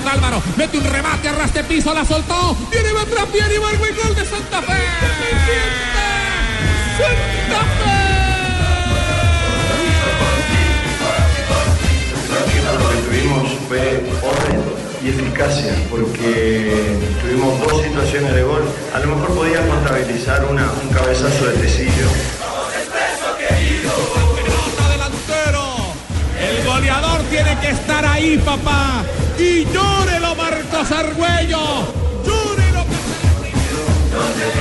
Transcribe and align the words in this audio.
Tálvaro, 0.00 0.42
mete 0.56 0.78
un 0.78 0.84
remate, 0.84 1.28
arrastre 1.28 1.64
piso, 1.64 1.92
la 1.94 2.04
soltó, 2.04 2.56
viene 2.70 2.92
Beltrán, 2.92 3.26
viene 3.32 3.54
Ibargo 3.54 3.86
y 3.86 3.92
gol 3.94 4.14
de 4.14 4.24
Santa 4.24 4.62
Fe. 4.62 4.82
¡Santa 6.98 7.60
Fe! 7.78 8.00
Lo 12.78 12.88
que 12.90 12.96
tuvimos 13.08 13.52
fue 13.68 14.02
orden 14.22 14.62
y 15.02 15.08
eficacia, 15.08 15.74
porque 15.90 16.98
tuvimos 17.22 17.58
dos 17.60 17.82
situaciones 17.82 18.34
de 18.34 18.42
gol. 18.42 18.62
A 18.94 18.98
lo 19.00 19.16
mejor 19.16 19.34
podía 19.34 19.66
contabilizar 19.66 20.44
una, 20.44 20.70
un 20.82 20.88
cabezazo 20.90 21.46
de 21.46 21.54
Tecillo. 21.58 22.08
El 26.40 26.64
goleador 26.66 27.22
tiene 27.30 27.58
que 27.60 27.70
estar 27.70 28.04
ahí, 28.04 28.38
papá. 28.38 29.04
Y 29.40 29.64
llórelo, 29.72 30.34
Marcos 30.34 30.92
Argüello. 30.92 31.58
Llórelo. 32.26 32.84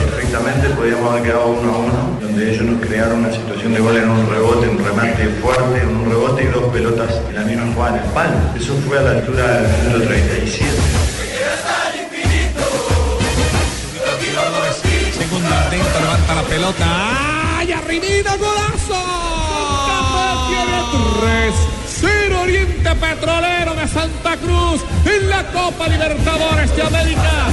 Perfectamente 0.06 0.70
podíamos 0.70 1.12
haber 1.12 1.24
quedado 1.24 1.48
uno 1.48 1.74
a 1.74 1.78
uno, 1.80 2.18
donde 2.22 2.54
ellos 2.54 2.64
nos 2.64 2.88
crearon 2.88 3.20
una 3.20 3.34
situación 3.34 3.74
de 3.74 3.82
gol 3.82 3.98
en 3.98 4.10
un 4.10 4.30
rebote, 4.30 4.70
un 4.70 4.78
remate 4.78 5.28
fuerte, 5.42 5.82
en 5.82 5.90
un 5.90 6.10
rebote 6.10 6.44
y 6.44 6.48
dos 6.48 6.72
pelotas 6.72 7.14
en 7.28 7.36
la 7.36 7.42
misma 7.42 7.74
jugada 7.74 7.98
en 7.98 8.04
el 8.06 8.10
palo. 8.12 8.38
Eso 8.56 8.74
fue 8.88 9.00
a 9.00 9.02
la 9.02 9.12
altura 9.12 9.62
del 9.62 9.84
minuto 9.84 10.08
37. 10.08 10.72
Segundo 15.12 15.50
intento, 15.66 16.00
levanta 16.00 16.36
la 16.36 16.44
pelota. 16.44 17.58
¡Ay, 17.58 17.74
arribita, 17.74 18.38
golazo! 18.38 19.20
tiene 20.48 21.69
3-0 22.02 22.42
Oriente 22.42 22.90
Petrolero 22.96 23.76
de 23.76 23.88
Santa 23.88 24.38
Cruz 24.38 24.82
en 25.06 25.30
la 25.30 25.44
Copa 25.52 25.88
Libertadores 25.88 26.76
de 26.76 26.82
América. 26.82 27.48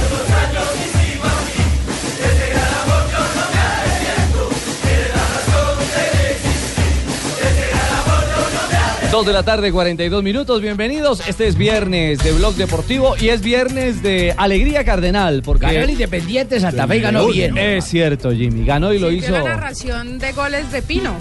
Dos 9.11 9.25
de 9.25 9.31
la 9.31 9.43
tarde, 9.43 9.71
42 9.71 10.21
minutos. 10.21 10.61
Bienvenidos. 10.61 11.27
Este 11.27 11.47
es 11.47 11.57
viernes 11.57 12.19
de 12.19 12.33
Blog 12.33 12.55
Deportivo 12.55 13.15
y 13.19 13.29
es 13.29 13.41
viernes 13.41 14.03
de 14.03 14.35
Alegría 14.37 14.83
Cardenal. 14.83 15.41
Porque 15.43 15.65
Ganó 15.65 15.79
el 15.79 15.89
Independiente 15.91 16.59
Santa 16.59 16.87
Fe, 16.87 16.99
ganó 16.99 17.27
bien. 17.27 17.57
Es 17.57 17.85
cierto, 17.85 18.31
Jimmy. 18.31 18.65
Ganó 18.65 18.91
y 18.93 18.99
lo 18.99 19.09
hizo. 19.09 19.31
la 19.31 19.43
narración 19.43 20.19
de 20.19 20.33
goles 20.33 20.71
de 20.71 20.81
Pino. 20.81 21.15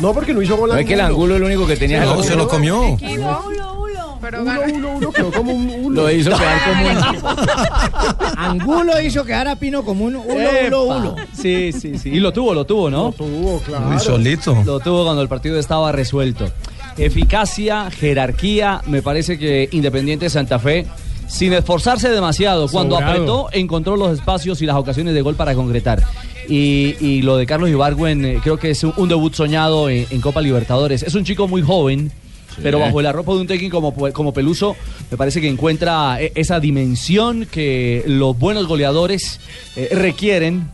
No, 0.00 0.12
porque 0.12 0.32
no 0.34 0.42
hizo 0.42 0.56
gol 0.56 0.70
No 0.70 0.76
es 0.76 0.86
que 0.86 0.94
el 0.94 1.00
ángulo 1.00 1.34
es 1.34 1.40
lo 1.40 1.46
único 1.46 1.66
que 1.66 1.76
tenía. 1.76 2.04
No, 2.04 2.18
el- 2.20 2.24
se 2.24 2.34
lo 2.36 2.48
comió. 2.48 2.96
Pero 4.20 4.42
Uno, 4.42 4.60
uno, 4.72 4.90
uno, 4.98 5.10
quedó 5.12 5.32
como 5.32 5.52
un 5.52 5.68
uno. 5.68 6.02
Lo 6.02 6.10
hizo 6.10 6.30
quedar 6.30 6.60
como 6.64 6.86
un. 6.86 8.36
Angulo 8.36 9.00
hizo 9.00 9.24
quedar 9.24 9.48
a 9.48 9.56
Pino 9.56 9.82
como 9.84 10.04
un 10.04 10.14
uno, 10.16 10.24
uno, 10.68 10.82
uno. 10.84 11.16
Sí, 11.32 11.72
sí, 11.72 11.98
sí. 11.98 12.10
Y 12.10 12.20
lo 12.20 12.32
tuvo, 12.32 12.54
lo 12.54 12.64
tuvo, 12.64 12.88
¿no? 12.88 13.06
Lo 13.06 13.12
tuvo, 13.12 13.58
claro. 13.60 13.86
Muy 13.86 13.98
solito. 13.98 14.56
Lo 14.64 14.78
tuvo 14.78 15.04
cuando 15.04 15.22
el 15.22 15.28
partido 15.28 15.58
estaba 15.58 15.90
resuelto. 15.90 16.48
Eficacia, 16.98 17.90
jerarquía, 17.90 18.80
me 18.86 19.02
parece 19.02 19.38
que 19.38 19.68
Independiente 19.72 20.30
Santa 20.30 20.58
Fe, 20.60 20.86
sin 21.26 21.52
esforzarse 21.54 22.08
demasiado, 22.10 22.68
cuando 22.68 22.96
Sobrado. 22.96 23.12
apretó, 23.12 23.48
encontró 23.52 23.96
los 23.96 24.12
espacios 24.12 24.62
y 24.62 24.66
las 24.66 24.76
ocasiones 24.76 25.14
de 25.14 25.22
gol 25.22 25.34
para 25.34 25.54
concretar. 25.54 26.02
Y, 26.52 26.96
y 27.00 27.22
lo 27.22 27.38
de 27.38 27.46
Carlos 27.46 27.70
Ibargüen, 27.70 28.26
eh, 28.26 28.40
creo 28.42 28.58
que 28.58 28.68
es 28.68 28.84
un, 28.84 28.92
un 28.98 29.08
debut 29.08 29.32
soñado 29.32 29.88
en, 29.88 30.06
en 30.10 30.20
Copa 30.20 30.42
Libertadores. 30.42 31.02
Es 31.02 31.14
un 31.14 31.24
chico 31.24 31.48
muy 31.48 31.62
joven. 31.62 32.12
Pero 32.62 32.78
bajo 32.78 33.00
el 33.00 33.06
arropo 33.06 33.34
de 33.34 33.40
un 33.40 33.46
técnico 33.46 33.80
como, 33.80 34.12
como 34.12 34.34
Peluso, 34.34 34.76
me 35.10 35.16
parece 35.16 35.40
que 35.40 35.48
encuentra 35.48 36.20
eh, 36.20 36.32
esa 36.34 36.60
dimensión 36.60 37.46
que 37.50 38.04
los 38.06 38.38
buenos 38.38 38.66
goleadores 38.66 39.40
eh, 39.74 39.88
requieren 39.92 40.68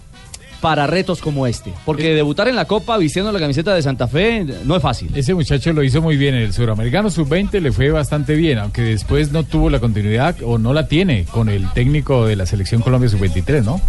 para 0.61 0.89
retos 0.89 1.21
como 1.21 1.47
este. 1.47 1.73
Porque 1.85 2.17
debutar 2.17 2.49
en 2.49 2.57
la 2.57 2.65
Copa 2.65 2.99
vistiendo 2.99 3.31
la 3.31 3.39
camiseta 3.39 3.73
de 3.73 3.81
Santa 3.81 4.09
Fe 4.09 4.45
no 4.65 4.75
es 4.75 4.83
fácil. 4.83 5.11
Ese 5.15 5.35
muchacho 5.35 5.73
lo 5.73 5.85
hizo 5.85 6.03
muy 6.03 6.17
bien. 6.17 6.35
En 6.35 6.43
el 6.43 6.53
Suramericano 6.53 7.11
Sub-20 7.11 7.61
le 7.61 7.71
fue 7.71 7.91
bastante 7.91 8.35
bien, 8.35 8.59
aunque 8.59 8.83
después 8.83 9.31
no 9.31 9.45
tuvo 9.45 9.71
la 9.71 9.79
continuidad 9.79 10.35
o 10.43 10.59
no 10.59 10.75
la 10.75 10.89
tiene 10.89 11.27
con 11.27 11.49
el 11.49 11.73
técnico 11.75 12.27
de 12.27 12.35
la 12.35 12.47
Selección 12.47 12.83
Colombia 12.83 13.09
Sub-23, 13.09 13.63
¿no? 13.63 13.81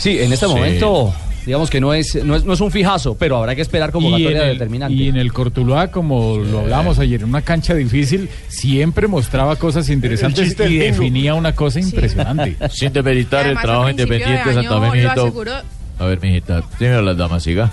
Sí, 0.00 0.18
en 0.18 0.32
este 0.32 0.46
Sí. 0.46 0.52
momento, 0.52 1.14
digamos 1.46 1.68
que 1.70 1.80
no 1.80 1.92
es, 1.94 2.14
no 2.24 2.34
es, 2.34 2.44
no 2.44 2.54
es 2.54 2.60
un 2.60 2.70
fijazo, 2.70 3.14
pero 3.16 3.36
habrá 3.36 3.54
que 3.54 3.62
esperar 3.62 3.92
convocatoria 3.92 4.44
el, 4.46 4.52
determinante. 4.54 4.94
y 4.94 5.08
en 5.08 5.16
el 5.16 5.32
Cortuluá, 5.32 5.90
como 5.90 6.38
lo 6.38 6.60
hablamos 6.60 6.98
ayer, 6.98 7.20
en 7.20 7.28
una 7.28 7.42
cancha 7.42 7.74
difícil, 7.74 8.28
siempre 8.48 9.06
mostraba 9.08 9.56
cosas 9.56 9.88
interesantes 9.90 10.56
y 10.68 10.78
definía 10.78 11.34
una 11.34 11.54
cosa 11.54 11.80
impresionante. 11.80 12.56
Sin 12.70 12.92
demeritar 12.92 13.46
el 13.46 13.58
trabajo 13.58 13.90
independiente 13.90 14.48
de 14.48 14.54
Santa 14.54 15.12
aseguró 15.12 15.52
A 15.98 16.04
ver, 16.06 16.20
mijita, 16.22 16.62
dímelo 16.78 17.02
las 17.02 17.16
damas, 17.18 17.42
siga. 17.42 17.70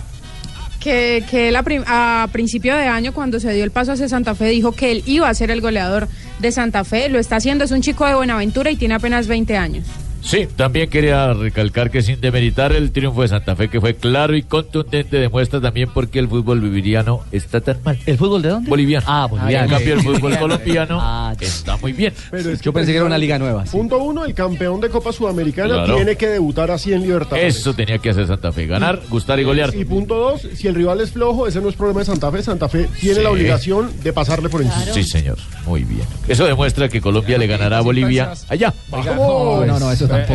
que, 0.81 1.23
que 1.29 1.47
él 1.49 1.55
a, 1.55 1.63
prim- 1.63 1.83
a 1.87 2.27
principio 2.31 2.75
de 2.75 2.87
año, 2.87 3.13
cuando 3.13 3.39
se 3.39 3.53
dio 3.53 3.63
el 3.63 3.71
paso 3.71 3.93
hacia 3.93 4.07
Santa 4.09 4.35
Fe, 4.35 4.45
dijo 4.49 4.73
que 4.73 4.91
él 4.91 5.03
iba 5.05 5.27
a 5.29 5.33
ser 5.33 5.49
el 5.51 5.61
goleador 5.61 6.07
de 6.39 6.51
Santa 6.51 6.83
Fe. 6.83 7.07
Lo 7.09 7.19
está 7.19 7.37
haciendo, 7.37 7.63
es 7.63 7.71
un 7.71 7.81
chico 7.81 8.05
de 8.05 8.15
Buenaventura 8.15 8.69
y 8.69 8.75
tiene 8.75 8.95
apenas 8.95 9.27
20 9.27 9.55
años. 9.57 9.85
Sí, 10.27 10.45
también 10.57 10.89
quería 10.89 11.31
recalcar 11.31 11.89
que 11.89 12.01
sin 12.01 12.19
demeritar 12.19 12.73
el 12.73 12.91
triunfo 12.91 13.21
de 13.21 13.29
Santa 13.29 13.55
Fe, 13.55 13.69
que 13.69 13.79
fue 13.79 13.95
claro 13.95 14.35
y 14.35 14.43
contundente, 14.43 15.15
demuestra 15.15 15.61
también 15.61 15.89
por 15.89 16.09
qué 16.09 16.19
el 16.19 16.27
fútbol 16.27 16.59
boliviano 16.59 17.21
está 17.31 17.61
tan 17.61 17.77
mal. 17.85 17.97
¿El 18.05 18.17
fútbol 18.17 18.41
de 18.41 18.49
dónde? 18.49 18.69
Boliviano. 18.69 19.05
Ah, 19.07 19.27
En 19.31 19.37
boliviano. 19.39 19.69
cambio, 19.69 19.93
el 19.93 20.01
fútbol 20.01 20.37
colombiano 20.37 20.99
Ah, 21.01 21.33
está 21.39 21.77
muy 21.77 21.93
bien. 21.93 22.13
Pero 22.29 22.49
es 22.51 22.59
Yo 22.59 22.73
pensé 22.73 22.91
que 22.91 22.97
era 22.97 23.05
una 23.05 23.17
liga 23.17 23.39
nueva. 23.39 23.65
sí. 23.65 23.71
Punto 23.71 23.99
uno, 24.03 24.25
el 24.25 24.33
campeón 24.33 24.81
de 24.81 24.89
Copa 24.89 25.13
Sudamericana 25.13 25.75
Claro. 25.75 25.95
tiene 25.95 26.17
que 26.17 26.27
debutar 26.27 26.71
así 26.71 26.91
en 26.91 27.03
Libertadores. 27.03 27.55
Eso 27.55 27.73
tenía 27.73 27.97
que 27.99 28.09
hacer 28.09 28.27
Santa 28.27 28.51
Fe, 28.51 28.67
ganar, 28.67 28.99
gustar 29.09 29.39
y 29.39 29.43
golear. 29.45 29.73
Y 29.73 29.85
punto 29.85 30.15
dos, 30.15 30.41
si 30.55 30.67
el 30.67 30.75
rival 30.75 30.99
es 30.99 31.11
flojo, 31.11 31.47
ese 31.47 31.61
no 31.61 31.69
es 31.69 31.75
problema 31.75 32.01
de 32.01 32.05
Santa 32.05 32.29
Fe. 32.33 32.43
Santa 32.43 32.67
Fe 32.67 32.89
tiene 32.99 33.15
Sí. 33.15 33.21
la 33.23 33.29
obligación 33.31 33.91
de 34.03 34.11
pasarle 34.11 34.49
por 34.49 34.61
encima. 34.61 34.93
Sí, 34.93 35.03
señor, 35.05 35.37
muy 35.65 35.85
bien. 35.85 36.03
Eso 36.27 36.45
demuestra 36.45 36.89
que 36.89 36.99
Colombia 36.99 37.37
le 37.37 37.47
ganará 37.47 37.77
a 37.77 37.81
Bolivia 37.81 38.33
allá. 38.49 38.73
No, 38.91 39.65
no, 39.65 39.89
eso. 39.89 40.05
No, 40.07 40.16
Sí, 40.16 40.16
es 40.21 40.31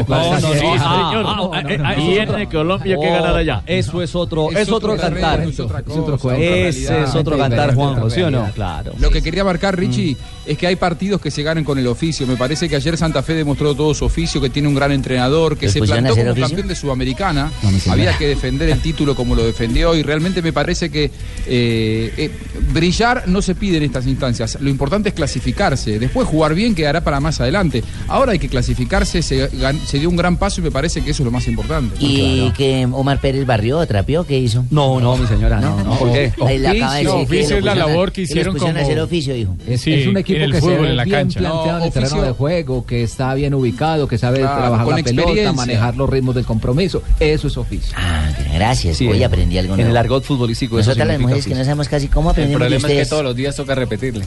Tiene 1.97 2.23
otro- 2.23 2.51
Colombia 2.51 2.97
que 3.01 3.09
ganar 3.11 3.37
allá. 3.37 3.63
Eso 3.67 4.03
es 4.03 4.15
otro, 4.15 4.51
es, 4.51 4.69
otro 4.71 4.93
otra 4.95 5.11
cantar. 5.11 5.41
es 5.41 5.59
otra 5.59 5.83
cosa, 5.83 6.01
otra 6.01 6.37
Ese 6.37 7.03
es 7.03 7.15
otro 7.15 7.39
cantar, 7.39 7.75
Juanjo, 7.75 8.11
¿sí 8.11 8.23
o 8.23 8.31
no? 8.31 8.51
Claro. 8.55 8.93
Lo 8.99 9.11
que 9.11 9.23
quería 9.23 9.45
marcar, 9.45 9.79
Richie, 9.79 10.17
es 10.47 10.59
que 10.59 10.67
hay 10.67 10.77
partidos 10.77 11.21
que 11.21 11.31
se 11.31 11.43
ganan 11.43 11.65
con 11.65 11.79
el 11.79 11.87
oficio. 11.87 12.27
Me 12.27 12.37
parece 12.37 12.69
que 12.69 12.77
ayer 12.77 12.97
Santa 12.97 13.23
Fe 13.23 13.35
demostró 13.35 13.75
todo 13.75 13.95
su 13.95 14.05
oficio, 14.05 14.41
que 14.41 14.51
tiene 14.51 14.69
un 14.69 14.75
gran 14.75 14.93
entrenador, 14.93 15.57
que 15.57 15.67
¿Les 15.67 15.73
se 15.73 15.81
plantó 15.81 16.15
como 16.17 16.31
oficio? 16.31 16.49
campeón 16.49 16.69
de 16.69 16.75
Sudamericana. 16.75 17.51
Había 17.91 18.17
que 18.17 18.29
defender 18.29 18.69
el 18.69 18.81
título 18.81 19.15
como 19.15 19.35
lo 19.35 19.45
defendió 19.45 19.95
y 19.95 20.03
realmente 20.03 20.43
me 20.43 20.53
parece 20.53 20.91
que 20.91 21.05
eh, 21.47 22.13
eh, 22.17 22.31
brillar 22.73 23.25
no 23.27 23.43
se 23.43 23.55
pide 23.55 23.77
en 23.79 23.85
estas 23.85 24.07
instancias. 24.07 24.59
Lo 24.61 24.69
importante 24.71 25.09
es 25.11 25.15
clasificarse. 25.15 25.99
Después 25.99 26.27
jugar 26.29 26.55
bien 26.55 26.75
quedará 26.75 27.01
para 27.03 27.21
más 27.21 27.41
adelante. 27.41 27.83
Ahora 28.09 28.33
hay 28.33 28.39
que 28.39 28.49
clasificarse, 28.49 29.23
se 29.23 29.49
se 29.87 29.99
dio 29.99 30.09
un 30.09 30.17
gran 30.17 30.37
paso 30.37 30.61
y 30.61 30.65
me 30.65 30.71
parece 30.71 31.03
que 31.03 31.11
eso 31.11 31.23
es 31.23 31.25
lo 31.25 31.31
más 31.31 31.47
importante. 31.49 31.95
Y 32.01 32.51
que 32.57 32.87
Omar 32.91 33.19
Pérez 33.21 33.47
barrió, 33.47 33.85
trapeó, 33.87 34.25
¿qué 34.25 34.39
hizo? 34.39 34.65
No, 34.71 35.01
no, 35.01 35.17
mi 35.17 35.27
señora, 35.27 35.61
no, 35.61 35.83
no, 35.85 35.95
¿por 35.99 36.13
qué? 36.13 36.33
Ahí 36.47 36.59
le 36.59 36.69
acaba 36.69 36.95
de 36.97 37.09
Oficio, 37.09 37.23
oficio 37.23 37.57
es 37.59 37.65
la 37.65 37.75
labor 37.75 38.13
que 38.13 38.23
hicieron 38.23 38.57
como- 38.57 38.77
hacer 38.79 38.99
oficio, 39.01 39.35
dijo. 39.35 39.57
Es, 39.69 39.81
Sí, 39.83 39.93
es 39.95 40.07
un 40.07 40.17
equipo 40.17 40.39
en 40.39 40.43
el 40.45 40.53
que 40.53 40.61
se 40.61 40.67
ve 40.69 40.89
en 40.89 40.97
la 40.97 41.05
bien 41.05 41.17
cancha. 41.17 41.41
planteado 41.41 41.73
No, 41.73 41.79
en 41.79 41.85
el 41.85 41.93
terreno 41.93 42.23
de 42.23 42.33
juego, 42.33 42.87
que 42.87 43.03
está 43.03 43.35
bien 43.35 43.55
ubicado, 43.55 44.09
que 44.09 44.19
sabe 44.19 44.39
Claro, 44.41 44.57
trabajar 44.61 44.87
con 44.87 44.97
la 44.97 45.03
pelota, 45.03 45.53
manejar 45.53 45.97
los 45.97 46.09
ritmos 46.09 46.35
del 46.35 46.45
compromiso. 46.45 47.03
Eso 47.21 47.47
es 47.49 47.57
oficio. 47.57 47.95
Ah, 47.97 48.31
gracias, 48.55 48.97
Sí, 48.97 49.07
hoy 49.07 49.19
en- 49.19 49.25
aprendí 49.25 49.59
algo 49.59 49.75
En 49.75 49.79
nuevo. 49.81 49.91
el 49.91 49.97
argot 49.97 50.25
futbolístico 50.25 50.79
eso 50.79 50.91
Nosotras 50.91 51.09
las 51.09 51.21
mujeres 51.21 51.45
que 51.47 51.55
no 51.55 51.65
sabemos 51.65 51.89
casi 51.89 52.09
cómo 52.09 52.31
El 52.31 52.33
aprendemos 52.33 52.61
de 52.61 52.69
problema 52.77 52.89
es 53.01 53.07
que 53.07 53.11
todos 53.11 53.25
los 53.25 53.37
días 53.37 53.55
toca 53.57 53.75
repetirle. 53.75 54.25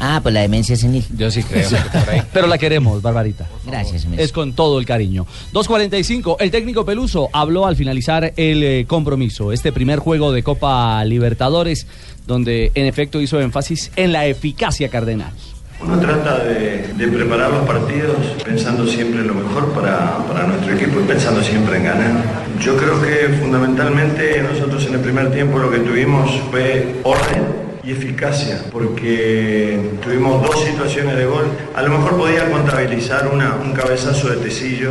Ah, 0.00 0.20
pues 0.22 0.32
la 0.32 0.40
demencia 0.40 0.76
senil. 0.76 1.04
Yo 1.14 1.30
sí 1.30 1.42
creo. 1.42 1.68
que 1.68 1.98
por 1.98 2.08
ahí. 2.08 2.22
Pero 2.32 2.46
la 2.46 2.56
queremos, 2.56 3.02
Barbarita. 3.02 3.46
Gracias, 3.66 4.06
Messi. 4.06 4.22
Es 4.22 4.32
con 4.32 4.54
todo 4.54 4.78
el 4.78 4.86
cariño. 4.86 5.26
2.45, 5.52 6.36
el 6.40 6.50
técnico 6.50 6.86
Peluso 6.86 7.28
habló 7.32 7.66
al 7.66 7.76
finalizar 7.76 8.32
el 8.36 8.62
eh, 8.62 8.84
compromiso, 8.88 9.52
este 9.52 9.72
primer 9.72 9.98
juego 9.98 10.32
de 10.32 10.42
Copa 10.42 11.04
Libertadores, 11.04 11.86
donde 12.26 12.72
en 12.74 12.86
efecto 12.86 13.20
hizo 13.20 13.40
énfasis 13.40 13.92
en 13.96 14.12
la 14.12 14.26
eficacia 14.26 14.88
cardenal. 14.88 15.32
Uno 15.82 15.98
trata 15.98 16.44
de, 16.44 16.92
de 16.94 17.08
preparar 17.08 17.50
los 17.50 17.66
partidos 17.66 18.16
pensando 18.44 18.86
siempre 18.86 19.20
en 19.20 19.28
lo 19.28 19.34
mejor 19.34 19.72
para, 19.72 20.18
para 20.26 20.46
nuestro 20.46 20.74
equipo 20.74 21.00
y 21.00 21.04
pensando 21.04 21.42
siempre 21.42 21.76
en 21.78 21.84
ganar. 21.84 22.22
Yo 22.60 22.76
creo 22.76 23.00
que 23.00 23.34
fundamentalmente 23.38 24.42
nosotros 24.42 24.84
en 24.86 24.94
el 24.94 25.00
primer 25.00 25.32
tiempo 25.32 25.58
lo 25.58 25.70
que 25.70 25.78
tuvimos 25.78 26.30
fue 26.50 27.00
orden 27.02 27.69
eficacia, 27.92 28.62
porque 28.70 29.78
tuvimos 30.02 30.42
dos 30.42 30.64
situaciones 30.64 31.16
de 31.16 31.26
gol. 31.26 31.46
A 31.74 31.82
lo 31.82 31.90
mejor 31.90 32.16
podía 32.16 32.50
contabilizar 32.50 33.28
una, 33.32 33.56
un 33.56 33.72
cabezazo 33.72 34.28
de 34.30 34.36
Tecillo 34.36 34.90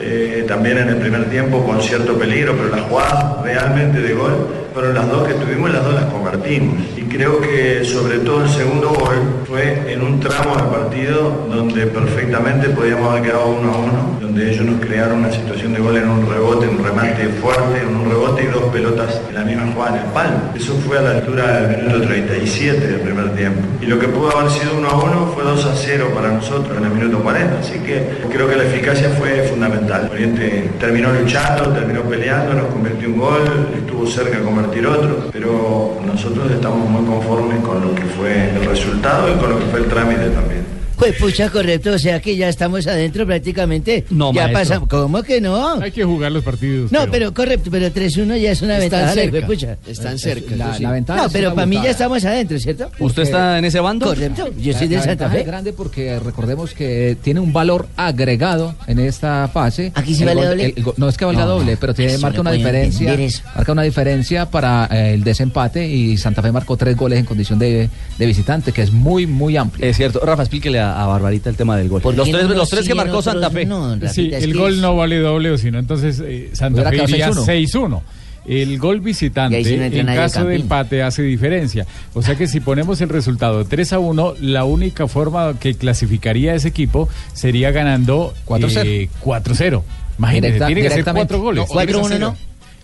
eh, 0.00 0.44
también 0.46 0.78
en 0.78 0.88
el 0.88 0.96
primer 0.96 1.30
tiempo 1.30 1.64
con 1.64 1.80
cierto 1.80 2.18
peligro, 2.18 2.54
pero 2.56 2.68
las 2.68 2.82
jugadas 2.82 3.42
realmente 3.42 4.00
de 4.00 4.14
gol 4.14 4.65
fueron 4.76 4.94
las 4.94 5.08
dos 5.08 5.26
que 5.26 5.32
tuvimos 5.32 5.70
las 5.70 5.82
dos 5.82 5.94
las 5.94 6.04
convertimos. 6.04 6.76
Y 6.98 7.00
creo 7.04 7.40
que 7.40 7.82
sobre 7.82 8.18
todo 8.18 8.44
el 8.44 8.50
segundo 8.50 8.90
gol 8.90 9.44
fue 9.46 9.90
en 9.90 10.02
un 10.02 10.20
tramo 10.20 10.54
del 10.54 10.66
partido 10.66 11.46
donde 11.48 11.86
perfectamente 11.86 12.68
podíamos 12.68 13.10
haber 13.10 13.22
quedado 13.22 13.46
uno 13.46 13.72
a 13.72 13.78
uno, 13.78 14.18
donde 14.20 14.52
ellos 14.52 14.66
nos 14.66 14.78
crearon 14.84 15.20
una 15.20 15.32
situación 15.32 15.72
de 15.72 15.80
gol 15.80 15.96
en 15.96 16.06
un 16.10 16.28
rebote, 16.28 16.68
un 16.68 16.84
remate 16.84 17.26
fuerte, 17.40 17.80
en 17.80 17.96
un 17.96 18.10
rebote 18.10 18.44
y 18.44 18.46
dos 18.48 18.64
pelotas 18.64 19.18
en 19.26 19.34
la 19.34 19.44
misma 19.44 19.72
jugada 19.72 19.96
en 19.96 20.04
el 20.04 20.12
palo. 20.12 20.36
Eso 20.54 20.74
fue 20.86 20.98
a 20.98 21.00
la 21.00 21.10
altura 21.12 21.60
del 21.62 21.86
minuto 21.86 22.06
37 22.08 22.86
del 22.86 23.00
primer 23.00 23.34
tiempo. 23.34 23.62
Y 23.80 23.86
lo 23.86 23.98
que 23.98 24.08
pudo 24.08 24.36
haber 24.36 24.50
sido 24.50 24.76
1 24.76 24.88
a 24.90 25.04
1 25.04 25.32
fue 25.34 25.42
2 25.42 25.64
a 25.64 25.74
0 25.74 26.10
para 26.14 26.32
nosotros 26.32 26.76
en 26.76 26.84
el 26.84 26.90
minuto 26.90 27.20
40. 27.20 27.60
Así 27.60 27.78
que 27.78 28.06
creo 28.30 28.46
que 28.46 28.56
la 28.56 28.64
eficacia 28.64 29.08
fue 29.08 29.42
fundamental. 29.44 30.10
Oriente 30.12 30.68
terminó 30.78 31.14
luchando, 31.14 31.72
terminó 31.72 32.02
peleando, 32.02 32.52
nos 32.52 32.66
convirtió 32.66 33.08
un 33.08 33.16
gol, 33.16 33.68
estuvo 33.74 34.06
cerca 34.06 34.36
de 34.36 34.44
convertir 34.44 34.65
otro, 34.86 35.28
pero 35.32 35.98
nosotros 36.04 36.50
estamos 36.50 36.88
muy 36.88 37.04
conformes 37.06 37.60
con 37.64 37.80
lo 37.80 37.94
que 37.94 38.04
fue 38.04 38.50
el 38.50 38.64
resultado 38.66 39.32
y 39.32 39.38
con 39.38 39.50
lo 39.50 39.58
que 39.58 39.64
fue 39.66 39.80
el 39.80 39.86
trámite 39.86 40.30
también. 40.30 40.65
Pues 40.96 41.14
pucha, 41.16 41.50
correcto, 41.50 41.92
o 41.92 41.98
sea 41.98 42.20
que 42.20 42.36
ya 42.36 42.48
estamos 42.48 42.86
adentro 42.86 43.26
prácticamente. 43.26 44.04
No, 44.10 44.32
ya 44.32 44.42
maestro. 44.48 44.58
pasamos. 44.60 44.88
¿Cómo 44.88 45.22
que 45.22 45.40
no? 45.40 45.80
Hay 45.80 45.92
que 45.92 46.04
jugar 46.04 46.32
los 46.32 46.42
partidos. 46.42 46.90
No, 46.90 47.00
pero 47.10 47.32
correcto, 47.34 47.70
pero 47.70 47.88
3-1 47.92 48.36
ya 48.40 48.52
es 48.52 48.62
una 48.62 48.78
Están 48.78 49.00
ventaja, 49.00 49.12
cerca. 49.14 49.46
pucha. 49.46 49.76
Están 49.86 50.18
cerca. 50.18 50.56
La, 50.56 50.78
la 50.78 50.92
ventaja 50.92 51.22
No, 51.24 51.28
pero 51.30 51.54
para 51.54 51.66
mí 51.66 51.76
ya 51.82 51.90
estamos 51.90 52.24
adentro, 52.24 52.58
¿cierto? 52.58 52.90
¿Usted 52.98 53.22
está 53.24 53.58
en 53.58 53.64
ese 53.66 53.80
bando? 53.80 54.06
Correcto, 54.06 54.48
yo 54.58 54.72
La- 54.72 54.78
soy 54.78 54.88
de 54.88 54.96
la 54.96 55.02
Santa 55.02 55.30
Fe. 55.30 55.40
es 55.40 55.46
grande 55.46 55.72
porque 55.72 56.18
recordemos 56.18 56.72
que 56.72 57.16
tiene 57.22 57.40
un 57.40 57.52
valor 57.52 57.88
agregado 57.96 58.74
en 58.86 58.98
esta 58.98 59.48
fase. 59.52 59.92
¿Aquí 59.94 60.14
sí 60.14 60.22
El 60.22 60.28
vale 60.28 60.40
gol- 60.40 60.48
doble? 60.50 60.64
el- 60.66 60.74
el 60.76 60.82
gol- 60.84 60.94
no 60.96 61.08
es 61.08 61.16
que 61.16 61.24
valga 61.24 61.42
No, 61.44 61.48
doble, 61.58 61.76
pero 61.76 61.94
tiene, 61.94 62.16
marca 62.18 62.40
una 62.40 62.52
diferencia. 62.52 63.16
Marca 63.54 63.72
una 63.72 63.82
diferencia 63.82 64.46
para 64.50 64.88
eh, 64.90 65.14
el 65.14 65.24
desempate 65.24 65.86
y 65.86 66.16
Santa 66.16 66.42
Fe 66.42 66.52
marcó 66.52 66.76
tres 66.76 66.96
goles 66.96 67.18
en 67.18 67.24
condición 67.26 67.58
de, 67.58 67.88
de 68.18 68.26
visitante, 68.26 68.72
que 68.72 68.82
es 68.82 68.90
muy, 68.92 69.26
muy 69.26 69.56
amplio. 69.56 69.86
Es 69.86 69.96
cierto. 69.96 70.20
Rafa, 70.24 70.42
explíquele 70.42 70.78
a, 70.80 70.85
a 71.02 71.06
Barbarita 71.06 71.50
el 71.50 71.56
tema 71.56 71.76
del 71.76 71.88
gol. 71.88 72.00
¿Por 72.02 72.14
Los 72.16 72.28
tres, 72.30 72.44
unos 72.44 72.56
los 72.56 72.68
tres 72.70 72.86
que 72.86 72.94
marcó 72.94 73.18
otros 73.18 73.24
Santa 73.34 73.50
Fe. 73.50 73.64
No, 73.66 73.96
Sí, 74.08 74.30
el 74.32 74.54
gol 74.54 74.74
es- 74.74 74.78
no 74.80 74.96
vale 74.96 75.18
doble, 75.18 75.50
o 75.50 75.58
sino 75.58 75.78
entonces 75.78 76.20
eh, 76.24 76.50
Santa 76.52 76.88
Fe 76.90 76.96
iría 77.04 77.28
6-1. 77.30 77.44
6-1. 77.44 78.02
El 78.46 78.78
gol 78.78 79.00
visitante, 79.00 79.60
no 79.92 79.96
en 79.98 80.06
caso 80.06 80.44
de 80.44 80.54
empate, 80.54 81.02
hace 81.02 81.22
diferencia. 81.22 81.84
O 82.14 82.22
sea 82.22 82.36
que 82.36 82.46
si 82.46 82.60
ponemos 82.60 83.00
el 83.00 83.08
resultado 83.08 83.64
3 83.64 83.92
a 83.92 83.98
1, 83.98 84.34
la 84.40 84.64
única 84.64 85.08
forma 85.08 85.58
que 85.58 85.74
clasificaría 85.74 86.54
ese 86.54 86.68
equipo 86.68 87.08
sería 87.32 87.72
ganando 87.72 88.32
4-0. 88.44 88.82
eh, 88.86 89.08
4-0. 89.20 89.82
Imagínese, 90.18 90.46
Directa- 90.54 90.66
tiene 90.66 90.80
que 90.82 90.88
directamente. 90.90 91.26
cuatro 91.26 91.40
goles. 91.42 91.64
No, 91.68 91.74
4-1 91.74 92.18
no. 92.20 92.36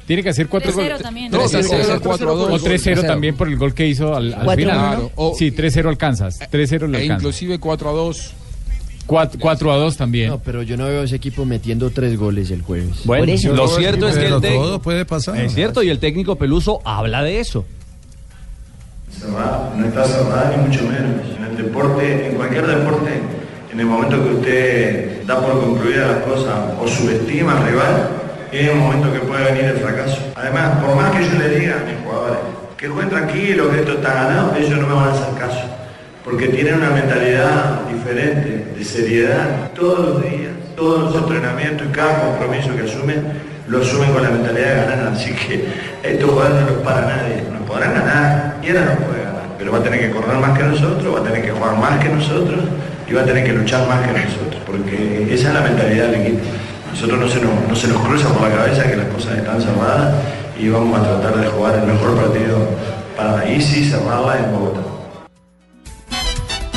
Tiene 0.07 0.23
que 0.23 0.31
hacer 0.31 0.49
cuatro 0.49 0.73
3-0 0.73 0.75
goles. 0.75 1.03
también. 1.03 1.31
No, 1.31 1.39
No, 1.39 1.49
sí, 1.49 1.57
sí, 1.59 1.63
sí, 1.63 1.69
sí, 1.77 1.83
sí, 1.83 1.93
sí. 1.93 1.99
4-2. 2.03 2.27
O 2.51 2.59
3-0 2.59 3.01
3-0. 3.03 3.07
también 3.07 3.37
por 3.37 3.49
el 3.49 3.57
gol 3.57 3.73
que 3.75 3.87
hizo 3.87 4.15
al, 4.15 4.35
al 4.35 4.47
4-1. 4.47 4.57
final. 4.57 5.11
O- 5.15 5.35
Sí, 5.39 5.51
3-0 5.53 5.89
alcanzas. 5.89 6.39
3-0 6.51 6.87
le 6.89 6.99
E 6.99 7.03
alcanzas. 7.03 7.23
inclusive 7.23 7.59
4 7.59 7.89
a 7.89 7.93
2. 7.93 8.33
4 9.07 9.73
a 9.73 9.77
2 9.77 9.97
también. 9.97 10.31
No, 10.31 10.39
pero 10.39 10.63
yo 10.63 10.77
no 10.77 10.87
veo 10.87 11.03
a 11.03 11.05
ese 11.05 11.17
equipo 11.17 11.45
metiendo 11.45 11.91
tres 11.91 12.17
goles 12.19 12.51
el 12.51 12.63
jueves. 12.63 13.05
Bueno, 13.05 13.33
eso. 13.33 13.53
lo 13.53 13.67
cierto 13.69 14.09
es 14.09 14.17
que 14.17 14.27
el 14.27 14.41
todo 14.41 14.81
puede 14.81 15.05
pasar. 15.05 15.37
Es 15.41 15.55
cierto, 15.55 15.83
y 15.83 15.91
el 15.91 15.99
técnico 15.99 16.37
Peluso 16.37 16.81
habla 16.85 17.23
de 17.23 17.41
eso. 17.41 17.65
cerrada, 19.11 19.73
no 19.77 19.87
está 19.87 20.05
cerrada 20.05 20.55
ni 20.57 20.69
mucho 20.69 20.83
menos. 20.85 21.27
En 21.37 21.45
el 21.45 21.57
deporte, 21.57 22.29
en 22.31 22.35
cualquier 22.37 22.67
deporte, 22.67 23.11
en 23.73 23.81
el 23.81 23.87
momento 23.87 24.23
que 24.23 24.31
usted 24.35 25.27
da 25.27 25.41
por 25.41 25.61
concluida 25.61 26.07
las 26.09 26.23
cosas 26.25 26.55
o 26.81 26.89
subestima 26.89 27.59
al 27.59 27.67
rival, 27.69 28.09
es 28.53 28.69
el 28.69 28.77
momento 28.77 29.13
que 29.13 29.21
puede 29.21 29.45
venir 29.45 29.65
el 29.65 29.79
fracaso. 29.79 30.33
Además, 30.37 30.79
por 30.85 30.95
más 30.95 31.11
que 31.11 31.25
yo 31.25 31.39
le 31.39 31.59
diga 31.59 31.77
a 31.81 31.91
mis 31.91 32.05
jugadores 32.05 32.39
que 32.77 32.89
jueguen 32.89 33.11
tranquilos, 33.11 33.69
que 33.71 33.81
esto 33.81 33.93
está 33.93 34.13
ganado, 34.13 34.55
ellos 34.57 34.79
no 34.79 34.87
me 34.87 34.95
van 34.95 35.09
a 35.09 35.13
hacer 35.13 35.35
caso. 35.39 35.63
Porque 36.25 36.49
tienen 36.49 36.75
una 36.75 36.91
mentalidad 36.91 37.81
diferente, 37.91 38.75
de 38.77 38.85
seriedad, 38.85 39.71
todos 39.75 40.01
los 40.01 40.23
días, 40.23 40.53
todos 40.77 41.13
los 41.13 41.23
entrenamientos 41.23 41.87
y 41.89 41.93
cada 41.93 42.21
compromiso 42.21 42.77
que 42.77 42.83
asumen, 42.83 43.25
lo 43.69 43.81
asumen 43.81 44.13
con 44.13 44.23
la 44.23 44.31
mentalidad 44.31 44.69
de 44.69 44.75
ganar. 44.75 45.13
Así 45.15 45.33
que 45.33 45.65
estos 46.03 46.31
jugadores 46.31 46.61
no 46.61 46.71
los 46.73 46.83
para 46.83 47.01
nadie, 47.03 47.43
nos 47.51 47.63
podrán 47.63 47.95
ganar, 47.95 48.57
y 48.63 48.69
ahora 48.69 48.97
no 48.99 49.07
puede 49.07 49.25
ganar, 49.25 49.47
pero 49.59 49.73
va 49.73 49.79
a 49.79 49.83
tener 49.83 50.01
que 50.01 50.11
correr 50.11 50.37
más 50.37 50.59
que 50.59 50.65
nosotros, 50.65 51.15
va 51.15 51.21
a 51.21 51.25
tener 51.25 51.43
que 51.43 51.51
jugar 51.53 51.79
más 51.79 51.99
que 51.99 52.09
nosotros 52.11 52.61
y 53.09 53.13
va 53.15 53.23
a 53.23 53.25
tener 53.25 53.45
que 53.45 53.53
luchar 53.53 53.89
más 53.89 54.07
que 54.07 54.13
nosotros, 54.13 54.63
porque 54.67 55.29
esa 55.33 55.49
es 55.49 55.55
la 55.55 55.61
mentalidad 55.61 56.09
del 56.09 56.21
equipo. 56.21 56.45
Nosotros 56.93 57.19
no 57.21 57.29
se 57.29 57.41
nos, 57.41 57.69
no 57.69 57.75
se 57.77 57.89
nos 57.89 57.99
cruza 58.03 58.29
por 58.29 58.49
la 58.49 58.55
cabeza 58.57 58.83
que 58.89 58.97
las 58.97 59.07
cosas 59.09 59.39
están 59.39 59.61
cerradas 59.61 60.15
y 60.59 60.69
vamos 60.69 60.99
a 61.01 61.03
tratar 61.21 61.41
de 61.41 61.49
jugar 61.49 61.75
el 61.77 61.87
mejor 61.87 62.17
partido 62.17 62.59
para 63.17 63.49
ICI, 63.51 63.91
cerrarla 63.91 64.39
en 64.39 64.53
Bogotá. 64.53 64.81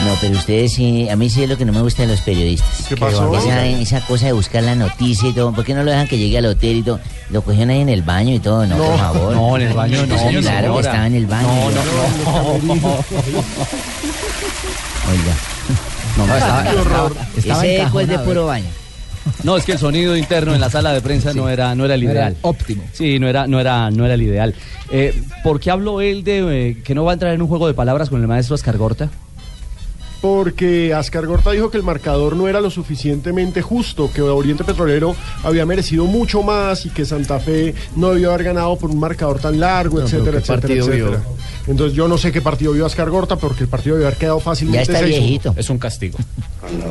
No, 0.05 0.11
pero 0.21 0.37
ustedes 0.37 0.73
sí, 0.73 1.09
a 1.09 1.15
mí 1.15 1.29
sí 1.31 1.41
es 1.43 1.49
lo 1.49 1.57
que 1.57 1.65
no 1.65 1.73
me 1.73 1.81
gusta 1.81 2.03
de 2.03 2.09
los 2.09 2.21
periodistas. 2.21 2.85
¿Qué 2.87 2.95
pasó? 2.95 3.35
Esa, 3.35 3.65
esa 3.65 4.01
cosa 4.01 4.27
de 4.27 4.33
buscar 4.33 4.61
la 4.63 4.75
noticia 4.75 5.29
y 5.29 5.33
todo. 5.33 5.51
¿Por 5.51 5.65
qué 5.65 5.73
no 5.73 5.83
lo 5.83 5.89
dejan 5.91 6.07
que 6.07 6.17
llegue 6.19 6.37
al 6.37 6.45
hotel 6.45 6.77
y 6.77 6.83
todo? 6.83 6.99
Lo 7.31 7.41
cogieron 7.41 7.71
ahí 7.71 7.81
en 7.81 7.89
el 7.89 8.03
baño 8.03 8.33
y 8.35 8.39
todo, 8.39 8.65
no, 8.67 8.77
por 8.77 8.97
favor. 8.99 9.33
No, 9.35 9.55
en 9.57 9.63
el 9.63 9.73
baño 9.73 10.05
no, 10.05 10.15
mi 10.31 10.41
claro 10.41 10.73
que 10.75 10.79
estaba 10.81 11.07
en 11.07 11.15
el 11.15 11.25
baño. 11.25 11.47
No, 11.47 11.71
yo- 11.71 12.59
no, 12.63 12.75
no. 12.75 12.87
Oiga. 15.11 15.35
No, 16.17 16.27
no, 16.27 16.35
estaba- 16.35 16.63
Ese 17.35 17.39
estaba 17.39 17.65
eco 17.65 17.99
es 17.99 18.07
de 18.07 18.19
puro 18.19 18.45
baño. 18.45 18.67
No, 19.43 19.57
es 19.57 19.65
que 19.65 19.71
el 19.73 19.77
sonido 19.79 20.15
interno 20.15 20.53
en 20.53 20.61
la 20.61 20.69
sala 20.69 20.93
de 20.93 21.01
prensa 21.01 21.33
no 21.33 21.49
era 21.49 21.73
no 21.75 21.85
era 21.85 21.95
el 21.95 22.03
No 22.03 22.09
era 22.11 22.19
ideal. 22.21 22.31
el 22.33 22.37
óptimo. 22.41 22.83
Sí, 22.93 23.19
no 23.19 23.27
era 23.27 23.47
no 23.47 23.59
era 23.59 23.89
no 23.91 24.05
era 24.05 24.13
el 24.15 24.21
ideal. 24.21 24.53
Eh, 24.91 25.19
¿Por 25.43 25.59
qué 25.59 25.71
habló 25.71 26.01
él 26.01 26.23
de 26.23 26.69
eh, 26.69 26.77
que 26.83 26.93
no 26.95 27.03
va 27.05 27.11
a 27.11 27.13
entrar 27.13 27.33
en 27.33 27.41
un 27.41 27.47
juego 27.47 27.67
de 27.67 27.73
palabras 27.73 28.09
con 28.09 28.21
el 28.21 28.27
maestro 28.27 28.55
Ascargorta? 28.55 29.09
Porque 30.21 30.91
Ascar 30.91 31.27
Gorta 31.27 31.51
dijo 31.51 31.69
que 31.69 31.77
el 31.77 31.83
marcador 31.83 32.35
no 32.35 32.47
era 32.47 32.59
lo 32.59 32.71
suficientemente 32.71 33.61
justo, 33.61 34.09
que 34.11 34.23
Oriente 34.23 34.63
Petrolero 34.63 35.15
había 35.43 35.67
merecido 35.67 36.05
mucho 36.05 36.41
más 36.41 36.83
y 36.87 36.89
que 36.89 37.05
Santa 37.05 37.39
Fe 37.39 37.75
no 37.95 38.09
debió 38.09 38.31
haber 38.31 38.45
ganado 38.45 38.75
por 38.75 38.89
un 38.89 38.99
marcador 38.99 39.39
tan 39.39 39.59
largo, 39.59 39.99
No, 39.99 40.05
etcétera, 40.05 40.31
¿qué 40.41 40.51
etcétera, 40.53 40.73
etcétera. 40.73 41.23
Entonces 41.67 41.95
yo 41.95 42.07
no 42.07 42.17
sé 42.17 42.31
qué 42.31 42.41
partido 42.41 42.71
vio 42.71 42.87
Ascar 42.87 43.09
Gorta, 43.11 43.35
porque 43.35 43.63
el 43.65 43.69
partido 43.69 43.97
debió 43.97 44.07
haber 44.07 44.17
quedado 44.17 44.39
fácilmente 44.39 44.91
6-1. 44.91 45.53
Es 45.57 45.69
un 45.69 45.77
castigo. 45.77 46.17
Cuando 46.59 46.85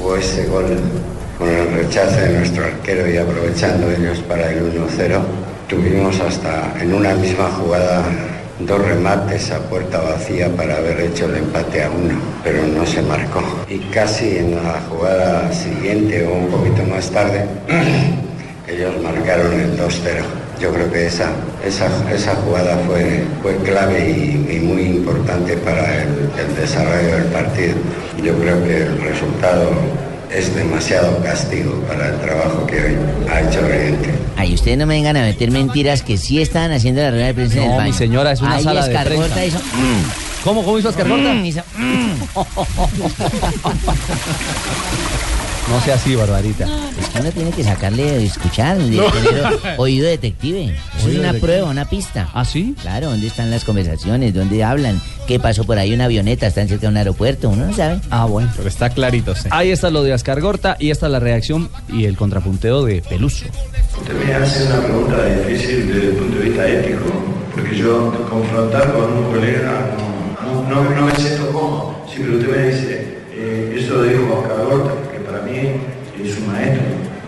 hubo 0.00 0.16
ese 0.16 0.46
gol 0.46 0.64
con 1.38 1.48
el 1.48 1.70
rechace 1.72 2.20
de 2.20 2.38
nuestro 2.38 2.64
arquero 2.64 3.10
y 3.10 3.16
aprovechando 3.16 3.90
ellos 3.90 4.18
para 4.20 4.50
el 4.50 4.72
1-0, 4.72 5.20
tuvimos 5.68 6.18
hasta 6.20 6.72
en 6.80 6.94
una 6.94 7.14
misma 7.14 7.50
jugada 7.50 8.02
dos 8.60 8.80
remates 8.82 9.50
a 9.50 9.58
puerta 9.68 10.00
vacía 10.00 10.48
para 10.56 10.76
haber 10.76 10.98
hecho 11.00 11.26
el 11.26 11.36
empate 11.36 11.84
a 11.84 11.90
uno, 11.90 12.14
pero 12.42 12.66
no 12.66 12.86
se 12.86 13.02
marcó. 13.02 13.42
Y 13.68 13.78
casi 13.90 14.38
en 14.38 14.54
la 14.54 14.80
jugada 14.88 15.52
siguiente 15.52 16.26
o 16.26 16.32
un 16.32 16.48
poquito 16.48 16.82
más 16.84 17.10
tarde, 17.10 17.44
ellos 18.68 18.94
marcaron 19.02 19.52
el 19.52 19.78
2-0. 19.78 20.22
Yo 20.58 20.72
creo 20.72 20.90
que 20.90 21.06
esa, 21.06 21.28
esa, 21.66 21.86
esa 22.10 22.34
jugada 22.36 22.78
fue, 22.86 23.24
fue 23.42 23.56
clave 23.58 24.08
y, 24.08 24.42
muy 24.66 24.82
importante 24.84 25.54
para 25.58 26.02
el 26.02 26.56
desarrollo 26.56 27.16
del 27.16 27.24
partido. 27.26 27.74
Yo 28.22 28.34
creo 28.38 28.64
que 28.64 28.76
el 28.78 29.00
resultado 29.02 29.70
es 30.32 30.54
demasiado 30.54 31.18
castigo 31.22 31.72
para 31.88 32.08
el 32.08 32.20
trabajo 32.20 32.66
que 32.66 32.76
hoy 32.80 32.96
ha 33.32 33.40
hecho 33.40 33.64
Oriente. 33.64 34.10
Ay, 34.36 34.54
ustedes 34.54 34.78
no 34.78 34.86
me 34.86 34.94
vengan 34.94 35.16
a 35.16 35.22
meter 35.22 35.50
mentiras 35.50 36.02
que 36.02 36.16
sí 36.18 36.40
estaban 36.40 36.72
haciendo 36.72 37.00
la 37.02 37.10
rueda 37.10 37.26
de 37.26 37.34
prensa 37.34 37.56
en 37.58 37.62
el 37.64 37.70
No, 37.70 37.76
baño. 37.76 37.90
mi 37.92 37.96
señora, 37.96 38.32
es 38.32 38.40
una 38.40 38.56
Ay, 38.56 38.64
sala 38.64 38.86
de 38.86 38.92
Escargota 38.92 39.34
prensa. 39.34 39.44
hizo- 39.46 39.60
¿Cómo, 40.44 40.64
cómo 40.64 40.78
hizo 40.78 40.88
Ascargota? 40.90 41.32
Mm, 41.34 41.44
hizo- 41.46 41.62
No 45.68 45.80
sea 45.80 45.96
así, 45.96 46.14
Barbarita. 46.14 46.64
Es 46.98 47.08
que 47.08 47.18
uno 47.20 47.30
tiene 47.32 47.50
que 47.50 47.64
sacarle, 47.64 48.24
escuchar, 48.24 48.78
de 48.78 48.96
No. 48.96 49.04
tener 49.10 49.44
oído 49.78 50.06
detective. 50.08 50.74
Es 50.96 51.02
una 51.04 51.12
detective. 51.12 51.40
prueba, 51.40 51.68
una 51.70 51.84
pista. 51.88 52.28
¿Ah, 52.32 52.44
sí? 52.44 52.74
Claro, 52.80 53.10
¿dónde 53.10 53.26
están 53.26 53.50
las 53.50 53.64
conversaciones? 53.64 54.32
¿Dónde 54.32 54.62
hablan? 54.62 55.00
¿Qué 55.26 55.40
pasó 55.40 55.64
por 55.64 55.76
ahí? 55.78 55.92
Una 55.92 56.04
avioneta, 56.04 56.46
están 56.46 56.68
cerca 56.68 56.82
de 56.82 56.88
un 56.88 56.96
aeropuerto, 56.98 57.48
uno 57.48 57.66
no 57.66 57.74
sabe. 57.74 58.00
Ah, 58.10 58.26
bueno. 58.26 58.48
Pero 58.56 58.68
está 58.68 58.90
clarito, 58.90 59.34
sí. 59.34 59.48
Ahí 59.50 59.72
está 59.72 59.90
lo 59.90 60.04
de 60.04 60.12
Ascargorta 60.12 60.76
y 60.78 60.90
esta 60.90 61.06
es 61.06 61.12
la 61.12 61.18
reacción 61.18 61.68
y 61.88 62.04
el 62.04 62.16
contrapunteo 62.16 62.84
de 62.84 63.02
Peluso. 63.02 63.46
Usted 63.98 64.14
me 64.24 64.34
hace 64.34 64.66
una 64.66 64.80
pregunta 64.82 65.16
difícil 65.24 65.88
desde 65.92 66.08
el 66.10 66.14
punto 66.14 66.38
de 66.38 66.44
vista 66.44 66.68
ético, 66.68 67.04
porque 67.52 67.76
yo 67.76 68.12
confrontar 68.30 68.92
con 68.92 69.12
un 69.12 69.32
colega 69.32 69.96
no, 70.44 70.62
no, 70.62 70.84
no- 70.84 70.90
no 70.94 71.06
me 71.06 71.16
siento 71.16 71.48
cómodo. 71.50 71.96
Sí, 72.08 72.22
pero 72.24 72.38
usted 72.38 72.56
me 72.56 72.68
dice, 72.68 73.18
eh, 73.32 73.76
eso 73.80 73.94
lo 73.94 74.02
dijo 74.04 74.32
Oscar 74.42 74.64
Gorta, 74.64 74.92
que 76.16 76.28
es 76.28 76.38
un 76.38 76.52
maestro. 76.52 76.84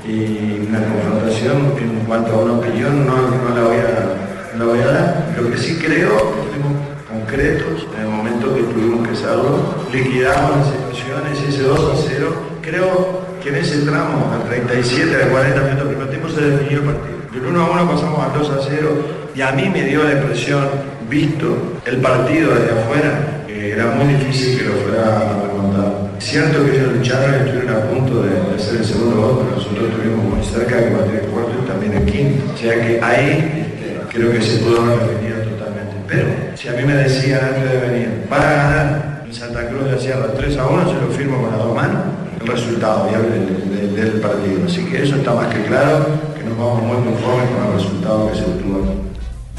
Y 0.07 0.67
una 0.69 0.81
confrontación 0.85 1.75
en 1.79 2.07
cuanto 2.07 2.33
a 2.33 2.39
una 2.39 2.55
opinión 2.55 3.07
no, 3.07 3.17
no 3.17 3.55
la, 3.55 3.63
voy 3.63 3.77
a, 3.77 4.57
la 4.59 4.65
voy 4.65 4.81
a 4.81 4.87
dar. 4.87 5.35
Lo 5.39 5.51
que 5.51 5.59
sí 5.59 5.77
creo, 5.77 6.17
fuimos 6.51 6.73
concretos 7.09 7.87
en 7.95 8.03
el 8.03 8.09
momento 8.09 8.55
que 8.55 8.63
tuvimos 8.63 9.07
que 9.07 9.15
hacerlo, 9.15 9.59
liquidamos 9.93 10.57
las 10.57 10.67
situaciones 10.69 11.43
ese 11.47 11.63
2 11.63 11.79
a 11.79 12.03
0, 12.09 12.33
creo 12.63 13.29
que 13.43 13.51
en 13.51 13.57
ese 13.57 13.79
tramo, 13.83 14.33
al 14.33 14.49
37, 14.49 15.23
al 15.23 15.29
40 15.29 15.61
minutos 15.61 15.79
del 15.79 15.89
primer 15.89 16.11
tiempo, 16.11 16.29
se 16.29 16.41
definió 16.41 16.79
el 16.79 16.85
partido. 16.85 17.19
Del 17.33 17.47
1 17.47 17.61
a 17.61 17.71
1 17.71 17.91
pasamos 17.91 18.21
al 18.25 18.39
2 18.39 18.51
a 18.51 18.59
0 18.67 18.89
y 19.35 19.41
a 19.43 19.53
mí 19.53 19.69
me 19.69 19.85
dio 19.85 20.05
la 20.05 20.13
impresión, 20.13 20.67
visto 21.09 21.81
el 21.85 21.99
partido 21.99 22.55
desde 22.55 22.81
afuera, 22.81 23.45
que 23.47 23.73
era 23.73 23.87
muy 23.87 24.15
difícil 24.15 24.59
que 24.59 24.65
lo 24.65 24.73
fuera 24.73 25.19
a. 25.19 26.08
Es 26.19 26.25
cierto 26.25 26.65
que 26.65 26.77
ellos 26.77 26.93
lucharon 26.95 27.31
y 27.35 27.49
estuvieron 27.49 27.77
a 27.77 27.81
punto 27.89 28.23
de, 28.23 28.31
hacer 28.57 28.77
el 28.81 28.85
segundo 28.85 29.17
gol, 29.23 29.39
pero 29.45 29.57
nosotros 29.57 29.89
estuvimos 29.91 30.25
muy 30.25 30.45
cerca 30.45 30.77
de 30.77 30.91
batir 30.91 31.15
el 31.25 31.27
cuarto 31.31 31.53
y 31.63 31.67
también 31.69 31.93
el 31.95 32.05
quinto. 32.07 32.53
O 32.53 32.57
sea 32.57 32.75
que 32.75 33.01
ahí 33.03 33.71
este, 33.71 34.01
creo 34.17 34.33
que 34.33 34.41
se 34.43 34.59
pudo 34.59 34.83
haber 34.83 34.99
definido 35.09 35.39
totalmente. 35.43 35.95
Pero 36.09 36.27
si 36.57 36.69
a 36.69 36.73
mí 36.73 36.83
me 36.85 36.95
decían 36.95 37.41
antes 37.45 37.71
de 37.71 37.79
venir, 37.79 38.09
van 38.29 38.41
ganar 38.43 39.23
en 39.27 39.33
Santa 39.33 39.69
Cruz 39.69 39.91
de 39.91 39.99
Sierra 39.99 40.27
3 40.37 40.57
a 40.59 40.67
1, 40.67 40.89
se 40.89 40.95
lo 41.01 41.07
firmo 41.13 41.41
con 41.41 41.51
las 41.51 41.59
dos 41.61 41.75
manos, 41.75 42.03
el 42.41 42.47
resultado 42.47 43.09
ya 43.13 43.19
del, 43.21 43.95
del- 43.95 44.21
partido. 44.21 44.67
Así 44.67 44.85
que 44.87 45.03
eso 45.03 45.17
está 45.17 45.35
más 45.35 45.47
que 45.55 45.63
claro, 45.65 46.07
que 46.37 46.43
nos 46.45 46.59
vamos 46.59 46.83
muy 46.83 46.97
conformes 46.97 47.49
con 47.51 47.67
el 47.67 47.73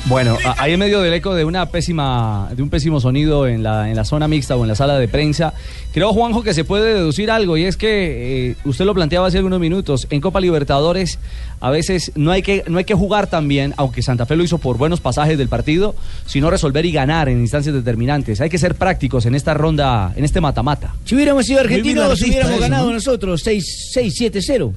Bueno, 0.05 0.37
ahí 0.57 0.73
en 0.73 0.79
medio 0.79 1.01
del 1.01 1.13
eco 1.13 1.35
de 1.35 1.45
una 1.45 1.67
pésima, 1.67 2.49
de 2.55 2.63
un 2.63 2.69
pésimo 2.69 2.99
sonido 2.99 3.47
en 3.47 3.61
la, 3.61 3.89
en 3.89 3.95
la 3.95 4.05
zona 4.05 4.27
mixta 4.27 4.55
o 4.55 4.63
en 4.63 4.69
la 4.69 4.75
sala 4.75 4.97
de 4.97 5.07
prensa, 5.07 5.53
creo 5.93 6.13
Juanjo 6.13 6.41
que 6.41 6.53
se 6.53 6.63
puede 6.63 6.95
deducir 6.95 7.29
algo 7.29 7.57
y 7.57 7.65
es 7.65 7.77
que 7.77 8.49
eh, 8.49 8.55
usted 8.65 8.85
lo 8.85 8.95
planteaba 8.95 9.27
hace 9.27 9.37
algunos 9.37 9.59
minutos. 9.59 10.07
En 10.09 10.19
Copa 10.21 10.39
Libertadores 10.39 11.19
a 11.59 11.69
veces 11.69 12.11
no 12.15 12.31
hay 12.31 12.41
que 12.41 12.63
no 12.67 12.79
hay 12.79 12.85
que 12.85 12.95
jugar 12.95 13.27
tan 13.27 13.47
bien, 13.47 13.73
aunque 13.77 14.01
Santa 14.01 14.25
Fe 14.25 14.35
lo 14.35 14.43
hizo 14.43 14.57
por 14.57 14.77
buenos 14.77 14.99
pasajes 14.99 15.37
del 15.37 15.49
partido, 15.49 15.95
sino 16.25 16.49
resolver 16.49 16.85
y 16.85 16.91
ganar 16.91 17.29
en 17.29 17.39
instancias 17.39 17.75
determinantes. 17.75 18.41
Hay 18.41 18.49
que 18.49 18.57
ser 18.57 18.75
prácticos 18.75 19.25
en 19.25 19.35
esta 19.35 19.53
ronda, 19.53 20.13
en 20.15 20.23
este 20.23 20.41
mata-mata. 20.41 20.95
Si 21.05 21.15
hubiéramos 21.15 21.45
sido 21.45 21.59
argentinos, 21.59 22.19
hubiéramos 22.21 22.53
eso, 22.53 22.61
ganado 22.61 22.87
¿no? 22.87 22.93
nosotros 22.93 23.45
6-7-0. 23.45 24.73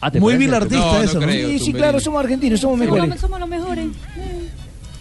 Ah, 0.00 0.10
¿te 0.10 0.20
Muy 0.20 0.34
No, 0.46 0.60
no 0.60 1.02
eso, 1.02 1.20
¿no? 1.20 1.26
creo, 1.26 1.48
Sí, 1.48 1.58
sí, 1.58 1.72
claro, 1.72 1.98
somos 2.00 2.20
argentinos, 2.20 2.60
somos 2.60 2.78
mejores. 2.78 3.20
Somos 3.20 3.40
los 3.40 3.48
mejores. 3.48 3.86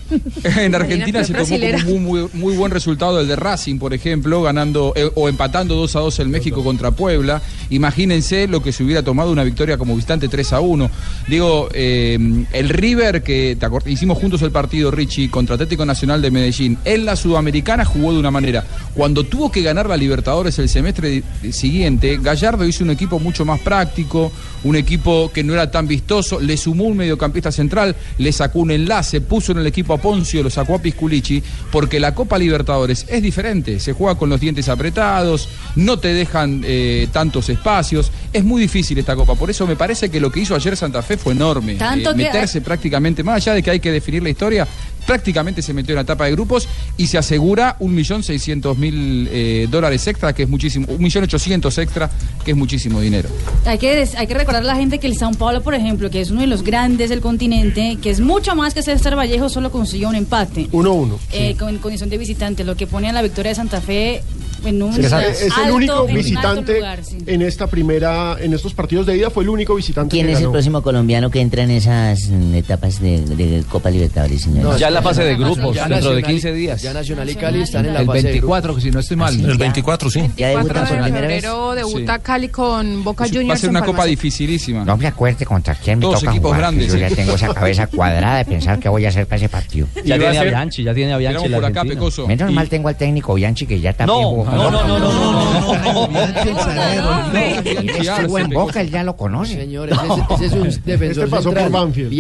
En 0.44 0.76
Argentina 0.76 1.24
se 1.24 1.34
tomó 1.34 1.58
como 1.58 1.96
un 1.96 2.04
muy, 2.04 2.28
muy 2.34 2.56
buen 2.56 2.72
resultado 2.72 3.20
el 3.20 3.28
de 3.28 3.36
Racing, 3.36 3.78
por 3.78 3.94
ejemplo, 3.94 4.42
ganando 4.42 4.94
eh, 4.96 5.10
o 5.16 5.30
empatando 5.30 5.76
2 5.76 5.96
a 5.96 6.00
2 6.00 6.20
el 6.20 6.30
México 6.30 6.64
contra 6.64 6.92
Puebla. 6.92 7.42
Imagínense 7.70 8.48
lo 8.48 8.62
que 8.62 8.72
se 8.72 8.84
hubiera 8.84 9.04
tomado 9.04 9.32
una 9.32 9.44
victoria 9.44 9.78
como 9.78 9.96
visitante 9.96 10.28
3 10.28 10.54
a 10.54 10.60
1. 10.60 10.90
Digo, 11.28 11.70
eh, 11.74 12.18
el 12.54 12.70
River, 12.70 13.24
que 13.24 13.58
te 13.60 13.92
hicimos 13.92 14.18
juntos 14.18 14.42
el 14.42 14.52
partido, 14.52 14.92
Richie, 14.92 15.30
contra 15.30 15.56
Atlético 15.56 15.86
Nacional 15.86 16.22
de 16.22 16.32
Medellín, 16.32 16.78
en 16.86 17.06
la 17.06 17.16
Sudamericana 17.16 17.86
jugó 17.86 18.14
de 18.14 18.20
una 18.20 18.32
manera. 18.32 18.64
Cuando 18.94 19.24
tuvo 19.24 19.52
que 19.52 19.62
ganar 19.62 19.88
la 19.88 19.98
Libertadores 19.98 20.58
el 20.60 20.70
semestre 20.70 21.24
siguiente, 21.52 22.20
Gallardo 22.22 22.66
hizo 22.66 22.84
un 22.84 22.92
equipo 22.92 23.20
mucho 23.20 23.46
más 23.46 23.60
práctico, 23.60 24.32
un 24.64 24.76
equipo 24.76 25.32
que 25.34 25.44
no 25.44 25.54
era 25.54 25.72
tan 25.72 25.88
vistoso, 25.88 26.40
le 26.40 26.58
sumó 26.58 26.86
un 26.86 26.98
mediocampista 26.98 27.52
central, 27.52 27.96
le 28.18 28.32
sacó 28.32 28.60
un 28.60 28.72
enlace, 28.72 29.22
puso 29.22 29.52
en 29.52 29.60
el 29.60 29.68
equipo 29.68 29.95
a 29.96 29.98
Poncio, 30.02 30.44
lo 30.44 30.50
sacó 30.50 30.76
a 30.76 30.80
Pisculici, 30.80 31.42
porque 31.72 32.00
la 32.00 32.14
Copa 32.16 32.38
Libertadores 32.38 33.06
es 33.10 33.22
diferente, 33.22 33.80
se 33.80 33.94
juega 33.94 34.16
con 34.18 34.30
los 34.30 34.40
dientes 34.40 34.70
apretados, 34.70 35.50
no 35.76 35.98
te 36.00 36.14
dejan 36.14 36.62
eh, 36.66 37.08
tantos 37.12 37.50
espacios, 37.50 38.12
es 38.32 38.44
muy 38.44 38.62
difícil 38.62 38.98
esta 38.98 39.16
Copa, 39.16 39.36
por 39.36 39.50
eso 39.50 39.66
me 39.68 39.76
parece 39.76 40.10
que 40.10 40.20
lo 40.20 40.32
que 40.32 40.42
hizo 40.42 40.56
ayer 40.56 40.78
Santa 40.78 41.02
Fe 41.02 41.18
fue 41.18 41.34
enorme, 41.34 41.76
Tanto 41.76 42.12
Eh, 42.12 42.14
que- 42.16 42.24
meterse 42.24 42.62
prácticamente, 42.62 43.24
más 43.24 43.38
allá 43.38 43.54
de 43.54 43.64
que 43.64 43.72
hay 43.72 43.80
que 43.80 43.92
definir 43.92 44.22
la 44.24 44.30
historia, 44.30 44.68
prácticamente 45.06 45.62
se 45.62 45.74
metió 45.74 45.94
en 45.94 45.98
la 45.98 46.02
etapa 46.02 46.26
de 46.26 46.32
grupos 46.32 46.68
y 46.98 47.08
se 47.08 47.18
asegura 47.18 47.76
un 47.80 47.94
millón 47.94 48.24
seiscientos 48.24 48.78
mil 48.78 49.28
eh, 49.32 49.68
dólares 49.70 50.06
extra, 50.08 50.34
que 50.34 50.44
es 50.44 50.50
muchísimo, 50.50 50.88
un 50.90 51.02
millón 51.02 51.24
ochocientos 51.24 51.78
extra, 51.78 52.10
que 52.44 52.52
es 52.52 52.58
muchísimo 52.58 53.00
dinero. 53.00 53.30
Hay 53.66 53.78
que, 53.78 54.08
hay 54.18 54.28
que 54.28 54.34
recordar 54.34 54.64
a 54.64 54.66
la 54.66 54.76
gente 54.76 55.00
que 55.00 55.08
el 55.08 55.18
Sao 55.18 55.32
Paulo, 55.32 55.62
por 55.62 55.74
ejemplo, 55.74 56.10
que 56.10 56.22
es 56.22 56.32
uno 56.32 56.42
de 56.42 56.48
los 56.48 56.64
grandes 56.64 57.10
del 57.10 57.22
continente, 57.22 57.98
que 58.02 58.10
es 58.10 58.20
mucho 58.20 58.56
más 58.56 58.74
que 58.74 58.82
César 58.82 59.18
Vallejo, 59.18 59.50
solo 59.50 59.72
consiguió 59.72 60.10
un 60.10 60.16
empate. 60.16 60.70
1-1. 60.72 61.18
Eh, 61.32 61.56
con 61.58 61.78
condición 61.80 62.10
de 62.10 62.18
visitante, 62.18 62.64
lo 62.64 62.76
que 62.76 62.88
pone 62.88 63.10
a 63.10 63.14
la 63.14 63.22
victoria 63.22 63.50
de 63.50 63.56
Santa 63.56 63.82
Fe 63.82 64.22
en 64.66 64.82
un 64.82 64.94
Es, 64.94 65.12
el 65.12 65.72
único 65.72 65.94
alto 66.02 66.08
visitante 66.14 66.76
lugar, 66.76 67.04
sí. 67.04 67.18
en 67.26 67.42
esta 67.42 67.68
primera, 67.68 68.38
en 68.40 68.54
estos 68.54 68.74
partidos 68.74 69.06
de 69.06 69.18
ida, 69.18 69.30
fue 69.30 69.44
el 69.44 69.50
único 69.50 69.76
visitante 69.76 70.12
¿Quién 70.16 70.28
que 70.28 70.34
es 70.34 70.42
el 70.42 70.50
próximo 70.52 70.82
colombiano 70.82 71.30
que 71.30 71.42
entra 71.42 71.64
en 71.64 71.72
esas 71.72 72.28
mm, 72.30 72.54
etapas 72.56 73.00
de, 73.02 73.22
de 73.22 73.64
Copa 73.70 73.90
Libertadores, 73.90 74.42
señor? 74.42 74.64
No, 74.64 74.78
Ya 74.78 74.88
en 74.88 74.94
la 74.94 75.02
fase 75.02 75.24
de 75.24 75.32
Ya 75.32 75.38
grupos, 75.38 75.76
dentro 75.76 75.88
de 75.88 75.96
Nacional- 75.96 76.24
15 76.24 76.54
días. 76.54 76.82
Ya 76.82 76.94
Nacional 76.94 77.30
y 77.30 77.36
Cali 77.36 77.62
están 77.62 77.86
en 77.86 77.94
la 77.94 78.00
El 78.02 78.06
fase 78.08 78.18
de 78.18 78.24
24, 78.24 78.62
grupos. 78.68 78.84
que 78.84 78.90
si 78.90 78.94
no 78.94 79.00
estoy 79.00 79.18
mal. 79.18 79.40
El 79.40 79.58
24, 79.58 80.10
sí. 80.10 80.20
Ya 80.38 80.52
4 80.54 80.68
debuta 80.68 80.82
de 80.82 80.88
por 80.88 81.04
primera 81.04 81.28
vez. 81.28 81.44
debuta 81.76 82.20
Cali 82.20 82.50
con 82.50 83.04
Boca 83.04 83.26
Juniors. 83.26 83.50
Va 83.50 83.54
a 83.54 83.58
ser 83.58 83.70
una 83.70 83.84
copa 83.84 84.06
dificilísima. 84.06 84.84
No 84.86 84.98
me 84.98 85.08
acuerde 85.08 85.46
contra 85.46 85.76
quién 85.76 86.00
me 86.00 86.04
Todos 86.04 86.20
toca 86.20 86.32
equipos 86.32 86.50
jugar, 86.50 86.62
grandes, 86.62 86.94
que 86.94 87.00
Yo 87.00 87.08
ya 87.08 87.16
tengo 87.16 87.36
esa 87.36 87.54
cabeza 87.54 87.88
cuadrada 87.88 88.38
de 88.40 88.46
pensar 88.46 88.80
qué 88.80 88.90
voy 88.90 89.06
a 89.06 89.10
hacer 89.10 89.26
para 89.28 89.38
ese 89.38 89.50
partido. 89.50 89.88
Ya 90.04 90.18
tiene 90.18 90.38
a 90.38 90.44
Bianchi, 90.44 90.84
ya 90.84 90.94
tiene 90.94 91.14
a 91.14 91.18
Bianchi 91.18 91.50
por. 91.50 92.28
Menos 92.28 92.52
mal 92.52 92.70
tengo 92.70 92.88
al 92.90 92.96
técnico 92.96 93.34
Bianchi 93.34 93.66
que 93.66 93.80
ya 93.80 93.94
también 93.94 94.20
No, 94.56 94.72
no, 94.72 94.88
no, 94.88 95.00
no, 95.00 95.12
no, 95.14 95.32
no, 95.32 96.08
no, 96.08 96.08
no. 96.08 97.40
Él 97.66 97.90
estuvo 97.90 98.40
en 98.40 98.50
Boca, 98.50 98.82
él 98.82 98.90
ya 98.90 99.04
lo 99.04 99.16
conoce. 99.16 99.56
Señor, 99.56 99.90
ese, 99.90 100.46
es 100.46 100.52
un 100.54 100.70
defensor 100.86 101.26
Este 101.26 101.28
pasó 101.28 101.44
central. 101.44 101.72
por 101.72 101.82
Banfield. 101.82 102.14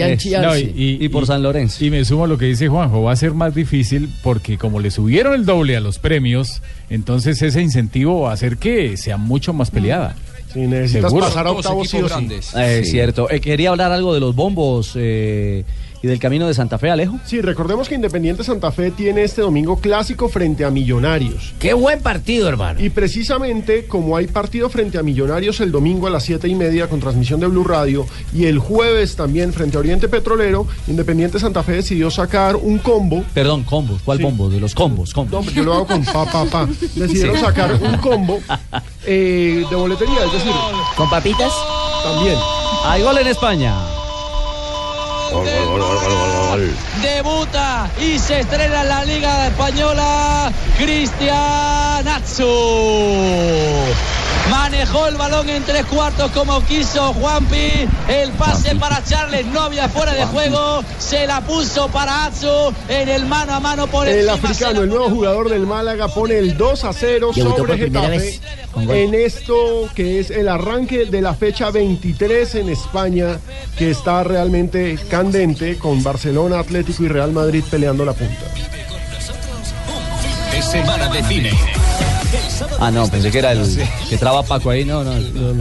Y 0.76 1.10
por 1.10 1.26
San 1.26 1.44
Lorenzo. 1.44 1.84
Y 1.84 1.90
me 1.90 2.04
sumo 2.06 2.26
a 2.26 2.28
lo 2.28 2.38
que 2.38 2.46
dice 2.46 2.68
Juanjo, 2.68 3.04
va 3.04 3.12
a 3.12 3.16
ser 3.16 3.34
más 3.34 3.54
difícil 3.56 4.10
porque 4.24 4.58
como 4.58 4.80
le 4.80 4.92
subieron 4.92 5.34
el 5.34 5.46
doble 5.46 5.76
a 5.78 5.80
los 5.80 6.00
premios, 6.00 6.62
entonces 6.90 7.42
ese 7.42 7.62
incentivo 7.62 8.22
va 8.22 8.32
a 8.32 8.34
hacer 8.34 8.58
que 8.58 8.98
sea 8.98 9.18
mucho 9.18 9.54
más 9.54 9.72
peleada. 9.72 10.16
Si 10.54 10.60
necesitas 10.62 11.12
Seguro. 11.12 11.26
pasar 11.28 11.48
a 11.48 11.52
octavos 11.52 11.90
sí 11.90 11.98
equipos 11.98 12.12
o 12.12 12.16
sí. 12.18 12.26
grandes. 12.26 12.56
Eh, 12.56 12.80
Es 12.80 12.86
Sí. 12.86 12.92
cierto. 12.92 13.30
Eh, 13.30 13.42
quería 13.42 13.70
hablar 13.72 13.92
algo 13.92 14.14
de 14.14 14.20
los 14.22 14.36
bombos 14.36 14.94
eh, 14.96 15.66
y 16.06 16.08
del 16.08 16.20
camino 16.20 16.48
de 16.48 16.54
Santa 16.54 16.78
Fe, 16.78 16.90
Alejo. 16.92 17.20
Sí, 17.26 17.42
recordemos 17.42 17.90
que 17.90 17.96
Independiente 17.96 18.44
Santa 18.44 18.72
Fe 18.72 18.92
tiene 18.92 19.24
este 19.24 19.42
domingo 19.42 19.78
clásico 19.78 20.30
frente 20.30 20.64
a 20.64 20.70
Millonarios. 20.70 21.54
Qué 21.60 21.74
buen 21.74 22.02
partido, 22.02 22.48
hermano. 22.48 22.80
Y 22.80 22.90
precisamente 22.90 23.88
como 23.88 24.16
hay 24.16 24.28
partido 24.28 24.70
frente 24.70 24.98
a 24.98 25.04
Millonarios 25.04 25.60
el 25.62 25.72
domingo 25.72 26.08
a 26.08 26.10
las 26.12 26.24
siete 26.24 26.48
y 26.48 26.56
media 26.56 26.88
con 26.88 27.00
transmisión 27.00 27.40
de 27.40 27.48
Blue 27.48 27.64
Radio 27.64 28.06
y 28.34 28.46
el 28.46 28.60
jueves 28.60 29.16
también 29.16 29.52
frente 29.52 29.78
a 29.78 29.80
Oriente 29.80 30.08
Petrolero, 30.08 30.68
Independiente 30.88 31.40
Santa 31.40 31.64
Fe 31.64 31.74
decidió 31.74 32.12
sacar 32.12 32.56
un 32.56 32.78
combo. 32.78 33.24
Perdón, 33.34 33.64
combos. 33.64 34.02
¿Cuál 34.04 34.20
Sí. 34.20 34.24
bombo? 34.24 34.50
De 34.50 34.60
los 34.60 34.76
combos, 34.76 35.14
combos. 35.14 35.46
No, 35.46 35.52
yo 35.52 35.64
lo 35.64 35.74
hago 35.74 35.88
con 35.88 36.06
pa, 36.06 36.26
pa, 36.26 36.46
pa. 36.46 36.66
Decidieron 36.96 37.36
Sí. 37.38 37.42
sacar 37.42 37.74
un 37.82 37.98
combo 37.98 38.40
eh, 39.06 39.66
de 39.70 39.76
boletería, 39.76 40.26
es 40.26 40.34
decir, 40.34 40.52
¿Con 40.96 41.10
papitas? 41.10 41.52
también. 42.04 42.36
Hay 42.86 43.02
gol 43.02 43.18
en 43.18 43.28
España. 43.28 43.74
Debuta 47.02 47.90
y 48.00 48.20
se 48.20 48.40
estrena 48.42 48.82
en 48.82 48.88
la 48.88 49.06
Liga 49.06 49.48
Española 49.48 50.52
Cristian 50.78 52.08
Atsu. 52.08 52.46
Manejó 54.50 55.08
el 55.08 55.16
balón 55.16 55.50
en 55.50 55.64
tres 55.64 55.86
cuartos 55.86 56.32
como 56.32 56.64
quiso 56.66 57.14
Juanpi. 57.14 57.88
El 58.08 58.32
pase 58.32 58.76
para 58.76 59.04
Charles, 59.04 59.46
no 59.48 59.62
había 59.62 59.90
fuera 59.90 60.14
de 60.14 60.26
juego. 60.26 60.84
Se 61.00 61.26
la 61.26 61.42
puso 61.42 61.88
para 61.90 62.26
Atsu 62.26 62.74
en 62.88 63.10
el 63.10 63.26
mano 63.26 63.54
a 63.54 63.60
mano 63.60 63.88
por 63.88 64.08
El 64.08 64.28
encima. 64.28 64.34
africano, 64.34 64.82
el 64.82 64.90
nuevo 64.90 65.10
jugador 65.10 65.50
del 65.50 65.66
Málaga, 65.66 66.08
pone 66.08 66.38
el 66.38 66.58
2 66.58 66.84
a 66.84 66.94
0 66.94 67.32
Debutó 67.36 67.58
sobre 67.58 67.78
Getafe 67.78 68.40
en 68.90 69.14
esto 69.14 69.90
que 69.96 70.20
es 70.20 70.30
el 70.30 70.50
arranque 70.50 71.06
de 71.06 71.22
la 71.22 71.34
fecha 71.34 71.72
23 71.72 72.56
en 72.56 72.70
España, 72.70 73.40
que 73.78 73.92
está 73.92 74.24
realmente 74.24 74.98
candente 75.10 75.78
con 75.78 76.04
Barcelona, 76.04 76.60
Atlético 76.60 77.04
y 77.04 77.08
Real 77.08 77.32
Madrid 77.32 77.64
peleando 77.70 78.06
la 78.06 78.14
punta. 78.14 78.46
Semana 80.62 81.10
de 81.10 81.24
cine. 81.24 81.52
Ah, 82.80 82.92
no, 82.92 83.08
pensé 83.08 83.32
que 83.32 83.40
era 83.40 83.52
el 83.52 83.64
que 84.10 84.18
traba 84.18 84.44
Paco 84.44 84.70
ahí. 84.70 84.86
No, 84.86 85.04
no, 85.04 85.14
no, 85.20 85.54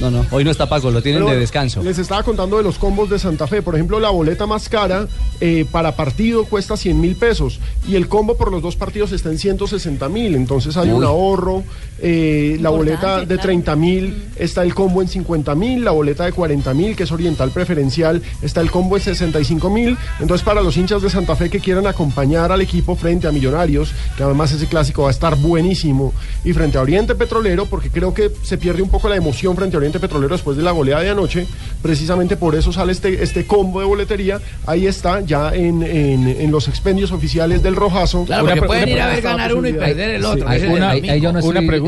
no, 0.00 0.10
no. 0.10 0.26
Hoy 0.30 0.44
no 0.44 0.50
está 0.50 0.68
Paco, 0.68 0.90
lo 0.90 1.02
tienen 1.02 1.22
Pero 1.22 1.34
de 1.34 1.40
descanso. 1.40 1.82
Les 1.82 1.98
estaba 1.98 2.22
contando 2.22 2.56
de 2.56 2.62
los 2.62 2.78
combos 2.78 3.10
de 3.10 3.18
Santa 3.18 3.46
Fe. 3.46 3.62
Por 3.62 3.74
ejemplo, 3.74 4.00
la 4.00 4.10
boleta 4.10 4.46
más 4.46 4.68
cara 4.68 5.06
eh, 5.40 5.66
para 5.70 5.96
partido 5.96 6.44
cuesta 6.44 6.76
100 6.76 7.00
mil 7.00 7.16
pesos 7.16 7.60
y 7.88 7.96
el 7.96 8.08
combo 8.08 8.36
por 8.36 8.50
los 8.50 8.62
dos 8.62 8.76
partidos 8.76 9.12
está 9.12 9.30
en 9.30 9.38
160 9.38 10.08
mil. 10.08 10.34
Entonces 10.34 10.76
hay 10.76 10.90
un 10.90 11.04
ahorro. 11.04 11.62
Eh, 12.04 12.58
la 12.60 12.70
boleta 12.70 13.24
de 13.24 13.38
30 13.38 13.76
mil 13.76 14.24
está 14.36 14.64
el 14.64 14.74
combo 14.74 15.02
en 15.02 15.08
50 15.08 15.54
mil. 15.54 15.84
La 15.84 15.92
boleta 15.92 16.24
de 16.24 16.32
40 16.32 16.74
mil, 16.74 16.96
que 16.96 17.04
es 17.04 17.12
oriental 17.12 17.50
preferencial, 17.52 18.20
está 18.42 18.60
el 18.60 18.70
combo 18.72 18.96
en 18.96 19.02
65 19.04 19.70
mil. 19.70 19.96
Entonces, 20.20 20.44
para 20.44 20.60
los 20.62 20.76
hinchas 20.76 21.00
de 21.00 21.10
Santa 21.10 21.36
Fe 21.36 21.48
que 21.48 21.60
quieran 21.60 21.86
acompañar 21.86 22.50
al 22.50 22.60
equipo 22.60 22.96
frente 22.96 23.28
a 23.28 23.32
Millonarios, 23.32 23.92
que 24.16 24.24
además 24.24 24.50
ese 24.50 24.66
clásico 24.66 25.02
va 25.02 25.08
a 25.08 25.12
estar 25.12 25.36
buenísimo, 25.36 26.12
y 26.44 26.52
frente 26.52 26.76
a 26.76 26.82
Oriente 26.82 27.14
Petrolero, 27.14 27.66
porque 27.66 27.88
creo 27.88 28.12
que 28.12 28.30
se 28.42 28.58
pierde 28.58 28.82
un 28.82 28.88
poco 28.90 29.08
la 29.08 29.14
emoción 29.16 29.54
frente 29.54 29.76
a 29.76 29.78
Oriente 29.78 30.00
Petrolero 30.00 30.34
después 30.34 30.56
de 30.56 30.64
la 30.64 30.72
goleada 30.72 31.02
de 31.02 31.10
anoche. 31.10 31.46
Precisamente 31.82 32.36
por 32.36 32.56
eso 32.56 32.72
sale 32.72 32.90
este, 32.92 33.22
este 33.22 33.46
combo 33.46 33.78
de 33.78 33.86
boletería. 33.86 34.40
Ahí 34.66 34.86
está, 34.88 35.20
ya 35.20 35.54
en, 35.54 35.82
en- 35.84 36.26
en 36.28 36.50
los 36.50 36.66
expendios 36.66 37.12
oficiales 37.12 37.62
del 37.62 37.76
Rojazo. 37.76 38.24
Claro, 38.24 38.44
Una 38.44 38.54
porque 38.54 38.66
pueden 38.66 38.82
una 38.84 38.92
ir 38.92 39.00
a 39.00 39.06
ver 39.06 39.14
pregunta, 39.20 39.36
ganar 39.36 39.54
uno 39.54 39.68
y 39.68 39.72
perder 39.72 40.10
el 40.10 40.22
Sí. 40.22 40.26
otro. 40.26 40.38
Yo 40.52 40.66
no 40.66 40.72
Una 40.74 40.94
estoy- 40.94 41.10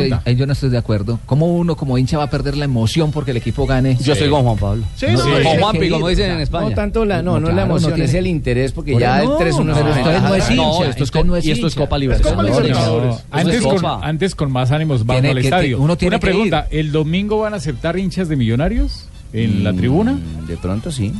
pregunta. 0.08 0.22
ahí- 0.26 0.32
ahí 0.34 0.38
yo 0.38 0.46
no 0.46 0.52
estoy 0.52 0.70
de 0.70 0.78
acuerdo. 0.78 1.18
¿Cómo 1.26 1.46
uno 1.46 1.76
como 1.76 1.98
hincha 1.98 2.18
va 2.18 2.24
a 2.24 2.30
perder 2.30 2.56
la 2.56 2.64
emoción 2.64 3.10
porque 3.12 3.32
el 3.32 3.36
equipo 3.36 3.66
gane? 3.66 3.96
Yo 4.00 4.12
estoy 4.12 4.28
con 4.30 4.42
Juan 4.44 4.56
Pablo. 4.56 4.84
Sí, 4.96 5.06
No, 5.12 5.18
sí. 5.18 5.90
como 5.90 6.08
dicen 6.08 6.30
en. 6.32 6.40
España. 6.40 6.68
No 6.70 6.74
tanto 6.74 7.04
la, 7.04 7.22
no, 7.22 7.34
no, 7.34 7.40
claro, 7.40 7.56
la 7.56 7.62
emoción, 7.62 7.90
no 7.90 7.94
tiene- 7.96 8.08
es 8.10 8.14
el 8.14 8.26
interés, 8.26 8.72
porque 8.72 8.92
Por 8.92 9.00
ya 9.00 9.22
el 9.22 9.28
3-1 9.38 9.64
no, 9.72 9.78
es 9.78 9.84
no 9.84 10.34
es 10.34 10.50
hincha, 10.50 10.54
No, 10.56 10.84
esto 10.84 11.04
es, 11.04 11.14
no 11.24 11.38
y 11.38 11.50
esto 11.50 11.66
es. 11.66 11.74
Copa 11.74 11.96
Es 11.96 12.00
Libertadores. 12.00 13.24
Antes, 13.30 13.54
es 13.56 13.62
con, 13.62 13.76
Copa. 13.76 14.00
antes 14.02 14.34
con 14.34 14.52
más 14.52 14.70
ánimos 14.70 15.04
vamos 15.06 15.22
Tiene 15.22 15.30
al 15.30 15.40
que- 15.40 15.48
estadio. 15.48 15.80
uno 15.80 15.96
tiene 15.96 16.16
Una 16.16 16.20
pregunta, 16.20 16.66
¿el 16.70 16.92
domingo 16.92 17.38
van 17.38 17.54
a 17.54 17.56
aceptar 17.56 17.98
hinchas 17.98 18.28
de 18.28 18.36
millonarios 18.36 19.06
en 19.32 19.64
la 19.64 19.72
tribuna? 19.72 20.18
De 20.46 20.56
pronto 20.56 20.90
sí. 20.92 21.12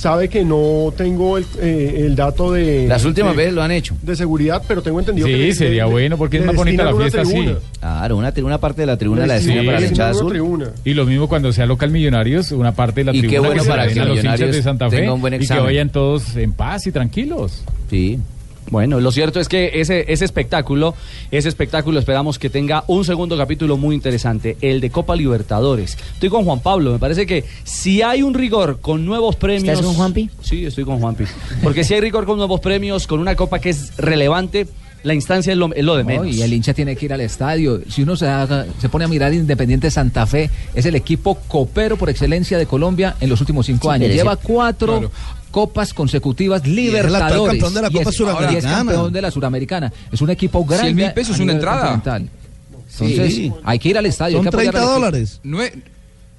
Sabe 0.00 0.30
que 0.30 0.46
no 0.46 0.94
tengo 0.96 1.36
el, 1.36 1.44
eh, 1.60 2.04
el 2.06 2.16
dato 2.16 2.52
de. 2.52 2.86
Las 2.88 3.04
últimas 3.04 3.32
de- 3.32 3.36
veces 3.36 3.52
lo 3.52 3.62
han 3.62 3.70
hecho. 3.70 3.94
De 4.00 4.16
seguridad, 4.16 4.62
pero 4.66 4.80
tengo 4.80 4.98
entendido 4.98 5.26
Sí, 5.26 5.32
que. 5.34 5.38
le- 5.38 5.54
sería 5.54 5.84
bueno, 5.84 6.16
porque 6.16 6.38
es 6.38 6.46
más 6.46 6.56
bonita 6.56 6.84
la 6.84 6.92
destinan 6.94 7.10
fiesta 7.10 7.20
así. 7.20 7.32
tribuna. 7.42 7.58
Claro, 7.80 8.16
una, 8.16 8.32
una 8.42 8.58
parte 8.58 8.80
de 8.80 8.86
la 8.86 8.96
tribuna 8.96 9.26
la 9.26 9.38
Sí, 9.38 9.44
destina 9.48 9.62
para 9.66 9.72
la 9.80 9.86
sí, 9.86 9.92
hinchada 9.92 10.10
azul. 10.12 10.30
tribuna. 10.30 10.70
Y 10.86 10.94
lo 10.94 11.04
mismo 11.04 11.28
cuando 11.28 11.52
sea 11.52 11.66
local 11.66 11.90
Millonarios, 11.90 12.50
una 12.52 12.72
parte 12.72 13.02
de 13.02 13.04
la 13.04 13.10
Y 13.14 13.20
qué 13.20 13.28
tribuna 13.28 13.48
bueno 13.48 13.62
que 13.62 13.68
para 13.68 13.88
que 13.88 14.00
los 14.00 14.24
hinchas 14.24 14.40
de 14.40 14.62
Santa 14.62 14.88
Fe 14.88 14.96
tenga 15.00 15.12
un 15.12 15.20
buen 15.20 15.34
y 15.34 15.46
que 15.46 15.58
vayan 15.58 15.90
todos 15.90 16.34
en 16.34 16.52
paz 16.52 16.86
y 16.86 16.92
tranquilos. 16.92 17.62
Sí. 17.90 18.18
Bueno, 18.70 19.00
lo 19.00 19.10
cierto 19.12 19.40
es 19.40 19.48
que 19.48 19.80
ese, 19.80 20.04
ese 20.12 20.24
espectáculo, 20.24 20.94
ese 21.30 21.48
espectáculo 21.48 21.98
esperamos 21.98 22.38
que 22.38 22.48
tenga 22.50 22.84
un 22.86 23.04
segundo 23.04 23.36
capítulo 23.36 23.76
muy 23.76 23.94
interesante, 23.96 24.56
el 24.60 24.80
de 24.80 24.90
Copa 24.90 25.16
Libertadores. 25.16 25.98
Estoy 26.14 26.28
con 26.28 26.44
Juan 26.44 26.60
Pablo, 26.60 26.92
me 26.92 26.98
parece 26.98 27.26
que 27.26 27.44
si 27.64 28.00
hay 28.02 28.22
un 28.22 28.32
rigor 28.34 28.78
con 28.80 29.04
nuevos 29.04 29.34
premios... 29.36 29.64
¿Estás 29.64 29.84
con 29.84 29.94
Juanpi? 29.96 30.30
Sí, 30.42 30.64
estoy 30.64 30.84
con 30.84 31.00
Juanpi. 31.00 31.24
Porque 31.62 31.82
si 31.84 31.94
hay 31.94 32.00
rigor 32.00 32.26
con 32.26 32.36
nuevos 32.38 32.60
premios, 32.60 33.06
con 33.06 33.18
una 33.20 33.34
copa 33.34 33.58
que 33.58 33.70
es 33.70 33.96
relevante, 33.96 34.68
la 35.02 35.14
instancia 35.14 35.52
es 35.52 35.58
lo, 35.58 35.72
es 35.74 35.82
lo 35.82 35.96
de 35.96 36.02
No, 36.04 36.08
menos. 36.08 36.26
y 36.28 36.42
el 36.42 36.52
hincha 36.52 36.72
tiene 36.74 36.94
que 36.94 37.06
ir 37.06 37.12
al 37.12 37.22
estadio. 37.22 37.80
Si 37.88 38.02
uno 38.02 38.16
se, 38.16 38.28
haga- 38.28 38.66
se 38.78 38.88
pone 38.88 39.06
a 39.06 39.08
mirar 39.08 39.32
Independiente 39.32 39.90
Santa 39.90 40.26
Fe, 40.26 40.50
es 40.74 40.84
el 40.86 40.94
equipo 40.94 41.36
copero 41.48 41.96
por 41.96 42.08
excelencia 42.10 42.58
de 42.58 42.66
Colombia 42.66 43.16
en 43.20 43.30
los 43.30 43.40
últimos 43.40 43.66
cinco 43.66 43.88
Sí, 43.88 43.94
años. 43.94 44.10
Lleva 44.10 44.36
cuatro 44.36 44.92
Claro. 44.98 45.10
Copas 45.50 45.92
consecutivas 45.94 46.62
es 46.62 46.68
el 46.68 46.72
actual 46.78 46.86
libertadores. 46.86 47.52
campeón 47.62 47.74
de 47.74 47.82
la 47.82 47.88
Y 47.88 47.92
Copa 47.92 48.10
es- 48.10 48.16
Suramericana. 48.16 48.52
Y 48.52 48.56
es 48.58 48.64
campeón 48.64 49.12
de 49.12 49.22
la 49.22 49.30
Suramericana. 49.30 49.92
Es 50.12 50.20
un 50.20 50.30
equipo 50.30 50.64
grande. 50.64 50.84
100 50.86 50.96
mil 50.96 51.12
pesos 51.12 51.38
a 51.38 51.42
una 51.42 51.52
entrada. 51.52 51.80
continental. 51.90 52.28
Entonces, 52.92 53.34
Sí. 53.34 53.52
hay 53.64 53.78
que 53.78 53.88
ir 53.88 53.98
al 53.98 54.06
estadio. 54.06 54.38
hay 54.38 54.42
que 54.42 54.48
apoyar 54.48 54.76
al 54.76 55.14
equipo. 55.14 55.40
No 55.44 55.62
es, 55.62 55.72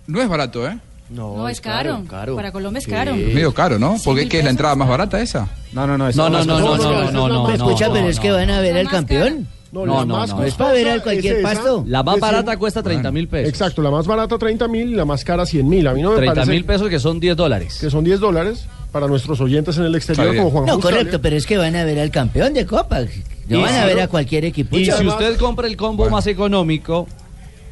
no 0.08 0.22
es 0.22 0.30
barato, 0.30 0.68
¿eh? 0.68 0.78
No, 1.10 1.50
es 1.50 1.60
caro. 1.60 2.04
Para 2.10 2.52
Colombia 2.52 2.80
es 2.80 2.88
caro. 2.88 3.14
Es 3.14 3.34
medio 3.34 3.54
caro, 3.54 3.78
¿no? 3.78 3.98
Porque 4.04 4.30
¿qué 4.30 4.40
es 4.40 4.44
la 4.46 4.50
entrada 4.52 4.76
más 4.76 4.88
barata 4.88 5.20
esa? 5.22 5.48
No, 5.74 5.86
no, 5.86 5.98
no. 5.98 6.10
No, 6.12 6.30
no, 6.30 6.46
no, 6.46 6.60
no, 6.60 6.78
no, 6.78 7.12
no, 7.12 7.12
no, 7.12 7.28
no. 7.48 7.54
Escucha, 7.54 7.88
no, 7.88 7.94
pero 7.94 8.06
no, 8.06 8.12
es 8.12 8.20
que 8.20 8.30
no. 8.30 8.36
van 8.36 8.50
a 8.50 8.60
ver 8.62 8.78
al 8.78 8.88
campeón. 8.90 9.48
No, 9.74 9.86
No, 9.86 10.00
la 10.00 10.06
no, 10.06 10.28
no. 10.28 10.36
No 10.38 10.44
es 10.44 10.54
para 10.56 10.74
ver 10.74 10.88
al 10.90 11.02
cualquier 11.04 11.38
es 11.38 11.44
pasto. 11.44 11.84
La 11.88 12.04
más 12.04 12.20
barata 12.20 12.58
cuesta 12.58 12.84
30 12.84 13.10
mil 13.12 13.28
pesos. 13.30 13.50
Exacto, 13.50 13.82
la 13.82 13.90
más 13.90 14.06
barata 14.06 14.38
30 14.38 14.68
mil 14.68 14.90
y 14.92 14.96
la 14.96 15.06
más 15.06 15.24
cara 15.24 15.46
100 15.46 15.68
mil. 15.68 15.88
A 15.88 15.94
mí 15.94 16.02
no 16.02 16.12
me 16.12 16.18
30 16.18 16.34
parece 16.36 16.52
mil 16.52 16.66
pesos 16.66 16.90
que 16.90 17.00
son 17.00 17.20
10 17.22 17.38
dólares. 17.38 17.78
que 17.80 17.90
son 17.90 18.04
10 18.04 18.20
dólares 18.20 18.66
para 18.92 19.08
nuestros 19.08 19.40
oyentes 19.42 19.78
en 19.78 19.84
el 19.86 19.96
exterior 19.96 20.28
Está 20.28 20.38
como 20.38 20.52
Juan 20.52 20.66
No, 20.66 20.74
Australia. 20.74 20.98
correcto, 21.00 21.22
pero 21.22 21.36
es 21.36 21.46
que 21.46 21.58
van 21.58 21.76
a 21.76 21.84
ver 21.84 22.00
al 22.00 22.12
campeón 22.12 22.54
de 22.54 22.66
Copa. 22.66 23.00
No 23.48 23.60
Y 23.60 23.62
van 23.62 23.76
a 23.76 23.86
ver 23.86 24.02
a 24.02 24.08
cualquier 24.08 24.46
equipo. 24.46 24.78
Y 24.78 24.86
si 24.86 25.06
usted 25.08 25.38
compra 25.38 25.68
el 25.68 25.78
combo 25.78 26.10
más 26.10 26.28
económico, 26.28 27.08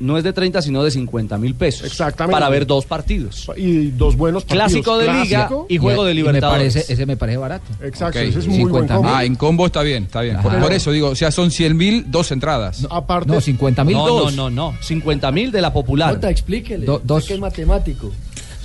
no 0.01 0.17
es 0.17 0.23
de 0.23 0.31
30, 0.31 0.61
sino 0.61 0.81
de 0.81 0.91
50 0.91 1.37
mil 1.37 1.55
pesos. 1.55 1.85
Exactamente. 1.85 2.31
Para 2.33 2.47
ver 2.49 2.65
dos 2.65 2.85
partidos. 2.85 3.49
Y 3.57 3.87
dos 3.91 4.15
buenos 4.15 4.43
partidos. 4.45 4.63
Clásico 4.71 4.97
de 4.97 5.07
Liga 5.11 5.23
Clásico. 5.47 5.65
y 5.67 5.77
juego 5.77 6.05
de 6.05 6.11
Y 6.11 6.15
me 6.15 6.21
Libertadores. 6.21 6.73
parece, 6.73 6.93
ese 6.93 7.05
me 7.05 7.17
parece 7.17 7.37
barato. 7.37 7.65
Exacto, 7.83 8.17
Ok. 8.19 8.25
ese 8.25 8.39
es 8.39 8.47
muy 8.47 8.63
buen 8.71 8.87
combo. 8.87 9.09
Ah, 9.09 9.25
en 9.25 9.35
combo 9.35 9.65
está 9.65 9.81
bien, 9.83 10.03
está 10.03 10.21
bien. 10.21 10.37
Por, 10.41 10.57
por 10.57 10.71
eso 10.71 10.91
digo, 10.93 11.09
o 11.09 11.15
sea, 11.15 11.31
son 11.31 11.51
100 11.51 11.75
mil, 11.75 12.05
dos 12.09 12.31
entradas. 12.31 12.87
Aparte, 12.89 13.29
No, 13.29 13.41
50 13.41 13.83
mil 13.83 13.97
no, 13.97 14.07
dos. 14.07 14.35
no, 14.37 14.49
no, 14.49 14.71
no. 14.71 14.77
50 14.81 15.31
mil 15.33 15.51
de 15.51 15.61
la 15.61 15.73
popular. 15.73 16.13
Jota, 16.15 16.29
explíquele. 16.29 16.85
Do- 16.85 17.01
dos. 17.03 17.17
usted 17.23 17.27
que 17.27 17.33
es 17.35 17.39
matemático. 17.41 18.09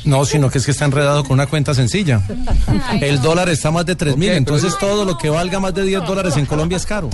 No, 0.05 0.25
sino 0.25 0.51
que 0.51 0.59
es 0.59 0.65
que 0.67 0.71
está 0.73 0.85
enredado 0.85 1.23
con 1.25 1.33
una 1.35 1.47
cuenta 1.47 1.73
sencilla. 1.75 2.21
El 3.01 3.21
dólar 3.23 3.49
está 3.49 3.71
más 3.71 3.87
de 3.87 3.97
3 3.97 4.17
mil, 4.17 4.31
entonces 4.31 4.75
pero- 4.79 4.93
todo 4.93 5.05
lo 5.05 5.17
que 5.19 5.31
valga 5.31 5.61
más 5.61 5.73
de 5.75 5.83
10 5.85 6.05
dólares 6.07 6.37
en 6.37 6.47
Colombia 6.47 6.77
es 6.77 6.85
caro. 6.87 7.09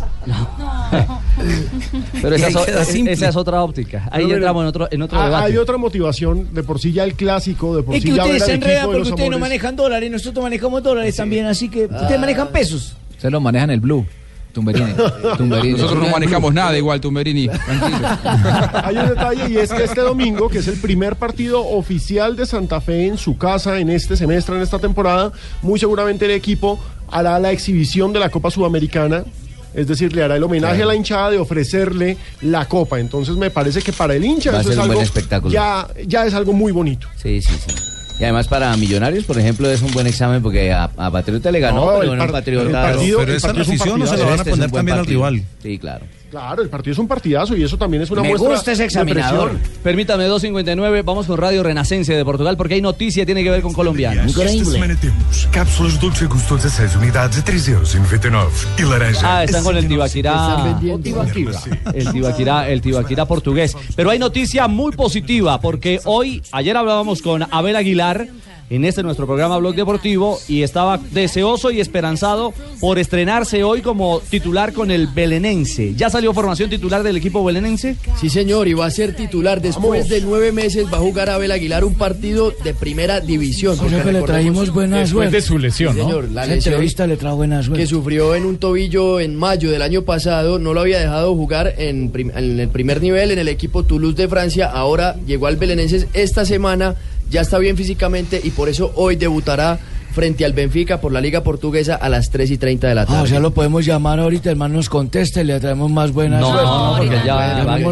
Pero 2.20 2.34
esa, 2.36 2.38
Y 2.38 2.42
ahí 2.46 2.50
es 2.50 2.56
o- 2.56 2.64
queda 2.64 2.82
es- 2.82 2.88
simple. 2.88 3.12
esa 3.12 3.28
es 3.28 3.36
otra 3.36 3.62
óptica. 3.62 4.08
Ahí 4.10 4.24
Pero 4.24 4.36
entramos 4.36 4.62
en 4.62 4.66
otro, 4.68 4.88
en 4.90 5.02
otro 5.02 5.20
ah, 5.20 5.24
debate. 5.26 5.46
Hay 5.46 5.56
otra 5.56 5.76
motivación, 5.76 6.52
de 6.52 6.62
por 6.62 6.80
sí 6.80 6.92
ya 6.92 7.04
el 7.04 7.14
clásico, 7.14 7.76
de 7.76 7.82
por 7.82 7.94
Es 7.94 8.02
sí 8.02 8.10
que 8.10 8.16
ya 8.16 8.24
ustedes 8.24 8.44
se 8.44 8.54
enredan 8.54 8.86
porque 8.86 9.08
ustedes 9.10 9.30
no 9.30 9.38
manejan 9.38 9.76
dólares, 9.76 10.10
nosotros 10.10 10.42
manejamos 10.42 10.82
dólares 10.82 11.16
también, 11.16 11.46
así 11.46 11.68
que 11.68 11.84
ustedes 11.84 12.20
manejan 12.20 12.48
pesos. 12.48 12.96
Se 13.18 13.30
lo 13.30 13.40
manejan 13.40 13.70
el 13.70 13.80
blue. 13.80 14.06
Tumberini. 14.52 14.92
Tumberini. 15.36 15.72
Nosotros 15.78 16.04
no 16.04 16.10
manejamos 16.10 16.52
nada 16.54 16.76
igual, 16.76 17.00
Tumberini. 17.00 17.48
Tranquilo. 17.48 18.08
Hay 18.84 18.96
un 18.96 19.08
detalle 19.08 19.48
y 19.50 19.56
es 19.56 19.72
que 19.72 19.84
este 19.84 20.00
domingo, 20.00 20.48
que 20.48 20.58
es 20.58 20.68
el 20.68 20.78
primer 20.78 21.16
partido 21.16 21.66
oficial 21.66 22.36
de 22.36 22.46
Santa 22.46 22.80
Fe 22.80 23.06
en 23.06 23.18
su 23.18 23.36
casa 23.38 23.78
en 23.78 23.90
este 23.90 24.16
semestre, 24.16 24.56
en 24.56 24.62
esta 24.62 24.78
temporada, 24.78 25.32
muy 25.62 25.78
seguramente 25.78 26.24
el 26.26 26.32
equipo 26.32 26.78
hará 27.10 27.38
la 27.38 27.50
exhibición 27.52 28.12
de 28.12 28.20
la 28.20 28.30
Copa 28.30 28.50
Sudamericana. 28.50 29.24
Es 29.72 29.86
decir, 29.86 30.12
le 30.16 30.22
hará 30.24 30.34
el 30.34 30.42
homenaje 30.42 30.74
Claro. 30.78 30.90
a 30.90 30.92
la 30.92 30.96
hinchada 30.96 31.30
de 31.30 31.38
ofrecerle 31.38 32.16
la 32.42 32.66
copa. 32.66 32.98
Entonces 32.98 33.36
me 33.36 33.50
parece 33.50 33.80
que 33.82 33.92
para 33.92 34.14
el 34.16 34.24
hincha 34.24 34.50
Va 34.50 34.60
eso 34.62 34.72
es 34.72 34.78
algo 34.78 35.00
espectáculo. 35.00 35.52
ya, 35.52 35.86
ya 36.06 36.26
es 36.26 36.34
algo 36.34 36.52
muy 36.52 36.72
bonito. 36.72 37.06
Sí, 37.22 37.40
sí, 37.40 37.52
sí. 37.66 37.74
Y 38.20 38.24
además 38.24 38.46
para 38.48 38.76
Millonarios, 38.76 39.24
por 39.24 39.38
ejemplo, 39.38 39.70
es 39.70 39.80
un 39.80 39.92
buen 39.92 40.06
examen 40.06 40.42
porque 40.42 40.70
a, 40.72 40.84
a 40.96 41.10
Patriota 41.10 41.50
le 41.50 41.58
ganó, 41.58 41.80
No, 41.80 41.86
pero 41.92 42.02
el 42.02 42.08
bueno, 42.08 42.22
par- 42.24 42.32
Patriota... 42.32 42.66
el 42.66 42.72
partido- 42.94 43.18
Pero 43.20 43.30
el 43.32 43.36
esa 43.38 43.50
afición 43.50 43.98
no 43.98 44.06
se 44.06 44.16
la 44.18 44.24
van 44.24 44.32
a 44.34 44.36
Este 44.36 44.50
poner 44.50 44.70
también 44.70 44.98
al 44.98 45.00
partido. 45.04 45.18
rival. 45.30 45.44
Sí, 45.62 45.78
claro. 45.78 46.04
Claro, 46.30 46.62
el 46.62 46.68
partido 46.68 46.92
es 46.92 46.98
un 46.98 47.08
partidazo 47.08 47.56
y 47.56 47.64
eso 47.64 47.76
también 47.76 48.04
es 48.04 48.10
una 48.10 48.22
Me 48.22 48.28
muestra 48.28 48.50
gusta 48.50 48.70
ese 48.70 48.82
de 48.82 48.86
examinador. 48.86 49.58
Permítame, 49.82 50.28
2.59, 50.28 51.02
vamos 51.04 51.26
con 51.26 51.36
Radio 51.36 51.64
Renacencia 51.64 52.16
de 52.16 52.24
Portugal 52.24 52.56
porque 52.56 52.74
hay 52.74 52.80
noticia, 52.80 53.26
tiene 53.26 53.42
que 53.42 53.50
ver 53.50 53.62
con 53.62 53.72
colombianos. 53.72 54.36
Esta 54.36 54.70
semana 54.70 54.94
temos 55.00 55.48
cápsulas 55.50 56.00
Dolce 56.00 56.26
Gusto 56.26 56.54
16 56.54 56.94
unidades 56.94 57.38
a 57.38 57.44
3,99€ 57.44 58.48
e 58.78 58.82
laranja. 58.84 59.38
Ah, 59.38 59.44
están 59.44 59.64
con 59.64 59.76
el 59.76 59.84
a 59.84 59.88
Tibaquirá. 59.88 61.60
El 61.92 62.12
Tibaquirá, 62.12 62.68
el 62.68 62.80
Tibaquirá 62.80 63.26
portugués. 63.26 63.76
Pero 63.96 64.10
hay 64.10 64.20
noticia 64.20 64.68
muy 64.68 64.92
positiva 64.92 65.60
porque 65.60 66.00
hoy, 66.04 66.42
ayer 66.52 66.76
hablábamos 66.76 67.22
con 67.22 67.44
Abel 67.50 67.74
Aguilar 67.74 68.28
en 68.70 68.84
este 68.84 69.02
nuestro 69.02 69.26
programa 69.26 69.58
Blog 69.58 69.74
Deportivo 69.74 70.38
y 70.48 70.62
estaba 70.62 70.98
deseoso 71.10 71.70
y 71.72 71.80
esperanzado 71.80 72.54
por 72.80 72.98
estrenarse 73.00 73.64
hoy 73.64 73.82
como 73.82 74.20
titular 74.30 74.72
con 74.72 74.90
el 74.92 75.08
Belenense. 75.08 75.94
¿Ya 75.96 76.08
salió 76.08 76.32
formación 76.32 76.70
titular 76.70 77.02
del 77.02 77.16
equipo 77.16 77.44
belenense? 77.44 77.96
Sí, 78.20 78.28
señor, 78.30 78.68
y 78.68 78.74
va 78.74 78.86
a 78.86 78.90
ser 78.90 79.16
titular. 79.16 79.60
Después 79.60 80.08
de 80.08 80.20
nueve 80.20 80.52
meses 80.52 80.86
va 80.92 80.98
a 80.98 81.00
jugar 81.00 81.30
Abel 81.30 81.50
Aguilar 81.50 81.84
un 81.84 81.94
partido 81.94 82.52
de 82.64 82.72
primera 82.72 83.20
división. 83.20 83.76
O 83.80 83.88
sea 83.88 84.02
que 84.04 84.12
le 84.12 84.20
buena 84.20 84.98
Después 84.98 85.10
suerte. 85.10 85.36
de 85.36 85.42
su 85.42 85.58
lesión, 85.58 85.94
Sí, 85.94 85.98
¿no? 86.00 86.06
señor, 86.06 86.30
la 86.30 86.46
lesión 86.46 86.72
entrevista 86.74 87.06
le 87.06 87.16
trajo 87.16 87.36
buena 87.36 87.62
suerte. 87.62 87.82
que 87.82 87.86
sufrió 87.88 88.34
en 88.36 88.44
un 88.44 88.58
tobillo 88.58 89.18
en 89.18 89.34
mayo 89.34 89.70
del 89.70 89.82
año 89.82 90.02
pasado, 90.02 90.58
no 90.60 90.74
lo 90.74 90.80
había 90.80 91.00
dejado 91.00 91.34
jugar 91.34 91.74
en, 91.78 92.10
prim- 92.10 92.30
en 92.36 92.60
el 92.60 92.68
primer 92.68 93.02
nivel 93.02 93.32
en 93.32 93.38
el 93.40 93.48
equipo 93.48 93.82
Toulouse 93.82 94.16
de 94.16 94.28
Francia, 94.28 94.66
ahora 94.70 95.16
llegó 95.26 95.48
al 95.48 95.56
Belenenses 95.56 96.06
esta 96.14 96.44
semana, 96.44 96.94
ya 97.30 97.40
está 97.42 97.58
bien 97.58 97.76
físicamente 97.76 98.40
y 98.42 98.50
por 98.50 98.68
eso 98.68 98.92
hoy 98.96 99.16
debutará 99.16 99.78
frente 100.12 100.44
al 100.44 100.52
Benfica 100.52 101.00
por 101.00 101.12
la 101.12 101.20
Liga 101.20 101.42
Portuguesa 101.44 101.94
a 101.94 102.08
las 102.08 102.30
3 102.30 102.50
y 102.50 102.58
30 102.58 102.88
de 102.88 102.94
la 102.96 103.06
tarde. 103.06 103.18
Ah, 103.20 103.22
o 103.22 103.26
sea, 103.28 103.38
lo 103.38 103.52
podemos 103.52 103.86
llamar 103.86 104.18
ahorita, 104.18 104.50
hermano, 104.50 104.74
nos 104.74 104.88
conteste, 104.88 105.44
le 105.44 105.60
traemos 105.60 105.88
más 105.90 106.12
buena 106.12 106.40
No, 106.40 106.48
suerte. 106.48 106.64
no, 106.66 106.94
porque 106.98 107.14
ya- 107.24 107.56
al 107.56 107.56
ya- 107.58 107.64
camerino. 107.64 107.90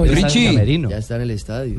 Hola, 0.00 0.04
ya. 0.04 0.14
Richie. 0.14 0.88
Ya 0.90 0.98
está 0.98 1.16
en 1.16 1.22
el 1.22 1.30
estadio. 1.30 1.78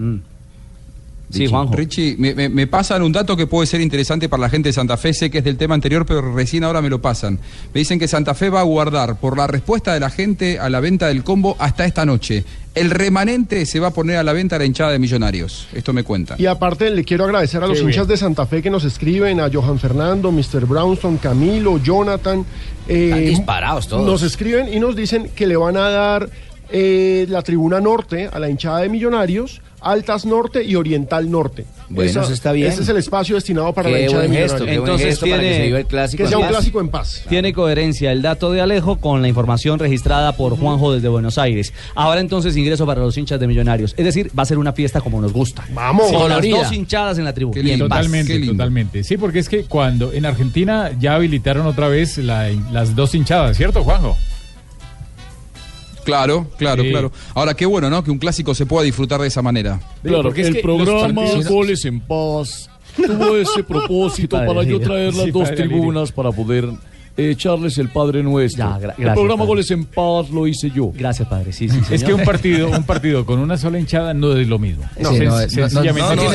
Sí, 1.32 1.48
Juanjo. 1.48 1.76
Richie, 1.76 2.15
me, 2.17 2.34
me- 2.36 2.50
me 2.50 2.67
pasan 2.67 3.02
un 3.02 3.12
dato 3.12 3.36
que 3.38 3.48
puede 3.48 3.65
ser 3.67 3.82
interesante 3.82 4.28
para 4.30 4.41
la 4.41 4.50
gente 4.50 4.70
de 4.70 4.74
Santa 4.74 4.98
Fe. 4.98 5.13
Sé 5.13 5.30
que 5.32 5.39
es 5.39 5.44
del 5.44 5.58
tema 5.58 5.76
anterior, 5.76 6.06
pero 6.06 6.34
recién 6.36 6.63
ahora 6.63 6.82
me 6.82 6.89
lo 6.89 7.02
pasan. 7.02 7.39
Me 7.74 7.80
dicen 7.80 8.00
que 8.00 8.08
Santa 8.08 8.34
Fe 8.34 8.50
va 8.50 8.60
a 8.60 8.63
guardar 8.63 9.20
por 9.20 9.38
la 9.38 9.48
respuesta 9.48 9.94
de 9.94 10.00
la 10.00 10.10
gente 10.10 10.60
a 10.60 10.70
la 10.70 10.80
venta 10.80 11.08
del 11.08 11.24
combo 11.24 11.56
hasta 11.60 11.86
esta 11.86 12.06
noche. 12.06 12.44
El 12.74 12.89
remanente 12.89 13.65
se 13.65 13.80
va 13.82 13.88
a 13.88 13.91
poner 13.94 14.15
a 14.15 14.24
la 14.24 14.32
venta 14.32 14.56
a 14.56 14.60
la 14.60 14.65
hinchada 14.65 14.91
de 14.91 15.00
Millonarios. 15.00 15.67
Esto 15.74 15.91
me 15.91 16.04
cuentan. 16.04 16.39
Y 16.39 16.46
aparte 16.46 16.89
le 16.89 17.04
quiero 17.04 17.26
agradecer 17.26 17.62
a 17.63 17.67
los 17.67 17.78
Qué 17.80 17.84
hinchas 17.84 18.08
bien. 18.08 18.15
de 18.15 18.17
Santa 18.17 18.46
Fe 18.46 18.62
que 18.62 18.70
nos 18.70 18.86
escriben, 18.86 19.41
a 19.41 19.50
Johan 19.52 19.78
Fernando, 19.78 20.32
Mr. 20.32 20.65
Brownson, 20.65 21.17
Camilo, 21.17 21.78
Jonathan. 21.84 22.46
eh, 22.88 23.06
Están 23.10 23.26
disparados 23.26 23.88
todos. 23.89 24.06
Nos 24.06 24.24
escriben 24.24 24.74
y 24.74 24.80
nos 24.80 24.96
dicen 24.96 25.30
que 25.36 25.48
le 25.48 25.58
van 25.58 25.76
a 25.76 25.89
dar 25.89 26.30
eh, 26.70 27.26
la 27.28 27.41
tribuna 27.41 27.82
norte 27.82 28.30
a 28.32 28.39
la 28.39 28.50
hinchada 28.50 28.80
de 28.80 28.88
Millonarios, 28.89 29.62
Altas 29.82 30.26
Norte 30.26 30.63
y 30.63 30.76
Oriental 30.76 31.30
Norte. 31.30 31.65
Bueno, 31.89 32.22
eso 32.22 32.32
está 32.32 32.52
bien. 32.54 32.67
Ese 32.72 32.84
es 32.84 32.89
el 32.89 32.98
espacio 32.98 33.36
destinado 33.36 33.74
para 33.74 33.89
la 33.89 33.98
Qué 33.98 34.04
hinchada 34.06 34.22
de 34.24 34.30
gesto, 34.30 34.58
qué 34.60 34.63
buen 34.63 34.80
Entonces 34.80 35.08
gesto 35.08 35.26
para 35.26 35.38
que 35.41 35.44
se 35.44 35.50
tiene- 35.54 35.65
viva 35.67 35.80
el 35.80 35.86
clásico. 35.88 36.24
que 36.24 36.30
sea 36.30 36.38
un 36.38 36.44
paz. 36.44 36.52
clásico 36.52 36.80
en 36.82 36.89
paz. 36.89 37.24
Tiene 37.28 37.52
coherencia 37.54 38.12
el 38.12 38.22
dato 38.22 38.52
de 38.52 38.62
Alejo 38.62 38.98
con 38.98 39.22
la 39.22 39.28
información 39.28 39.78
registrada 39.80 40.32
por 40.38 40.58
Juanjo 40.58 40.94
desde 40.94 41.08
Buenos 41.10 41.38
Aires. 41.38 41.74
Ahora 41.96 42.22
entonces 42.22 42.56
ingreso 42.56 42.86
para 42.86 43.02
los 43.02 43.17
hinchas 43.17 43.39
de 43.39 43.48
Millonarios. 43.48 43.94
Es 43.98 44.06
decir, 44.06 44.32
va 44.38 44.44
a 44.44 44.46
ser 44.46 44.58
una 44.58 44.72
fiesta 44.72 45.02
como 45.02 45.20
nos 45.20 45.34
gusta. 45.34 45.65
Vamos. 45.74 46.12
Con 46.13 46.30
las 46.30 46.48
dos 46.48 46.72
hinchadas 46.72 47.17
en 47.17 47.26
la 47.26 47.34
tribuna. 47.34 47.56
Qué 47.56 47.60
Y 47.60 47.63
en 47.63 47.67
lindo. 47.80 47.89
paz. 47.89 47.98
Totalmente, 48.06 48.46
totalmente. 48.48 49.04
Sí, 49.04 49.17
porque 49.17 49.39
es 49.39 49.50
que 49.50 49.63
cuando 49.65 50.13
en 50.13 50.26
Argentina 50.26 50.91
ya 51.00 51.15
habilitaron 51.15 51.65
otra 51.67 51.88
vez 51.89 52.17
la- 52.20 52.50
las 52.72 52.96
dos 52.96 53.13
hinchadas, 53.15 53.58
¿cierto, 53.58 53.84
Juanjo? 53.84 54.15
Claro, 56.04 56.48
claro, 56.58 56.84
Sí. 56.84 56.90
claro. 56.90 57.12
Ahora, 57.36 57.54
qué 57.54 57.66
bueno, 57.66 57.90
¿no? 57.90 58.04
Que 58.04 58.12
un 58.12 58.18
clásico 58.18 58.54
se 58.56 58.66
pueda 58.66 58.84
disfrutar 58.84 59.22
de 59.22 59.28
esa 59.28 59.42
manera. 59.42 59.80
Claro, 60.04 60.24
porque 60.24 60.42
es 60.42 60.48
el 60.48 60.56
que 60.56 60.62
programa 60.62 61.22
partidos- 61.24 61.48
Goles 61.48 61.86
en 61.86 62.00
Paz 62.02 62.70
tuvo 62.96 63.38
ese 63.38 63.64
propósito 63.64 64.36
Padre 64.36 64.48
para 64.48 64.64
yo 64.64 64.80
traer 64.80 65.14
las 65.14 65.26
Sí, 65.26 65.32
dos 65.32 65.44
Padre 65.50 65.56
tribunas 65.68 66.12
para 66.12 66.32
poder 66.32 66.68
eh, 67.28 67.32
echarles 67.32 67.78
el 67.78 67.90
Padre 67.90 68.24
Nuestro. 68.24 68.66
Ya, 68.80 68.88
el 68.98 69.14
programa 69.14 69.30
padre. 69.38 69.46
Goles 69.48 69.72
en 69.72 69.86
Paz 69.86 70.30
lo 70.32 70.48
hice 70.48 70.70
yo. 70.72 70.92
Gracias, 70.96 71.28
padre. 71.28 71.52
Sí, 71.54 71.70
sí, 71.70 71.78
Es 71.80 71.88
señor. 72.02 72.06
que 72.06 72.14
un 72.14 72.24
partido, 72.24 72.70
un 72.70 72.84
partido 72.84 73.26
con 73.26 73.40
una 73.40 73.58
sola 73.58 73.80
hinchada 73.80 74.14
no 74.14 74.36
es 74.36 74.48
lo 74.48 74.60
mismo. 74.60 74.84
No, 75.00 75.10
tiene 75.10 75.30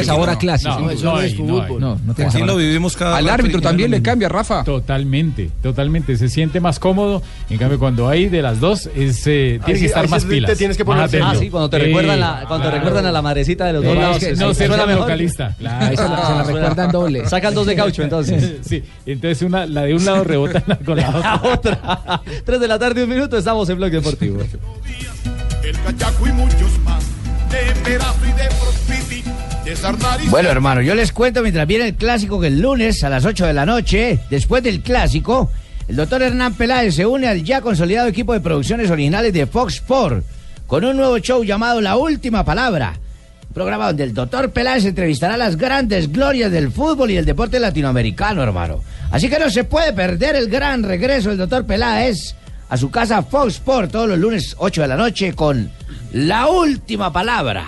es- 0.00 0.06
sabor 0.06 0.30
a 0.30 0.38
clásico. 0.38 0.78
No, 0.80 0.90
eso 0.90 1.04
no 1.04 1.12
no 1.12 1.18
hay, 1.18 1.26
es 1.32 1.38
no 1.38 1.60
hay. 1.60 1.66
fútbol. 1.68 1.80
No, 1.80 1.98
no 2.04 2.14
tiene 2.14 2.28
Aquí 2.28 2.38
sabor 2.38 2.46
lo 2.48 2.56
vivimos 2.56 2.96
cada 2.96 3.16
Al 3.16 3.28
árbitro 3.28 3.60
también 3.60 3.90
le 3.90 4.02
cambia, 4.02 4.28
Rafa. 4.28 4.64
Totalmente, 4.64 5.50
totalmente. 5.62 6.16
Se 6.16 6.28
siente 6.28 6.60
más 6.60 6.78
cómodo. 6.78 7.22
En 7.50 7.58
cambio, 7.58 7.78
cuando 7.78 8.08
hay 8.08 8.28
de 8.28 8.42
las 8.42 8.60
dos, 8.60 8.88
es, 8.94 9.26
eh, 9.26 9.60
tiene 9.64 9.80
que 9.80 9.86
estar 9.86 10.08
más 10.08 10.24
te 10.24 10.28
pilas. 10.30 10.56
tienes 10.58 10.76
que 10.76 10.84
más 10.84 11.10
poner. 11.10 11.22
Ah, 11.24 11.34
sí, 11.38 11.50
cuando 11.50 11.70
te 11.70 11.78
recuerdan, 11.78 12.20
la, 12.20 12.44
cuando 12.46 12.66
te 12.68 12.74
recuerdan 12.76 13.06
a 13.06 13.12
la 13.12 13.22
madrecita 13.22 13.66
de 13.66 13.72
los 13.74 13.84
dos 13.84 13.94
Eh, 13.96 13.98
lados. 14.00 14.18
que 14.18 14.36
se- 14.36 14.42
no, 14.42 14.48
se 14.48 14.54
ser 14.54 14.66
suena 14.68 14.82
la 14.82 14.86
mejor. 14.86 15.02
vocalista. 15.04 15.54
Claro. 15.58 15.86
Ahí 15.86 15.96
se 15.96 16.02
la, 16.02 16.08
se 16.26 16.32
la 16.34 16.42
recuerdan 16.44 16.92
doble. 16.92 17.26
Sacan 17.28 17.54
dos 17.54 17.66
de 17.66 17.76
caucho 17.76 18.02
entonces. 18.02 18.54
Sí, 18.66 18.82
entonces 19.06 19.42
una, 19.42 19.66
la 19.66 19.82
de 19.82 19.94
un 19.94 20.04
lado 20.04 20.24
rebota 20.24 20.60
con 20.84 20.96
la 20.96 21.08
otra. 21.08 21.20
La 21.22 21.40
otra. 21.52 22.22
Tres 22.44 22.60
de 22.60 22.68
la 22.68 22.78
tarde, 22.78 23.04
un 23.04 23.10
minuto, 23.10 23.38
estamos 23.38 23.68
en 23.68 23.76
Blog 23.76 23.90
Deportivo. 23.90 24.40
El 25.62 25.80
cachaco 25.80 26.26
y 26.26 26.32
muchos 26.32 26.78
más. 26.84 27.04
De 27.50 27.80
Perazo 27.82 28.24
y 28.24 28.32
de 28.32 28.48
Prospiti. 28.60 29.24
De 29.64 29.76
Sarnari. 29.76 30.28
Bueno, 30.28 30.48
hermano, 30.50 30.80
yo 30.80 30.94
les 30.94 31.10
cuento 31.12 31.42
mientras 31.42 31.66
viene 31.66 31.88
el 31.88 31.94
clásico 31.94 32.40
que 32.40 32.48
el 32.48 32.60
lunes 32.60 33.02
a 33.02 33.08
las 33.08 33.24
8 33.24 33.46
de 33.46 33.52
la 33.52 33.66
noche, 33.66 34.20
después 34.30 34.62
del 34.62 34.80
clásico, 34.80 35.50
el 35.88 35.96
doctor 35.96 36.22
Hernán 36.22 36.54
Peláez 36.54 36.94
se 36.94 37.06
une 37.06 37.26
al 37.26 37.42
ya 37.42 37.60
consolidado 37.60 38.08
equipo 38.08 38.32
de 38.32 38.40
producciones 38.40 38.90
originales 38.90 39.32
de 39.32 39.46
Fox 39.46 39.74
Sport 39.74 40.24
con 40.66 40.84
un 40.84 40.96
nuevo 40.96 41.18
show 41.18 41.42
llamado 41.44 41.80
La 41.80 41.96
Última 41.96 42.44
Palabra. 42.44 42.94
Programa 43.54 43.86
donde 43.86 44.04
el 44.04 44.12
doctor 44.12 44.50
Peláez 44.50 44.84
entrevistará 44.84 45.36
las 45.36 45.56
grandes 45.56 46.12
glorias 46.12 46.52
del 46.52 46.70
fútbol 46.70 47.10
y 47.10 47.16
el 47.16 47.24
deporte 47.24 47.58
latinoamericano, 47.58 48.42
hermano. 48.42 48.82
Así 49.10 49.28
que 49.28 49.38
no 49.38 49.50
se 49.50 49.64
puede 49.64 49.92
perder 49.92 50.36
el 50.36 50.48
gran 50.48 50.82
regreso 50.82 51.30
del 51.30 51.38
doctor 51.38 51.64
Peláez 51.64 52.34
a 52.68 52.76
su 52.76 52.90
casa 52.90 53.22
Fox 53.22 53.54
Sport 53.54 53.92
todos 53.92 54.08
los 54.08 54.18
lunes 54.18 54.56
8 54.58 54.82
de 54.82 54.88
la 54.88 54.96
noche 54.96 55.32
con 55.34 55.70
La 56.12 56.48
Última 56.48 57.12
Palabra. 57.12 57.64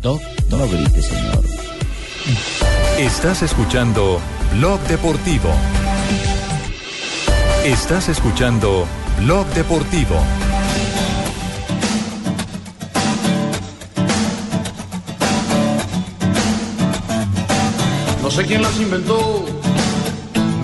Doc, 0.00 0.22
no 0.50 0.58
lo 0.58 0.68
grites, 0.68 1.06
señor. 1.06 1.44
Estás 2.98 3.42
escuchando 3.42 4.20
Blog 4.54 4.80
Deportivo. 4.82 5.50
Estás 7.64 8.08
escuchando 8.08 8.86
Blog 9.20 9.46
Deportivo. 9.48 10.16
No 18.22 18.30
sé 18.30 18.44
quién 18.44 18.62
las 18.62 18.78
inventó. 18.78 19.44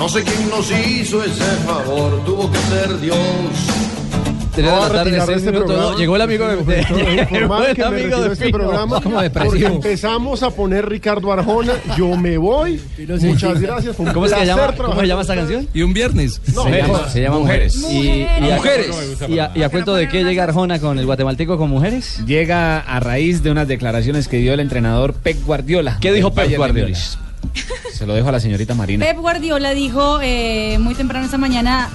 No 0.05 0.11
sé 0.11 0.23
quién 0.23 0.51
nos 0.51 0.71
hizo 0.71 1.25
ese 1.25 1.43
favor. 1.67 2.23
Tuvo 2.27 2.51
que 2.53 2.59
ser 2.59 3.01
Dios. 3.01 3.17
Tres 4.55 4.67
de 4.67 4.71
la 4.71 4.89
tarde, 4.91 5.11
seis 5.25 5.39
este 5.39 5.51
minutos. 5.51 5.65
programa. 5.73 5.93
No, 5.93 5.99
Llegó 5.99 6.17
el 6.17 6.23
amigo 6.23 6.47
de, 6.47 6.57
de- 6.57 6.85
Tengo 6.85 6.97
que 6.99 7.05
llegó 7.05 7.23
informar 7.23 7.71
el 7.71 7.75
que 7.75 7.81
me 7.81 7.87
amigo 8.03 8.21
de 8.21 8.33
este 8.35 8.51
programa 8.51 9.01
Como 9.01 9.21
porque 9.33 9.65
empezamos 9.65 10.43
a 10.43 10.51
poner 10.51 10.87
Ricardo 10.91 11.33
Arjona. 11.33 11.73
Yo 11.97 12.15
me 12.19 12.37
voy. 12.37 12.79
Muchas 13.23 13.59
gracias. 13.63 13.97
fue 13.97 14.05
un 14.05 14.13
¿Cómo 14.13 14.29
se 14.29 14.45
llama? 14.45 14.75
¿Cómo 14.77 15.01
se 15.01 15.07
llama 15.07 15.23
esta 15.23 15.37
canción? 15.37 15.67
Y 15.73 15.81
un 15.81 15.95
viernes. 15.95 16.39
No, 16.55 16.65
se, 16.65 16.71
llama, 16.77 17.09
se 17.09 17.23
llama 17.23 17.39
Mujeres. 17.39 17.75
Y, 17.91 17.97
y 18.09 18.25
a, 18.51 18.57
Mujeres. 18.57 18.95
y 19.27 19.39
a- 19.39 19.53
y 19.55 19.63
a 19.63 19.71
cuento 19.71 19.95
de 19.95 20.07
qué 20.11 20.23
llega 20.23 20.45
Arjona 20.45 20.81
con 20.81 20.99
el 20.99 21.07
guatemalteco 21.07 21.57
con 21.57 21.71
mujeres. 21.71 22.21
Llega 22.27 22.79
a 22.79 23.01
raíz 23.01 23.43
de 23.43 23.51
unas 23.51 23.67
declaraciones 23.69 24.29
que 24.29 24.37
dio 24.37 24.53
el 24.53 24.61
entrenador 24.61 25.15
Pep 25.15 25.43
Guardiola. 25.47 25.97
¿Qué 26.03 26.13
dijo 26.13 26.35
Pep 26.35 26.51
de 26.51 26.59
Guardiola? 26.59 26.95
Se 27.93 28.07
lo 28.07 28.15
dejo 28.15 28.29
a 28.29 28.33
la 28.33 28.41
señorita 28.41 28.75
Marina. 28.75 29.05
Pep 29.05 29.19
Guardiola 29.19 29.73
dijo 29.75 30.21
eh, 30.23 30.79
muy 30.81 30.95
temprano 30.95 31.25
esta 31.25 31.39
mañana 31.39 31.89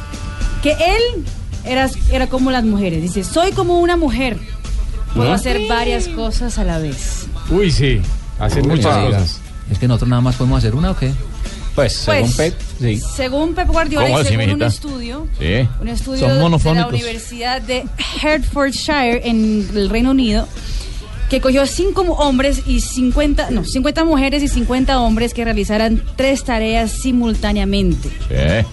que 0.64 0.72
él 0.72 1.26
era, 1.66 1.90
era 2.12 2.28
como 2.28 2.52
las 2.52 2.64
mujeres. 2.64 3.02
Dice, 3.02 3.24
soy 3.24 3.52
como 3.52 3.80
una 3.80 3.98
mujer. 3.98 4.38
Puedo 5.16 5.32
¿Ah? 5.32 5.36
hacer 5.36 5.62
varias 5.68 6.08
cosas 6.10 6.58
a 6.58 6.64
la 6.64 6.78
vez. 6.80 7.28
Uy, 7.50 7.72
sí. 7.72 8.02
Hacen 8.40 8.66
Uy, 8.70 8.78
muchas 8.78 9.06
cosas. 9.06 9.42
Es 9.72 9.80
que 9.80 9.88
nosotros 9.88 10.10
nada 10.10 10.22
más 10.22 10.36
podemos 10.36 10.60
hacer 10.60 10.76
una 10.76 10.92
o 10.92 10.96
qué? 10.98 11.12
Pues, 11.76 12.04
Pues, 12.06 12.26
según 12.28 12.34
Pep, 12.34 12.54
sí. 12.80 13.02
Según 13.16 13.54
Pep 13.54 13.68
Guardiola 13.70 14.08
¿Cómo 14.08 14.22
y 14.22 14.26
según 14.26 14.50
un 14.52 14.64
estudio, 14.64 15.28
Sí. 15.40 15.68
un 15.82 15.88
estudio 15.88 16.20
Son 16.20 16.30
de 16.52 16.80
la. 16.82 16.88
Universidad 16.88 17.62
de 17.62 17.86
Hertfordshire 18.22 19.22
en 19.28 19.70
el 19.74 19.90
Reino 19.90 20.12
Unido 20.12 20.48
que 21.30 21.42
cogió 21.42 21.66
cinco 21.68 22.02
hombres 22.02 22.64
y 22.66 22.82
50, 22.82 23.52
no, 23.52 23.64
50 23.64 24.04
mujeres 24.04 24.42
y 24.42 24.48
50 24.48 25.00
hombres 25.00 25.34
que 25.34 25.46
realizaran 25.46 26.02
tres 26.16 26.44
tareas 26.44 26.92
simultáneamente. 26.92 28.10
Sí. 28.10 28.68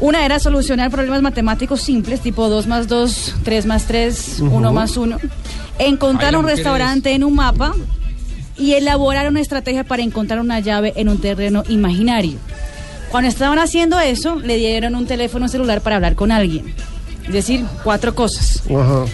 Una 0.00 0.24
era 0.24 0.38
solucionar 0.38 0.90
problemas 0.90 1.22
matemáticos 1.22 1.80
simples, 1.82 2.20
tipo 2.20 2.48
2 2.48 2.66
más 2.66 2.88
2, 2.88 3.36
3 3.44 3.66
más 3.66 3.84
3, 3.84 4.40
1 4.40 4.72
más 4.72 4.96
1. 4.96 5.18
Encontrar 5.78 6.34
Ay, 6.34 6.40
un 6.40 6.46
restaurante 6.46 7.12
en 7.12 7.24
un 7.24 7.34
mapa 7.34 7.74
y 8.56 8.72
elaborar 8.72 9.28
una 9.28 9.40
estrategia 9.40 9.84
para 9.84 10.02
encontrar 10.02 10.40
una 10.40 10.60
llave 10.60 10.94
en 10.96 11.08
un 11.08 11.18
terreno 11.18 11.62
imaginario. 11.68 12.38
Cuando 13.10 13.28
estaban 13.28 13.58
haciendo 13.58 14.00
eso, 14.00 14.36
le 14.40 14.56
dieron 14.56 14.94
un 14.94 15.06
teléfono 15.06 15.46
celular 15.48 15.80
para 15.80 15.96
hablar 15.96 16.16
con 16.16 16.32
alguien. 16.32 16.74
Es 17.26 17.32
decir, 17.32 17.64
cuatro 17.84 18.14
cosas. 18.14 18.62
Ajá. 18.68 19.04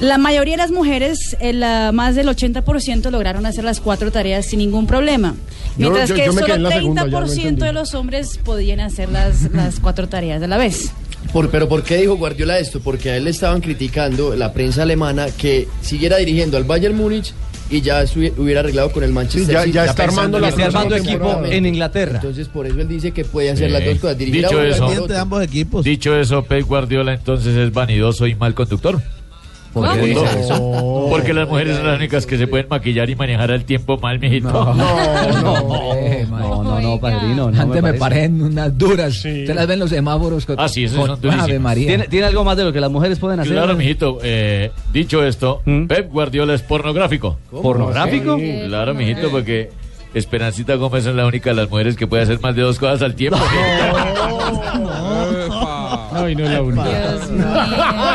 La 0.00 0.16
mayoría 0.16 0.52
de 0.54 0.58
las 0.58 0.70
mujeres, 0.70 1.36
el, 1.40 1.60
ah, 1.64 1.90
más 1.92 2.14
del 2.14 2.28
80%, 2.28 3.10
lograron 3.10 3.46
hacer 3.46 3.64
las 3.64 3.80
cuatro 3.80 4.12
tareas 4.12 4.46
sin 4.46 4.60
ningún 4.60 4.86
problema. 4.86 5.34
Mientras 5.76 6.08
yo- 6.08 6.14
que 6.14 6.26
yo 6.26 6.32
solo 6.32 6.56
la 6.56 6.70
segunda, 6.70 7.02
ya 7.02 7.08
lo 7.08 7.18
30% 7.26 7.40
entendí. 7.40 7.66
de 7.66 7.72
los 7.72 7.94
hombres 7.94 8.38
podían 8.44 8.78
hacer 8.78 9.08
las, 9.10 9.50
las 9.52 9.80
cuatro 9.80 10.08
tareas 10.08 10.40
a 10.42 10.46
la 10.46 10.56
vez. 10.56 10.92
Por- 11.32 11.50
pero 11.50 11.68
¿por 11.68 11.82
qué 11.82 11.96
dijo 11.96 12.16
Guardiola 12.16 12.60
esto? 12.60 12.78
Porque 12.80 13.10
a 13.10 13.16
él 13.16 13.24
le 13.24 13.30
estaban 13.30 13.60
criticando 13.60 14.36
la 14.36 14.52
prensa 14.52 14.82
alemana 14.82 15.26
que 15.36 15.66
siguiera 15.82 16.16
dirigiendo 16.18 16.56
al 16.56 16.64
Bayern 16.64 16.96
Múnich 16.96 17.32
y 17.68 17.80
ya 17.80 18.04
hubiera 18.36 18.60
arreglado 18.60 18.92
con 18.92 19.02
el 19.02 19.12
Manchester 19.12 19.46
Sí, 19.46 19.52
ya- 19.52 19.62
City. 19.62 19.72
ya 19.74 19.84
está 19.86 20.04
armando 20.04 20.38
la 20.38 20.48
próxima 20.52 20.82
temporada. 20.88 21.02
temporada. 21.02 21.48
en 21.54 21.66
Inglaterra. 21.66 22.14
Entonces, 22.14 22.46
por 22.48 22.66
eso 22.66 22.80
él 22.80 22.86
dice 22.88 23.10
que 23.10 23.24
puede 23.24 23.50
hacer 23.50 23.72
las 23.72 23.84
dos 23.84 23.98
cosas. 23.98 24.16
dirigir 24.16 24.46
a 24.46 24.48
Dicho 24.48 24.64
y 24.64 24.70
eso, 24.70 24.86
otro. 24.86 25.18
ambos 25.18 25.42
equipos. 25.42 25.84
Dicho 25.84 26.14
eso, 26.16 26.44
Pep 26.44 26.64
Guardiola 26.66 27.14
entonces 27.14 27.56
es 27.56 27.72
vanidoso 27.72 28.26
y 28.28 28.36
mal 28.36 28.54
conductor. 28.54 29.02
¿Por 29.80 29.92
qué 29.94 30.00
Segundo, 30.00 30.20
dice 30.22 30.40
eso? 30.40 31.06
Porque 31.10 31.34
las 31.34 31.48
mujeres 31.48 31.76
son 31.76 31.86
las 31.86 31.96
únicas 31.98 32.26
que 32.26 32.38
se 32.38 32.46
pueden 32.46 32.66
maquillar 32.68 33.08
y 33.10 33.16
manejar 33.16 33.50
al 33.50 33.64
tiempo 33.64 33.98
mal, 33.98 34.18
mijito. 34.18 34.50
No, 34.50 34.74
no, 34.74 36.80
no, 36.80 37.00
padrino. 37.00 37.50
No 37.50 37.60
Antes 37.62 37.82
me 37.82 37.94
parece. 37.94 37.98
parecen 37.98 38.42
unas 38.42 38.76
duras. 38.78 39.22
Te 39.22 39.54
las 39.54 39.66
ven 39.66 39.78
los 39.78 39.90
semáforos. 39.90 40.46
Con, 40.46 40.56
Ah, 40.58 40.68
sí, 40.68 40.84
esos 40.84 40.98
con- 40.98 41.06
son 41.08 41.20
durísimos. 41.20 41.48
Ave 41.48 41.58
María. 41.58 41.86
¿Tiene, 41.88 42.08
tiene 42.08 42.26
algo 42.26 42.44
más 42.44 42.56
de 42.56 42.64
lo 42.64 42.72
que 42.72 42.80
las 42.80 42.90
mujeres 42.90 43.18
pueden 43.18 43.40
hacer? 43.40 43.52
Claro, 43.52 43.74
mijito. 43.76 44.18
eh, 44.22 44.70
dicho 44.92 45.24
esto, 45.24 45.62
Pep 45.88 46.10
Guardiola 46.10 46.54
es 46.54 46.62
pornográfico. 46.62 47.38
¿Cómo? 47.50 47.62
¿Pornográfico? 47.62 48.36
Sí, 48.38 48.62
Claro, 48.66 48.94
mijito, 48.94 49.30
porque 49.30 49.70
Esperancita 50.14 50.74
Gómez 50.76 51.04
es 51.06 51.14
la 51.14 51.26
única 51.26 51.50
de 51.50 51.56
las 51.56 51.70
mujeres 51.70 51.96
que 51.96 52.06
puede 52.06 52.22
hacer 52.22 52.40
más 52.40 52.56
de 52.56 52.62
dos 52.62 52.78
cosas 52.78 53.02
al 53.02 53.14
tiempo. 53.14 53.38
No, 54.74 55.26
y 56.28 56.34
no 56.36 56.44
es 56.44 56.50
la 56.50 56.62
única. 56.62 56.84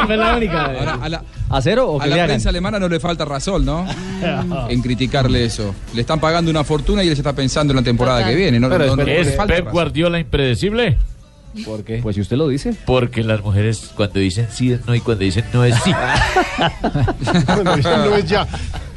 No 0.07 0.13
es 0.13 0.19
la 0.19 0.35
única. 0.37 0.65
Ahora, 0.65 0.99
a 1.01 1.09
la, 1.09 1.23
¿A 1.49 1.61
cero 1.61 1.89
o 1.91 2.01
a 2.01 2.07
la 2.07 2.15
hagan? 2.15 2.27
prensa 2.27 2.49
alemana 2.49 2.79
no 2.79 2.87
le 2.89 2.99
falta 2.99 3.25
razón, 3.25 3.65
¿no? 3.65 3.85
en 4.69 4.81
criticarle 4.81 5.45
eso. 5.45 5.73
Le 5.93 6.01
están 6.01 6.19
pagando 6.19 6.49
una 6.51 6.63
fortuna 6.63 7.03
y 7.03 7.09
él 7.09 7.15
se 7.15 7.21
está 7.21 7.33
pensando 7.33 7.71
en 7.73 7.77
la 7.77 7.83
temporada 7.83 8.25
que 8.27 8.35
viene. 8.35 8.59
No, 8.59 8.69
no- 8.69 8.95
no 8.95 9.03
le 9.03 9.21
¿Es 9.21 9.35
falta 9.35 9.53
Pep 9.53 9.65
razón. 9.65 9.73
Guardiola 9.73 10.19
impredecible? 10.19 10.97
¿Por 11.65 11.83
qué? 11.83 11.99
Pues 12.01 12.15
si 12.15 12.21
usted 12.21 12.35
lo 12.35 12.47
dice. 12.47 12.73
Porque 12.85 13.23
las 13.23 13.43
mujeres 13.43 13.91
cuando 13.95 14.19
dicen 14.19 14.47
sí 14.51 14.71
es 14.71 14.83
no 14.87 14.95
y 14.95 15.01
cuando 15.01 15.23
dicen 15.23 15.45
no 15.53 15.63
es 15.63 15.75
sí. 15.83 15.91
Cuando 17.45 17.75
dicen 17.75 17.91
no 18.05 18.15
es 18.15 18.25
ya. 18.25 18.47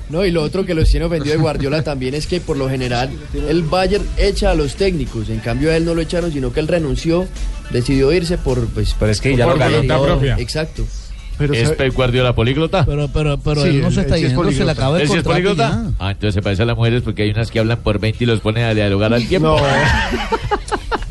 No, 0.08 0.24
y 0.24 0.30
lo 0.30 0.42
otro 0.42 0.64
que 0.64 0.74
los 0.74 0.88
tiene 0.88 1.06
ofendido 1.06 1.34
de 1.34 1.40
Guardiola 1.40 1.82
también 1.82 2.14
es 2.14 2.26
que 2.26 2.40
por 2.40 2.56
lo 2.56 2.68
general 2.68 3.10
el 3.48 3.62
Bayern 3.62 4.04
echa 4.16 4.52
a 4.52 4.54
los 4.54 4.76
técnicos, 4.76 5.28
en 5.30 5.40
cambio 5.40 5.70
a 5.72 5.76
él 5.76 5.84
no 5.84 5.94
lo 5.94 6.00
echaron, 6.00 6.32
sino 6.32 6.52
que 6.52 6.60
él 6.60 6.68
renunció, 6.68 7.26
decidió 7.70 8.12
irse 8.12 8.38
por 8.38 8.66
pues 8.68 8.94
Pero 8.98 9.10
es 9.10 9.20
que 9.20 9.36
ya 9.36 9.44
por 9.46 9.54
lo 9.54 9.58
ganó 9.58 9.72
voluntad 9.74 10.00
propia. 10.02 10.36
Exacto. 10.38 10.84
¿Es 11.52 11.70
Pep 11.72 11.92
Guardiola 11.92 12.34
políglota? 12.34 12.86
Pero, 12.86 13.08
pero, 13.08 13.36
pero 13.38 13.62
Sí, 13.62 13.68
él 13.68 13.82
no 13.82 13.90
se 13.90 14.00
está 14.02 14.16
sí 14.16 14.24
es 14.24 14.30
yendo, 14.30 14.42
se 14.44 14.50
le 14.50 14.54
políglota. 14.54 14.72
acaba 14.72 14.96
el 14.96 15.02
¿Él 15.02 15.08
sí 15.08 15.16
es 15.18 15.22
políglota? 15.22 15.68
ya. 15.68 15.90
Ah, 15.98 16.10
entonces 16.12 16.34
se 16.34 16.40
parece 16.42 16.62
a 16.62 16.66
las 16.66 16.76
mujeres 16.76 17.02
porque 17.02 17.22
hay 17.24 17.30
unas 17.30 17.50
que 17.50 17.58
hablan 17.58 17.78
por 17.80 17.98
20 17.98 18.24
y 18.24 18.26
los 18.26 18.40
ponen 18.40 18.64
a 18.64 18.72
dialogar 18.74 19.12
al 19.12 19.26
tiempo. 19.26 19.56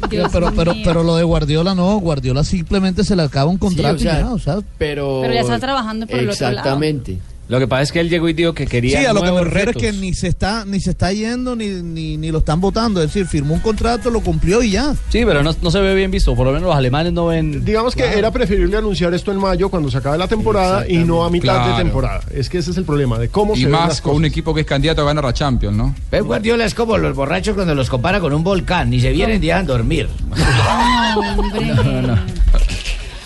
Pero, 0.09 0.29
pero, 0.31 0.51
pero, 0.55 0.73
pero 0.83 1.03
lo 1.03 1.15
de 1.15 1.23
Guardiola 1.23 1.73
no, 1.73 1.97
Guardiola 1.97 2.43
simplemente 2.43 3.03
se 3.03 3.15
le 3.15 3.23
acaba 3.23 3.49
un 3.49 3.57
contrato 3.57 3.97
Sí, 3.97 4.07
o 4.07 4.09
sea, 4.11 4.19
y 4.19 4.23
ya, 4.23 4.31
o 4.31 4.39
sea, 4.39 4.57
pero 4.77 5.19
Pero 5.23 5.33
ya 5.33 5.41
está 5.41 5.59
trabajando 5.59 6.05
por 6.05 6.19
el 6.19 6.29
otro 6.29 6.41
lado. 6.45 6.57
Exactamente. 6.57 7.17
Lo 7.47 7.59
que 7.59 7.67
pasa 7.67 7.83
es 7.83 7.91
que 7.91 7.99
él 7.99 8.09
llegó 8.09 8.27
y 8.27 8.33
dijo 8.33 8.53
que 8.53 8.65
quería 8.65 8.99
Sí, 8.99 9.05
a 9.05 9.13
lo 9.13 9.21
que 9.21 9.31
me 9.31 9.43
refiero 9.43 9.67
retos. 9.71 9.83
es 9.83 9.91
que 9.91 9.97
ni 9.99 10.13
se 10.13 10.27
está 10.27 10.65
ni 10.65 10.79
se 10.79 10.91
está 10.91 11.13
yendo 11.13 11.55
ni, 11.55 11.67
ni, 11.67 12.17
ni 12.17 12.31
lo 12.31 12.39
están 12.39 12.59
votando, 12.59 13.01
es 13.01 13.07
decir, 13.07 13.27
firmó 13.27 13.53
un 13.53 13.59
contrato, 13.59 14.09
lo 14.09 14.21
cumplió 14.21 14.63
y 14.63 14.71
ya. 14.71 14.93
Sí, 15.09 15.23
pero 15.25 15.43
no, 15.43 15.55
no 15.61 15.71
se 15.71 15.79
ve 15.79 15.93
bien 15.95 16.11
visto. 16.11 16.35
Por 16.35 16.47
lo 16.47 16.53
menos 16.53 16.67
los 16.67 16.75
alemanes 16.75 17.13
no 17.13 17.27
ven. 17.27 17.63
Digamos 17.63 17.95
que 17.95 18.03
era 18.03 18.31
preferible 18.31 18.77
anunciar 18.77 19.13
esto 19.13 19.31
en 19.31 19.37
mayo 19.37 19.69
cuando 19.69 19.91
se 19.91 19.97
acabe 19.97 20.17
la 20.17 20.27
temporada 20.27 20.87
y 20.89 20.97
no 20.97 21.23
a 21.23 21.29
mitad 21.29 21.45
Claro. 21.55 21.77
de 21.77 21.83
temporada. 21.83 22.21
Es 22.33 22.49
que 22.49 22.57
ese 22.57 22.71
es 22.71 22.77
el 22.77 22.83
problema 22.85 23.19
de 23.19 23.29
cómo 23.29 23.53
Y 23.53 23.57
se 23.59 23.63
ven 23.65 23.71
más 23.73 23.87
las 23.89 24.01
con 24.01 24.15
un 24.15 24.25
equipo 24.25 24.53
que 24.53 24.61
es 24.61 24.67
candidato 24.67 25.01
a 25.01 25.05
ganar 25.05 25.23
la 25.23 25.33
Champions, 25.33 25.77
¿no? 25.77 25.95
Pep 26.09 26.23
Guardiola 26.25 26.65
es 26.65 26.73
como 26.73 26.97
los 26.97 27.15
borrachos 27.15 27.53
cuando 27.55 27.75
los 27.75 27.89
compara 27.89 28.19
con 28.19 28.33
un 28.33 28.43
volcán, 28.43 28.89
ni 28.89 28.99
se 28.99 29.11
vienen 29.11 29.39
ni 29.39 29.47
dejan 29.47 29.65
dormir. 29.67 30.09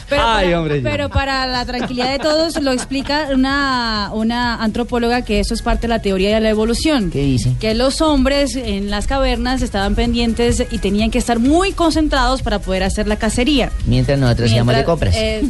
Pero, 0.10 0.24
Ay, 0.26 0.46
para, 0.48 0.60
hombre, 0.60 0.82
ya. 0.82 0.90
pero 0.90 1.10
para 1.10 1.46
la 1.46 1.66
tranquilidad 1.66 2.12
de 2.12 2.20
todos 2.20 2.60
lo 2.62 2.72
explica 2.72 3.28
una, 3.32 4.10
una 4.14 4.56
antropóloga 4.56 5.22
que 5.24 5.40
eso 5.40 5.54
es 5.54 5.62
parte 5.62 5.84
de 5.84 5.90
la 5.90 6.02
teoría 6.02 6.34
de 6.34 6.42
la 6.42 6.50
evolución. 6.50 7.12
¿Qué 7.12 7.22
dice? 7.24 7.54
Que 7.60 7.76
los 7.76 8.02
hombres 8.02 8.56
en 8.56 8.90
las 8.90 9.06
cavernas 9.08 9.62
estaban 9.62 9.94
pendientes 9.96 10.66
y 10.72 10.78
tenían 10.80 11.12
que 11.12 11.20
estar 11.20 11.40
muy 11.40 11.74
concentrados 11.74 12.42
para 12.42 12.60
poder 12.60 12.84
hacer 12.84 13.08
la 13.08 13.18
cacería. 13.18 13.72
Mientras 13.86 14.18
nosotros 14.18 14.52
íbamos 14.52 14.76
de 14.76 14.84
compras. 14.84 15.16
eh, 15.16 15.44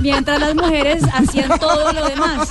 mientras 0.00 0.40
las 0.40 0.54
mujeres 0.54 1.02
hacían 1.12 1.58
todo 1.58 1.92
lo 1.92 2.06
demás. 2.08 2.48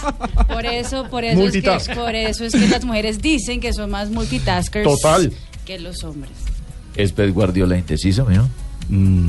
Por 0.48 0.66
eso, 0.66 1.06
por 1.10 1.24
eso, 1.24 1.42
es 1.44 1.52
que, 1.88 1.96
por 1.96 2.16
eso 2.16 2.46
es 2.46 2.54
que 2.54 2.68
las 2.68 2.84
mujeres 2.86 3.22
dicen 3.22 3.60
que 3.62 3.74
son 3.74 3.90
más 3.90 4.10
multitaskers 4.10 4.86
Total. 4.88 5.32
que 5.66 5.80
los 5.80 6.04
hombres. 6.04 6.32
¿Es 6.96 7.12
Pep 7.14 7.34
Guardiola 7.34 7.78
indeciso, 7.78 8.26
mijo? 8.26 8.48
Mm, 8.90 9.28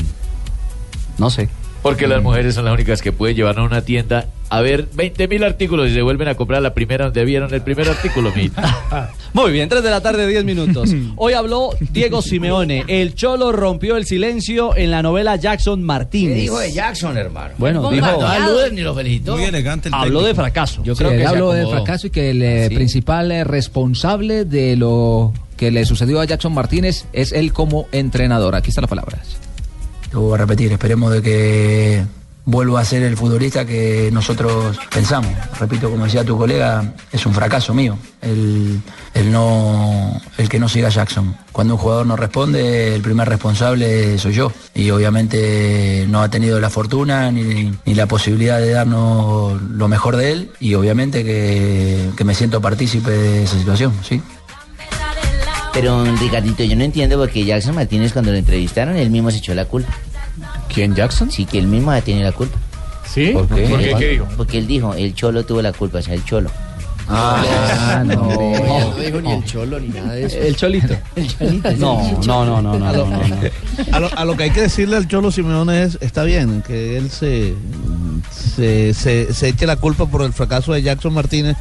no 1.18 1.31
sé. 1.31 1.48
Porque 1.83 2.07
las 2.07 2.22
mujeres 2.22 2.55
son 2.55 2.64
las 2.64 2.75
únicas 2.75 3.03
que 3.03 3.11
pueden 3.11 3.35
llevar 3.35 3.59
a 3.59 3.64
una 3.64 3.83
tienda 3.83 4.27
a 4.51 4.61
ver 4.61 4.87
20 4.94 5.27
mil 5.27 5.42
artículos 5.42 5.90
y 5.90 5.94
se 5.94 6.03
vuelven 6.03 6.29
a 6.29 6.37
comprar 6.37 6.62
la 6.62 6.75
primera 6.75 7.07
donde 7.07 7.25
vieron 7.25 7.53
el 7.53 7.62
primer 7.62 7.88
artículo. 7.88 8.33
Muy 9.33 9.51
bien, 9.51 9.68
3 9.68 9.83
de 9.83 9.90
la 9.90 10.01
tarde, 10.01 10.29
10 10.29 10.44
minutos. 10.44 10.94
Hoy 11.16 11.33
habló 11.33 11.70
Diego 11.90 12.22
Simeone. 12.22 12.85
El 12.87 13.14
Cholo 13.16 13.51
rompió 13.51 13.96
el 13.96 14.05
silencio 14.05 14.77
en 14.77 14.92
la 14.92 15.03
novela 15.03 15.35
Jackson 15.35 15.83
Martínez. 15.83 16.37
¿Qué 16.37 16.40
dijo 16.42 16.59
de 16.61 16.72
Jackson, 16.72 17.16
hermano? 17.16 17.55
Bueno, 17.59 17.90
dijo. 17.90 18.07
No 18.07 18.20
saluden 18.20 18.77
ni 18.77 18.83
lo 18.83 18.94
felicitó. 18.94 19.37
Muy 19.37 19.44
elegante 19.44 19.88
el 19.88 19.94
Habló 19.94 20.20
técnico. 20.20 20.27
de 20.29 20.35
fracaso. 20.35 20.85
Yo 20.85 20.94
creo 20.94 21.11
que 21.11 21.27
habló 21.27 21.53
del 21.53 21.66
fracaso 21.66 22.07
y 22.07 22.11
que 22.11 22.31
el 22.31 22.42
eh, 22.42 22.70
principal 22.72 23.33
eh, 23.33 23.42
responsable 23.42 24.44
de 24.44 24.77
lo 24.77 25.33
que 25.57 25.72
le 25.72 25.85
sucedió 25.85 26.20
a 26.20 26.27
Jackson 26.27 26.53
Martínez 26.55 27.07
es 27.12 27.33
él 27.33 27.53
como 27.53 27.88
entrenador. 27.90 28.55
Aquí 28.55 28.68
están 28.68 28.83
las 28.83 28.90
palabras. 28.90 29.38
Lo 30.12 30.20
voy 30.20 30.35
a 30.35 30.38
repetir, 30.38 30.72
esperemos 30.72 31.12
de 31.12 31.22
que 31.22 32.05
vuelva 32.44 32.81
a 32.81 32.85
ser 32.85 33.03
el 33.03 33.16
futbolista 33.16 33.64
que 33.64 34.11
nosotros 34.12 34.79
pensamos. 34.92 35.33
Repito, 35.59 35.90
como 35.90 36.05
decía 36.05 36.25
tu 36.25 36.37
colega, 36.37 36.94
es 37.12 37.25
un 37.27 37.35
fracaso 37.35 37.72
mío 37.72 37.96
el, 38.22 38.81
el 39.14 39.33
no, 39.33 40.20
el 40.38 40.48
que 40.48 40.59
no 40.59 40.68
siga 40.68 40.88
Jackson. 40.88 41.37
Cuando 41.51 41.75
un 41.75 41.81
jugador 41.81 42.07
no 42.07 42.16
responde, 42.16 42.94
el 42.94 43.03
primer 43.03 43.29
responsable 43.29 44.18
soy 44.18 44.33
yo. 44.33 44.53
Y 44.75 44.90
obviamente 44.90 46.07
no 46.09 46.22
ha 46.22 46.31
tenido 46.31 46.61
la 46.61 46.70
fortuna 46.70 47.31
ni, 47.31 47.72
ni 47.85 47.94
la 47.94 48.07
posibilidad 48.07 48.59
de 48.59 48.70
darnos 48.70 49.61
lo 49.61 49.88
mejor 49.88 50.16
de 50.16 50.33
él. 50.33 50.51
Y 50.61 50.75
obviamente 50.75 51.25
que, 51.25 52.11
que 52.16 52.25
me 52.25 52.35
siento 52.35 52.61
partícipe 52.61 53.11
de 53.11 53.44
esa 53.44 53.59
situación, 53.59 53.92
¿sí? 54.03 54.22
Pero, 55.73 56.05
Ricardito, 56.17 56.65
yo 56.65 56.77
no 56.77 56.85
entiendo 56.85 57.19
porque 57.19 57.45
Jackson 57.45 57.75
Martínez 57.75 58.13
cuando 58.13 58.31
lo 58.31 58.37
entrevistaron, 58.37 58.97
él 58.97 59.11
mismo 59.11 59.31
se 59.31 59.39
echó 59.39 59.55
la 59.55 59.65
culpa. 59.65 59.93
¿Quién, 60.73 60.95
Jackson? 60.95 61.31
Sí, 61.31 61.45
que 61.47 61.59
él 61.59 61.67
mismo 61.67 61.91
ha 61.91 62.01
tenido 62.01 62.25
la 62.25 62.33
culpa. 62.33 62.59
¿Sí? 63.07 63.31
¿Por 63.33 63.49
qué? 63.49 63.63
¿Por 63.69 63.81
qué? 63.81 63.95
¿Qué 63.99 64.09
dijo? 64.09 64.29
Porque 64.37 64.59
él 64.59 64.67
dijo, 64.67 64.95
el 64.95 65.15
cholo 65.15 65.45
tuvo 65.45 65.63
la 65.63 65.73
culpa, 65.73 65.99
o 65.99 66.03
sea, 66.03 66.15
el 66.15 66.25
cholo. 66.25 66.51
Ah, 67.09 68.03
no. 68.07 68.15
No 68.15 68.95
dijo 68.95 69.21
ni 69.21 69.33
el 69.33 69.45
cholo 69.45 69.81
ni 69.81 69.89
nada 69.89 70.13
de 70.13 70.25
eso. 70.25 70.39
El 70.39 70.57
Cholito. 70.57 70.95
No, 71.79 72.01
no, 72.25 72.45
no, 72.45 72.63
no, 72.63 72.79
no, 72.79 72.79
no, 72.79 73.07
no, 73.07 73.29
no. 73.29 73.37
A 73.93 74.01
lo, 74.01 74.19
a 74.19 74.25
lo 74.25 74.37
que 74.37 74.45
hay 74.45 74.51
que 74.51 74.63
decirle 74.63 74.97
al 74.97 75.09
Cholo 75.09 75.31
Simeone 75.31 75.83
es, 75.83 75.99
está 76.01 76.23
bien, 76.23 76.63
que 76.63 76.97
él 76.97 77.11
se, 77.11 77.55
se, 78.31 78.95
se, 78.95 79.35
se 79.35 79.49
eche 79.49 79.67
la 79.67 79.77
culpa 79.77 80.07
por 80.07 80.23
el 80.23 80.33
fracaso 80.33 80.73
de 80.73 80.83
Jackson 80.83 81.13
Martínez, 81.13 81.57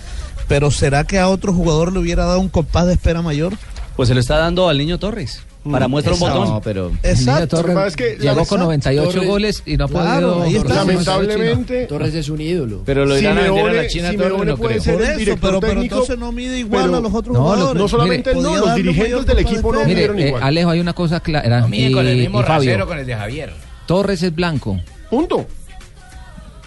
pero 0.47 0.69
¿será 0.71 1.05
que 1.05 1.19
a 1.19 1.27
otro 1.27 1.53
jugador 1.53 1.91
le 1.91 1.99
hubiera 1.99 2.25
dado 2.25 2.39
un 2.39 2.49
compás 2.49 2.85
de 2.85 2.93
espera 2.93 3.21
mayor? 3.21 3.53
Pues 4.01 4.07
se 4.07 4.15
lo 4.15 4.19
está 4.19 4.39
dando 4.39 4.67
al 4.67 4.79
niño 4.79 4.97
Torres. 4.97 5.43
Para 5.69 5.87
muestra 5.87 6.15
un 6.15 6.19
botón. 6.19 6.47
No, 6.49 6.59
pero- 6.63 6.91
Exacto. 7.03 7.57
Torres 7.57 7.75
Lo 7.75 7.85
es 7.85 7.95
que 7.95 8.17
llegó 8.19 8.45
con 8.47 8.59
98 8.61 9.11
Torres- 9.11 9.27
goles 9.27 9.63
y 9.67 9.77
no 9.77 9.85
ha 9.85 9.87
Claro, 9.89 10.37
podido. 10.39 10.63
Lamentablemente, 10.63 11.85
Torres 11.85 12.15
es 12.15 12.27
un 12.29 12.41
ídolo. 12.41 12.81
Pero 12.83 13.05
lo 13.05 13.15
irán 13.15 13.37
a 13.37 13.41
vender 13.43 13.69
a 13.69 13.73
la 13.73 13.87
China 13.87 14.09
Simeone 14.09 14.31
Torres, 14.33 14.47
no 14.47 14.57
puede 14.57 14.73
creo. 14.79 14.83
ser 14.83 14.93
Por 14.95 15.03
el 15.03 15.17
director 15.19 15.49
pero, 15.51 15.59
pero 15.59 15.73
técnico, 15.73 15.95
entonces 15.97 16.17
no 16.17 16.31
mide 16.31 16.57
igual 16.57 16.85
pero 16.85 16.97
a 16.97 17.01
los 17.01 17.13
otros 17.13 17.37
no, 17.37 17.43
jugadores. 17.43 17.79
no 17.79 17.87
solamente 17.87 18.31
él, 18.31 18.41
no, 18.41 18.57
los 18.57 18.73
dirigentes 18.75 19.25
del 19.27 19.37
equipo 19.37 19.71
no 19.71 19.85
Mire, 19.85 20.05
eh, 20.05 20.27
igual. 20.29 20.41
Alejo, 20.41 20.69
hay 20.71 20.79
una 20.79 20.93
cosa 20.93 21.19
clara. 21.19 21.59
No 21.59 21.67
mide 21.67 21.89
y, 21.89 21.93
con 21.93 22.07
el 22.07 22.17
mismo 22.17 22.41
rasero 22.41 22.87
con 22.87 22.97
el 22.97 23.05
de 23.05 23.15
Javier. 23.15 23.53
Torres 23.85 24.23
es 24.23 24.33
blanco. 24.33 24.79
Punto. 25.11 25.45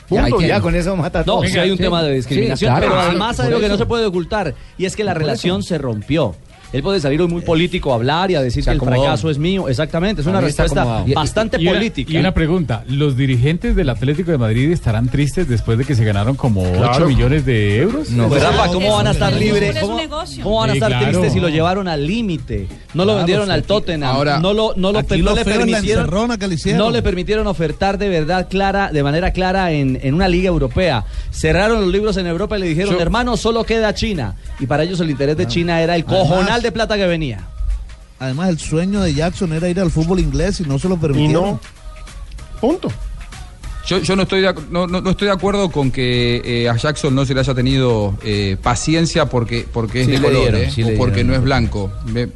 Ya, 0.08 0.22
Punto. 0.28 0.40
Ya 0.42 0.60
con 0.60 0.76
eso 0.76 0.94
mata 0.94 1.20
No, 1.20 1.24
todo. 1.24 1.44
sí 1.46 1.58
hay 1.58 1.72
un 1.72 1.78
Sí, 1.78 1.82
tema 1.82 2.00
de 2.04 2.10
sí, 2.10 2.16
discriminación, 2.16 2.70
claro, 2.72 2.86
pero 2.90 3.00
además 3.00 3.40
hay 3.40 3.48
algo 3.48 3.58
que 3.58 3.68
no 3.70 3.76
se 3.78 3.86
puede 3.86 4.06
ocultar, 4.06 4.54
y 4.78 4.84
es 4.84 4.94
que 4.94 5.02
la 5.02 5.14
relación 5.14 5.64
se 5.64 5.78
rompió. 5.78 6.36
Él 6.74 6.82
puede 6.82 6.98
salir 6.98 7.20
hoy 7.22 7.28
muy 7.28 7.42
político 7.42 7.92
a 7.92 7.94
hablar 7.94 8.32
y 8.32 8.34
a 8.34 8.42
decir 8.42 8.64
que 8.64 8.70
el 8.72 8.80
fracaso 8.80 9.30
es 9.30 9.38
mío. 9.38 9.68
Exactamente, 9.68 10.22
es 10.22 10.26
una 10.26 10.40
respuesta 10.40 10.82
acomodado. 10.82 11.06
bastante 11.14 11.56
Y 11.62 11.68
política. 11.68 12.12
Y 12.12 12.16
una 12.16 12.34
pregunta, 12.34 12.82
¿los 12.88 13.16
dirigentes 13.16 13.76
del 13.76 13.88
Atlético 13.90 14.32
de 14.32 14.38
Madrid 14.38 14.72
estarán 14.72 15.08
tristes 15.08 15.48
después 15.48 15.78
de 15.78 15.84
que 15.84 15.94
se 15.94 16.04
ganaron 16.04 16.34
como 16.34 16.62
8 16.62 16.72
Claro. 16.74 17.06
millones 17.08 17.46
de 17.46 17.78
euros? 17.78 18.10
No, 18.10 18.28
pues, 18.28 18.42
Rafa, 18.42 18.66
¿cómo 18.72 18.92
van 18.96 19.06
a 19.06 19.12
estar 19.12 19.32
libres? 19.32 19.78
¿Cómo, 19.78 20.56
van 20.58 20.70
a 20.70 20.72
estar 20.72 20.88
claro. 20.90 21.06
tristes 21.06 21.32
si 21.32 21.38
lo 21.38 21.48
llevaron 21.48 21.86
al 21.86 22.04
límite? 22.04 22.66
No 22.92 23.04
lo 23.04 23.14
vendieron 23.16 23.52
al 23.52 23.62
Tottenham, 23.62 24.10
ahora, 24.12 24.40
no, 24.40 24.52
lo, 24.52 24.72
no, 24.76 24.90
lo, 24.90 25.00
lo 25.00 25.34
le 25.34 25.44
permitieron, 25.44 26.10
le 26.10 26.74
no 26.74 26.90
le 26.90 27.02
permitieron 27.02 27.46
ofertar 27.46 27.98
de 27.98 28.08
verdad 28.08 28.48
clara, 28.48 28.90
de 28.92 29.02
manera 29.04 29.32
clara 29.32 29.70
en, 29.70 30.00
en 30.02 30.14
una 30.14 30.26
liga 30.26 30.48
europea. 30.48 31.04
Cerraron 31.30 31.80
los 31.82 31.90
libros 31.92 32.16
en 32.16 32.26
Europa 32.26 32.56
y 32.56 32.62
le 32.62 32.66
dijeron, 32.66 32.94
Yo- 32.94 33.00
hermano, 33.00 33.36
solo 33.36 33.62
queda 33.64 33.94
China. 33.94 34.34
Y 34.58 34.66
para 34.66 34.82
ellos 34.82 34.98
el 35.00 35.10
interés 35.10 35.36
de 35.36 35.46
China 35.46 35.80
era 35.80 35.94
el 35.96 36.04
cojonal 36.04 36.62
de 36.64 36.72
plata 36.72 36.96
que 36.96 37.06
venía. 37.06 37.40
Además, 38.18 38.48
el 38.48 38.58
sueño 38.58 39.00
de 39.00 39.14
Jackson 39.14 39.52
era 39.52 39.68
ir 39.68 39.78
al 39.80 39.90
fútbol 39.90 40.18
inglés 40.20 40.60
y 40.60 40.64
no 40.64 40.78
se 40.78 40.88
lo 40.88 40.96
Y 40.96 40.98
permitieron. 40.98 41.44
no. 41.44 41.60
Punto. 42.60 42.88
Yo, 43.86 43.98
yo 43.98 44.16
no, 44.16 44.22
estoy 44.22 44.40
de, 44.40 44.54
no, 44.70 44.86
no- 44.86 45.02
no 45.02 45.10
estoy 45.10 45.26
de 45.28 45.34
acuerdo 45.34 45.70
con 45.70 45.90
que 45.90 46.40
eh, 46.44 46.68
a 46.70 46.76
Jackson 46.76 47.14
no 47.14 47.26
se 47.26 47.34
le 47.34 47.40
haya 47.40 47.54
tenido 47.54 48.16
eh, 48.22 48.56
paciencia 48.62 49.26
porque, 49.26 49.66
porque 49.70 50.00
es 50.00 50.06
Sí 50.06 50.12
de 50.12 50.22
color 50.22 50.40
dieron, 50.40 50.60
eh, 50.62 50.70
sí 50.70 50.82
o 50.84 50.96
porque 50.96 51.16
dieron. 51.16 51.32
no 51.32 51.36
es 51.36 51.42
blanco. 51.42 51.92
Me- 52.06 52.28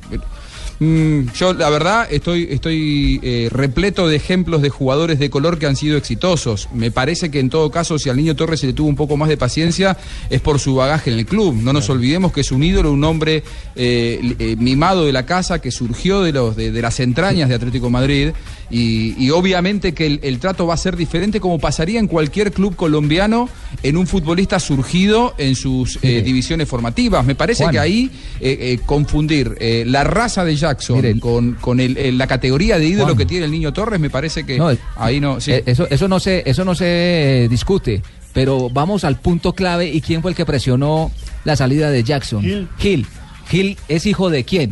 Mm, 0.81 1.33
yo, 1.35 1.55
la 1.55 1.71
verdad, 1.71 2.07
estoy, 2.11 2.47
estoy 2.51 3.19
eh, 3.23 3.49
repleto 3.51 4.07
de 4.07 4.17
ejemplos 4.17 4.63
de 4.63 4.71
jugadores 4.71 5.19
de 5.19 5.29
color 5.29 5.59
que 5.59 5.67
han 5.67 5.75
sido 5.75 5.97
exitosos. 5.97 6.69
Me 6.73 6.91
parece 6.91 7.31
que 7.31 7.41
en 7.41 7.51
todo 7.51 7.71
caso, 7.71 7.99
si 7.99 8.09
al 8.09 8.17
niño 8.17 8.37
Torres 8.37 8.61
se 8.61 8.69
le 8.69 8.73
tuvo 8.73 8.89
un 8.89 8.97
poco 8.97 9.17
más 9.17 9.29
de 9.29 9.37
paciencia, 9.37 9.97
es 10.31 10.41
por 10.41 10.61
su 10.61 10.77
bagaje 10.77 11.11
en 11.11 11.19
el 11.19 11.27
club. 11.27 11.55
No 11.55 11.73
nos 11.73 11.91
olvidemos 11.91 12.33
que 12.33 12.43
es 12.43 12.53
un 12.53 12.63
ídolo, 12.63 12.93
un 12.93 13.03
hombre 13.03 13.43
eh, 13.75 14.37
eh, 14.39 14.57
mimado 14.57 15.05
de 15.05 15.13
la 15.13 15.27
casa 15.27 15.61
que 15.61 15.73
surgió 15.73 16.23
de, 16.23 16.33
los, 16.33 16.55
de, 16.55 16.71
de 16.71 16.83
las 16.83 17.01
entrañas 17.01 17.49
de 17.49 17.57
Atlético 17.57 17.91
Madrid. 17.91 18.31
Y, 18.71 19.15
y 19.19 19.31
obviamente 19.31 19.95
que 19.95 20.07
el, 20.07 20.21
el 20.23 20.39
trato 20.39 20.67
va 20.67 20.75
a 20.75 20.77
ser 20.77 20.95
diferente 20.97 21.41
como 21.41 21.59
pasaría 21.59 21.99
en 21.99 22.07
cualquier 22.07 22.53
club 22.53 22.77
colombiano 22.77 23.49
en 23.83 23.97
un 23.97 24.07
futbolista 24.07 24.61
surgido 24.61 25.35
en 25.39 25.55
sus 25.55 25.99
eh, 26.03 26.21
divisiones 26.23 26.69
formativas. 26.69 27.25
Me 27.25 27.35
parece 27.35 27.65
Juan. 27.65 27.73
que 27.73 27.79
ahí 27.79 28.11
eh, 28.41 28.59
eh, 28.61 28.79
confundir 28.85 29.57
eh, 29.59 29.85
la 29.87 30.05
raza 30.05 30.45
de 30.45 30.55
Jackson 30.57 31.19
con, 31.19 31.55
con 31.55 31.81
el- 31.81 31.97
el- 31.97 32.19
la 32.19 32.27
categoría 32.27 32.79
de 32.79 32.87
ídolo 32.87 33.07
Juan. 33.07 33.17
que 33.17 33.27
tiene 33.27 33.47
el 33.47 33.51
niño 33.51 33.73
Torres, 33.73 33.99
me 34.01 34.11
parece 34.11 34.45
que 34.45 34.59
No, 34.59 34.71
ahí 34.97 35.19
no. 35.19 35.41
sí. 35.41 35.53
Eso, 35.65 35.87
eso 35.89 36.07
no 36.09 36.21
se, 36.21 36.43
eso 36.45 36.65
no 36.65 36.75
se 36.75 37.45
eh, 37.45 37.49
discute. 37.49 38.03
Pero 38.35 38.69
vamos 38.69 39.05
al 39.05 39.19
punto 39.19 39.55
clave 39.55 39.89
y 39.89 40.01
quién 40.03 40.21
fue 40.21 40.31
el 40.33 40.37
que 40.37 40.45
presionó 40.45 41.11
la 41.45 41.57
salida 41.57 41.91
de 41.91 42.03
Jackson. 42.05 42.43
Gil. 42.43 42.69
Gil. 42.79 43.07
Gil 43.49 43.79
es 43.89 44.05
hijo 44.05 44.29
de 44.29 44.45
quién? 44.45 44.71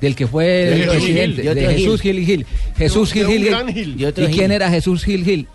Del 0.00 0.16
que 0.16 0.26
fue 0.26 0.82
el 0.82 0.88
presidente, 0.88 1.42
de. 1.54 1.74
Jesús 1.74 2.00
Gil 2.00 2.18
y 2.18 2.26
Gil. 2.26 2.46
Jesús 2.76 3.12
Gil 3.12 3.26
Gil. 3.26 3.96
Y 3.98 4.04
otro 4.04 4.28
¿Y 4.28 4.32
quién 4.32 4.50
era 4.50 4.70
Jesús 4.70 5.04
Gil 5.04 5.24
Gil? 5.24 5.46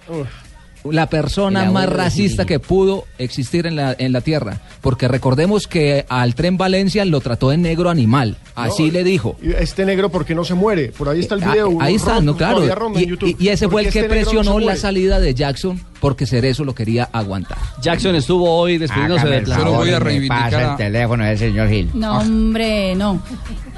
La 0.89 1.10
persona 1.10 1.71
más 1.71 1.89
racista 1.89 2.45
que 2.45 2.60
pudo 2.60 3.06
existir 3.17 3.65
en 3.67 3.76
la, 3.76 3.95
en 3.98 4.12
la 4.13 4.21
tierra. 4.21 4.60
Porque 4.82 5.08
recordemos 5.08 5.67
que 5.67 6.06
al 6.10 6.36
tren 6.36 6.58
Valencia 6.58 7.06
lo 7.06 7.19
trató 7.21 7.50
de 7.50 7.58
negro 7.58 7.89
animal. 7.89 8.38
Así 8.56 8.88
No, 8.88 8.93
le 8.93 9.04
dijo. 9.04 9.36
Este 9.60 9.86
negro, 9.86 10.10
¿por 10.10 10.26
qué 10.26 10.36
no 10.36 10.43
se 10.45 10.54
muere? 10.54 10.89
Por 10.89 11.10
ahí 11.10 11.19
está 11.19 11.36
el 11.36 11.43
Ah, 11.43 11.52
video. 11.52 11.78
Ahí 11.82 11.95
está, 11.95 12.21
no, 12.21 12.36
claro. 12.38 12.63
Y, 12.95 13.06
YouTube. 13.08 13.36
y- 13.39 13.43
y 13.45 13.50
ese 13.50 13.65
¿Por 13.65 13.74
fue 13.74 13.82
el 13.86 13.91
que 13.91 14.00
este 14.00 14.08
no 14.10 14.13
presionó 14.21 14.60
la 14.60 14.76
salida 14.76 15.19
de 15.19 15.34
Jackson 15.34 15.82
porque 16.00 16.26
Cerezo 16.28 16.63
lo 16.63 16.76
quería 16.76 17.10
aguantar. 17.12 17.58
Jackson 17.82 18.15
estuvo 18.15 18.50
hoy 18.56 18.78
despidiéndose 18.78 19.21
Hágame 19.21 19.36
de 19.41 19.52
el 19.52 19.58
Yo 19.58 19.71
voy 19.74 19.89
a 19.89 20.00
reivindicar 20.00 20.52
pasa 20.52 20.71
el 20.71 20.78
teléfono 20.78 21.24
del 21.26 21.38
señor 21.38 21.69
Gil. 21.69 21.89
No, 21.93 22.19
hombre, 22.19 22.95
no. 22.95 23.21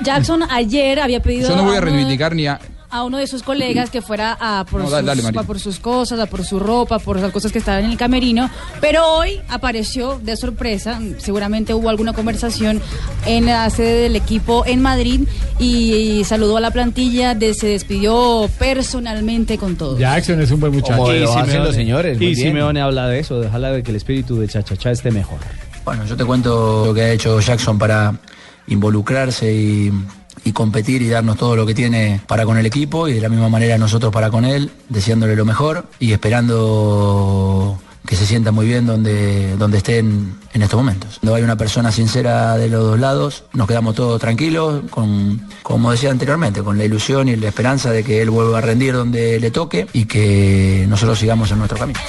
Jackson 0.04 0.44
ayer 0.50 1.00
había 1.00 1.22
pedido 1.22 1.50
Yo 1.50 1.56
no 1.56 1.64
voy 1.64 1.78
a 1.78 1.82
reivindicar 1.82 2.36
ni 2.36 2.48
a. 2.48 2.60
a 2.90 3.04
uno 3.04 3.18
de 3.18 3.28
sus 3.28 3.44
colegas 3.44 3.90
que 3.90 4.02
fuera 4.02 4.38
a 4.40 4.66
por, 4.66 4.80
No, 4.82 4.90
sus, 4.90 5.06
dale, 5.06 5.22
María. 5.22 5.42
a 5.42 5.44
por 5.44 5.60
sus 5.60 5.80
cosas, 5.80 6.20
a 6.20 6.26
por 6.26 6.46
su 6.46 6.60
ropa, 6.60 7.00
por 7.00 7.20
las 7.20 7.32
cosas 7.32 7.52
que 7.52 7.60
estaban 7.60 7.84
en 7.86 7.92
el 7.92 7.98
camerino, 7.98 8.50
pero 8.80 9.06
hoy 9.06 9.42
apareció 9.50 10.20
de 10.24 10.38
sorpresa, 10.38 11.00
seguramente 11.18 11.74
hubo 11.74 11.90
alguna 11.90 12.14
conversación 12.14 12.82
en 13.26 13.46
la 13.48 13.70
sede 13.70 14.04
del 14.04 14.16
equipo 14.16 14.66
en 14.66 14.82
Madrid 14.82 15.22
y, 15.60 16.24
saludó 16.26 16.58
a 16.58 16.62
la 16.62 16.72
plantilla, 16.72 17.36
de- 17.36 17.54
se 17.54 17.68
despidió 17.68 18.50
personalmente 18.60 19.58
con 19.58 19.76
todos. 19.76 20.00
Jackson 20.00 20.40
es 20.42 20.52
un 20.52 20.60
buen 20.60 20.72
muchacho. 20.74 20.98
Como 20.98 21.14
Y 21.14 21.20
lo 21.20 21.38
hacen 21.38 21.64
los 21.64 21.76
señores. 21.76 22.22
Y. 22.22 22.36
Simeone 22.36 22.80
habla 22.82 23.08
de 23.08 23.20
eso, 23.20 23.40
de 23.40 23.48
ojalá 23.48 23.72
de 23.72 23.84
que 23.84 23.92
el 23.92 23.98
espíritu 23.98 24.38
de 24.40 24.48
Chachachá 24.48 24.92
esté 24.92 25.12
mejor. 25.12 25.40
Bueno, 25.84 26.06
yo 26.06 26.16
te 26.18 26.24
cuento 26.26 26.84
lo 26.88 26.94
que 26.94 27.02
ha 27.02 27.12
hecho 27.12 27.40
Jackson 27.40 27.78
para 27.80 28.14
involucrarse 28.68 29.54
y, 29.54 29.92
y 30.48 30.54
competir 30.54 31.02
y 31.02 31.10
darnos 31.10 31.38
todo 31.38 31.56
lo 31.56 31.66
que 31.66 31.76
tiene 31.76 32.22
para 32.28 32.46
con 32.46 32.58
el 32.58 32.66
equipo 32.66 33.08
y 33.08 33.14
de 33.14 33.22
la 33.22 33.30
misma 33.30 33.50
manera 33.50 33.78
nosotros 33.78 34.12
para 34.14 34.30
con 34.30 34.46
él, 34.46 34.72
deseándole 34.90 35.36
lo 35.36 35.46
mejor 35.46 35.88
y 36.00 36.14
esperando 36.14 37.80
que 38.06 38.16
se 38.16 38.26
sienta 38.26 38.52
muy 38.52 38.66
bien 38.66 38.86
donde, 38.86 39.58
donde 39.58 39.80
esté 39.80 39.98
en, 39.98 40.34
en 40.54 40.62
estos 40.62 40.78
momentos. 40.78 41.20
Cuando 41.20 41.36
hay 41.36 41.44
una 41.44 41.58
persona 41.58 41.92
sincera 41.92 42.58
de 42.58 42.70
los 42.70 42.82
dos 42.84 43.00
lados, 43.00 43.44
nos 43.54 43.68
quedamos 43.68 43.96
todos 43.96 44.20
tranquilos, 44.22 44.84
con, 44.90 45.46
como 45.62 45.92
decía 45.92 46.10
anteriormente, 46.10 46.64
con 46.64 46.78
la 46.78 46.86
ilusión 46.86 47.28
y 47.28 47.36
la 47.36 47.50
esperanza 47.50 47.92
de 47.92 48.06
que 48.06 48.22
él 48.22 48.30
vuelva 48.30 48.60
a 48.60 48.62
rendir 48.62 48.94
donde 48.94 49.40
le 49.42 49.52
toque 49.52 49.88
y 49.92 50.06
que 50.06 50.86
nosotros 50.88 51.20
sigamos 51.20 51.52
en 51.52 51.58
nuestro 51.58 51.78
camino. 51.78 52.00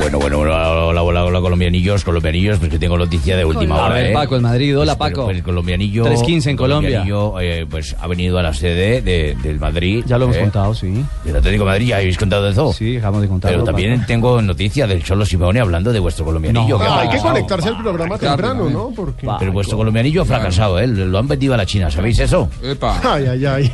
Bueno, 0.00 0.18
bueno, 0.20 0.38
hola, 0.38 0.70
hola, 0.86 1.02
hola, 1.02 1.24
hola, 1.24 1.40
colombianillos, 1.40 2.04
colombianillos, 2.04 2.58
porque 2.58 2.78
tengo 2.78 2.96
noticia 2.96 3.36
de 3.36 3.44
última 3.44 3.76
A 3.78 3.84
hora. 3.86 3.94
ver, 3.96 4.06
¿eh? 4.06 4.12
Paco, 4.14 4.36
el 4.36 4.42
Madrid, 4.42 4.78
hola, 4.78 4.96
Pues, 4.96 5.10
Paco. 5.10 5.24
Pues, 5.26 5.36
el 5.38 5.42
colombianillo. 5.42 6.04
3:15 6.04 6.50
en 6.50 6.56
Colombia. 6.56 7.00
colombianillo, 7.02 7.40
eh, 7.40 7.66
pues 7.68 7.96
ha 8.00 8.06
venido 8.06 8.38
a 8.38 8.42
la 8.42 8.54
sede 8.54 9.02
de, 9.02 9.36
del 9.42 9.58
Madrid. 9.58 10.04
Ya 10.06 10.16
lo 10.16 10.24
hemos 10.26 10.36
¿eh? 10.36 10.40
contado, 10.42 10.72
sí. 10.74 11.04
Del 11.24 11.36
Atlético 11.36 11.64
de 11.64 11.70
Madrid, 11.70 11.86
ya 11.88 11.96
habéis 11.96 12.16
contado 12.16 12.48
eso. 12.48 12.72
Sí, 12.72 12.92
dejamos 12.94 13.20
de 13.22 13.28
contarlo. 13.28 13.56
Pero 13.58 13.64
también 13.64 13.94
Paco. 13.96 14.06
tengo 14.06 14.40
noticia 14.42 14.86
del 14.86 15.02
Cholo 15.02 15.26
Simeone 15.26 15.60
hablando 15.60 15.92
de 15.92 15.98
vuestro 15.98 16.24
colombianillo. 16.24 16.78
Que 16.78 16.84
Ah, 16.86 17.00
hay 17.00 17.08
que 17.10 17.18
conectarse 17.18 17.68
al 17.68 17.82
programa 17.82 18.16
temprano, 18.18 18.70
¿no? 18.70 18.90
Porque... 18.94 19.28
Pero 19.38 19.52
vuestro 19.52 19.76
colombianillo 19.76 20.22
ha 20.22 20.24
fracasado, 20.24 20.78
¿eh? 20.78 20.86
Lo 20.86 21.18
han 21.18 21.26
vendido 21.28 21.54
a 21.54 21.56
la 21.56 21.66
China, 21.66 21.90
¿sabéis 21.90 22.18
eso? 22.20 22.48
Epa. 22.62 23.00
Ay, 23.14 23.26
ay, 23.26 23.44
ay. 23.46 23.72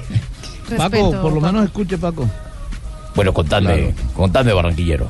Paco, 0.77 1.13
por 1.21 1.33
lo 1.35 1.41
menos 1.41 1.65
escuche, 1.67 1.99
Paco. 1.99 2.29
Bueno, 3.15 3.33
contadme, 3.33 3.95
contadme, 4.17 4.53
barranquillero. 4.53 5.09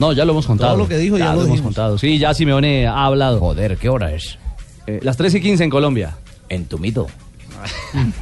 No, 0.00 0.12
ya 0.12 0.24
lo 0.24 0.32
hemos 0.32 0.46
contado. 0.46 0.70
Todo 0.70 0.78
lo 0.82 0.88
que 0.88 0.96
dijo 0.96 1.18
ya 1.18 1.34
lo 1.34 1.44
hemos 1.44 1.60
contado. 1.60 1.98
Sí, 1.98 2.18
ya 2.18 2.34
Simeone 2.34 2.86
ha 2.86 3.04
hablado. 3.04 3.38
Joder, 3.38 3.76
¿qué 3.76 3.90
hora 3.90 4.12
es? 4.12 4.38
Eh, 4.86 4.98
las 5.02 5.18
3 5.18 5.34
y 5.34 5.40
15 5.42 5.64
en 5.64 5.70
Colombia. 5.70 6.16
En 6.48 6.64
tu 6.64 6.78
mito. 6.78 7.06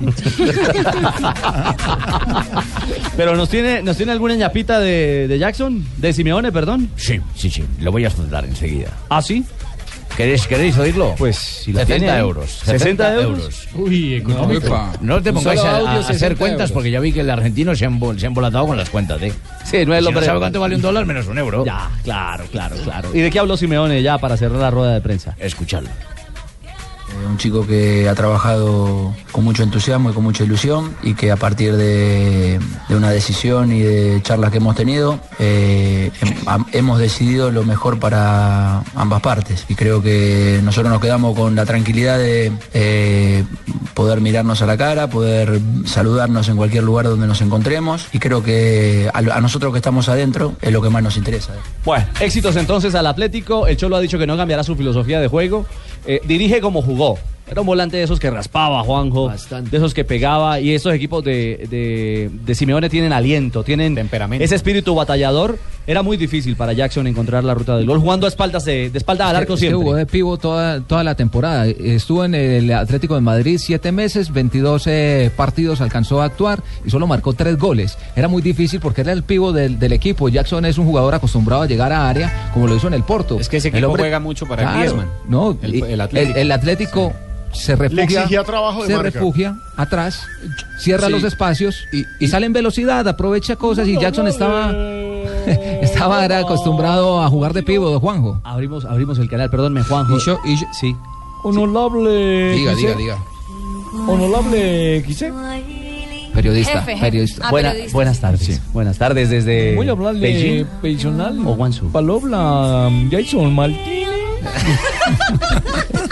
Pero 3.17 3.37
nos 3.37 3.49
tiene, 3.49 3.81
nos 3.83 3.97
tiene 3.97 4.11
alguna 4.11 4.35
ñapita 4.35 4.81
de, 4.81 5.29
de 5.29 5.39
Jackson, 5.39 5.87
de 5.97 6.13
Simeone, 6.13 6.51
perdón. 6.51 6.91
Sí, 6.97 7.21
sí, 7.37 7.49
sí, 7.49 7.65
lo 7.81 7.93
voy 7.93 8.05
a 8.05 8.11
soltar 8.11 8.45
enseguida. 8.45 8.91
¿Ah, 9.09 9.23
sí? 9.23 9.45
¿Queréis, 10.19 10.49
queréis 10.49 10.77
oírlo? 10.77 11.15
Pues 11.17 11.37
si 11.37 11.73
la 11.73 11.83
60 11.87 11.87
tiene 11.97 12.11
ahí. 12.13 12.19
euros. 12.21 12.51
60 12.65 13.15
euros. 13.23 13.69
Uy, 13.75 14.17
económico. 14.17 14.91
No 15.01 15.23
te 15.23 15.33
pongáis 15.33 15.61
a, 15.61 15.77
audio, 15.77 15.89
a 15.91 15.97
60 16.03 16.13
hacer 16.13 16.37
cuentas 16.37 16.61
euros. 16.63 16.73
porque 16.73 16.91
ya 16.91 16.99
vi 16.99 17.13
que 17.13 17.21
el 17.21 17.31
argentino 17.31 17.75
se 17.77 17.85
ha, 17.85 17.89
embol- 17.89 18.19
se 18.19 18.27
ha 18.27 18.29
embolatado 18.29 18.67
con 18.67 18.77
las 18.77 18.91
cuentas, 18.91 19.23
¿eh? 19.23 19.33
Sí, 19.65 19.87
no 19.87 19.95
es 19.95 20.01
Si 20.05 20.11
lo 20.13 20.21
no 20.21 20.27
sabe 20.27 20.41
cuánto 20.41 20.59
vale 20.59 20.75
un 20.75 20.83
dólar 20.83 21.07
menos 21.07 21.29
un 21.29 21.39
euro. 21.39 21.65
Ya, 21.65 21.89
claro, 22.03 22.45
claro, 22.51 22.75
claro. 22.83 23.11
¿Y 23.15 23.21
de 23.21 23.31
qué 23.31 23.39
habló 23.39 23.57
Simeone 23.57 24.03
ya 24.03 24.19
para 24.19 24.37
cerrar 24.37 24.59
la 24.61 24.71
rueda 24.73 24.93
de 24.95 25.01
prensa? 25.01 25.37
Escuchadlo. 25.39 25.89
Eh, 27.11 27.27
Un 27.27 27.39
chico 27.39 27.67
que 27.67 28.09
ha 28.09 28.15
trabajado 28.15 29.15
con 29.33 29.45
mucho 29.45 29.63
entusiasmo 29.63 30.11
y 30.11 30.13
con 30.13 30.25
mucha 30.25 30.45
ilusión 30.45 30.95
y 31.03 31.15
que 31.15 31.31
a 31.31 31.37
partir 31.37 31.77
de, 31.77 32.61
una 32.91 33.11
decisión 33.11 33.73
y 33.73 33.81
de 33.81 34.21
charlas 34.23 34.51
que 34.51 34.57
hemos 34.59 34.75
tenido 34.75 35.21
eh, 35.39 36.11
hemos 36.73 36.99
decidido 36.99 37.51
lo 37.51 37.65
mejor 37.65 37.99
para 37.99 38.83
ambas 38.95 39.21
partes 39.21 39.65
y 39.69 39.75
creo 39.75 40.03
que 40.03 40.61
nosotros 40.65 40.91
nos 40.93 41.01
quedamos 41.01 41.37
con 41.37 41.55
la 41.55 41.65
tranquilidad 41.65 42.19
de 42.19 42.53
eh, 42.75 43.45
poder 43.95 44.21
mirarnos 44.21 44.63
a 44.63 44.67
la 44.67 44.77
cara, 44.77 45.09
poder 45.09 45.61
saludarnos 45.85 46.49
en 46.49 46.57
cualquier 46.57 46.85
lugar 46.85 47.07
donde 47.07 47.27
nos 47.27 47.41
encontremos 47.41 48.07
y 48.13 48.19
creo 48.19 48.43
que 48.43 49.11
a, 49.13 49.19
a 49.19 49.41
nosotros 49.41 49.73
que 49.73 49.79
estamos 49.79 50.09
adentro 50.09 50.55
es 50.61 50.73
lo 50.73 50.83
que 50.83 50.91
más 50.91 51.03
nos 51.03 51.17
interesa. 51.17 51.53
Bueno, 51.85 52.07
éxitos 52.21 52.57
entonces 52.57 52.95
al 52.95 53.07
Atlético. 53.07 53.67
El 53.67 53.77
Cholo 53.77 53.97
ha 53.97 54.01
dicho 54.01 54.19
que 54.19 54.27
no 54.27 54.37
cambiará 54.37 54.65
su 54.65 54.77
filosofía 54.77 55.21
de 55.21 55.29
juego. 55.29 55.67
Eh, 56.07 56.21
dirige 56.25 56.61
como 56.61 56.83
jugó. 56.83 57.19
Era 57.51 57.61
un 57.61 57.67
volante 57.67 57.97
de 57.97 58.03
esos 58.03 58.21
que 58.21 58.31
raspaba, 58.31 58.83
Juanjo. 58.83 59.31
De 59.71 59.77
esos 59.77 59.95
que 59.95 60.05
pegaba. 60.05 60.61
Y 60.61 60.75
estos 60.75 60.93
equipos 60.95 61.25
de, 61.25 61.67
de, 61.71 62.31
de 62.45 62.55
Simeone 62.55 62.89
tienen 62.91 63.13
aliento, 63.13 63.63
tienen 63.65 63.95
Temperamento. 63.95 64.45
ese 64.45 64.55
espíritu 64.55 64.95
batallador. 64.95 65.59
Era 65.87 66.03
muy 66.03 66.19
difícil 66.19 66.55
para 66.55 66.75
Jackson 66.75 67.07
encontrar 67.07 67.45
la 67.45 67.55
ruta 67.55 67.75
del 67.79 67.87
gol, 67.87 67.99
jugando 67.99 68.27
a 68.27 68.29
espaldas 68.29 68.67
de, 68.67 68.91
de 68.91 68.99
espalda 68.99 69.31
al 69.31 69.37
arco 69.37 69.57
siempre. 69.57 69.79
jugó 69.79 69.95
de 69.95 70.05
pivo 70.05 70.37
toda, 70.37 70.81
toda 70.83 71.03
la 71.03 71.15
temporada. 71.15 71.67
Estuvo 71.67 72.27
en 72.27 72.35
el 72.35 72.71
Atlético 72.75 73.15
de 73.15 73.23
Madrid 73.23 73.59
siete 73.59 73.91
meses, 73.91 74.31
22 74.31 74.87
eh, 74.87 75.31
partidos 75.35 75.81
alcanzó 75.81 76.21
a 76.21 76.27
actuar 76.27 76.63
y 76.85 76.91
solo 76.91 77.07
marcó 77.07 77.33
tres 77.33 77.57
goles. 77.59 77.97
Era 78.15 78.29
muy 78.29 78.43
difícil 78.43 78.81
porque 78.81 79.01
era 79.01 79.13
el 79.13 79.23
pivo 79.23 79.51
del, 79.53 79.79
del 79.79 79.93
equipo. 79.95 80.29
Jackson 80.29 80.67
es 80.67 80.77
un 80.77 80.85
jugador 80.85 81.15
acostumbrado 81.15 81.63
a 81.63 81.67
llegar 81.67 81.91
a 81.91 82.07
área 82.07 82.51
como 82.53 82.67
lo 82.67 82.77
hizo 82.77 82.87
en 82.89 82.93
el 82.93 83.03
Porto. 83.03 83.41
Es 83.41 83.49
que 83.49 83.57
ese 83.57 83.69
El 83.69 83.77
equipo 83.77 83.97
juega 83.97 84.21
mucho 84.21 84.45
para 84.47 84.71
el 84.71 84.79
Griezmann. 84.81 85.09
No, 85.27 85.57
El- 85.63 85.83
el 85.85 86.01
Atlético. 86.03 86.39
el 86.39 86.53
Atlético 86.53 87.13
se 87.53 87.77
refugia, 87.77 88.05
exigía 88.05 88.45
trabajo 88.45 88.83
de 88.83 88.89
se 88.89 88.95
marca. 88.97 89.11
refugia 89.11 89.57
atrás, 89.77 90.23
cierra 90.81 91.07
Sí. 91.07 91.13
los 91.13 91.25
espacios 91.25 91.85
y, 92.21 92.29
sale 92.29 92.47
en 92.47 92.53
velocidad, 92.53 93.07
aprovecha 93.09 93.57
cosas 93.57 93.87
y 93.89 93.99
Jackson 93.99 94.27
estaba 94.29 94.73
estaba 95.83 96.25
era 96.25 96.39
acostumbrado 96.39 97.23
a 97.23 97.29
jugar 97.29 97.53
de 97.55 97.63
pivo 97.63 97.91
de 97.91 97.97
Juanjo. 97.99 98.41
Abrimos, 98.45 98.85
abrimos 98.85 99.19
el 99.19 99.29
canal, 99.29 99.51
perdónme, 99.51 99.83
Juanjo. 99.83 100.17
Y 100.17 100.21
yo- 100.21 100.39
y 100.45 100.57
yo- 100.57 100.67
sí. 100.73 100.95
Honorable. 101.45 102.53
Diga, 102.53 102.75
quise. 102.75 102.87
diga, 102.89 102.99
diga. 102.99 103.19
Honorable, 104.07 105.03
quise. 105.07 105.33
Periodista, 106.35 106.81
Jefe, 106.81 106.93
jefe. 106.93 107.01
periodista. 107.01 107.47
Ah, 107.47 107.51
Buena- 107.51 107.71
periodista. 107.71 107.97
buenas 107.97 108.21
tardes. 108.21 108.61
Buenas 108.73 108.99
tardes 108.99 109.31
desde 109.31 109.75
Voy 109.75 109.89
a 109.89 109.93
hablarle 109.93 110.21
Beijing 110.21 110.67
personal. 110.83 111.39
o 111.47 111.55
Guangzhou. 111.57 111.91
Palabra 111.91 112.89
Jason 113.11 113.53
Martínez. 113.55 114.09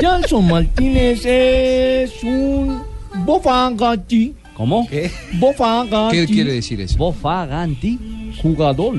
Jason 0.00 0.46
Martínez 0.48 1.24
es 1.24 2.22
un 2.22 2.82
bofagachi. 3.24 4.34
¿Cómo? 4.54 4.86
Bofagachi. 5.34 6.16
¿Qué 6.16 6.26
quiere 6.26 6.52
decir 6.54 6.80
eso? 6.80 6.96
Bofaganti. 6.98 7.98
Jugador. 8.42 8.96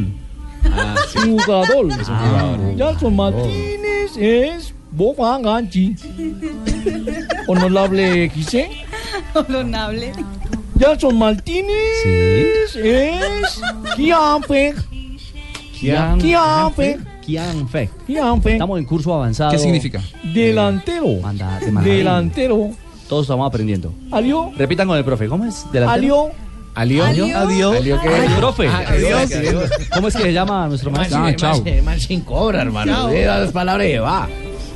Jugador. 1.15 1.89
Ah. 2.07 2.57
Jackson 2.75 3.15
Martínez 3.15 4.17
es 4.17 4.73
Boba 4.91 5.39
Ganchi. 5.39 5.95
Honorable 7.47 8.29
Quise. 8.33 8.69
Honorable. 9.33 10.11
Jackson 10.75 11.17
Martínez 11.17 12.05
es 12.05 13.61
Kianfe. 13.95 14.73
Kian- 15.79 16.19
Kianfe. 16.21 16.99
Kianfe. 17.25 17.89
Kianfe. 18.05 18.53
Estamos 18.53 18.79
en 18.79 18.85
curso 18.85 19.13
avanzado. 19.13 19.51
¿Qué 19.51 19.59
significa? 19.59 20.01
Delantero. 20.33 21.07
Manda- 21.21 21.59
de. 21.59 21.71
Delantero. 21.97 22.71
Todos 23.07 23.23
estamos 23.25 23.47
aprendiendo. 23.47 23.93
Alio. 24.11 24.51
Repitan 24.57 24.87
con 24.87 24.97
el 24.97 25.03
profe. 25.05 25.27
¿Cómo 25.27 25.45
es? 25.45 25.65
Delantero. 25.71 26.31
Alió. 26.75 27.03
Alió. 27.03 27.03
Adiós. 27.37 27.75
Alió, 27.77 28.01
¿qué? 28.01 28.09
Ay, 28.09 28.29
profe. 28.37 28.67
Ah, 28.67 28.83
adiós. 28.87 29.69
¿Cómo 29.93 30.07
es 30.07 30.15
que 30.15 30.23
se 30.23 30.33
llama 30.33 30.67
nuestro 30.67 30.89
maestro? 30.91 31.19
Man, 31.19 31.35
man, 31.63 31.85
man 31.85 31.99
sin 31.99 32.21
cobra, 32.21 32.61
hermano. 32.61 33.09
Las 33.11 33.51
palabras 33.51 33.87
y 33.87 33.97
va. 33.97 34.27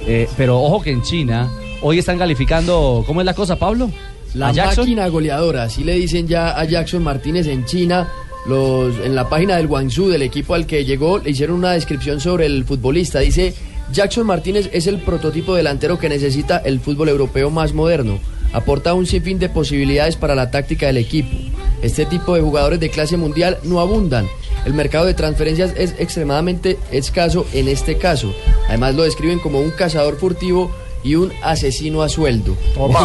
Eh, 0.06 0.30
pero 0.38 0.62
ojo 0.62 0.82
que 0.82 0.92
en 0.92 1.02
China 1.02 1.50
hoy 1.82 2.00
están 2.00 2.18
calificando. 2.18 3.04
¿Cómo 3.06 3.22
es 3.22 3.26
la 3.26 3.34
cosa, 3.34 3.56
Pablo? 3.58 3.90
La 4.34 4.54
máquina 4.54 5.08
goleadora, 5.08 5.64
así 5.64 5.84
le 5.84 5.94
dicen 5.94 6.28
ya 6.28 6.58
a 6.60 6.64
Jackson 6.66 7.04
Martínez 7.04 7.48
en 7.48 7.66
China. 7.66 8.08
Los, 8.46 8.98
en 9.00 9.16
la 9.16 9.30
página 9.30 9.58
del 9.58 9.68
Guangzhou, 9.68 10.08
del 10.08 10.22
equipo 10.22 10.54
al 10.54 10.66
que 10.68 10.86
llegó, 10.86 11.20
le 11.20 11.32
hicieron 11.32 11.58
una 11.58 11.74
descripción 11.74 12.22
sobre 12.22 12.46
el 12.46 12.64
futbolista. 12.64 13.20
Dice, 13.20 13.54
Jackson 13.92 14.26
Martínez 14.26 14.70
es 14.74 14.88
el 14.88 15.00
prototipo 15.00 15.56
delantero 15.56 15.98
que 15.98 16.10
necesita 16.10 16.58
el 16.58 16.80
fútbol 16.80 17.10
europeo 17.10 17.50
más 17.50 17.74
moderno. 17.74 18.20
Aporta 18.54 18.94
un 18.94 19.06
sinfín 19.06 19.40
de 19.40 19.50
posibilidades 19.50 20.16
para 20.16 20.36
la 20.36 20.52
táctica 20.52 20.88
del 20.88 20.98
equipo. 20.98 21.36
Este 21.82 22.06
tipo 22.06 22.36
de 22.36 22.42
jugadores 22.42 22.80
de 22.80 22.90
clase 22.90 23.18
mundial 23.18 23.58
no 23.64 23.80
abundan. 23.80 24.28
El 24.66 24.74
mercado 24.74 25.06
de 25.06 25.14
transferencias 25.14 25.74
es 25.78 25.96
extremadamente 26.00 26.78
escaso 26.92 27.46
en 27.54 27.68
este 27.68 27.98
caso. 27.98 28.34
Además 28.68 28.96
lo 28.96 29.04
describen 29.04 29.40
como 29.40 29.60
un 29.60 29.72
cazador 29.72 30.18
furtivo 30.18 30.72
y 31.04 31.16
un 31.16 31.32
asesino 31.44 32.02
a 32.02 32.10
sueldo. 32.10 32.58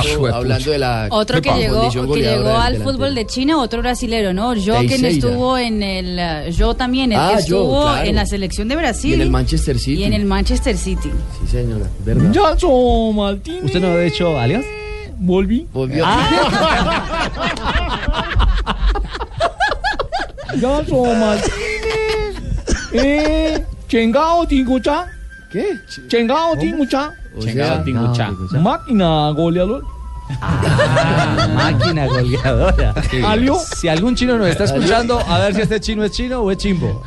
Eso, 0.04 0.26
hablando 0.34 0.70
de 0.70 0.78
la 0.78 1.06
Otro 1.10 1.40
que 1.42 1.50
llegó, 1.52 1.88
que 1.90 2.20
llegó 2.20 2.48
al 2.56 2.72
delantero. 2.72 2.84
fútbol 2.84 3.14
de 3.14 3.26
China, 3.26 3.58
otro 3.60 3.80
brasilero, 3.82 4.32
¿no? 4.32 4.54
Yo 4.54 4.78
quien 4.80 5.04
estuvo 5.04 5.56
en 5.58 5.82
el, 5.82 6.18
eh, 6.18 6.50
yo 6.52 6.74
también, 6.74 7.12
el 7.12 7.18
Ah, 7.18 7.34
que 7.36 7.44
yo, 7.48 7.56
estuvo 7.62 7.82
claro. 7.82 8.06
en 8.08 8.14
la 8.16 8.26
selección 8.26 8.68
de 8.68 8.76
Brasil. 8.76 9.10
Y 9.10 9.14
en 9.14 9.20
el 9.22 9.30
Manchester 9.30 9.78
City. 9.78 10.00
Y 10.00 10.04
en 10.04 10.12
el 10.14 10.24
Manchester 10.24 10.76
City. 10.76 11.10
Sí, 11.40 11.46
señora, 11.50 11.86
verdad. 12.04 12.32
Jackson 12.32 13.14
Martínez. 13.16 13.64
¿Usted 13.64 13.80
no 13.80 13.88
ha 13.88 14.04
hecho 14.04 14.38
alias? 14.38 14.64
Volví. 15.18 15.66
Volvió. 15.72 16.04
Jackson 20.60 21.20
Martínez. 21.20 22.36
Eh, 22.92 23.64
Chengao 23.88 24.46
Tingucha. 24.46 25.06
¿Qué? 25.50 25.78
Chengao 26.08 26.56
Tingucha. 26.56 27.12
Chengao 27.40 27.82
Tingucha. 27.84 28.30
Máquina 28.60 29.30
goleador. 29.30 29.84
Máquina 31.54 32.06
goleadora. 32.06 32.94
¿Alió? 33.26 33.56
Si 33.58 33.88
algún 33.88 34.14
chino 34.14 34.38
nos 34.38 34.48
está 34.48 34.64
escuchando, 34.64 35.18
a 35.20 35.38
ver 35.40 35.54
si 35.54 35.60
este 35.62 35.80
chino 35.80 36.04
es 36.04 36.12
chino 36.12 36.40
o 36.40 36.50
es 36.50 36.58
chimbo. 36.58 37.02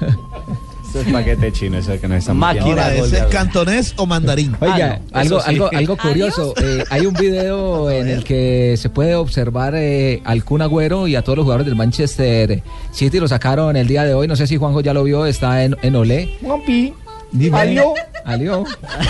Eso 0.89 1.01
es 1.01 1.11
paquete 1.11 1.51
chino, 1.51 1.77
eso 1.77 1.99
que 1.99 2.07
nos 2.07 2.19
estamos 2.19 2.39
Máquina 2.39 2.93
¿ese 2.93 3.17
es 3.17 3.23
cantonés 3.25 3.93
o 3.97 4.05
mandarín? 4.05 4.55
Oiga, 4.61 5.01
Ah, 5.11 5.23
no, 5.25 5.39
algo, 5.39 5.41
sí. 5.41 5.49
algo, 5.49 5.69
algo 5.73 5.97
curioso. 5.97 6.53
eh, 6.55 6.83
hay 6.89 7.05
un 7.05 7.13
video 7.13 7.89
en 7.91 8.07
el 8.07 8.23
que 8.23 8.75
se 8.77 8.89
puede 8.89 9.13
observar 9.15 9.73
eh, 9.75 10.21
al 10.23 10.45
Kun 10.45 10.61
Agüero 10.61 11.07
y 11.07 11.15
a 11.17 11.21
todos 11.21 11.37
los 11.37 11.43
jugadores 11.43 11.65
del 11.65 11.75
Manchester 11.75 12.63
City. 12.91 13.19
Lo 13.19 13.27
sacaron 13.27 13.75
el 13.75 13.87
día 13.87 14.03
de 14.05 14.13
hoy. 14.13 14.27
No 14.29 14.37
sé 14.37 14.47
si 14.47 14.55
Juanjo 14.55 14.79
ya 14.81 14.93
lo 14.93 15.03
vio. 15.03 15.25
Está 15.25 15.65
en, 15.65 15.75
en 15.81 15.95
Olé. 15.97 16.37
Juanpi. 16.41 16.93
Dime. 17.35 17.57
¿Alió? 17.57 17.93
Alió. 18.23 18.63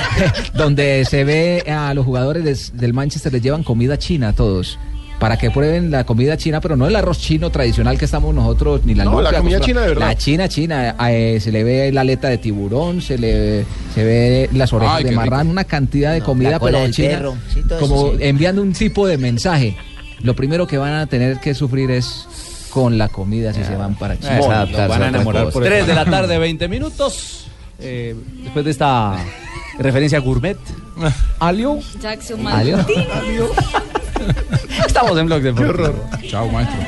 Donde 0.54 1.06
se 1.06 1.24
ve 1.24 1.64
a 1.70 1.94
los 1.94 2.06
jugadores 2.06 2.44
des- 2.44 2.78
del 2.78 2.94
Manchester 2.94 3.32
les 3.32 3.42
llevan 3.42 3.64
comida 3.64 3.98
china 3.98 4.30
a 4.30 4.34
todos. 4.34 4.78
Para 5.20 5.38
que 5.38 5.50
prueben 5.50 5.92
la 5.92 6.04
comida 6.04 6.36
china, 6.36 6.60
pero 6.60 6.76
no 6.76 6.88
el 6.88 6.96
arroz 6.96 7.20
chino 7.20 7.50
tradicional 7.50 7.98
que 7.98 8.04
estamos 8.04 8.36
nosotros, 8.36 8.82
ni 8.84 8.96
la 8.96 9.06
No, 9.06 9.22
la 9.22 9.32
comida 9.32 9.62
china 9.62 9.82
de 9.82 9.88
verdad. 9.90 10.08
La 10.08 10.16
china 10.18 10.50
china. 10.50 10.96
eh, 11.10 11.40
se 11.40 11.54
le 11.54 11.64
ve 11.64 11.90
la 11.94 12.02
aleta 12.02 12.28
de 12.28 12.38
tiburón, 12.38 13.02
se 13.02 13.18
le 13.18 13.66
se 13.94 14.04
ve 14.04 14.50
las 14.54 14.74
orejas 14.74 14.98
Ay, 14.98 15.04
de 15.06 15.10
qué 15.12 15.16
marrano, 15.16 15.44
rico. 15.44 15.52
una 15.54 15.64
cantidad 15.64 16.12
de 16.14 16.20
comida, 16.22 16.52
la 16.52 16.60
cola 16.60 16.72
pero 16.74 16.84
del 16.84 16.94
china. 16.94 17.10
perro. 17.12 17.36
Sí, 17.54 17.62
todo 17.66 17.78
eso 17.78 17.88
como 17.88 18.12
sí. 18.12 18.18
enviando 18.20 18.62
un 18.62 18.74
tipo 18.74 19.08
de 19.08 19.18
mensaje. 19.18 19.78
Lo 20.22 20.36
primero 20.36 20.68
que 20.68 20.78
van 20.78 20.94
a 20.94 21.08
tener 21.08 21.40
que 21.40 21.54
sufrir 21.54 21.92
es 21.92 22.28
con 22.72 22.98
la 22.98 23.08
comida 23.08 23.54
si 23.54 23.64
se 23.64 23.76
van 23.78 23.96
para 23.96 24.20
China. 24.20 24.40
Es 24.40 24.46
adaptarse 24.48 24.88
Van 24.90 24.92
a 24.92 25.06
a 25.06 25.08
otra 25.08 25.08
enamorar 25.08 25.44
cosa. 25.46 25.54
por 25.54 25.64
3 25.64 25.88
de 25.88 25.94
la 25.96 26.04
tarde, 26.06 26.38
20 26.38 26.68
minutos. 26.68 27.45
Eh, 27.80 28.16
después 28.44 28.66
de 28.66 28.72
esta 28.72 29.18
referencia 29.78 30.20
gourmet. 30.20 30.58
Alio. 31.40 31.80
Jackson 32.00 32.48
Alio. 32.48 32.78
Alio. 32.78 33.52
Estamos 34.86 35.18
en 35.18 35.26
Blog 35.26 35.42
de 35.42 35.54
Qué 35.54 35.66
horror. 35.66 35.96
Chao, 36.28 36.48
maestro. 36.50 36.80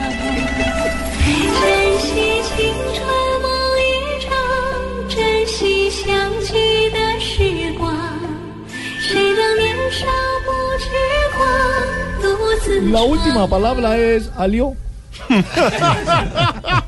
La 12.92 13.04
última 13.04 13.48
palabra 13.48 13.98
es 13.98 14.32
Alio. 14.38 14.76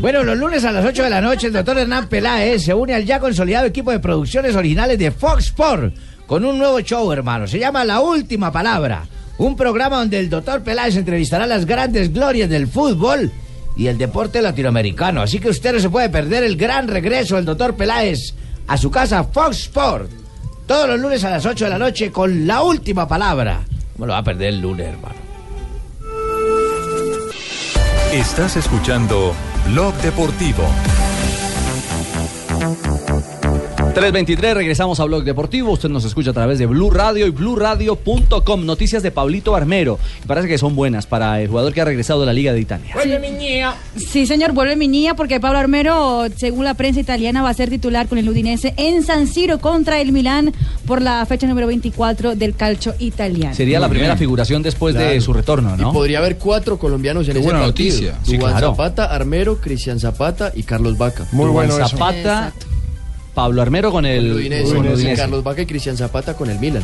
Bueno, 0.00 0.22
los 0.22 0.36
lunes 0.38 0.64
a 0.64 0.72
las 0.72 0.84
8 0.84 1.04
de 1.04 1.10
la 1.10 1.20
noche, 1.20 1.46
el 1.48 1.52
doctor 1.52 1.78
Hernán 1.78 2.08
Peláez 2.08 2.64
se 2.64 2.74
une 2.74 2.94
al 2.94 3.04
ya 3.04 3.20
consolidado 3.20 3.66
equipo 3.66 3.90
de 3.90 4.00
producciones 4.00 4.56
originales 4.56 4.98
de 4.98 5.10
Fox 5.10 5.46
Sport 5.46 5.94
con 6.26 6.44
un 6.44 6.58
nuevo 6.58 6.80
show, 6.80 7.12
hermano. 7.12 7.46
Se 7.46 7.58
llama 7.58 7.84
La 7.84 8.00
Última 8.00 8.50
Palabra. 8.50 9.04
Un 9.38 9.56
programa 9.56 9.98
donde 9.98 10.18
el 10.18 10.30
doctor 10.30 10.62
Peláez 10.62 10.96
entrevistará 10.96 11.46
las 11.46 11.66
grandes 11.66 12.12
glorias 12.12 12.48
del 12.48 12.68
fútbol 12.68 13.30
y 13.76 13.86
el 13.86 13.98
deporte 13.98 14.42
latinoamericano. 14.42 15.22
Así 15.22 15.38
que 15.38 15.48
usted 15.48 15.74
no 15.74 15.80
se 15.80 15.90
puede 15.90 16.08
perder 16.08 16.42
el 16.44 16.56
gran 16.56 16.88
regreso 16.88 17.36
del 17.36 17.44
doctor 17.44 17.74
Peláez 17.74 18.34
a 18.66 18.76
su 18.76 18.90
casa 18.90 19.24
Fox 19.24 19.58
Sport. 19.62 20.10
Todos 20.66 20.88
los 20.88 21.00
lunes 21.00 21.24
a 21.24 21.30
las 21.30 21.44
8 21.44 21.64
de 21.64 21.70
la 21.70 21.78
noche 21.78 22.10
con 22.10 22.46
La 22.46 22.62
Última 22.62 23.06
Palabra. 23.06 23.60
¿Cómo 23.94 24.06
lo 24.06 24.12
va 24.12 24.18
a 24.18 24.24
perder 24.24 24.48
el 24.48 24.60
lunes, 24.60 24.88
hermano? 24.88 25.16
Estás 28.12 28.56
escuchando 28.56 29.34
Blog 29.66 29.94
Deportivo. 30.02 30.64
323, 33.94 34.54
regresamos 34.54 35.00
a 35.00 35.04
Blog 35.04 35.22
Deportivo. 35.22 35.70
Usted 35.72 35.90
nos 35.90 36.04
escucha 36.06 36.30
a 36.30 36.32
través 36.32 36.58
de 36.58 36.64
Blue 36.64 36.90
Radio 36.90 37.26
y 37.26 37.30
BlueRadio.com. 37.30 38.64
Noticias 38.64 39.02
de 39.02 39.10
Pablito 39.10 39.54
Armero. 39.54 39.98
Me 40.22 40.26
parece 40.26 40.48
que 40.48 40.56
son 40.56 40.74
buenas 40.74 41.06
para 41.06 41.40
el 41.42 41.48
jugador 41.48 41.74
que 41.74 41.82
ha 41.82 41.84
regresado 41.84 42.20
de 42.20 42.26
la 42.26 42.32
Liga 42.32 42.54
de 42.54 42.60
Italia. 42.60 42.94
Sí. 43.02 43.10
Sí, 43.96 44.26
señor, 44.26 44.52
vuelve 44.52 44.76
mi 44.76 44.88
niña 44.88 45.14
porque 45.14 45.40
Pablo 45.40 45.58
Armero, 45.58 46.24
según 46.36 46.64
la 46.64 46.72
prensa 46.74 47.00
italiana, 47.00 47.42
va 47.42 47.50
a 47.50 47.54
ser 47.54 47.68
titular 47.68 48.08
con 48.08 48.16
el 48.16 48.28
Udinese 48.28 48.72
en 48.78 49.02
San 49.04 49.26
Siro 49.26 49.58
contra 49.58 50.00
el 50.00 50.12
Milán 50.12 50.54
por 50.86 51.02
la 51.02 51.24
fecha 51.26 51.46
número 51.46 51.66
24 51.66 52.34
del 52.34 52.54
calcio 52.54 52.94
italiano. 52.98 53.54
Sería 53.54 53.78
la 53.78 53.90
primera 53.90 54.16
figuración 54.16 54.62
después 54.62 54.94
de 54.94 55.20
su 55.20 55.34
retorno, 55.34 55.76
¿no? 55.76 55.90
Y 55.90 55.92
podría 55.92 56.18
haber 56.18 56.38
cuatro 56.38 56.78
colombianos 56.78 57.26
en 57.28 57.34
Qué 57.34 57.40
ese 57.40 57.46
buena 57.46 57.60
partido. 57.64 57.94
noticia. 57.94 58.18
Sí, 58.22 58.38
claro. 58.38 58.70
Zapata, 58.70 59.04
Armero, 59.14 59.58
Cristian 59.60 60.00
Zapata 60.00 60.50
y 60.54 60.62
Carlos 60.62 60.96
Vaca. 60.96 61.26
Muy 61.32 61.50
bueno 61.50 61.74
eso. 61.78 61.96
Pablo 63.34 63.62
Armero 63.62 63.90
con 63.90 64.04
el, 64.04 64.32
Udinese, 64.32 64.74
con. 64.74 65.16
Carlos 65.16 65.42
Vaca 65.42 65.62
y 65.62 65.66
Cristian 65.66 65.96
Zapata 65.96 66.34
con 66.34 66.50
el 66.50 66.58
Milan. 66.58 66.82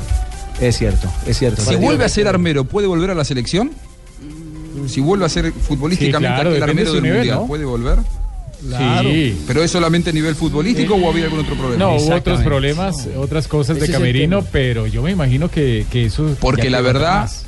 Es 0.61 0.79
cierto, 0.79 1.09
es 1.27 1.39
cierto. 1.39 1.63
Si 1.63 1.77
vuelve 1.77 2.05
a 2.05 2.09
ser 2.09 2.27
armero, 2.27 2.65
¿puede 2.65 2.87
volver 2.87 3.11
a 3.11 3.15
la 3.15 3.25
selección? 3.25 3.71
Si 4.87 5.01
vuelve 5.01 5.25
a 5.25 5.29
ser 5.29 5.53
futbolísticamente 5.53 6.29
Sí, 6.29 6.35
claro, 6.35 6.51
aquel 6.51 6.61
depende 6.61 6.83
de 6.83 6.89
armero 6.89 6.93
del 6.93 7.03
nivel, 7.03 7.19
mundial, 7.19 7.39
¿no? 7.39 7.47
¿puede 7.47 7.65
volver? 7.65 7.99
Claro. 8.67 9.09
Sí. 9.09 9.41
¿Pero 9.47 9.63
es 9.63 9.71
solamente 9.71 10.11
a 10.11 10.13
nivel 10.13 10.35
futbolístico 10.35 10.95
o 10.95 11.11
había 11.11 11.25
algún 11.25 11.41
otro 11.41 11.55
problema? 11.55 11.85
No, 11.85 11.97
hubo 11.97 12.15
otros 12.15 12.41
problemas, 12.43 13.09
otras 13.17 13.47
cosas 13.47 13.77
Ese 13.77 13.87
de 13.87 13.93
camerino, 13.93 14.45
pero 14.51 14.87
yo 14.87 15.03
me 15.03 15.11
imagino 15.11 15.51
que, 15.51 15.87
que 15.91 16.07
eso... 16.07 16.35
Porque 16.41 16.71
la 16.71 16.81
verdad, 16.81 17.21
más. 17.21 17.45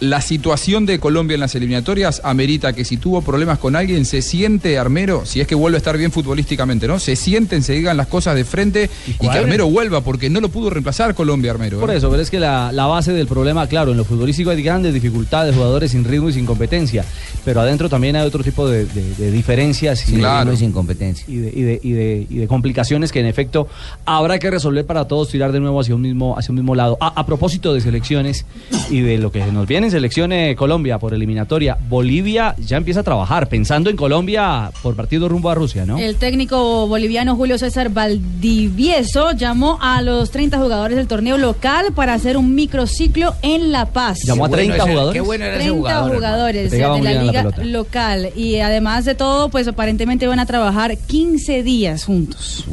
La 0.00 0.20
situación 0.20 0.86
de 0.86 1.00
Colombia 1.00 1.34
en 1.34 1.40
las 1.40 1.54
eliminatorias 1.56 2.20
amerita 2.24 2.72
que 2.72 2.84
si 2.84 2.96
tuvo 2.98 3.20
problemas 3.22 3.58
con 3.58 3.74
alguien, 3.74 4.04
se 4.04 4.22
siente 4.22 4.78
Armero, 4.78 5.26
si 5.26 5.40
es 5.40 5.46
que 5.48 5.54
vuelve 5.56 5.76
a 5.76 5.78
estar 5.78 5.98
bien 5.98 6.12
futbolísticamente, 6.12 6.86
¿no? 6.86 6.98
Se 7.00 7.16
sienten, 7.16 7.62
se 7.64 7.72
digan 7.72 7.96
las 7.96 8.06
cosas 8.06 8.36
de 8.36 8.44
frente 8.44 8.88
y, 9.08 9.12
que. 9.14 9.28
Armero 9.28 9.68
vuelva, 9.68 10.00
porque 10.02 10.30
no 10.30 10.40
lo 10.40 10.50
pudo 10.50 10.70
reemplazar 10.70 11.14
Colombia 11.14 11.50
Armero. 11.50 11.78
¿eh? 11.78 11.80
Por 11.80 11.90
eso, 11.90 12.08
pero 12.10 12.22
es 12.22 12.30
que 12.30 12.38
la, 12.38 12.70
la 12.72 12.86
base 12.86 13.12
del 13.12 13.26
problema, 13.26 13.66
claro, 13.66 13.90
en 13.90 13.96
lo 13.96 14.04
futbolístico 14.04 14.50
hay 14.50 14.62
grandes 14.62 14.94
dificultades, 14.94 15.54
jugadores 15.54 15.90
sin 15.90 16.04
ritmo 16.04 16.28
y 16.28 16.32
sin 16.32 16.46
competencia, 16.46 17.04
pero 17.44 17.60
adentro 17.60 17.88
también 17.88 18.14
hay 18.14 18.26
otro 18.26 18.44
tipo 18.44 18.68
de, 18.68 18.84
de- 18.86 19.14
de 19.16 19.30
diferencias 19.32 19.98
Sin 20.00 20.20
y, 20.20 20.24
ritmo 20.24 20.52
y 20.52 20.56
sin 20.56 20.70
competencia. 20.72 21.24
y 21.28 21.36
de, 21.38 21.48
y, 21.54 21.62
de, 21.62 21.80
y, 21.82 21.92
de, 21.92 22.26
y 22.30 22.36
de 22.38 22.46
complicaciones 22.46 23.10
que 23.10 23.18
en 23.20 23.26
efecto 23.26 23.66
habrá 24.04 24.38
que 24.38 24.48
resolver 24.50 24.86
para 24.86 25.06
todos 25.08 25.28
tirar 25.28 25.50
de 25.52 25.58
nuevo 25.60 25.80
hacia 25.80 25.94
un 25.94 26.02
mismo, 26.02 26.38
hacia 26.38 26.52
un 26.52 26.56
mismo 26.56 26.74
lado. 26.76 26.96
A, 27.00 27.08
a 27.20 27.26
propósito 27.26 27.74
de 27.74 27.80
selecciones 27.80 28.44
y 28.90 29.00
de 29.00 29.18
lo 29.18 29.32
que 29.32 29.44
nos 29.50 29.66
viene 29.66 29.87
en 29.88 29.92
selección 29.92 30.32
eh, 30.32 30.54
Colombia 30.56 30.98
por 30.98 31.14
eliminatoria. 31.14 31.76
Bolivia 31.88 32.54
ya 32.58 32.76
empieza 32.76 33.00
a 33.00 33.02
trabajar, 33.02 33.48
pensando 33.48 33.88
en 33.90 33.96
Colombia 33.96 34.70
por 34.82 34.94
partido 34.94 35.28
rumbo 35.28 35.50
a 35.50 35.54
Rusia, 35.54 35.84
¿no? 35.86 35.98
El 35.98 36.16
técnico 36.16 36.86
boliviano 36.86 37.34
Julio 37.36 37.58
César 37.58 37.88
Valdivieso 37.90 39.32
llamó 39.32 39.78
a 39.80 40.02
los 40.02 40.30
30 40.30 40.58
jugadores 40.58 40.96
del 40.96 41.06
torneo 41.08 41.38
local 41.38 41.92
para 41.94 42.14
hacer 42.14 42.36
un 42.36 42.54
microciclo 42.54 43.34
en 43.42 43.72
La 43.72 43.86
Paz. 43.86 44.18
Llamó 44.24 44.44
a 44.44 44.48
30 44.50 44.78
jugadores. 44.86 45.12
Qué 45.14 45.20
bueno 45.20 45.44
era 45.44 45.54
ese 45.54 45.64
30 45.64 45.78
jugador. 45.78 46.00
hermano. 46.00 46.14
jugadores 46.18 46.70
de 46.70 46.78
la 46.78 47.22
liga 47.22 47.50
local 47.64 48.30
y 48.36 48.56
además 48.60 49.04
de 49.04 49.14
todo, 49.14 49.48
pues 49.48 49.66
aparentemente 49.68 50.26
van 50.26 50.38
a 50.38 50.46
trabajar 50.46 50.96
15 50.96 51.62
días 51.62 52.04
juntos. 52.04 52.64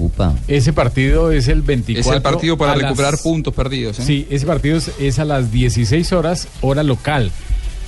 Ese 0.47 0.73
partido 0.73 1.31
es 1.31 1.47
el 1.47 1.61
24. 1.61 2.11
Es 2.11 2.15
el 2.17 2.21
partido 2.21 2.57
para 2.57 2.75
las- 2.75 2.83
recuperar 2.83 3.17
puntos 3.23 3.53
perdidos. 3.53 3.99
¿eh? 3.99 4.03
Sí, 4.05 4.27
ese 4.29 4.45
partido 4.45 4.77
es, 4.77 4.91
es 4.99 5.19
a 5.19 5.25
las 5.25 5.51
16 5.51 6.11
horas, 6.13 6.47
hora 6.61 6.83
local. 6.83 7.04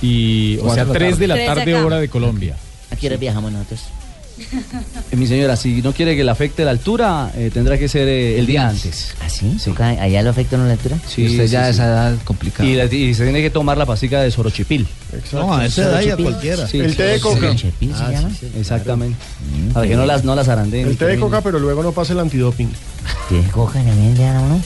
Y, 0.00 0.58
o 0.62 0.72
sea, 0.74 0.84
de 0.84 0.92
la 0.92 0.98
3 0.98 1.18
de 1.18 1.26
la 1.26 1.34
de 1.34 1.46
tarde, 1.46 1.74
hora 1.74 1.98
de 1.98 2.08
Colombia. 2.08 2.56
¿A 2.92 2.96
qué 2.96 3.08
hora 3.08 3.16
viajamos 3.16 3.50
nosotros? 3.52 3.80
Mi 5.16 5.26
señora, 5.26 5.56
si 5.56 5.82
no 5.82 5.92
quiere 5.92 6.14
que 6.14 6.22
le 6.22 6.30
afecte 6.30 6.64
la 6.64 6.70
altura, 6.70 7.32
eh, 7.36 7.50
tendrá 7.52 7.76
que 7.76 7.88
ser 7.88 8.06
eh, 8.06 8.38
el 8.38 8.46
día 8.46 8.68
antes. 8.68 9.12
¿Ah, 9.20 9.28
sí? 9.28 9.56
¿Toca- 9.64 9.88
¿Allá 10.00 10.22
lo 10.22 10.30
afecta 10.30 10.56
la 10.56 10.70
altura? 10.70 10.96
Sí, 11.08 11.26
usted 11.26 11.46
sí, 11.46 11.50
ya 11.52 11.62
a 11.62 11.64
sí. 11.64 11.70
esa 11.72 11.86
edad 11.86 12.14
complicada. 12.22 12.68
Y, 12.68 12.76
la- 12.76 12.84
y 12.84 13.14
se 13.14 13.24
tiene 13.24 13.42
que 13.42 13.50
tomar 13.50 13.76
la 13.76 13.84
pastica 13.86 14.20
de 14.22 14.30
sorochipil. 14.30 14.86
No, 15.32 15.52
a 15.56 15.66
esa 15.66 15.82
edad 15.82 16.00
ya 16.02 16.16
cualquiera. 16.16 16.68
Sí, 16.68 16.78
El 16.78 16.94
té 16.96 17.02
de 17.02 17.20
coca. 17.20 17.56
¿Chepil 17.56 17.92
se 17.92 18.00
Ah, 18.04 18.10
llama? 18.12 18.30
sí, 18.30 18.36
sí, 18.52 18.52
Exactamente. 18.60 19.18
Para 19.74 19.88
que 19.88 19.96
no 19.96 20.06
las, 20.06 20.22
no 20.22 20.36
las 20.36 20.48
arandeen. 20.48 20.86
El 20.86 20.96
té 20.96 21.06
de 21.06 21.18
coca, 21.18 21.40
pero 21.40 21.58
luego 21.58 21.82
no 21.82 21.90
pasa 21.90 22.12
el 22.12 22.20
antidoping. 22.20 22.70
¿Té 23.28 23.34
de 23.42 23.48
coca 23.50 23.82
también 23.82 24.16
le 24.16 24.22
dan 24.22 24.36
a 24.36 24.40
uno? 24.42 24.62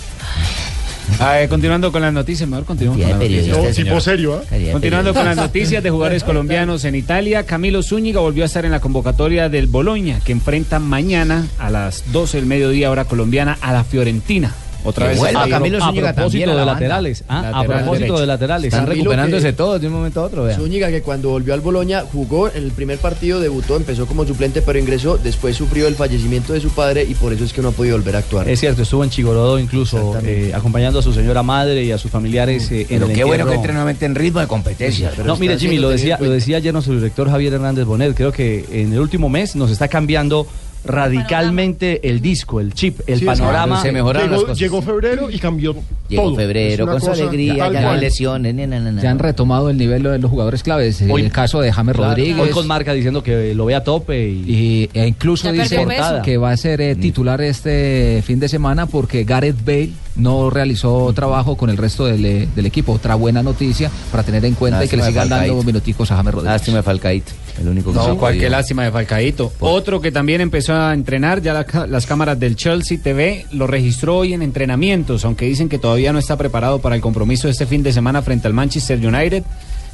Ah, 1.19 1.41
eh, 1.43 1.49
continuando 1.49 1.93
con 1.93 2.03
las 2.03 2.13
noticias, 2.13 2.49
mejor 2.49 2.65
continuamos 2.65 3.01
con 3.01 3.07
de 3.09 3.13
las 3.13 3.21
noticias. 3.23 3.57
periodistas. 3.57 3.79
No, 3.79 3.91
tipo 3.91 4.01
serio, 4.01 4.43
¿ah? 4.51 4.73
Continuando 4.73 5.15
con 5.15 5.25
las 5.25 5.37
noticias 5.37 5.83
de 5.83 5.91
jugadores 5.91 6.25
colombianos 6.25 6.85
en 6.85 6.95
Italia, 6.95 7.45
Camilo 7.45 7.83
Zúñiga 7.83 8.21
volvió 8.21 8.43
a 8.45 8.47
estar 8.47 8.65
en 8.65 8.71
la 8.71 8.81
convocatoria 8.81 9.49
del 9.49 9.67
Boloña, 9.67 10.21
que 10.21 10.33
enfrenta 10.33 10.79
mañana 10.79 11.47
a 11.59 11.71
las 11.71 12.13
12 12.13 12.39
del 12.39 12.47
mediodía 12.47 12.91
hora 12.91 13.05
colombiana 13.05 13.59
a 13.61 13.73
la 13.73 13.85
Fiorentina. 13.85 14.55
Otra 14.85 15.09
vez 15.09 15.19
vuelva 15.19 15.31
está 15.41 15.45
ahí. 15.45 15.51
Camilo 15.51 15.79
a 15.79 15.87
Zúñiga 15.87 16.13
propósito 16.13 16.23
también 16.31 16.49
a 16.49 16.53
de 16.53 16.59
la 16.59 16.65
banda. 16.65 16.73
laterales. 16.75 17.25
ah, 17.29 17.53
a 17.55 17.65
propósito 17.65 17.93
derecho. 17.93 18.21
de 18.21 18.27
laterales. 18.27 18.65
Están 18.67 18.81
Camilo 18.87 19.03
recuperándose 19.05 19.47
que- 19.49 19.53
todos 19.53 19.81
de 19.81 19.87
un 19.87 19.93
momento 19.93 20.21
a 20.21 20.25
otro, 20.25 20.45
vea. 20.45 20.57
Zúñiga 20.57 20.89
que 20.91 21.03
cuando 21.03 21.31
volvió 21.31 21.55
al 21.55 21.61
Boloña 21.61 22.03
jugó 22.13 22.49
en 22.49 22.65
el 22.65 22.73
primer 22.73 22.99
partido, 22.99 23.41
debutó, 23.41 23.77
empezó 23.77 24.07
como 24.07 24.27
suplente, 24.27 24.63
pero 24.63 24.79
ingresó, 24.79 25.19
después 25.19 25.57
sufrió 25.57 25.87
el 25.87 25.95
fallecimiento 25.95 26.53
de 26.53 26.61
su 26.61 26.71
padre 26.71 27.05
y 27.09 27.15
por 27.15 27.33
eso 27.33 27.45
es 27.45 27.53
que 27.53 27.63
no 27.63 27.69
ha 27.69 27.73
podido 27.73 27.97
volver 27.97 28.17
a 28.17 28.19
actuar. 28.19 28.49
Es 28.49 28.61
cierto, 28.61 28.83
estuvo 28.83 29.05
en 29.05 29.11
Chigorodó 29.11 29.59
incluso 29.59 30.19
eh, 30.25 30.53
acompañando 30.55 30.99
a 30.99 31.03
su 31.03 31.13
señora 31.13 31.43
madre 31.43 31.85
y 31.85 31.93
a 31.93 31.99
sus 31.99 32.11
familiares 32.11 32.71
eh, 32.71 32.81
en 32.83 32.87
Pero 32.89 33.07
el 33.07 33.13
qué 33.13 33.25
bueno 33.25 33.47
que 33.47 33.55
entre 33.55 33.73
nuevamente 33.73 34.05
en 34.07 34.15
ritmo 34.15 34.41
de 34.41 34.47
competencia. 34.47 35.13
No, 35.25 35.37
mire 35.37 35.59
Jimmy, 35.59 35.79
lo 35.79 35.91
decía, 35.91 36.19
lo 36.21 36.31
decía 36.31 36.57
ayer 36.59 36.73
nuestro 36.73 36.95
director 36.95 37.31
Javier 37.31 37.53
Hernández 37.55 37.85
Bonet, 37.85 38.15
creo 38.15 38.33
que 38.33 38.65
en 38.73 38.93
el 38.93 38.99
último 39.01 39.29
mes 39.29 39.55
nos 39.57 39.71
está 39.71 39.89
cambiando 39.89 40.47
radicalmente 40.85 42.09
el 42.09 42.21
disco, 42.21 42.61
el 42.61 42.73
chip, 42.75 43.01
el 43.07 43.19
Sí, 43.21 43.25
panorama. 43.25 43.81
Se 43.83 43.93
mejoraron 43.93 44.29
llegó, 44.29 44.35
las 44.37 44.45
cosas. 44.45 44.59
llegó 44.59 44.83
febrero 44.83 45.31
y 45.31 45.39
cambió 45.39 45.75
Llegó 46.09 46.23
todo. 46.25 46.37
febrero 46.37 46.87
con 46.87 47.01
su 47.01 47.11
alegría, 47.11 47.71
ya 47.71 47.81
no 47.81 47.91
hay 47.91 48.01
lesiones, 48.01 48.55
nada, 48.55 49.03
Ya 49.03 49.11
han 49.11 49.19
retomado 49.19 49.71
el 49.71 49.77
nivel 49.79 50.03
de 50.03 50.19
los 50.19 50.31
jugadores 50.31 50.63
claves. 50.63 51.03
Hoy- 51.09 51.23
el 51.23 51.33
caso 51.33 51.61
de 51.61 51.73
James 51.73 51.95
Claro, 51.97 52.11
Rodríguez. 52.11 52.39
Hoy 52.39 52.51
con 52.51 52.67
marca 52.67 52.93
diciendo 52.93 53.23
que 53.23 53.55
lo 53.55 53.65
ve 53.67 53.75
a 53.75 53.85
tope 53.85 54.29
y, 54.29 54.45
Y, 54.53 54.91
e 54.93 55.07
incluso 55.07 55.51
dice 55.53 55.85
que 56.25 56.37
va 56.37 56.51
a 56.51 56.57
ser 56.57 56.81
eh, 56.81 56.95
titular 56.97 57.41
este 57.41 58.23
fin 58.27 58.39
de 58.41 58.49
semana 58.49 58.87
porque 58.87 59.25
Gareth 59.25 59.65
Bale 59.65 59.91
no 60.17 60.51
realizó 60.51 61.13
trabajo 61.15 61.57
con 61.57 61.71
el 61.71 61.77
resto 61.77 62.05
del, 62.07 62.25
eh, 62.25 62.49
del 62.55 62.67
equipo. 62.67 62.93
Otra 62.93 63.15
buena 63.15 63.43
noticia 63.43 63.91
para 64.11 64.23
tener 64.23 64.45
en 64.45 64.55
cuenta 64.55 64.85
y 64.85 64.89
que 64.89 64.97
le 64.97 65.05
sigan 65.05 65.29
dando 65.29 65.63
minuticos 65.63 66.11
a 66.11 66.17
James 66.17 66.35
Rodríguez. 66.35 66.53
Lástima 66.53 66.77
de 66.79 66.83
Falcaíto, 66.83 67.33
el 67.61 67.69
único 67.69 67.93
que 67.93 67.99
se 67.99 68.09
No, 68.09 68.17
cualquier 68.17 68.51
lástima 68.51 68.85
de 68.85 68.91
Falcaíto. 68.91 69.53
Otro 69.61 70.01
que 70.01 70.13
también 70.13 70.41
empezó 70.41 70.75
a 70.75 70.95
entrenar, 70.95 71.43
ya 71.43 71.53
la 71.53 71.87
las 71.87 72.07
cámaras 72.07 72.39
del 72.39 72.57
Chelsea 72.57 72.99
TV 73.03 73.47
lo 73.53 73.67
registró 73.67 74.19
hoy 74.19 74.35
en 74.35 74.43
entrenamientos, 74.43 75.25
aunque 75.25 75.47
dicen 75.47 75.69
que 75.69 75.79
todavía 75.79 76.13
no 76.13 76.19
está 76.19 76.37
preparado 76.37 76.81
para 76.81 76.95
el 76.95 77.01
compromiso 77.01 77.49
de 77.49 77.53
este 77.53 77.67
fin 77.67 77.83
de 77.83 77.93
semana 77.93 78.23
frente 78.23 78.47
al 78.47 78.55
Manchester 78.55 78.99
United. 78.99 79.45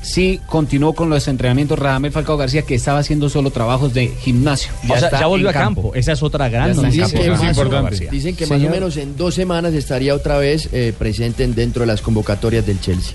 Sí 0.01 0.41
continuó 0.47 0.95
con 0.95 1.11
los 1.11 1.27
entrenamientos 1.29 1.79
Radamel 1.79 2.13
Falcao 2.13 2.37
García, 2.37 2.63
que 2.63 2.75
estaba 2.77 3.01
haciendo 3.01 3.29
solo 3.29 3.51
trabajos 3.51 3.93
de 3.95 4.09
gimnasio. 4.09 4.71
o 4.85 4.87
sea, 4.87 4.97
está 4.99 5.21
ya 5.21 5.27
volvió 5.27 5.51
a 5.51 5.53
campo. 5.53 5.93
Esa 5.95 6.13
es 6.13 6.23
otra 6.23 6.49
gran 6.49 6.75
noticia. 6.77 7.05
Dicen 7.07 7.21
que, 7.23 7.31
más, 7.31 7.41
o- 7.41 7.45
importante. 7.63 8.09
dicen 8.11 8.37
que 8.37 8.47
más 8.47 8.53
o 8.53 8.55
Señor. 8.61 8.71
menos 8.73 8.97
en 8.97 9.17
dos 9.17 9.35
semanas 9.35 9.75
estaría 9.75 10.15
otra 10.15 10.39
vez 10.39 10.69
eh, 10.73 10.93
presente 10.97 11.45
en- 11.45 11.55
dentro 11.55 11.81
de 11.83 11.89
las 11.89 12.01
convocatorias 12.01 12.65
del 12.65 12.81
Chelsea. 12.81 13.15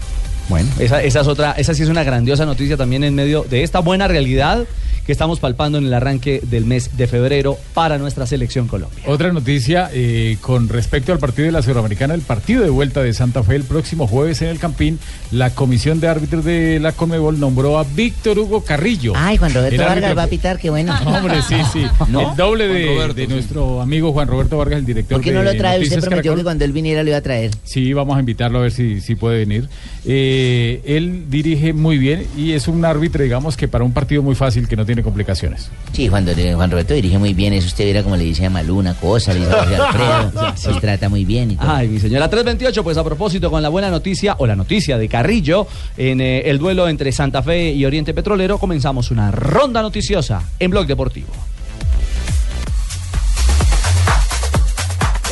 Bueno, 0.50 0.70
esa, 0.78 1.02
esa 1.02 1.22
es 1.22 1.28
otra, 1.28 1.54
esa 1.54 1.74
sí 1.74 1.84
es 1.84 1.90
una 1.90 2.04
grandiosa 2.04 2.46
noticia 2.46 2.76
también 2.76 3.06
en 3.06 3.16
medio 3.16 3.46
de 3.50 3.64
esta 3.64 3.80
buena 3.80 4.10
realidad 4.10 4.66
que 5.06 5.12
estamos 5.12 5.40
palpando 5.40 5.78
en 5.78 5.86
el 5.86 5.94
arranque 5.94 6.42
del 6.44 6.66
mes 6.66 6.98
de 6.98 7.08
febrero 7.08 7.58
para 7.74 7.98
nuestra 7.98 8.26
selección 8.26 8.68
Colombia. 8.68 9.04
Otra 9.08 9.32
noticia 9.34 9.90
eh, 9.94 10.38
con 10.42 10.70
respecto 10.70 11.12
al 11.12 11.20
partido 11.20 11.46
de 11.46 11.52
la 11.52 11.62
Sudamericana, 11.62 12.14
el 12.14 12.22
partido 12.22 12.64
de 12.64 12.70
vuelta 12.70 13.04
de 13.04 13.14
Santa 13.14 13.44
Fe 13.44 13.56
el 13.56 13.64
próximo 13.64 14.08
jueves 14.08 14.42
en 14.42 14.50
el 14.50 14.60
Campín, 14.60 15.00
la 15.32 15.52
comisión 15.52 16.00
de 16.00 16.08
árbitros 16.08 16.46
de 16.46 16.80
la 16.80 16.92
Conmebol 16.92 17.40
nombró 17.40 17.78
a 17.78 17.84
Víctor 17.84 18.40
Hugo 18.40 18.64
Carrillo. 18.64 19.14
Ay, 19.16 19.38
Juan 19.38 19.54
Roberto 19.54 19.82
Vargas 19.84 20.18
va 20.18 20.24
a 20.24 20.28
pitar, 20.28 20.60
qué 20.60 20.70
bueno. 20.70 20.94
No, 21.04 21.18
hombre, 21.18 21.42
sí, 21.42 21.56
sí. 21.72 21.86
¿No? 22.10 22.32
El 22.32 22.38
doble 22.38 22.68
de, 22.68 22.86
Juan 22.86 22.96
Roberto, 22.96 23.14
de 23.16 23.26
sí. 23.26 23.34
nuestro 23.34 23.82
amigo 23.82 24.12
Juan 24.14 24.28
Roberto 24.28 24.58
Vargas, 24.58 24.80
el 24.80 24.86
director 24.86 25.18
¿Por 25.18 25.24
qué 25.24 25.32
de 25.32 25.38
no 25.38 25.44
lo 25.44 25.56
trae? 25.56 25.82
Usted 25.82 26.00
prometió 26.00 26.32
Caracol. 26.32 26.38
que 26.38 26.44
cuando 26.44 26.66
él 26.66 26.72
viniera 26.72 27.04
lo 27.04 27.10
iba 27.10 27.18
a 27.18 27.22
traer. 27.22 27.52
Sí, 27.64 27.94
vamos 27.94 28.18
a 28.18 28.20
invitarlo 28.20 28.60
a 28.60 28.62
ver 28.64 28.72
si, 28.72 29.02
si 29.02 29.16
puede 29.16 29.40
venir. 29.40 29.68
Eh, 30.06 30.82
él 30.86 31.26
dirige 31.30 31.74
muy 31.74 31.98
bien 31.98 32.28
y 32.38 32.52
es 32.52 32.68
un 32.68 32.86
árbitro, 32.86 33.24
digamos, 33.24 33.58
que 33.58 33.68
para 33.68 33.84
un 33.84 33.94
partido 33.94 34.22
muy 34.22 34.36
fácil 34.36 34.68
que 34.68 34.76
no 34.76 34.86
tiene 34.86 34.93
complicaciones. 35.02 35.70
Sí, 35.94 36.08
Juan, 36.08 36.28
Juan 36.56 36.70
Roberto 36.70 36.94
dirige 36.94 37.18
muy 37.18 37.34
bien. 37.34 37.54
Eso 37.54 37.68
usted 37.68 37.86
viera 37.86 38.04
como 38.04 38.16
le 38.16 38.26
dice 38.26 38.46
a 38.46 38.50
Malú 38.50 38.78
una 38.78 38.94
cosa, 38.94 39.34
le 39.34 39.40
dice 39.40 39.52
a 39.52 39.64
José 39.64 39.76
Alfredo. 39.78 40.54
Se 40.56 40.80
trata 40.80 41.10
muy 41.10 41.26
bien 41.26 41.52
y 41.52 41.56
todo. 41.56 41.72
Ay, 41.72 41.88
mi 41.88 42.00
señora 42.00 42.30
328, 42.30 42.84
pues 42.84 42.98
a 42.98 43.04
propósito 43.04 43.50
con 43.50 43.62
la 43.62 43.70
buena 43.70 43.90
noticia 43.90 44.36
o 44.38 44.46
la 44.46 44.56
noticia 44.56 44.98
de 44.98 45.08
Carrillo 45.08 45.68
en 45.98 46.22
eh, 46.22 46.42
el 46.50 46.60
duelo 46.60 46.88
entre 46.88 47.12
Santa 47.12 47.42
Fe 47.42 47.72
y 47.72 47.86
Oriente 47.86 48.14
Petrolero, 48.14 48.58
comenzamos 48.58 49.10
una 49.10 49.32
ronda 49.32 49.82
noticiosa 49.82 50.44
en 50.60 50.70
Blog 50.70 50.86
Deportivo. 50.86 51.32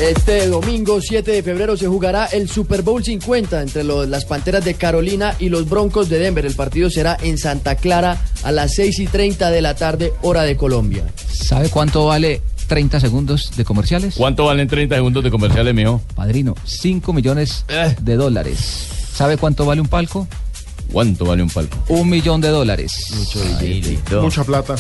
Este 0.02 0.48
domingo 0.48 1.00
7 1.00 1.30
de 1.32 1.44
febrero 1.44 1.78
se 1.78 1.86
jugará 1.88 2.26
el 2.26 2.50
Super 2.50 2.82
Bowl 2.82 3.04
50 3.04 3.62
entre 3.62 3.84
los- 3.84 4.08
las 4.10 4.26
Panteras 4.26 4.66
de 4.66 4.74
Carolina 4.74 5.36
y 5.38 5.50
los 5.50 5.70
Broncos 5.70 6.10
de 6.10 6.18
Denver. 6.18 6.44
El 6.46 6.56
partido 6.56 6.90
será 6.90 7.18
en 7.22 7.38
Santa 7.38 7.76
Clara 7.76 8.20
a 8.44 8.52
las 8.52 8.74
6 8.74 8.98
y 9.00 9.06
30 9.06 9.52
de 9.52 9.62
la 9.62 9.76
tarde, 9.76 10.12
hora 10.24 10.42
de 10.42 10.58
Colombia. 10.58 11.04
¿Sabe 11.32 11.70
cuánto 11.70 12.08
vale 12.08 12.42
30 12.68 13.00
segundos 13.00 13.52
de 13.56 13.64
comerciales? 13.64 14.16
¿Cuánto 14.18 14.46
valen 14.46 14.68
30 14.68 14.96
segundos 14.96 15.24
de 15.24 15.30
comerciales, 15.30 15.76
mijo? 15.76 16.02
Padrino, 16.16 16.56
5 16.66 17.14
millones 17.14 17.64
de 18.02 18.16
dólares. 18.16 18.58
¿Sabe 19.14 19.38
cuánto 19.38 19.66
vale 19.68 19.82
un 19.82 19.88
palco? 19.88 20.28
¿Cuánto 20.92 21.26
vale 21.26 21.44
un 21.44 21.50
palco? 21.50 21.78
Un 21.90 22.10
millón 22.10 22.42
de 22.42 22.50
dólares. 22.50 22.92
Mucha 24.24 24.44
plata. 24.44 24.76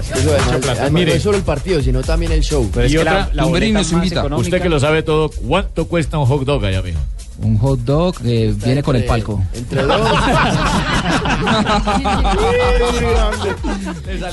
Eso 0.00 0.60
plata. 0.60 0.90
Mire. 0.90 1.12
no 1.12 1.16
es 1.16 1.22
solo 1.22 1.36
el 1.38 1.44
partido, 1.44 1.82
sino 1.82 2.02
también 2.02 2.32
el 2.32 2.42
show. 2.42 2.68
Pero 2.72 2.86
es 2.86 2.92
Y 2.92 2.96
que 2.96 3.00
otra- 3.00 3.30
la, 3.32 3.44
la 3.44 3.60
nos 3.72 3.92
invita. 3.92 4.20
económica- 4.20 4.36
Usted 4.36 4.62
que 4.62 4.68
lo 4.68 4.80
sabe 4.80 5.02
todo, 5.02 5.30
¿cuánto 5.30 5.86
cuesta 5.86 6.18
un 6.18 6.26
hot 6.26 6.44
dog 6.44 6.64
allá, 6.64 6.82
mijo? 6.82 6.98
Un 7.38 7.58
hot 7.58 7.80
dog 7.80 8.14
eh, 8.24 8.54
viene 8.64 8.82
con 8.82 8.96
el 8.96 9.04
palco. 9.04 9.42
Entre 9.52 9.82
dos. 9.82 10.00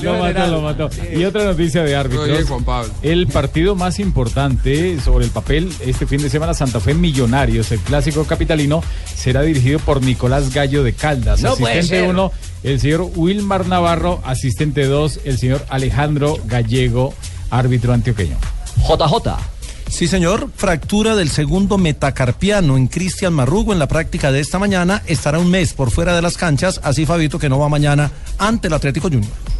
Lo 0.02 0.18
mató, 0.18 0.46
lo 0.46 0.60
mató. 0.62 0.90
Y 1.12 1.24
otra 1.24 1.44
noticia 1.44 1.82
de 1.82 1.96
árbitros. 1.96 2.28
Oye, 2.28 2.42
Juan 2.44 2.64
Pablo. 2.64 2.92
El 3.02 3.26
partido 3.26 3.74
más 3.74 3.98
importante 3.98 4.98
sobre 5.00 5.24
el 5.26 5.30
papel 5.30 5.72
este 5.80 6.06
fin 6.06 6.22
de 6.22 6.30
semana, 6.30 6.54
Santa 6.54 6.80
Fe 6.80 6.94
Millonarios, 6.94 7.70
el 7.72 7.80
clásico 7.80 8.24
capitalino, 8.24 8.82
será 9.14 9.42
dirigido 9.42 9.78
por 9.80 10.02
Nicolás 10.02 10.52
Gallo 10.52 10.82
de 10.82 10.92
Caldas. 10.94 11.42
No 11.42 11.56
puede 11.56 11.78
asistente 11.80 12.06
ser. 12.06 12.14
1, 12.64 12.70
el 12.72 12.80
señor 12.80 13.10
Wilmar 13.14 13.66
Navarro. 13.66 14.20
Asistente 14.24 14.86
2, 14.86 15.20
el 15.24 15.38
señor 15.38 15.64
Alejandro 15.68 16.38
Gallego, 16.46 17.14
árbitro 17.50 17.92
antioqueño. 17.92 18.36
JJ. 18.76 19.36
Sí, 19.88 20.08
señor. 20.08 20.50
Fractura 20.56 21.14
del 21.14 21.30
segundo 21.30 21.78
metacarpiano 21.78 22.76
en 22.76 22.88
Cristian 22.88 23.32
Marrugo 23.32 23.72
en 23.72 23.78
la 23.78 23.86
práctica 23.86 24.32
de 24.32 24.40
esta 24.40 24.58
mañana. 24.58 25.02
Estará 25.06 25.38
un 25.38 25.50
mes 25.50 25.72
por 25.72 25.90
fuera 25.90 26.16
de 26.16 26.22
las 26.22 26.36
canchas. 26.36 26.80
Así 26.82 27.06
Fabito 27.06 27.38
que 27.38 27.48
no 27.48 27.58
va 27.58 27.68
mañana 27.68 28.10
ante 28.38 28.66
el 28.68 28.74
Atlético 28.74 29.08
Junior. 29.08 29.53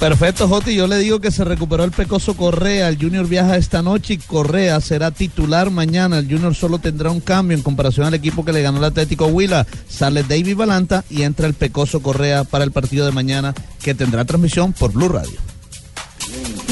Perfecto, 0.00 0.46
Joti. 0.46 0.76
Yo 0.76 0.86
le 0.86 0.98
digo 0.98 1.18
que 1.18 1.32
se 1.32 1.42
recuperó 1.44 1.82
el 1.82 1.90
Pecoso 1.90 2.36
Correa. 2.36 2.88
El 2.88 2.98
Junior 2.98 3.26
viaja 3.26 3.56
esta 3.56 3.82
noche 3.82 4.14
y 4.14 4.18
Correa 4.18 4.80
será 4.80 5.10
titular 5.10 5.70
mañana. 5.70 6.18
El 6.18 6.30
Junior 6.30 6.54
solo 6.54 6.78
tendrá 6.78 7.10
un 7.10 7.20
cambio 7.20 7.56
en 7.56 7.64
comparación 7.64 8.06
al 8.06 8.14
equipo 8.14 8.44
que 8.44 8.52
le 8.52 8.62
ganó 8.62 8.78
el 8.78 8.84
Atlético 8.84 9.26
Huila. 9.26 9.66
Sale 9.88 10.22
David 10.22 10.56
Balanta 10.56 11.04
y 11.10 11.22
entra 11.22 11.48
el 11.48 11.54
Pecoso 11.54 12.00
Correa 12.00 12.44
para 12.44 12.62
el 12.62 12.70
partido 12.70 13.06
de 13.06 13.12
mañana 13.12 13.54
que 13.82 13.94
tendrá 13.94 14.24
transmisión 14.24 14.72
por 14.72 14.92
Blue 14.92 15.08
Radio. 15.08 15.47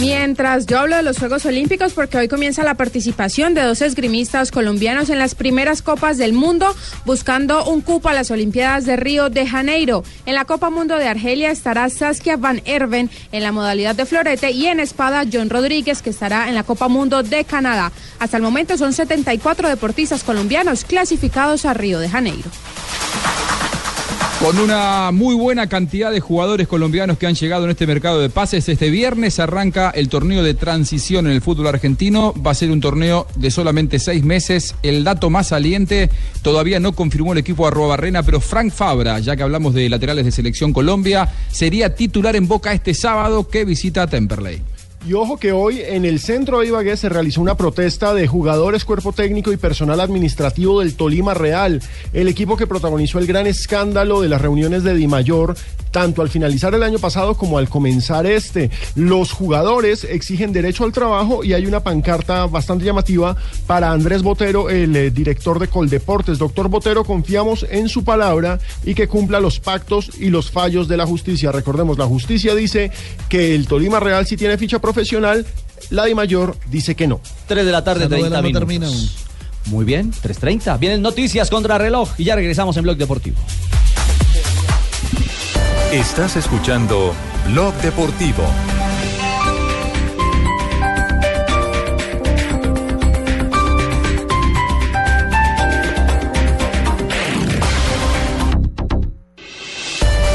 Mientras 0.00 0.66
yo 0.66 0.80
hablo 0.80 0.96
de 0.96 1.02
los 1.02 1.18
Juegos 1.18 1.46
Olímpicos 1.46 1.94
porque 1.94 2.18
hoy 2.18 2.28
comienza 2.28 2.62
la 2.62 2.74
participación 2.74 3.54
de 3.54 3.62
dos 3.62 3.80
esgrimistas 3.80 4.50
colombianos 4.50 5.08
en 5.08 5.18
las 5.18 5.34
primeras 5.34 5.80
Copas 5.80 6.18
del 6.18 6.34
Mundo 6.34 6.76
buscando 7.06 7.64
un 7.64 7.80
cupo 7.80 8.10
a 8.10 8.12
las 8.12 8.30
Olimpiadas 8.30 8.84
de 8.84 8.96
Río 8.96 9.30
de 9.30 9.46
Janeiro. 9.46 10.04
En 10.26 10.34
la 10.34 10.44
Copa 10.44 10.68
Mundo 10.68 10.96
de 10.96 11.08
Argelia 11.08 11.50
estará 11.50 11.88
Saskia 11.88 12.36
Van 12.36 12.60
Erven 12.66 13.08
en 13.32 13.42
la 13.42 13.52
modalidad 13.52 13.94
de 13.94 14.04
florete 14.04 14.50
y 14.50 14.66
en 14.66 14.80
espada 14.80 15.24
John 15.32 15.48
Rodríguez 15.48 16.02
que 16.02 16.10
estará 16.10 16.48
en 16.48 16.54
la 16.54 16.62
Copa 16.62 16.88
Mundo 16.88 17.22
de 17.22 17.44
Canadá. 17.44 17.90
Hasta 18.18 18.36
el 18.36 18.42
momento 18.42 18.76
son 18.76 18.92
74 18.92 19.70
deportistas 19.70 20.24
colombianos 20.24 20.84
clasificados 20.84 21.64
a 21.64 21.72
Río 21.72 22.00
de 22.00 22.10
Janeiro. 22.10 22.50
Con 24.40 24.58
una 24.58 25.12
muy 25.12 25.34
buena 25.34 25.66
cantidad 25.66 26.12
de 26.12 26.20
jugadores 26.20 26.68
colombianos 26.68 27.16
que 27.16 27.26
han 27.26 27.34
llegado 27.34 27.64
en 27.64 27.70
este 27.70 27.86
mercado 27.86 28.20
de 28.20 28.28
pases, 28.28 28.68
este 28.68 28.90
viernes 28.90 29.40
arranca 29.40 29.90
el 29.90 30.10
torneo 30.10 30.42
de 30.42 30.52
transición 30.52 31.26
en 31.26 31.32
el 31.32 31.40
fútbol 31.40 31.68
argentino. 31.68 32.34
Va 32.34 32.50
a 32.50 32.54
ser 32.54 32.70
un 32.70 32.82
torneo 32.82 33.26
de 33.34 33.50
solamente 33.50 33.98
seis 33.98 34.22
meses. 34.22 34.74
El 34.82 35.04
dato 35.04 35.30
más 35.30 35.48
saliente 35.48 36.10
todavía 36.42 36.80
no 36.80 36.92
confirmó 36.92 37.32
el 37.32 37.38
equipo 37.38 37.68
de 37.68 37.76
Barrena, 37.76 38.22
pero 38.22 38.40
Frank 38.40 38.72
Fabra, 38.72 39.18
ya 39.20 39.36
que 39.36 39.42
hablamos 39.42 39.72
de 39.72 39.88
laterales 39.88 40.26
de 40.26 40.32
selección 40.32 40.74
Colombia, 40.74 41.32
sería 41.50 41.94
titular 41.94 42.36
en 42.36 42.46
Boca 42.46 42.74
este 42.74 42.92
sábado 42.92 43.48
que 43.48 43.64
visita 43.64 44.02
a 44.02 44.06
Temperley. 44.06 44.75
Y 45.06 45.12
ojo 45.12 45.36
que 45.36 45.52
hoy 45.52 45.82
en 45.86 46.04
el 46.04 46.18
centro 46.18 46.58
de 46.58 46.66
Ibagué 46.66 46.96
se 46.96 47.08
realizó 47.08 47.40
una 47.40 47.56
protesta 47.56 48.12
de 48.12 48.26
jugadores, 48.26 48.84
cuerpo 48.84 49.12
técnico 49.12 49.52
y 49.52 49.56
personal 49.56 50.00
administrativo 50.00 50.80
del 50.80 50.96
Tolima 50.96 51.32
Real, 51.32 51.80
el 52.12 52.26
equipo 52.26 52.56
que 52.56 52.66
protagonizó 52.66 53.20
el 53.20 53.28
gran 53.28 53.46
escándalo 53.46 54.20
de 54.20 54.28
las 54.28 54.40
reuniones 54.40 54.82
de 54.82 54.96
Dimayor, 54.96 55.54
tanto 55.92 56.22
al 56.22 56.28
finalizar 56.28 56.74
el 56.74 56.82
año 56.82 56.98
pasado 56.98 57.36
como 57.36 57.56
al 57.56 57.68
comenzar 57.68 58.26
este. 58.26 58.68
Los 58.96 59.30
jugadores 59.30 60.02
exigen 60.02 60.52
derecho 60.52 60.82
al 60.82 60.92
trabajo 60.92 61.44
y 61.44 61.52
hay 61.52 61.66
una 61.66 61.84
pancarta 61.84 62.46
bastante 62.46 62.84
llamativa 62.84 63.36
para 63.68 63.92
Andrés 63.92 64.22
Botero, 64.22 64.70
el 64.70 64.96
eh, 64.96 65.10
director 65.12 65.60
de 65.60 65.68
Coldeportes. 65.68 66.38
Doctor 66.38 66.68
Botero, 66.68 67.04
confiamos 67.04 67.64
en 67.70 67.88
su 67.88 68.02
palabra 68.02 68.58
y 68.84 68.94
que 68.94 69.06
cumpla 69.06 69.38
los 69.38 69.60
pactos 69.60 70.10
y 70.18 70.30
los 70.30 70.50
fallos 70.50 70.88
de 70.88 70.96
la 70.96 71.06
justicia. 71.06 71.52
Recordemos, 71.52 71.96
la 71.96 72.06
justicia 72.06 72.56
dice 72.56 72.90
que 73.28 73.54
el 73.54 73.68
Tolima 73.68 74.00
Real 74.00 74.26
sí 74.26 74.36
tiene 74.36 74.58
ficha 74.58 74.80
profesional, 74.80 74.95
la 75.90 76.04
de 76.04 76.14
Mayor 76.14 76.56
dice 76.70 76.94
que 76.94 77.06
no. 77.06 77.20
3 77.46 77.64
de 77.64 77.72
la 77.72 77.84
tarde, 77.84 78.06
Esa 78.06 78.16
novela 78.16 78.40
30 78.40 78.40
no 78.40 78.42
minutos. 78.42 78.60
termina 78.68 78.86
aún. 78.86 79.10
Muy 79.66 79.84
bien, 79.84 80.12
3.30. 80.12 80.78
Vienen 80.78 81.02
noticias 81.02 81.50
contra 81.50 81.76
reloj 81.78 82.08
y 82.18 82.24
ya 82.24 82.34
regresamos 82.36 82.76
en 82.76 82.84
Blog 82.84 82.96
Deportivo. 82.96 83.36
Estás 85.92 86.36
escuchando 86.36 87.14
Blog 87.48 87.74
Deportivo. 87.76 88.44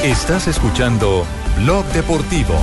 Estás 0.04 0.48
escuchando 0.48 1.26
Blog 1.58 1.86
Deportivo. 1.94 2.56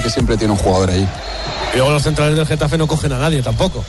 Que 0.00 0.10
siempre 0.10 0.36
tiene 0.36 0.52
un 0.52 0.58
jugador 0.58 0.90
ahí. 0.90 1.08
Y 1.74 1.76
luego 1.76 1.92
los 1.92 2.02
centrales 2.02 2.36
del 2.36 2.46
Getafe 2.46 2.78
no 2.78 2.86
cogen 2.86 3.12
a 3.12 3.18
nadie 3.18 3.42
tampoco. 3.42 3.84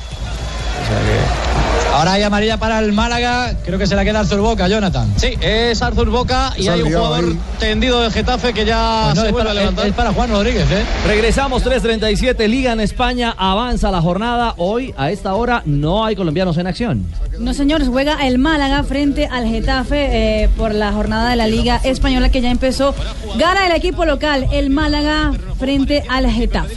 Ahora 2.04 2.16
hay 2.16 2.24
amarilla 2.24 2.58
para 2.58 2.80
el 2.80 2.92
Málaga, 2.92 3.54
creo 3.64 3.80
que 3.80 3.88
se 3.88 3.96
la 3.96 4.04
queda 4.04 4.20
Arthur 4.20 4.42
Boca, 4.42 4.68
Jonathan. 4.68 5.08
Sí, 5.16 5.36
es 5.40 5.82
Arthur 5.82 6.10
Boca 6.10 6.52
y 6.58 6.68
hay 6.68 6.82
un 6.82 6.90
jugador 6.92 7.24
ahí. 7.24 7.40
tendido 7.60 8.02
de 8.02 8.12
Getafe 8.12 8.52
que 8.54 8.66
ya 8.66 9.14
No, 9.16 9.22
se 9.22 9.32
vuelve 9.32 9.38
para, 9.38 9.52
a 9.52 9.54
levantar. 9.54 9.86
es- 9.86 9.92
es 9.92 9.96
para 9.96 10.12
Juan 10.12 10.30
Rodríguez, 10.30 10.70
¿eh? 10.70 10.84
Regresamos 11.08 11.64
3.37, 11.64 12.46
Liga 12.50 12.74
en 12.74 12.82
España, 12.82 13.34
avanza 13.38 13.90
la 13.90 14.02
jornada. 14.02 14.54
Hoy, 14.58 14.94
a 14.98 15.12
esta 15.12 15.34
hora, 15.36 15.62
no 15.66 16.04
hay 16.04 16.18
colombianos 16.18 16.58
en 16.58 16.68
acción. 16.68 17.06
No, 17.40 17.54
señores, 17.54 17.88
juega 17.88 18.28
el 18.28 18.38
Málaga 18.38 18.84
frente 18.84 19.28
al 19.28 19.48
Getafe 19.48 20.44
eh, 20.44 20.50
por 20.58 20.76
la 20.76 20.92
jornada 20.92 21.30
de 21.30 21.38
la 21.38 21.48
Liga 21.48 21.80
Española 21.86 22.28
que 22.28 22.42
ya 22.42 22.52
empezó. 22.52 22.94
Gana 23.40 23.66
el 23.66 23.72
equipo 23.78 24.04
local, 24.04 24.46
el 24.52 24.70
Málaga 24.72 25.32
frente 25.58 26.04
al 26.10 26.30
Getafe. 26.30 26.76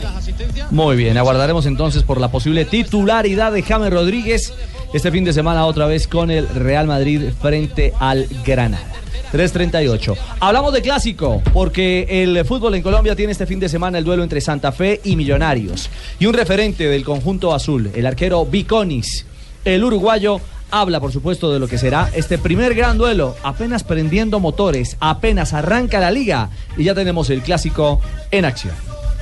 Muy 0.71 0.95
bien, 0.95 1.17
aguardaremos 1.17 1.65
entonces 1.65 2.03
por 2.03 2.21
la 2.21 2.29
posible 2.29 2.63
titularidad 2.63 3.51
de 3.51 3.61
James 3.61 3.91
Rodríguez 3.91 4.53
este 4.93 5.11
fin 5.11 5.23
de 5.23 5.33
semana 5.33 5.65
otra 5.65 5.85
vez 5.85 6.07
con 6.07 6.31
el 6.31 6.47
Real 6.47 6.87
Madrid 6.87 7.29
frente 7.41 7.93
al 7.99 8.27
Granada. 8.45 8.85
3.38. 9.31 10.15
Hablamos 10.39 10.73
de 10.73 10.81
clásico, 10.81 11.41
porque 11.53 12.07
el 12.09 12.45
fútbol 12.45 12.75
en 12.75 12.81
Colombia 12.81 13.15
tiene 13.15 13.33
este 13.33 13.45
fin 13.45 13.59
de 13.59 13.67
semana 13.67 13.97
el 13.97 14.05
duelo 14.05 14.23
entre 14.23 14.39
Santa 14.39 14.71
Fe 14.71 15.01
y 15.03 15.15
Millonarios. 15.15 15.89
Y 16.17 16.25
un 16.25 16.33
referente 16.33 16.87
del 16.87 17.03
conjunto 17.03 17.53
azul, 17.53 17.91
el 17.93 18.05
arquero 18.05 18.45
Viconis, 18.45 19.25
el 19.65 19.83
uruguayo, 19.83 20.39
habla 20.71 20.99
por 20.99 21.11
supuesto 21.11 21.51
de 21.51 21.59
lo 21.59 21.67
que 21.67 21.77
será 21.77 22.09
este 22.13 22.37
primer 22.37 22.73
gran 22.73 22.97
duelo, 22.97 23.35
apenas 23.43 23.83
prendiendo 23.83 24.39
motores, 24.39 24.97
apenas 24.99 25.53
arranca 25.53 25.99
la 25.99 26.11
liga 26.11 26.49
y 26.77 26.85
ya 26.85 26.95
tenemos 26.95 27.29
el 27.29 27.41
clásico 27.41 28.01
en 28.31 28.45
acción. 28.45 28.73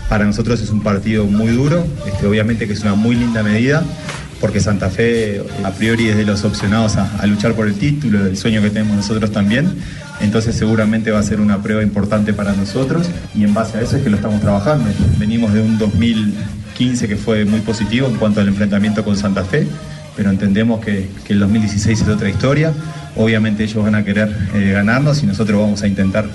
Para 0.10 0.26
nosotros 0.26 0.62
es 0.62 0.70
un 0.70 0.82
partido 0.82 1.26
muy 1.26 1.48
duro, 1.48 1.84
este, 2.06 2.28
obviamente 2.28 2.68
que 2.68 2.74
es 2.74 2.82
una 2.82 2.94
muy 2.94 3.16
linda 3.16 3.42
medida, 3.42 3.84
porque 4.40 4.60
Santa 4.60 4.90
Fe 4.90 5.42
a 5.64 5.72
priori 5.72 6.10
es 6.10 6.18
de 6.18 6.26
los 6.26 6.44
opcionados 6.44 6.98
a, 6.98 7.26
luchar 7.26 7.54
por 7.54 7.68
el 7.68 7.76
título, 7.76 8.26
el 8.26 8.38
sueño 8.38 8.62
que 8.62 8.70
tenemos 8.70 8.96
nosotros 8.96 9.32
también, 9.32 9.76
entonces 10.22 10.56
seguramente 10.56 11.12
va 11.12 11.20
a 11.20 11.24
ser 11.24 11.40
una 11.40 11.62
prueba 11.62 11.84
importante 11.84 12.34
para 12.34 12.54
nosotros 12.54 13.08
y 13.34 13.44
en 13.44 13.54
base 13.54 13.78
a 13.78 13.82
eso 13.82 13.98
es 13.98 14.04
que 14.04 14.10
lo 14.10 14.18
estamos 14.18 14.42
trabajando. 14.42 14.86
Venimos 15.18 15.54
de 15.54 15.62
un 15.62 15.78
2015 15.78 17.08
que 17.08 17.16
fue 17.16 17.46
muy 17.46 17.62
positivo 17.62 18.08
en 18.08 18.16
cuanto 18.16 18.42
al 18.42 18.48
enfrentamiento 18.48 19.04
con 19.04 19.18
Santa 19.18 19.44
Fe, 19.44 19.68
pero 20.16 20.30
entendemos 20.30 20.84
que, 20.84 21.10
el 21.30 21.40
2016 21.40 22.02
es 22.02 22.08
otra 22.08 22.30
historia, 22.30 22.74
obviamente 23.16 23.64
ellos 23.64 23.84
van 23.84 23.96
a 23.96 24.04
querer 24.04 24.36
eh, 24.54 24.72
ganarnos 24.72 25.24
y 25.24 25.26
nosotros 25.26 25.60
vamos 25.60 25.82
a 25.82 25.88
intentar 25.88 26.26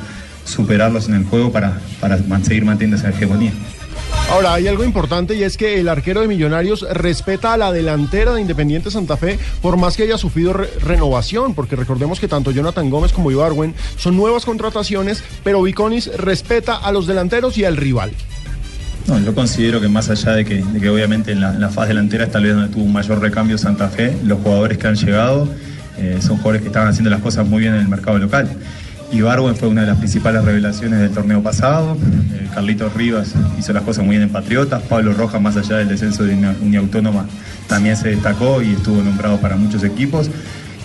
superarlos 0.45 1.09
en 1.09 1.15
el 1.15 1.25
juego 1.25 1.53
para, 1.53 1.79
para 2.01 2.19
seguir 2.43 2.65
manteniendo 2.65 2.97
esa 2.97 3.11
hegemonía. 3.11 3.53
Ahora, 4.31 4.55
hay 4.55 4.69
algo 4.69 4.85
importante 4.85 5.35
y 5.35 5.43
es 5.43 5.57
que 5.57 5.81
el 5.81 5.89
arquero 5.89 6.21
de 6.21 6.29
Millonarios 6.29 6.87
respeta 6.93 7.53
a 7.53 7.57
la 7.57 7.73
delantera 7.73 8.33
de 8.33 8.41
Independiente 8.41 8.91
Santa 8.91 9.17
Fe, 9.17 9.39
por 9.61 9.77
más 9.77 9.97
que 9.97 10.05
haya 10.05 10.19
sufrido 10.19 10.53
re- 10.53 10.71
renovación, 10.81 11.55
porque 11.55 11.75
recordemos 11.75 12.21
que 12.21 12.29
tanto 12.29 12.53
Jonathan 12.53 12.91
Gómez 12.91 13.13
como 13.13 13.33
Ibarwen 13.33 13.75
son 13.97 14.17
nuevas 14.17 14.45
contrataciones, 14.45 15.25
pero 15.43 15.61
Viconis 15.63 16.07
respeta 16.17 16.77
a 16.77 16.93
los 16.93 17.09
delanteros 17.09 17.59
y 17.59 17.65
al 17.65 17.77
rival. 17.77 18.13
No, 19.09 19.19
yo 19.19 19.35
considero 19.35 19.81
que 19.81 19.89
más 19.89 20.09
allá 20.11 20.33
de 20.33 20.45
que, 20.45 20.63
que 20.81 20.89
obviamente 20.89 21.33
en 21.33 21.41
la, 21.41 21.69
faz 21.69 21.89
delantera 21.89 22.25
es 22.25 22.31
tal 22.31 22.45
vez 22.45 22.55
donde 22.55 22.73
tuvo 22.73 22.85
un 22.85 22.93
mayor 22.93 23.19
recambio 23.21 23.59
Santa 23.59 23.89
Fe, 23.89 24.17
los 24.25 24.39
jugadores 24.41 24.79
que 24.79 24.87
han 24.87 24.95
llegado 24.95 25.49
eh, 25.99 26.19
son 26.21 26.37
jugadores 26.37 26.63
que 26.63 26.69
estaban 26.69 26.89
haciendo 26.89 27.11
las 27.11 27.21
cosas 27.21 27.47
muy 27.49 27.61
bien 27.63 27.75
en 27.75 27.81
el 27.81 27.89
mercado 27.89 28.19
local. 28.19 28.49
Ibarwen 29.13 29.57
fue 29.57 29.69
una 29.69 29.83
de 29.83 29.89
las 29.89 29.99
principales 29.99 30.45
revelaciones 30.45 31.01
del 31.01 31.11
torneo 31.11 31.43
pasado, 31.43 31.97
eh, 32.33 32.49
Carlitos 32.55 32.95
Rivas 32.95 33.35
hizo 33.59 33.73
las 33.73 33.83
cosas 33.83 34.05
muy 34.05 34.17
bien 34.17 34.29
en 34.29 34.33
Patriotas, 34.33 34.83
Pablo 34.83 35.13
Rojas 35.13 35.41
más 35.41 35.57
allá 35.57 35.79
del 35.79 35.89
descenso 35.89 36.25
de 36.25 36.35
una 36.35 36.55
Uniautónoma 36.61 37.27
también 37.71 37.97
se 37.97 38.09
destacó 38.09 38.61
y 38.61 38.73
estuvo 38.73 39.01
nombrado 39.01 39.41
para 39.41 39.57
muchos 39.57 39.85
equipos. 39.85 40.29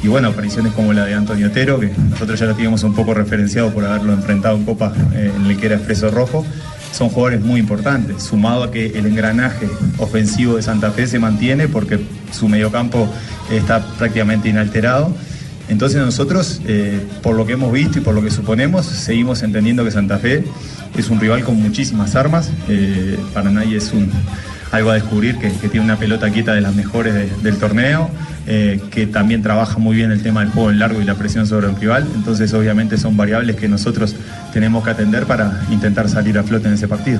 Y 0.03 0.07
bueno, 0.07 0.29
apariciones 0.29 0.71
como 0.73 0.93
la 0.93 1.05
de 1.05 1.15
Antonio 1.15 1.47
Otero, 1.47 1.79
que 1.79 1.91
nosotros 2.11 2.39
ya 2.39 2.45
lo 2.45 2.53
teníamos 2.53 2.83
un 2.83 2.93
poco 2.93 3.15
referenciado 3.15 3.73
por 3.73 3.83
haberlo 3.83 4.13
enfrentado 4.13 4.55
en 4.55 4.65
Copa 4.65 4.93
eh, 5.13 5.31
en 5.35 5.47
el 5.47 5.57
que 5.57 5.65
era 5.65 5.77
Expreso 5.77 6.11
Rojo, 6.11 6.45
son 6.93 7.09
jugadores 7.09 7.41
muy 7.41 7.59
importantes, 7.59 8.21
sumado 8.23 8.63
a 8.63 8.71
que 8.71 8.85
el 8.85 9.07
engranaje 9.07 9.67
ofensivo 9.97 10.57
de 10.57 10.61
Santa 10.61 10.91
Fe 10.91 11.07
se 11.07 11.17
mantiene 11.17 11.67
porque 11.67 11.99
su 12.31 12.47
mediocampo 12.47 13.09
está 13.51 13.83
prácticamente 13.97 14.47
inalterado. 14.47 15.11
Entonces 15.67 15.99
nosotros, 15.99 16.61
eh, 16.67 16.99
por 17.23 17.35
lo 17.35 17.45
que 17.45 17.53
hemos 17.53 17.71
visto 17.71 17.97
y 17.99 18.01
por 18.01 18.13
lo 18.13 18.21
que 18.21 18.29
suponemos, 18.31 18.85
seguimos 18.85 19.41
entendiendo 19.43 19.83
que 19.83 19.91
Santa 19.91 20.19
Fe 20.19 20.43
es 20.97 21.09
un 21.09 21.19
rival 21.19 21.43
con 21.43 21.61
muchísimas 21.61 22.15
armas. 22.15 22.51
Eh, 22.69 23.17
para 23.33 23.49
nadie 23.49 23.77
es 23.77 23.91
un, 23.91 24.11
algo 24.71 24.91
a 24.91 24.93
descubrir 24.95 25.37
que, 25.37 25.49
tiene 25.69 25.81
una 25.85 25.97
pelota 25.97 26.29
quieta 26.29 26.53
de 26.53 26.61
las 26.61 26.75
mejores 26.75 27.13
de- 27.13 27.29
del 27.41 27.57
torneo, 27.57 28.09
eh, 28.47 28.79
que 28.91 29.07
también 29.07 29.41
trabaja 29.41 29.79
muy 29.79 29.95
bien 29.95 30.11
el 30.11 30.21
tema 30.21 30.41
del 30.41 30.49
juego 30.51 30.69
en 30.69 30.77
largo 30.77 31.01
y 31.01 31.03
la 31.05 31.15
presión 31.15 31.47
sobre 31.47 31.67
el 31.67 31.75
rival. 31.75 32.07
Entonces 32.15 32.53
obviamente 32.53 32.97
son 32.97 33.17
variables 33.17 33.55
que 33.55 33.67
nosotros 33.67 34.15
tenemos 34.55 34.85
que 34.85 34.89
atender 34.91 35.25
para 35.25 35.65
intentar 35.69 36.07
salir 36.07 36.37
a 36.37 36.43
flote 36.43 36.69
en 36.69 36.75
ese 36.75 36.87
partido. 36.87 37.19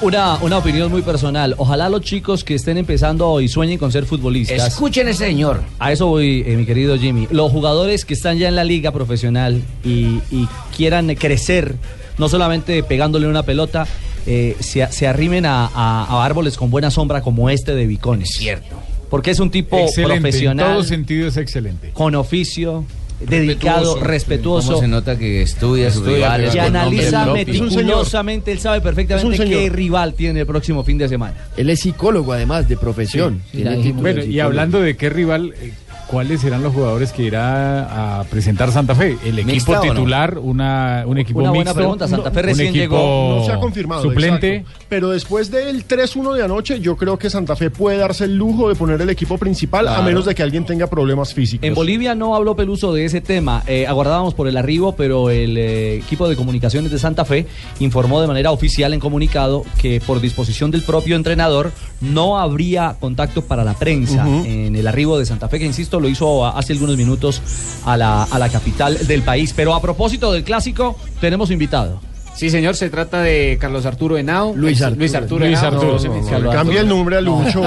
Una, 0.00 0.36
una 0.36 0.58
opinión 0.58 0.92
muy 0.92 1.02
personal. 1.02 1.56
Ojalá 1.58 1.88
los 1.88 2.02
chicos 2.02 2.44
que 2.44 2.54
estén 2.54 2.78
empezando 2.78 3.40
y 3.40 3.48
sueñen 3.48 3.78
con 3.78 3.90
ser 3.90 4.06
futbolistas. 4.06 4.64
Escuchen 4.68 5.08
ese 5.08 5.24
señor. 5.26 5.60
A 5.80 5.90
eso 5.90 6.06
voy, 6.06 6.44
eh, 6.46 6.56
mi 6.56 6.64
querido 6.64 6.96
Jimmy. 6.96 7.26
Los 7.32 7.50
jugadores 7.50 8.04
que 8.04 8.14
están 8.14 8.38
ya 8.38 8.46
en 8.46 8.54
la 8.54 8.62
liga 8.62 8.92
profesional 8.92 9.60
y, 9.84 10.20
y 10.30 10.48
quieran 10.76 11.12
crecer, 11.16 11.74
no 12.16 12.28
solamente 12.28 12.84
pegándole 12.84 13.26
una 13.26 13.42
pelota, 13.42 13.88
eh, 14.24 14.54
se, 14.60 14.86
se 14.92 15.08
arrimen 15.08 15.46
a, 15.46 15.66
a- 15.66 16.04
a 16.04 16.24
árboles 16.24 16.56
con 16.56 16.70
buena 16.70 16.92
sombra 16.92 17.20
como 17.20 17.50
este 17.50 17.74
de 17.74 17.88
Vicones. 17.88 18.28
Cierto. 18.38 18.76
Porque 19.10 19.32
es 19.32 19.40
un 19.40 19.50
tipo 19.50 19.78
Excelente, 19.78 20.14
En 20.14 20.22
profesional, 20.22 20.72
todo 20.74 20.84
sentido 20.84 21.26
es 21.26 21.36
excelente. 21.38 21.90
con 21.92 22.14
oficio, 22.14 22.84
dedicado, 23.20 24.00
respetuoso. 24.00 24.68
¿Cómo 24.68 24.80
se 24.80 24.88
nota 24.88 25.18
que 25.18 25.42
estudia, 25.42 25.90
sus 25.90 26.04
rivales? 26.04 26.52
que 26.52 26.60
analiza 26.60 27.26
meticulosamente, 27.26 28.52
él 28.52 28.58
sabe 28.58 28.80
perfectamente 28.80 29.44
qué 29.44 29.68
rival 29.70 30.14
tiene 30.14 30.40
el 30.40 30.46
próximo 30.46 30.84
fin 30.84 30.98
de 30.98 31.08
semana. 31.08 31.34
Él 31.56 31.70
es 31.70 31.80
psicólogo 31.80 32.32
además 32.32 32.68
de 32.68 32.76
profesión. 32.76 33.42
Título 33.50 33.70
de 33.70 33.92
Bueno, 33.92 34.24
y 34.24 34.40
hablando 34.40 34.80
de 34.80 34.96
qué 34.96 35.10
rival, 35.10 35.54
eh, 35.60 35.72
¿cuáles 36.10 36.40
serán 36.40 36.62
los 36.62 36.74
jugadores 36.74 37.12
que 37.12 37.22
irá 37.22 38.20
a 38.20 38.24
presentar 38.24 38.72
Santa 38.72 38.94
Fe? 38.94 39.16
¿El 39.24 39.38
equipo 39.38 39.52
¿Mixta 39.52 39.80
o 39.80 39.84
no? 39.84 39.92
titular? 39.92 40.38
Una, 40.38 41.04
¿Un 41.06 41.18
equipo 41.18 41.40
Una 41.40 41.50
buena 41.50 41.64
mixto? 41.64 41.78
pregunta, 41.78 42.08
Santa 42.08 42.30
Fe 42.30 42.40
¿Un 42.40 42.46
recién 42.46 42.74
llegó. 42.74 43.38
No 43.38 43.44
se 43.44 43.52
ha 43.52 43.60
confirmado. 43.60 44.02
¿Suplente? 44.02 44.56
exacto. 44.56 44.84
Pero 44.88 45.10
después 45.10 45.50
del 45.50 45.86
3-1 45.86 46.34
de 46.34 46.42
anoche, 46.42 46.80
yo 46.80 46.96
creo 46.96 47.18
que 47.18 47.30
Santa 47.30 47.56
Fe 47.56 47.70
puede 47.70 47.98
darse 47.98 48.24
el 48.24 48.36
lujo 48.36 48.68
de 48.68 48.74
poner 48.74 49.00
el 49.00 49.10
equipo 49.10 49.38
principal, 49.38 49.86
a 49.88 50.02
menos 50.02 50.24
de 50.24 50.34
que 50.34 50.42
alguien 50.42 50.64
tenga 50.64 50.86
problemas 50.86 51.34
físicos. 51.34 51.66
En 51.66 51.74
Bolivia 51.74 52.14
no 52.14 52.34
habló 52.34 52.56
Peluso 52.56 52.92
de 52.92 53.04
ese 53.04 53.20
tema. 53.20 53.62
Eh, 53.66 53.86
aguardábamos 53.86 54.34
por 54.34 54.48
el 54.48 54.56
arribo, 54.56 54.96
pero 54.96 55.30
el 55.30 55.56
eh, 55.56 55.96
equipo 55.96 56.28
de 56.28 56.36
comunicaciones 56.36 56.90
de 56.90 56.98
Santa 56.98 57.24
Fe 57.24 57.46
informó 57.80 58.20
de 58.20 58.26
manera 58.26 58.50
oficial 58.50 58.94
en 58.94 59.00
comunicado 59.00 59.64
que 59.80 60.00
por 60.00 60.20
disposición 60.20 60.70
del 60.70 60.82
propio 60.82 61.16
entrenador 61.16 61.72
no 62.00 62.38
habría 62.38 62.96
contacto 62.98 63.42
para 63.42 63.64
la 63.64 63.74
prensa 63.74 64.26
en 64.26 64.74
el 64.74 64.86
arribo 64.86 65.18
de 65.18 65.26
Santa 65.26 65.48
Fe, 65.48 65.58
que 65.58 65.66
insisto, 65.66 65.97
lo 66.00 66.08
hizo 66.08 66.44
a- 66.46 66.58
hace 66.58 66.72
algunos 66.72 66.96
minutos 66.96 67.42
a 67.84 67.96
la, 67.96 68.24
a 68.24 68.38
la 68.38 68.48
capital 68.48 68.96
del 69.06 69.22
país. 69.22 69.52
Pero 69.56 69.74
a 69.74 69.82
propósito 69.82 70.32
del 70.32 70.44
clásico, 70.44 70.96
tenemos 71.20 71.50
invitado. 71.50 72.00
Sí, 72.36 72.50
señor, 72.50 72.76
se 72.76 72.88
trata 72.88 73.20
de 73.20 73.58
Carlos 73.60 73.84
Arturo 73.84 74.16
Henao. 74.16 74.54
Luis 74.54 74.80
Arturo. 74.80 75.00
Luis 75.00 75.14
Arturo 75.14 75.44
Luis 75.44 75.58
Henao. 75.58 75.74
Arturo. 75.74 76.40
No, 76.40 76.50
Cambia 76.52 76.80
el 76.82 76.88
nombre 76.88 77.16
a. 77.16 77.20
Lucho. 77.20 77.60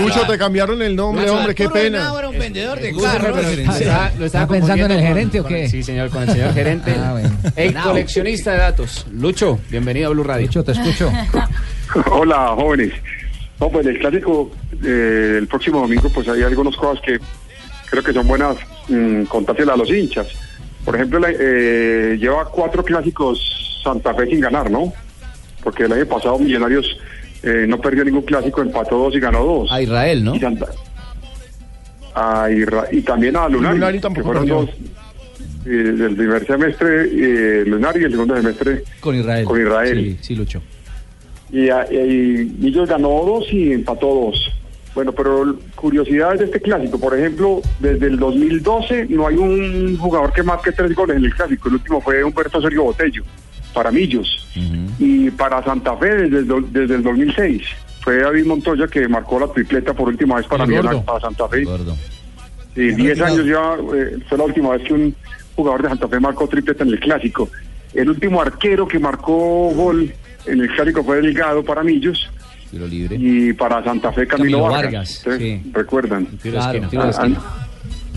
Lucho, 0.00 0.20
te 0.26 0.38
cambiaron 0.38 0.80
el 0.80 0.96
nombre, 0.96 1.28
hombre, 1.28 1.54
qué 1.54 1.68
pena. 1.68 2.10
era 2.18 2.28
un 2.30 2.38
vendedor 2.38 2.80
de 2.80 2.90
carros. 2.96 3.36
lo 3.44 3.50
estaba- 3.50 4.10
lo 4.18 4.24
estaba 4.24 4.44
¿Está 4.44 4.46
pensando 4.48 4.84
en 4.86 4.90
el 4.92 5.00
gerente 5.06 5.40
o 5.40 5.42
con- 5.42 5.52
qué? 5.52 5.68
Sí, 5.68 5.82
señor, 5.82 6.08
con 6.08 6.22
el 6.22 6.30
señor 6.30 6.54
gerente. 6.54 6.94
Ah, 7.02 7.12
bueno. 7.12 7.30
El 7.54 7.74
coleccionista 7.74 8.52
de 8.52 8.58
datos. 8.58 9.06
Lucho, 9.12 9.58
bienvenido 9.68 10.06
a 10.08 10.10
Blue 10.14 10.24
Radio. 10.24 10.46
Lucho, 10.46 10.64
te 10.64 10.72
escucho. 10.72 11.12
Hola, 12.10 12.54
jóvenes. 12.56 12.92
No, 13.60 13.68
pues 13.68 13.86
el 13.86 13.98
clásico 13.98 14.50
eh, 14.84 15.36
el 15.38 15.46
próximo 15.48 15.80
domingo, 15.80 16.08
pues 16.08 16.26
hay 16.28 16.42
algunas 16.42 16.74
cosas 16.76 17.02
que 17.04 17.18
creo 17.92 18.02
que 18.02 18.12
son 18.14 18.26
buenas 18.26 18.56
mm, 18.88 19.24
contárselas 19.24 19.74
a 19.74 19.76
los 19.78 19.90
hinchas. 19.90 20.26
Por 20.82 20.96
ejemplo, 20.96 21.18
la- 21.20 21.28
eh, 21.30 22.16
lleva 22.18 22.46
cuatro 22.46 22.82
clásicos 22.82 23.80
Santa 23.84 24.14
Fe 24.14 24.26
sin 24.28 24.40
ganar, 24.40 24.70
¿no? 24.70 24.92
Porque 25.62 25.84
el 25.84 25.92
año 25.92 26.06
pasado 26.06 26.38
Millonarios 26.38 26.86
eh, 27.42 27.66
no 27.68 27.78
perdió 27.80 28.02
ningún 28.04 28.22
clásico, 28.22 28.62
empató 28.62 28.96
dos 28.96 29.14
y 29.14 29.20
ganó 29.20 29.44
dos. 29.44 29.70
A 29.70 29.82
Israel, 29.82 30.24
¿no? 30.24 30.34
Y, 30.34 30.40
Santa- 30.40 30.68
a 32.14 32.48
Isra- 32.50 32.88
y 32.90 33.02
también 33.02 33.36
a 33.36 33.48
Lunari, 33.48 33.74
Lunari 33.76 33.98
que 33.98 34.02
tampoco 34.02 34.26
fueron 34.26 34.46
dos 34.48 34.70
eh, 35.66 35.68
del 35.68 36.16
primer 36.16 36.46
semestre 36.46 37.04
eh, 37.12 37.64
Lunari 37.66 38.00
y 38.00 38.04
el 38.04 38.10
segundo 38.12 38.36
semestre 38.36 38.84
Con 39.00 39.14
Israel. 39.18 39.44
Con 39.44 39.60
Israel. 39.62 39.98
Sí, 39.98 40.18
sí, 40.22 40.34
Lucho. 40.34 40.62
y, 41.50 41.68
a- 41.68 41.86
y 41.92 42.50
Millos 42.58 42.88
ganó 42.88 43.08
dos 43.26 43.44
y 43.52 43.72
empató 43.72 44.06
dos. 44.06 44.50
Bueno, 44.94 45.12
pero 45.12 45.56
curiosidades 45.74 46.40
de 46.40 46.44
este 46.46 46.60
clásico, 46.60 47.00
por 47.00 47.18
ejemplo, 47.18 47.62
desde 47.80 48.06
el 48.06 48.18
2012 48.18 49.06
no 49.08 49.26
hay 49.26 49.36
un 49.36 49.96
jugador 49.96 50.32
que 50.32 50.42
marque 50.42 50.72
tres 50.72 50.94
goles 50.94 51.16
en 51.16 51.24
el 51.24 51.34
clásico. 51.34 51.68
El 51.68 51.76
último 51.76 52.00
fue 52.00 52.22
Humberto 52.22 52.60
Sergio 52.60 52.84
Botello, 52.84 53.22
para 53.72 53.90
Millos. 53.90 54.48
Y 54.98 55.30
para 55.30 55.62
Santa 55.64 55.96
Fe 55.96 56.28
desde 56.28 56.54
el, 56.54 56.72
desde 56.72 56.94
el 56.96 57.02
2006 57.02 57.62
fue 58.02 58.18
David 58.18 58.46
Montoya 58.46 58.86
que 58.88 59.08
marcó 59.08 59.38
la 59.38 59.46
tripleta 59.46 59.94
por 59.94 60.08
última 60.08 60.36
vez 60.36 60.46
para, 60.46 60.66
gordo. 60.66 61.02
para 61.04 61.20
Santa 61.20 61.48
Fe. 61.48 61.64
Sí, 62.74 62.90
10 62.94 63.20
años 63.20 63.46
ya 63.46 63.76
eh, 63.94 64.18
fue 64.28 64.38
la 64.38 64.44
última 64.44 64.70
vez 64.70 64.82
que 64.82 64.92
un 64.92 65.14
jugador 65.54 65.82
de 65.82 65.88
Santa 65.88 66.08
Fe 66.08 66.20
marcó 66.20 66.48
tripleta 66.48 66.84
en 66.84 66.90
el 66.90 67.00
clásico. 67.00 67.48
El 67.94 68.10
último 68.10 68.42
arquero 68.42 68.88
que 68.88 68.98
marcó 68.98 69.70
gol 69.70 70.12
en 70.46 70.60
el 70.60 70.68
clásico 70.74 71.04
fue 71.04 71.20
Delgado 71.20 71.62
para 71.64 71.82
Millos 71.82 72.30
Tiro 72.72 72.86
libre. 72.88 73.16
y 73.20 73.52
para 73.52 73.84
Santa 73.84 74.10
Fe 74.12 74.26
Camilo, 74.26 74.58
Camilo 74.58 74.62
Vargas. 74.62 74.82
Vargas, 74.92 75.10
¿Ustedes 75.18 75.38
sí. 75.62 75.70
recuerdan? 75.72 76.24
Claro, 76.42 76.88
tiro 76.88 77.02
de 77.02 77.08
Han, 77.08 77.10
esquina. 77.10 77.40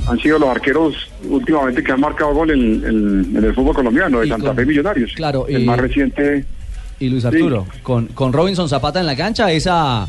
han 0.08 0.20
sido 0.20 0.40
los 0.40 0.50
arqueros 0.50 0.96
últimamente 1.30 1.84
que 1.84 1.92
han 1.92 2.00
marcado 2.00 2.34
gol 2.34 2.50
en, 2.52 2.60
en- 2.86 3.38
en 3.38 3.44
el 3.44 3.54
fútbol 3.54 3.76
colombiano, 3.76 4.22
de 4.22 4.28
Y 4.28 4.30
Santa 4.30 4.48
con- 4.48 4.56
Fe 4.56 4.66
Millonarios. 4.66 5.12
claro, 5.14 5.46
El 5.48 5.62
y- 5.64 5.66
más 5.66 5.78
reciente. 5.80 6.46
Y 6.98 7.10
Luis 7.10 7.26
Arturo, 7.26 7.68
con, 7.84 8.08
con 8.08 8.32
Robinson 8.32 8.70
Zapata 8.70 9.02
en 9.02 9.06
la 9.06 9.16
cancha, 9.18 9.52
esa 9.52 10.08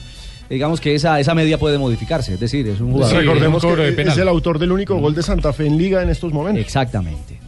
digamos 0.49 0.81
que 0.81 0.95
esa, 0.95 1.19
esa 1.19 1.35
media 1.35 1.59
puede 1.59 1.77
modificarse. 1.77 2.35
Es 2.35 2.39
decir, 2.41 2.69
es 2.69 2.81
un 2.81 2.93
jugador. 2.93 3.17
Sí, 3.17 3.21
Recordemos 3.27 3.61
cobro 3.65 3.83
de 3.83 3.91
que 3.91 3.97
penal. 3.97 4.13
es 4.13 4.19
el 4.21 4.29
autor 4.29 4.61
del 4.61 4.71
único 4.71 4.95
gol 4.97 5.13
de 5.13 5.25
Santa 5.25 5.53
Fe 5.53 5.67
en 5.67 5.77
Liga 5.77 6.01
en 6.05 6.09
estos 6.11 6.33
momentos. 6.33 6.65
Exactamente. 6.65 7.41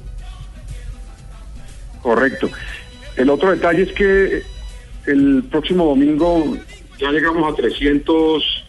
Correcto. 2.02 2.50
El 3.16 3.30
otro 3.30 3.50
detalle 3.52 3.82
es 3.82 3.92
que 3.92 4.42
el 5.06 5.44
próximo 5.50 5.84
domingo 5.84 6.56
ya 6.98 7.10
llegamos 7.10 7.52
a 7.52 7.56
300, 7.56 8.64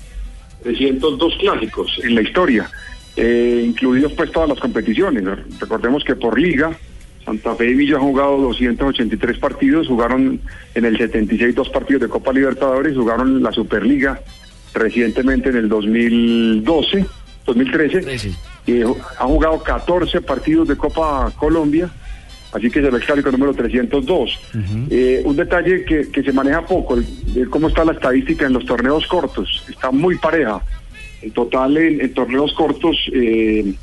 302 0.64 1.34
clásicos 1.40 2.00
en 2.04 2.16
la 2.16 2.22
historia, 2.22 2.70
eh, 3.16 3.64
incluidos 3.66 4.14
pues 4.14 4.32
todas 4.32 4.50
las 4.50 4.60
competiciones. 4.60 5.24
Recordemos 5.60 6.04
que 6.04 6.16
por 6.16 6.40
liga, 6.40 6.78
Santa 7.26 7.56
Fe 7.56 7.72
y 7.72 7.76
Villa 7.76 7.96
han 7.96 8.04
jugado 8.04 8.38
283 8.38 9.38
partidos, 9.38 9.88
jugaron 9.88 10.40
en 10.74 10.86
el 10.86 10.98
76 10.98 11.56
dos 11.56 11.70
partidos 11.70 12.04
de 12.04 12.10
Copa 12.10 12.32
Libertadores, 12.32 12.96
jugaron 12.96 13.42
la 13.44 13.52
Superliga 13.52 14.22
recientemente 14.74 15.50
en 15.50 15.58
el 15.58 15.70
2012, 15.70 17.06
2013, 17.46 18.36
y 18.68 18.82
han 18.82 19.28
jugado 19.28 19.62
14 19.64 20.22
partidos 20.22 20.68
de 20.68 20.78
Copa 20.78 21.32
Colombia, 21.36 21.90
así 22.54 22.70
que 22.70 22.80
es 22.80 22.86
el 22.86 23.00
clásico 23.00 23.32
número 23.32 23.54
302. 23.54 24.39
Eh, 24.89 25.22
un 25.26 25.36
detalle 25.36 25.84
que, 25.86 26.10
que 26.10 26.24
se 26.24 26.32
maneja 26.34 26.66
poco, 26.66 26.95
el- 26.95 27.06
el 27.36 27.50
cómo 27.50 27.68
está 27.68 27.86
la 27.86 27.93
estadística 27.93 28.45
en 28.45 28.54
los 28.54 28.66
torneos 28.66 29.06
cortos, 29.08 29.64
está 29.70 29.91
muy 29.91 30.16
pareja. 30.18 30.62
En 31.22 31.32
total, 31.32 31.76
en, 31.78 32.02
en 32.02 32.14
torneos 32.14 32.54
cortos, 32.54 32.95
eh, 33.14 33.74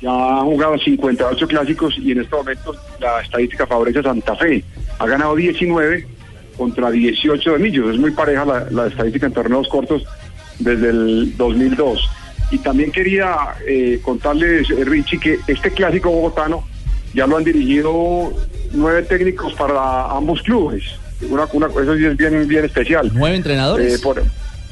ya 0.00 0.10
han 0.40 0.46
jugado 0.46 0.78
58 0.78 1.46
clásicos 1.48 1.98
y 1.98 2.12
en 2.12 2.20
este 2.20 2.34
momento 2.34 2.74
la 3.00 3.20
estadística 3.20 3.66
favorece 3.66 3.98
a 3.98 4.02
Santa 4.04 4.34
Fe. 4.36 4.64
Ha 4.98 5.06
ganado 5.06 5.34
19 5.36 6.06
contra 6.56 6.90
18 6.90 7.52
de 7.52 7.58
Millos. 7.58 7.94
Es 7.94 8.00
muy 8.00 8.12
pareja 8.12 8.44
la, 8.44 8.66
la 8.70 8.86
estadística 8.86 9.26
en 9.26 9.32
torneos 9.32 9.68
cortos 9.68 10.04
desde 10.58 10.90
el 10.90 11.36
2002. 11.36 12.08
Y 12.52 12.58
también 12.58 12.90
quería 12.92 13.34
eh, 13.66 13.98
contarles, 14.02 14.68
Richie, 14.86 15.20
que 15.20 15.38
este 15.46 15.70
clásico 15.70 16.10
bogotano 16.10 16.64
ya 17.14 17.26
lo 17.26 17.36
han 17.36 17.44
dirigido 17.44 18.32
nueve 18.72 19.02
técnicos 19.02 19.52
para 19.54 20.10
ambos 20.10 20.42
clubes. 20.42 20.84
Una, 21.28 21.44
una, 21.52 21.66
eso 21.66 21.96
sí 21.96 22.04
es 22.06 22.16
bien, 22.16 22.46
bien 22.48 22.64
especial. 22.64 23.10
¿Nueve 23.12 23.36
entrenadores? 23.36 23.94
Eh, 23.94 23.98
por- 24.02 24.22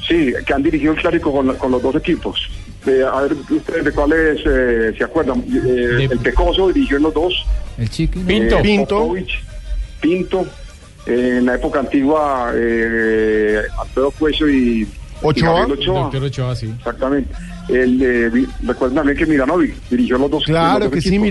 sí, 0.07 0.33
que 0.45 0.53
han 0.53 0.63
dirigido 0.63 0.93
el 0.93 0.99
clásico 0.99 1.31
con, 1.31 1.71
los 1.71 1.81
dos 1.81 1.95
equipos. 1.95 2.49
Eh, 2.87 3.03
a 3.11 3.21
ver, 3.21 3.33
ustedes 3.33 3.85
de 3.85 3.91
cuáles 3.91 4.39
eh, 4.45 4.93
se 4.97 5.03
acuerdan. 5.03 5.43
Eh, 5.47 6.07
El 6.09 6.19
Pecoso 6.19 6.69
dirigió 6.69 6.97
en 6.97 7.03
los 7.03 7.13
dos. 7.13 7.33
El 7.77 7.89
chiqui. 7.89 8.19
Eh, 8.27 8.57
Pinto. 8.63 8.97
Popovich, 8.99 9.43
Pinto. 10.01 10.45
Eh, 11.05 11.37
en 11.39 11.45
la 11.45 11.55
época 11.55 11.79
antigua, 11.79 12.51
eh, 12.55 13.61
Alfredo 13.81 14.11
Cueso 14.11 14.47
y 14.49 14.87
Ochoa. 15.21 15.65
y 15.67 15.71
Ochoa. 15.71 15.99
Doctor 16.01 16.23
Ochoa, 16.23 16.55
sí. 16.55 16.73
Exactamente. 16.77 17.33
El, 17.67 18.01
eh, 18.01 18.45
recuerden 18.63 18.95
también 18.97 19.17
que 19.17 19.25
Miranovic 19.25 19.75
dirigió 19.89 20.17
los 20.17 20.29
dos. 20.31 20.41
los 20.41 20.45
Claro 20.45 20.85
dos 20.85 20.93
que 20.93 21.01
sí, 21.01 21.09
equipos. 21.09 21.23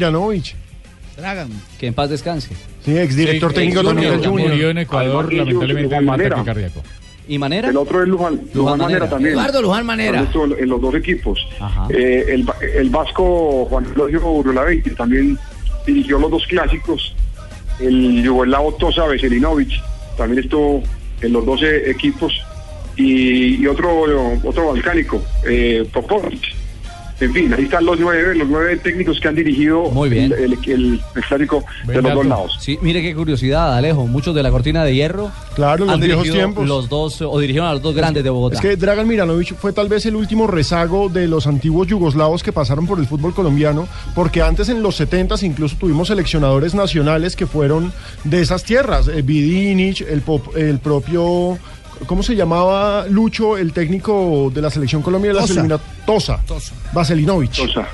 Dragan. 1.18 1.48
Que 1.78 1.88
en 1.88 1.94
paz 1.94 2.08
descanse. 2.10 2.50
Sí, 2.84 2.96
exdirector 2.96 3.50
Sí, 3.50 3.56
técnico 3.56 3.82
también 3.82 4.10
del 4.10 4.18
murió, 4.18 4.30
Junior. 4.30 4.50
murió 4.50 4.70
en 4.70 4.78
Ecuador, 4.78 5.24
Además, 5.26 5.46
lamentablemente, 5.46 5.94
de 5.94 5.98
un 6.00 6.04
Manera. 6.06 6.36
ataque 6.36 6.46
cardíaco. 6.46 6.82
¿Y 7.26 7.38
Manera? 7.38 7.68
El 7.68 7.76
otro 7.76 8.02
es 8.02 8.08
Luján, 8.08 8.40
Luján, 8.54 8.78
Manera, 8.78 9.00
Manera. 9.00 9.10
también. 9.10 9.32
Eduardo 9.34 9.62
Luján 9.62 9.84
Manera. 9.84 10.26
En, 10.58 10.68
los 10.68 10.80
dos 10.80 10.94
equipos. 10.94 11.46
Ajá. 11.60 11.86
Eh, 11.90 12.24
el, 12.28 12.46
el 12.76 12.88
vasco 12.88 13.66
Juan 13.66 13.84
Elogio 13.94 14.30
Urulavein, 14.30 14.82
que 14.82 14.90
también 14.90 15.36
dirigió 15.86 16.18
los 16.18 16.30
dos 16.30 16.46
clásicos. 16.46 17.14
El 17.80 18.22
yugoslavo 18.22 18.72
Tosa 18.74 19.06
Veselinovic 19.06 19.70
también 20.16 20.42
estuvo 20.44 20.82
en 21.20 21.32
los 21.32 21.44
12 21.44 21.90
equipos. 21.90 22.32
Y, 22.96 23.62
y 23.62 23.66
otro 23.66 24.02
otro 24.44 24.72
balcánico, 24.72 25.22
eh, 25.46 25.86
Popovic. 25.92 26.56
En 27.20 27.32
fin, 27.32 27.52
ahí 27.52 27.64
están 27.64 27.84
los 27.84 27.98
nueve, 27.98 28.34
los 28.36 28.46
nueve 28.48 28.76
técnicos 28.76 29.18
que 29.18 29.26
han 29.26 29.34
dirigido 29.34 29.90
Muy 29.90 30.08
bien. 30.08 30.32
El, 30.32 30.52
el- 30.52 30.52
el- 30.66 31.00
el 31.16 31.22
clásico 31.24 31.64
de 31.84 32.00
los 32.00 32.14
dos 32.14 32.26
lados. 32.26 32.56
Sí, 32.60 32.78
mire 32.80 33.02
qué 33.02 33.12
curiosidad, 33.14 33.76
Alejo. 33.76 34.06
Muchos 34.06 34.34
de 34.36 34.42
la 34.44 34.50
cortina 34.52 34.84
de 34.84 34.94
hierro 34.94 35.30
Claro, 35.56 35.84
los 35.86 35.94
han 35.94 36.00
viejos 36.00 36.22
dirigido 36.22 36.44
tiempos. 36.46 36.68
los 36.68 36.88
dos 36.88 37.20
o 37.22 37.38
dirigieron 37.40 37.68
a 37.68 37.72
los 37.72 37.82
dos 37.82 37.94
grandes 37.94 38.22
de 38.22 38.30
Bogotá. 38.30 38.54
Es 38.56 38.60
que 38.62 38.76
Dragan 38.76 39.08
Miranovic 39.08 39.54
fue 39.56 39.72
tal 39.72 39.88
vez 39.88 40.06
el 40.06 40.14
último 40.14 40.46
rezago 40.46 41.08
de 41.08 41.26
los 41.26 41.48
antiguos 41.48 41.88
yugoslavos 41.88 42.44
que 42.44 42.52
pasaron 42.52 42.86
por 42.86 43.00
el 43.00 43.06
fútbol 43.06 43.34
colombiano, 43.34 43.88
porque 44.14 44.40
antes 44.40 44.68
en 44.68 44.80
los 44.82 44.94
70 44.94 45.34
incluso 45.42 45.74
tuvimos 45.76 46.06
seleccionadores 46.08 46.74
nacionales 46.74 47.34
que 47.34 47.46
fueron 47.48 47.92
de 48.22 48.40
esas 48.40 48.62
tierras. 48.62 49.08
Eh, 49.08 49.22
Vidinic, 49.22 50.02
el, 50.02 50.20
pop- 50.22 50.56
el 50.56 50.78
propio, 50.78 51.58
¿cómo 52.07 52.22
se 52.22 52.34
llamaba 52.36 53.07
Lucho, 53.09 53.57
el 53.57 53.72
técnico 53.72 54.51
de 54.55 54.62
la 54.62 54.70
selección 54.70 55.03
colombiana 55.03 55.40
de 55.40 55.55
las 55.55 55.55
Tosa. 55.55 55.80
Tosa. 56.07 56.40
Tosa. 56.46 56.74
Vaselinovic. 56.92 57.53
Tosa. 57.53 57.86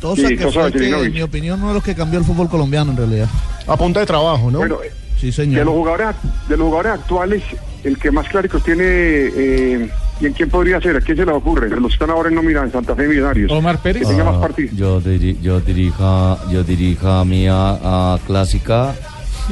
Tosa, 0.00 0.28
Sí, 0.28 0.36
que 0.36 0.44
Tosa 0.44 0.60
fue 0.62 0.72
que, 0.72 0.88
en 0.90 1.12
mi 1.12 1.22
opinión, 1.22 1.58
uno 1.60 1.68
de 1.68 1.74
los 1.74 1.84
que 1.84 1.94
cambió 1.94 2.18
el 2.18 2.24
fútbol 2.24 2.48
colombiano 2.48 2.90
en 2.92 2.96
realidad. 2.96 3.28
A 3.66 3.76
punta 3.76 4.00
de 4.00 4.06
trabajo, 4.06 4.50
¿no? 4.50 4.58
Bueno, 4.58 4.78
sí, 5.18 5.26
de 5.26 5.32
señor. 5.32 5.66
los 5.66 5.74
jugadores 5.74 6.08
de 6.48 6.56
los 6.56 6.66
jugadores 6.66 6.92
actuales, 7.00 7.42
el 7.84 7.98
que 7.98 8.10
más 8.10 8.26
clásicos 8.28 8.62
tiene 8.64 8.82
eh, 8.86 9.90
y 10.20 10.26
en 10.26 10.32
quién 10.32 10.48
podría 10.50 10.80
ser, 10.80 10.96
a 10.96 11.00
quién 11.00 11.16
se 11.18 11.24
les 11.26 11.34
ocurre, 11.34 11.68
los 11.70 11.88
que 11.88 11.92
están 11.94 12.10
ahora 12.10 12.28
en 12.30 12.34
nómina 12.34 12.62
en 12.62 12.72
Santa 12.72 12.94
Fe 12.94 13.06
Millonarios. 13.08 13.50
Omar 13.52 13.78
Pérez. 13.82 14.02
Que 14.02 14.08
tenga 14.08 14.24
más 14.24 14.36
Ah, 14.36 14.40
partidos. 14.40 14.74
Yo, 14.76 15.00
diri- 15.02 15.38
yo 15.40 15.60
dirija, 15.60 16.38
yo 16.50 16.62
dirija 16.64 17.24
mía 17.26 17.54
a 17.82 18.18
clásica. 18.26 18.94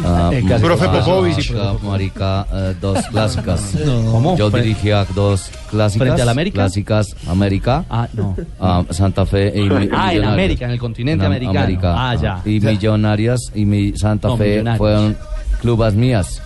Ah. 0.05 0.31
Profe 0.61 0.89
Popovich. 0.89 1.53
Marica, 1.83 2.47
eh, 2.53 2.75
dos 2.81 2.99
clásicas. 3.11 3.75
No. 3.85 4.13
¿Cómo? 4.13 4.37
Yo 4.37 4.51
Fre- 4.51 4.63
dirigía 4.63 5.07
dos 5.15 5.51
clásicas. 5.71 6.07
¿Frente 6.07 6.23
al 6.23 6.29
América? 6.29 6.55
Clásicas 6.55 7.15
América. 7.29 7.85
Ah, 7.91 8.09
no. 8.13 8.37
ah, 8.61 8.85
Santa 8.91 9.25
Fe 9.27 9.53
y 9.55 9.63
mi- 9.63 9.69
Ah, 9.71 9.77
en 9.77 9.81
Millonarios. 9.81 10.27
América, 10.27 10.65
en 10.67 10.71
el 10.73 10.79
continente 10.79 11.25
En 11.25 11.33
americano. 11.33 11.61
América, 11.61 11.95
Ah, 12.11 12.15
ya. 12.15 12.43
Y 12.45 12.59
O 12.59 12.61
sea- 12.63 12.71
Millonarias 12.71 13.41
y 13.55 13.65
mi 13.65 13.97
Santa 13.97 14.29
No, 14.29 14.37
Fe 14.37 14.51
Millonarios. 14.51 14.79
fueron 14.79 15.17
clubes 15.61 15.95
mías. 15.95 16.43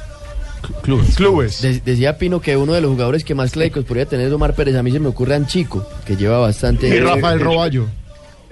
Clubes. 0.82 1.16
Clubes. 1.16 1.60
De- 1.62 1.80
decía 1.80 2.16
Pino 2.18 2.40
que 2.40 2.56
uno 2.56 2.72
de 2.72 2.80
los 2.80 2.90
jugadores 2.92 3.24
que 3.24 3.34
más 3.34 3.50
clásicos 3.50 3.84
podría 3.84 4.06
tener 4.06 4.28
es 4.28 4.32
Omar 4.32 4.54
Pérez. 4.54 4.76
A 4.76 4.82
mí 4.84 4.92
se 4.92 5.00
me 5.00 5.08
ocurre 5.08 5.34
Anchico, 5.34 5.84
que 6.06 6.14
lleva 6.16 6.38
bastante. 6.38 6.86
Y 6.88 7.00
Rafael 7.00 7.40
Roballo. 7.40 7.86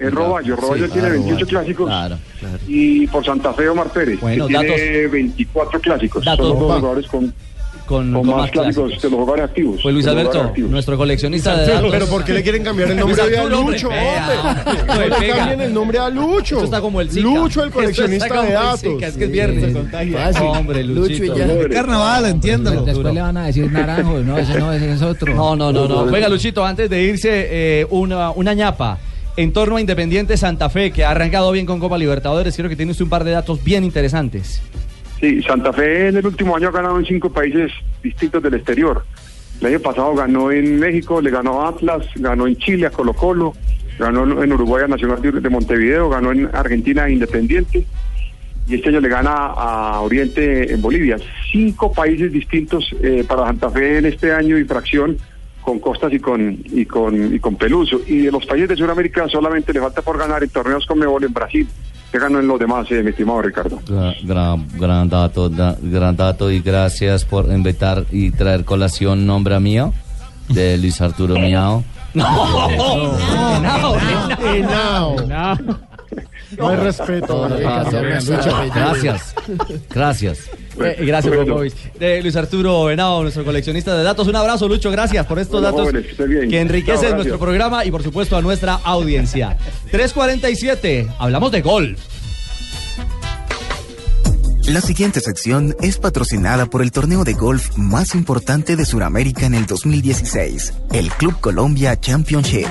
El 0.01 0.11
Roballo, 0.11 0.55
Roballo 0.55 0.85
Sí, 0.87 0.91
tiene 0.93 1.07
claro, 1.09 1.13
28 1.23 1.29
Roballo. 1.31 1.47
clásicos. 1.47 1.87
Claro, 1.87 2.17
Y 2.67 3.07
por 3.07 3.23
Santa 3.25 3.53
Fe, 3.53 3.69
Omar 3.69 3.89
Pérez, 3.91 4.19
Bueno, 4.19 4.47
que 4.47 4.53
datos- 4.53 4.75
tiene 4.75 5.07
24 5.07 5.79
clásicos. 5.79 6.25
datos- 6.25 6.47
Son 6.47 6.55
los 6.57 6.59
dos 6.67 6.77
jugadores 6.79 7.07
con, 7.07 7.33
Con, 7.85 8.13
con 8.13 8.25
con 8.25 8.37
más 8.37 8.51
clásicos 8.51 8.89
de 9.01 9.09
los 9.09 9.19
jugadores 9.19 9.45
activos. 9.45 9.79
Pues 9.83 9.93
Luis 9.93 10.07
Alberto, 10.07 10.53
nuestro 10.57 10.97
coleccionista 10.97 11.51
de 11.57 11.65
Pero, 11.65 11.75
datos. 11.75 11.91
pero 11.91 12.05
¿por 12.07 12.23
qué 12.23 12.33
le 12.33 12.41
quieren 12.43 12.63
cambiar 12.63 12.91
el 12.91 12.97
nombre 12.97 13.21
a 13.37 13.43
Lucho? 13.45 13.89
No 13.89 15.01
le 15.19 15.27
cambien 15.27 15.61
el 15.61 15.73
nombre 15.73 15.97
a 15.99 16.09
Lucho. 16.09 16.55
Esto 16.55 16.65
está 16.65 16.79
como 16.81 17.01
el 17.01 17.09
Zika. 17.11 17.21
Lucho, 17.27 17.63
el 17.63 17.71
coleccionista 17.71 18.41
de 18.41 18.47
el 18.47 18.53
datos. 18.53 18.79
Zika, 18.81 19.07
es 19.07 19.17
que 19.17 19.23
es 19.25 19.31
viernes. 19.31 19.77
Fácil. 20.13 20.45
Hombre, 20.47 20.83
Lucho 20.83 21.11
y 21.11 21.27
Luchito. 21.27 21.37
ya. 21.37 21.69
Carnaval, 21.69 22.25
entiéndalo. 22.27 22.83
Después 22.83 23.13
le 23.13 23.21
van 23.21 23.37
a 23.37 23.45
decir 23.47 23.69
naranjo, 23.71 24.19
no, 24.19 24.37
ese 24.37 24.57
no, 24.59 24.71
ese 24.71 24.93
es 24.93 25.01
otro. 25.01 25.33
No, 25.35 25.55
no, 25.55 25.71
no, 25.71 25.87
no. 25.87 26.05
Venga, 26.05 26.29
Luchito, 26.29 26.65
antes 26.65 26.89
de 26.89 27.03
irse, 27.03 27.29
eh, 27.81 27.87
una, 27.89 28.31
una 28.31 28.53
ñapa. 28.53 28.97
En 29.37 29.53
torno 29.53 29.77
a 29.77 29.81
Independiente 29.81 30.35
Santa 30.35 30.69
Fe, 30.69 30.91
que 30.91 31.05
ha 31.05 31.11
arrancado 31.11 31.51
bien 31.51 31.65
con 31.65 31.79
Copa 31.79 31.97
Libertadores, 31.97 32.55
creo 32.55 32.69
que 32.69 32.75
tiene 32.75 32.91
usted 32.91 33.05
un 33.05 33.09
par 33.09 33.23
de 33.23 33.31
datos 33.31 33.63
bien 33.63 33.83
interesantes. 33.83 34.61
Sí, 35.19 35.41
Santa 35.41 35.71
Fe 35.71 36.09
en 36.09 36.17
el 36.17 36.25
último 36.25 36.55
año 36.55 36.67
ha 36.67 36.71
ganado 36.71 36.99
en 36.99 37.05
cinco 37.05 37.31
países 37.31 37.71
distintos 38.03 38.43
del 38.43 38.55
exterior. 38.55 39.05
El 39.61 39.67
año 39.67 39.79
pasado 39.79 40.15
ganó 40.15 40.51
en 40.51 40.79
México, 40.79 41.21
le 41.21 41.29
ganó 41.29 41.61
a 41.61 41.69
Atlas, 41.69 42.07
ganó 42.15 42.47
en 42.47 42.57
Chile 42.57 42.87
a 42.87 42.89
Colo 42.89 43.13
Colo, 43.13 43.53
ganó 43.97 44.43
en 44.43 44.51
Uruguay 44.51 44.83
a 44.83 44.87
Nacional 44.87 45.21
de 45.21 45.31
de 45.31 45.49
Montevideo, 45.49 46.09
ganó 46.09 46.31
en 46.31 46.49
Argentina 46.53 47.03
a 47.03 47.09
Independiente 47.09 47.85
y 48.67 48.75
este 48.75 48.89
año 48.89 48.99
le 48.99 49.09
gana 49.09 49.31
a 49.31 50.01
Oriente 50.01 50.73
en 50.73 50.81
Bolivia. 50.81 51.17
Cinco 51.51 51.91
países 51.93 52.31
distintos 52.31 52.93
eh, 53.01 53.23
para 53.27 53.45
Santa 53.45 53.69
Fe 53.69 53.99
en 53.99 54.05
este 54.05 54.33
año 54.33 54.57
y 54.57 54.63
fracción 54.65 55.17
con 55.61 55.79
Costas 55.79 56.11
y 56.13 56.19
con 56.19 56.57
y 56.65 56.85
con 56.85 57.33
y 57.35 57.39
con 57.39 57.55
Peluso. 57.55 57.99
Y 58.07 58.19
de 58.23 58.31
los 58.31 58.45
países 58.45 58.69
de 58.69 58.75
Sudamérica 58.77 59.27
solamente 59.29 59.71
le 59.73 59.79
falta 59.79 60.01
por 60.01 60.17
ganar 60.17 60.43
en 60.43 60.49
torneos 60.49 60.85
con 60.85 60.99
Mebol 60.99 61.23
en 61.23 61.33
Brasil. 61.33 61.67
Que 62.11 62.19
ganó 62.19 62.39
en 62.41 62.47
los 62.47 62.59
demás, 62.59 62.91
eh, 62.91 63.01
mi 63.03 63.11
estimado 63.11 63.41
Ricardo. 63.41 63.79
Gra- 63.87 64.13
Gran, 64.23 64.67
gran 64.77 65.07
dato, 65.07 65.47
da- 65.47 65.77
gran 65.81 66.17
dato 66.17 66.51
y 66.51 66.59
gracias 66.59 67.23
por 67.23 67.45
invitar 67.45 68.03
y 68.11 68.31
traer 68.31 68.65
colación 68.65 69.25
nombre 69.25 69.57
mío 69.61 69.93
de 70.49 70.77
Luis 70.77 70.99
Arturo 70.99 71.35
Miao. 71.35 71.85
No, 72.13 72.25
no, 72.25 73.13
Henao. 73.53 73.95
No 73.95 73.99
hay 74.01 75.55
respeto. 75.55 75.79
No, 76.57 76.75
no, 76.75 76.83
no. 76.83 77.49
Gracias, 78.73 79.35
gracias. 79.89 80.49
Eh, 80.79 80.97
gracias, 81.05 81.35
Bueno. 81.35 81.53
Popovich. 81.53 81.75
Luis 82.21 82.35
Arturo 82.35 82.85
Venado, 82.85 83.21
nuestro 83.21 83.43
coleccionista 83.43 83.95
de 83.97 84.03
datos. 84.03 84.27
Un 84.27 84.35
abrazo, 84.35 84.67
Lucho. 84.67 84.91
Gracias 84.91 85.25
por 85.25 85.39
estos 85.39 85.61
Bueno, 85.61 85.77
datos 85.77 85.91
jóvenes, 85.91 86.15
que 86.17 86.47
que 86.49 86.59
enriquecen 86.59 87.09
Chao, 87.09 87.15
nuestro 87.15 87.39
programa 87.39 87.85
y, 87.85 87.91
por 87.91 88.03
supuesto, 88.03 88.35
a 88.37 88.41
nuestra 88.41 88.75
audiencia. 88.83 89.57
347. 89.91 91.07
Hablamos 91.19 91.51
de 91.51 91.61
golf. 91.61 91.99
La 94.67 94.79
siguiente 94.79 95.19
sección 95.19 95.75
es 95.81 95.97
patrocinada 95.97 96.65
por 96.65 96.81
el 96.81 96.91
torneo 96.91 97.23
de 97.23 97.33
golf 97.33 97.75
más 97.77 98.15
importante 98.15 98.75
de 98.75 98.85
Sudamérica 98.85 99.45
en 99.45 99.55
el 99.55 99.65
2016, 99.65 100.73
el 100.93 101.09
Club 101.11 101.39
Colombia 101.41 101.99
Championship. 101.99 102.67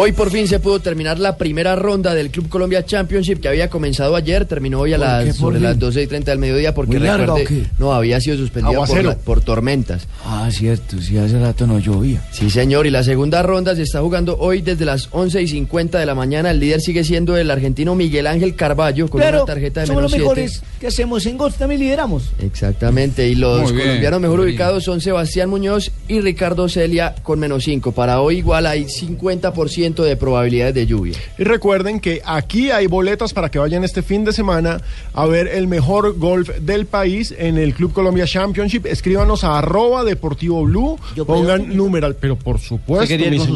Hoy 0.00 0.12
por 0.12 0.30
fin 0.30 0.46
se 0.46 0.60
pudo 0.60 0.78
terminar 0.78 1.18
la 1.18 1.36
primera 1.36 1.74
ronda 1.74 2.14
del 2.14 2.30
Club 2.30 2.48
Colombia 2.48 2.84
Championship 2.86 3.40
que 3.40 3.48
había 3.48 3.68
comenzado 3.68 4.14
ayer, 4.14 4.44
terminó 4.44 4.78
hoy 4.78 4.92
a 4.92 4.96
¿Por 4.96 5.06
las, 5.06 5.36
sobre 5.36 5.58
las 5.58 5.76
12 5.76 6.02
y 6.02 6.06
30 6.06 6.30
del 6.30 6.38
mediodía 6.38 6.72
porque 6.72 6.98
¿Muy 7.00 7.06
larga 7.08 7.26
recuerde, 7.34 7.44
qué? 7.46 7.62
no 7.78 7.92
había 7.92 8.20
sido 8.20 8.36
suspendida 8.36 8.76
por, 8.76 8.84
Aguacero. 8.86 9.08
la- 9.10 9.16
por 9.16 9.40
tormentas. 9.40 10.06
Ah, 10.24 10.48
cierto, 10.52 11.00
sí, 11.02 11.18
hace 11.18 11.40
rato 11.40 11.66
no 11.66 11.80
llovía. 11.80 12.22
Sí, 12.30 12.48
señor, 12.48 12.86
y 12.86 12.90
la 12.90 13.02
segunda 13.02 13.42
ronda 13.42 13.74
se 13.74 13.82
está 13.82 14.00
jugando 14.00 14.36
hoy 14.38 14.62
desde 14.62 14.84
las 14.84 15.08
11 15.10 15.42
y 15.42 15.48
50 15.48 15.98
de 15.98 16.06
la 16.06 16.14
mañana. 16.14 16.52
El 16.52 16.60
líder 16.60 16.80
sigue 16.80 17.02
siendo 17.02 17.36
el 17.36 17.50
argentino 17.50 17.96
Miguel 17.96 18.28
Ángel 18.28 18.54
Carballo 18.54 19.08
con 19.08 19.20
una 19.20 19.44
tarjeta 19.44 19.80
de 19.80 19.88
somos 19.88 20.02
menos 20.02 20.12
los 20.12 20.20
7. 20.20 20.22
mejores 20.28 20.62
que 20.78 20.86
hacemos 20.86 21.26
en 21.26 21.36
golf, 21.36 21.56
también 21.56 21.80
lideramos. 21.80 22.30
Exactamente, 22.38 23.26
y 23.28 23.34
los 23.34 23.72
bien, 23.72 23.84
colombianos 23.84 24.20
mejor 24.20 24.40
ubicados 24.40 24.84
son 24.84 25.00
Sebastián 25.00 25.50
Muñoz 25.50 25.90
y 26.06 26.20
Ricardo 26.20 26.68
Celia 26.68 27.16
con 27.24 27.40
menos 27.40 27.64
5. 27.64 27.90
Para 27.90 28.20
hoy 28.20 28.38
igual 28.38 28.64
hay 28.66 28.84
50% 28.84 29.87
de 29.96 30.16
probabilidades 30.16 30.74
de 30.74 30.86
lluvia. 30.86 31.16
Y 31.38 31.44
recuerden 31.44 32.00
que 32.00 32.20
aquí 32.24 32.70
hay 32.70 32.86
boletas 32.86 33.32
para 33.32 33.50
que 33.50 33.58
vayan 33.58 33.84
este 33.84 34.02
fin 34.02 34.24
de 34.24 34.32
semana 34.32 34.80
a 35.12 35.26
ver 35.26 35.48
el 35.48 35.66
mejor 35.66 36.18
golf 36.18 36.50
del 36.60 36.86
país 36.86 37.34
en 37.36 37.58
el 37.58 37.74
Club 37.74 37.92
Colombia 37.92 38.26
Championship. 38.26 38.86
Escríbanos 38.86 39.44
a 39.44 39.58
arroba 39.58 40.04
deportivo 40.04 40.64
blue, 40.64 40.98
Yo 41.16 41.26
pongan 41.26 41.76
numeral, 41.76 42.16
pero 42.16 42.36
por 42.36 42.58
supuesto, 42.58 43.14
amigas, 43.14 43.48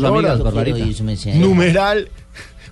numeral 1.35 2.09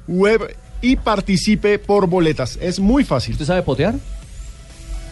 web 0.07 0.57
y 0.83 0.97
participe 0.97 1.79
por 1.79 2.07
boletas. 2.07 2.59
Es 2.61 2.81
muy 2.81 3.05
fácil. 3.05 3.33
¿Usted 3.33 3.47
sabe 3.47 3.63
potear? 3.63 3.95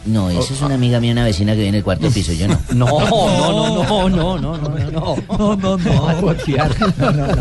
No, 0.09 0.31
esa 0.31 0.55
es 0.55 0.61
una 0.63 0.75
amiga 0.75 1.01
mía, 1.01 1.13
una 1.13 1.25
vecina 1.25 1.53
que 1.53 1.59
vive 1.59 1.69
en 1.69 1.75
el 1.77 1.85
cuarto 1.85 2.11
piso, 2.11 2.33
yo 2.33 2.49
no. 2.49 2.59
No, 2.75 2.87
no, 2.87 3.09
no, 3.09 4.09
no, 4.09 4.09
no, 4.09 4.39
no, 4.39 4.39
no, 4.39 4.57
no, 4.59 4.59
no, 4.59 4.69
no, 4.77 4.87
no, 4.89 5.17
No, 5.39 5.57
no, 5.57 5.77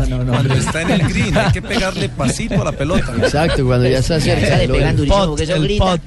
no, 0.06 0.24
no. 0.24 0.32
Cuando 0.32 0.54
está 0.54 0.82
en 0.82 0.90
el 0.90 1.08
green, 1.08 1.36
hay 1.36 1.52
que 1.52 1.62
pegarle 1.62 2.08
pasito 2.08 2.60
a 2.60 2.64
la 2.66 2.72
pelota. 2.72 3.12
Exacto, 3.22 3.64
cuando 3.64 3.88
ya 3.88 4.02
se 4.02 4.14
acerca. 4.14 4.46
Sale 4.48 4.66
lo- 4.68 4.74
pegando 4.74 4.98
durísimo 5.04 5.26
porque 5.28 5.44
eso 5.44 5.54
el 5.54 5.62
grita. 5.62 5.84
pot. 5.84 6.00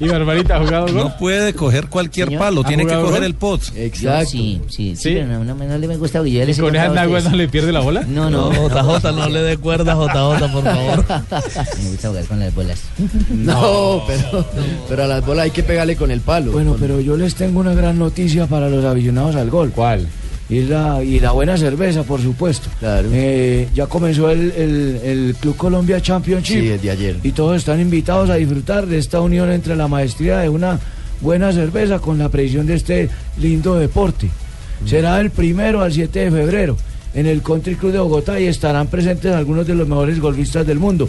¿Y 0.00 0.08
Barbarita 0.08 0.56
ha 0.56 0.60
jugado 0.60 0.86
golf? 0.86 0.96
No 0.96 1.16
puede 1.18 1.52
coger 1.54 1.88
cualquier 1.88 2.28
Señor, 2.28 2.40
palo, 2.40 2.60
¿ha 2.60 2.68
tiene 2.68 2.86
que 2.86 2.94
coger 2.94 3.10
golf? 3.10 3.22
el 3.24 3.34
pot. 3.34 3.62
Exacto. 3.76 4.30
Sí, 4.30 4.60
sí, 4.68 4.94
sí, 4.94 4.96
¿Sí? 4.96 5.10
pero 5.14 5.26
no, 5.26 5.44
no, 5.44 5.54
no 5.54 5.78
le 5.78 5.88
me 5.88 5.96
gusta 5.96 6.18
porque 6.20 6.32
yo 6.32 6.44
ya 6.44 6.50
¿Y 6.50 6.56
con 6.56 6.76
esas 6.76 6.90
a 6.90 6.94
naguas 6.94 7.24
no 7.24 7.36
le 7.36 7.48
pierde 7.48 7.72
la 7.72 7.80
bola? 7.80 8.04
No, 8.08 8.30
no, 8.30 8.52
No, 8.52 8.68
JJ, 8.68 9.12
no 9.12 9.28
le 9.28 9.40
dé 9.42 9.56
cuerda, 9.56 9.94
JJ, 9.94 10.52
por 10.52 10.64
favor. 10.64 11.04
Me 11.82 11.90
gusta 11.90 12.08
jugar 12.08 12.24
con 12.26 12.38
las 12.40 12.54
bolas. 12.54 12.80
No, 13.30 14.02
pero, 14.06 14.46
pero 14.88 15.04
a 15.04 15.06
las 15.06 15.24
bolas 15.24 15.44
hay 15.44 15.50
que 15.50 15.62
pegarle 15.62 15.96
con 15.96 16.10
el 16.10 16.20
palo. 16.20 16.52
Bueno, 16.52 16.76
pero 16.78 17.00
yo 17.00 17.16
les 17.16 17.34
tengo 17.34 17.60
una 17.60 17.74
gran 17.74 17.98
noticia 17.98 18.46
para 18.46 18.68
los 18.68 18.84
aficionados 18.84 19.36
al 19.36 19.50
golf. 19.50 19.74
¿Cuál? 19.74 20.06
Y 20.50 20.62
la, 20.62 21.02
y 21.04 21.20
la 21.20 21.32
buena 21.32 21.58
cerveza, 21.58 22.04
por 22.04 22.22
supuesto. 22.22 22.70
Claro. 22.80 23.08
Eh, 23.12 23.68
ya 23.74 23.86
comenzó 23.86 24.30
el, 24.30 24.50
el- 24.52 25.00
el 25.04 25.34
Club 25.38 25.56
Colombia 25.56 26.00
Championship. 26.00 26.60
Sí, 26.60 26.66
desde 26.68 26.90
ayer. 26.90 27.16
Y 27.22 27.32
todos 27.32 27.56
están 27.58 27.80
invitados 27.80 28.30
a 28.30 28.36
disfrutar 28.36 28.86
de 28.86 28.96
esta 28.98 29.20
unión 29.20 29.50
entre 29.50 29.76
la 29.76 29.88
maestría 29.88 30.38
de 30.38 30.48
una 30.48 30.80
buena 31.20 31.52
cerveza 31.52 31.98
con 31.98 32.16
la 32.18 32.28
previsión 32.30 32.66
de 32.66 32.74
este 32.76 33.08
lindo 33.38 33.74
deporte. 33.74 34.30
Será 34.86 35.20
el 35.20 35.30
primero 35.30 35.82
al 35.82 35.92
7 35.92 36.18
de 36.18 36.30
febrero 36.30 36.76
en 37.12 37.26
el 37.26 37.42
Country 37.42 37.74
Club 37.74 37.92
de 37.92 37.98
Bogotá 37.98 38.38
y 38.40 38.46
estarán 38.46 38.86
presentes 38.86 39.34
algunos 39.34 39.66
de 39.66 39.74
los 39.74 39.86
mejores 39.88 40.18
golfistas 40.20 40.66
del 40.66 40.78
mundo. 40.78 41.08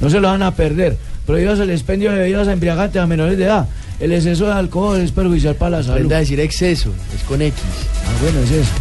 No 0.00 0.08
se 0.10 0.18
lo 0.18 0.28
van 0.28 0.42
a 0.42 0.54
perder. 0.54 0.96
Prohíbas 1.26 1.60
el 1.60 1.70
expendio 1.70 2.10
de 2.10 2.18
bebidas 2.18 2.48
embriagantes 2.48 3.00
a 3.00 3.06
menores 3.06 3.36
de 3.38 3.44
edad. 3.44 3.68
El 4.00 4.12
exceso 4.12 4.46
de 4.46 4.52
alcohol 4.52 4.98
es 4.98 5.12
perjudicial 5.12 5.54
para 5.56 5.78
la 5.78 5.82
salud. 5.82 6.10
A 6.10 6.18
decir 6.18 6.40
exceso, 6.40 6.90
es 7.14 7.22
con 7.24 7.42
X. 7.42 7.62
Ah, 8.06 8.12
bueno, 8.22 8.40
es 8.40 8.50
eso. 8.50 8.72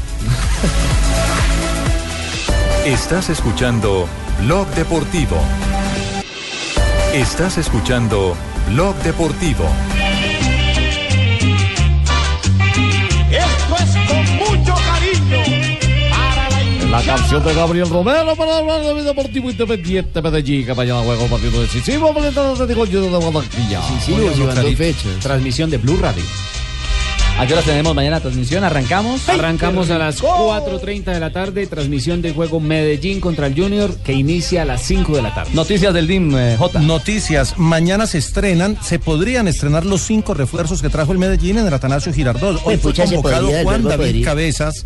Estás 2.86 3.30
escuchando 3.30 4.08
Blog 4.44 4.68
Deportivo. 4.76 5.36
Estás 7.14 7.58
escuchando 7.58 8.38
Blog 8.70 8.96
Deportivo. 9.04 9.66
La 16.90 17.02
canción 17.04 17.44
de 17.44 17.54
Gabriel 17.54 17.88
Romero 17.88 18.36
para 18.36 18.58
hablar 18.58 18.82
de 18.82 18.94
mi 18.96 19.02
Deportivo 19.02 19.50
Independiente 19.50 20.22
Medellín, 20.22 20.66
que 20.66 20.74
mañana 20.74 21.02
juega 21.04 21.24
un 21.24 21.30
partido 21.30 21.62
decisivo 21.62 22.14
frente 22.14 22.40
al 22.40 22.54
Atlético 22.54 22.86
Junior 22.86 23.12
de 23.12 23.32
Barranquilla. 23.32 23.82
Transmisión 25.20 25.70
de 25.70 25.78
Blue 25.78 25.98
Radio. 26.02 26.24
¿A 27.38 27.48
qué 27.48 27.56
tenemos 27.66 27.96
mañana 27.96 28.20
transmisión? 28.20 28.66
¿Arrancamos? 28.66 29.30
Arrancamos 29.30 29.90
a 29.92 29.98
las 29.98 30.22
4.30 30.22 31.06
de 31.14 31.20
la 31.22 31.32
tarde, 31.32 31.68
transmisión 31.68 32.22
de 32.22 32.34
juego 32.34 32.60
Medellín 32.60 33.22
contra 33.22 33.48
el 33.48 33.56
Junior 33.56 33.96
que 34.04 34.12
inicia 34.12 34.64
a 34.64 34.66
las 34.66 34.82
5 34.82 35.16
de 35.16 35.22
la 35.22 35.34
tarde. 35.34 35.52
Noticias 35.54 35.94
del 35.94 36.06
DIM, 36.06 36.36
eh, 36.38 36.56
J. 36.60 36.80
Noticias. 36.82 37.58
Mañana 37.58 38.08
se 38.08 38.18
estrenan, 38.18 38.78
se 38.84 39.00
podrían 39.00 39.48
estrenar 39.48 39.86
los 39.86 40.02
cinco 40.02 40.34
refuerzos 40.34 40.82
que 40.82 40.90
trajo 40.90 41.14
el 41.14 41.18
Medellín 41.18 41.58
en 41.60 41.68
el 41.68 41.74
Atanasio 41.74 42.12
Girardot. 42.14 42.58
Hoy 42.66 42.76
Pues, 42.78 42.82
fue 42.98 43.06
convocado 43.06 43.48
Juan 43.64 43.84
David 43.84 43.98
podría. 44.06 44.26
Cabezas. 44.26 44.86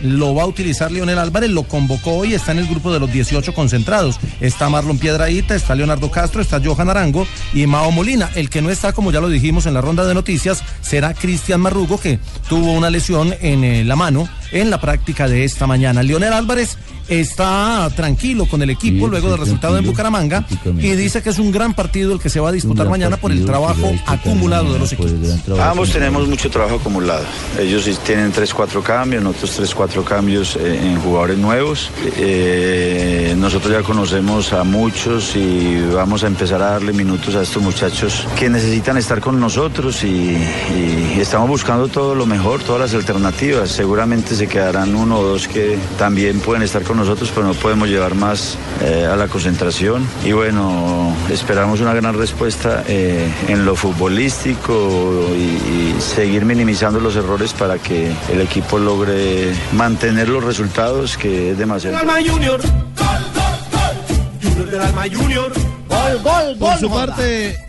Lo 0.00 0.34
va 0.34 0.42
a 0.42 0.46
utilizar 0.46 0.90
Leonel 0.90 1.18
Álvarez, 1.18 1.50
lo 1.50 1.62
convocó 1.62 2.14
hoy, 2.16 2.34
está 2.34 2.50
en 2.50 2.58
el 2.58 2.66
grupo 2.66 2.92
de 2.92 2.98
los 2.98 3.12
18 3.12 3.54
concentrados. 3.54 4.18
Está 4.40 4.68
Marlon 4.68 4.98
Piedraíta, 4.98 5.54
está 5.54 5.76
Leonardo 5.76 6.10
Castro, 6.10 6.42
está 6.42 6.60
Johan 6.62 6.90
Arango 6.90 7.28
y 7.54 7.66
Mao 7.66 7.92
Molina. 7.92 8.28
El 8.34 8.50
que 8.50 8.60
no 8.60 8.70
está, 8.70 8.92
como 8.92 9.12
ya 9.12 9.20
lo 9.20 9.28
dijimos 9.28 9.66
en 9.66 9.74
la 9.74 9.80
ronda 9.80 10.04
de 10.04 10.14
noticias, 10.14 10.64
será 10.80 11.14
Cristian 11.14 11.60
Marrugo, 11.60 11.91
que 11.98 12.18
tuvo 12.48 12.72
una 12.72 12.90
lesión 12.90 13.34
en 13.40 13.64
eh, 13.64 13.84
la 13.84 13.96
mano 13.96 14.28
en 14.52 14.70
la 14.70 14.80
práctica 14.80 15.28
de 15.28 15.44
esta 15.44 15.66
mañana. 15.66 16.02
Leonel 16.02 16.32
Álvarez 16.32 16.76
está 17.08 17.90
tranquilo 17.94 18.46
con 18.46 18.62
el 18.62 18.70
equipo 18.70 19.08
luego 19.08 19.30
del 19.30 19.38
resultado 19.38 19.76
en 19.78 19.84
Bucaramanga 19.84 20.46
y 20.78 20.90
dice 20.92 21.22
que 21.22 21.30
es 21.30 21.38
un 21.38 21.50
gran 21.50 21.74
partido 21.74 22.12
el 22.12 22.20
que 22.20 22.30
se 22.30 22.40
va 22.40 22.50
a 22.50 22.52
disputar 22.52 22.88
mañana 22.88 23.16
por 23.16 23.32
el 23.32 23.44
trabajo 23.44 23.92
acumulado 24.06 24.72
de 24.72 24.78
los 24.78 24.92
equipos. 24.92 25.12
Ambos 25.60 25.92
tenemos 25.92 26.28
mucho 26.28 26.50
trabajo 26.50 26.76
acumulado. 26.76 27.24
Ellos 27.58 27.84
sí 27.84 27.96
tienen 28.04 28.32
3-4 28.32 28.82
cambios, 28.82 29.22
nosotros 29.22 29.74
3-4 29.74 30.04
cambios 30.04 30.56
eh, 30.56 30.80
en 30.82 31.00
jugadores 31.00 31.38
nuevos. 31.38 31.90
Eh, 32.16 33.34
nosotros 33.36 33.72
ya 33.72 33.82
conocemos 33.82 34.52
a 34.52 34.64
muchos 34.64 35.34
y 35.36 35.80
vamos 35.92 36.24
a 36.24 36.26
empezar 36.28 36.62
a 36.62 36.70
darle 36.72 36.92
minutos 36.92 37.34
a 37.34 37.42
estos 37.42 37.62
muchachos 37.62 38.26
que 38.38 38.48
necesitan 38.48 38.96
estar 38.96 39.20
con 39.20 39.40
nosotros 39.40 40.04
y, 40.04 40.36
y 40.76 41.18
estamos 41.20 41.48
buscando 41.48 41.88
todo 41.88 42.14
lo 42.14 42.26
mejor, 42.26 42.62
todas 42.62 42.80
las 42.80 42.94
alternativas. 42.94 43.70
Seguramente 43.70 44.34
se 44.42 44.48
quedarán 44.48 44.96
uno 44.96 45.20
o 45.20 45.22
dos 45.22 45.46
que 45.46 45.78
también 45.96 46.40
pueden 46.40 46.64
estar 46.64 46.82
con 46.82 46.96
nosotros, 46.96 47.30
pero 47.32 47.46
no 47.46 47.54
podemos 47.54 47.88
llevar 47.88 48.16
más 48.16 48.58
eh, 48.80 49.06
a 49.06 49.14
la 49.14 49.28
concentración. 49.28 50.04
Y 50.24 50.32
bueno, 50.32 51.14
esperamos 51.30 51.80
una 51.80 51.94
gran 51.94 52.18
respuesta 52.18 52.82
eh, 52.88 53.30
en 53.46 53.64
lo 53.64 53.76
futbolístico 53.76 55.28
y, 55.32 55.94
y 55.94 55.96
seguir 56.00 56.44
minimizando 56.44 56.98
los 56.98 57.14
errores 57.14 57.52
para 57.52 57.78
que 57.78 58.10
el 58.32 58.40
equipo 58.40 58.80
logre 58.80 59.54
mantener 59.74 60.28
los 60.28 60.42
resultados, 60.42 61.16
que 61.16 61.52
es 61.52 61.58
demasiado. 61.58 61.98
Alma 61.98 62.14
Junior. 62.14 62.60
Gol, 62.60 63.06
gol, 63.36 63.54
gol. 63.70 64.42
Junior 64.42 64.70
del 64.70 64.80
Alma 64.80 65.04
Junior. 65.14 65.52
Gol, 65.88 66.22
gol, 66.24 66.56
Por 66.58 66.78
su 66.78 66.90
parte, 66.90 67.60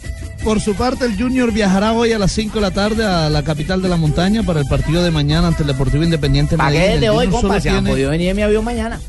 por 0.43 0.59
su 0.59 0.75
parte, 0.75 1.05
el 1.05 1.17
Junior 1.17 1.51
viajará 1.51 1.93
hoy 1.93 2.11
a 2.11 2.19
las 2.19 2.31
5 2.33 2.55
de 2.55 2.61
la 2.61 2.71
tarde 2.71 3.05
a 3.05 3.29
la 3.29 3.43
capital 3.43 3.81
de 3.81 3.89
la 3.89 3.97
montaña 3.97 4.43
para 4.43 4.59
el 4.59 4.65
partido 4.67 5.03
de 5.03 5.11
mañana 5.11 5.47
ante 5.47 5.63
el 5.63 5.67
Deportivo 5.67 6.03
Independiente 6.03 6.57
Medellín. 6.57 6.81
desde 6.81 7.05
El 7.05 7.11
hoy, 7.11 7.27
compa. 7.27 7.55
han 7.55 7.61
tiene- 7.61 7.89
podido 7.89 8.09
venir 8.09 8.29
en 8.29 8.35
mi 8.35 8.41
avión 8.41 8.63
mañana. 8.65 8.99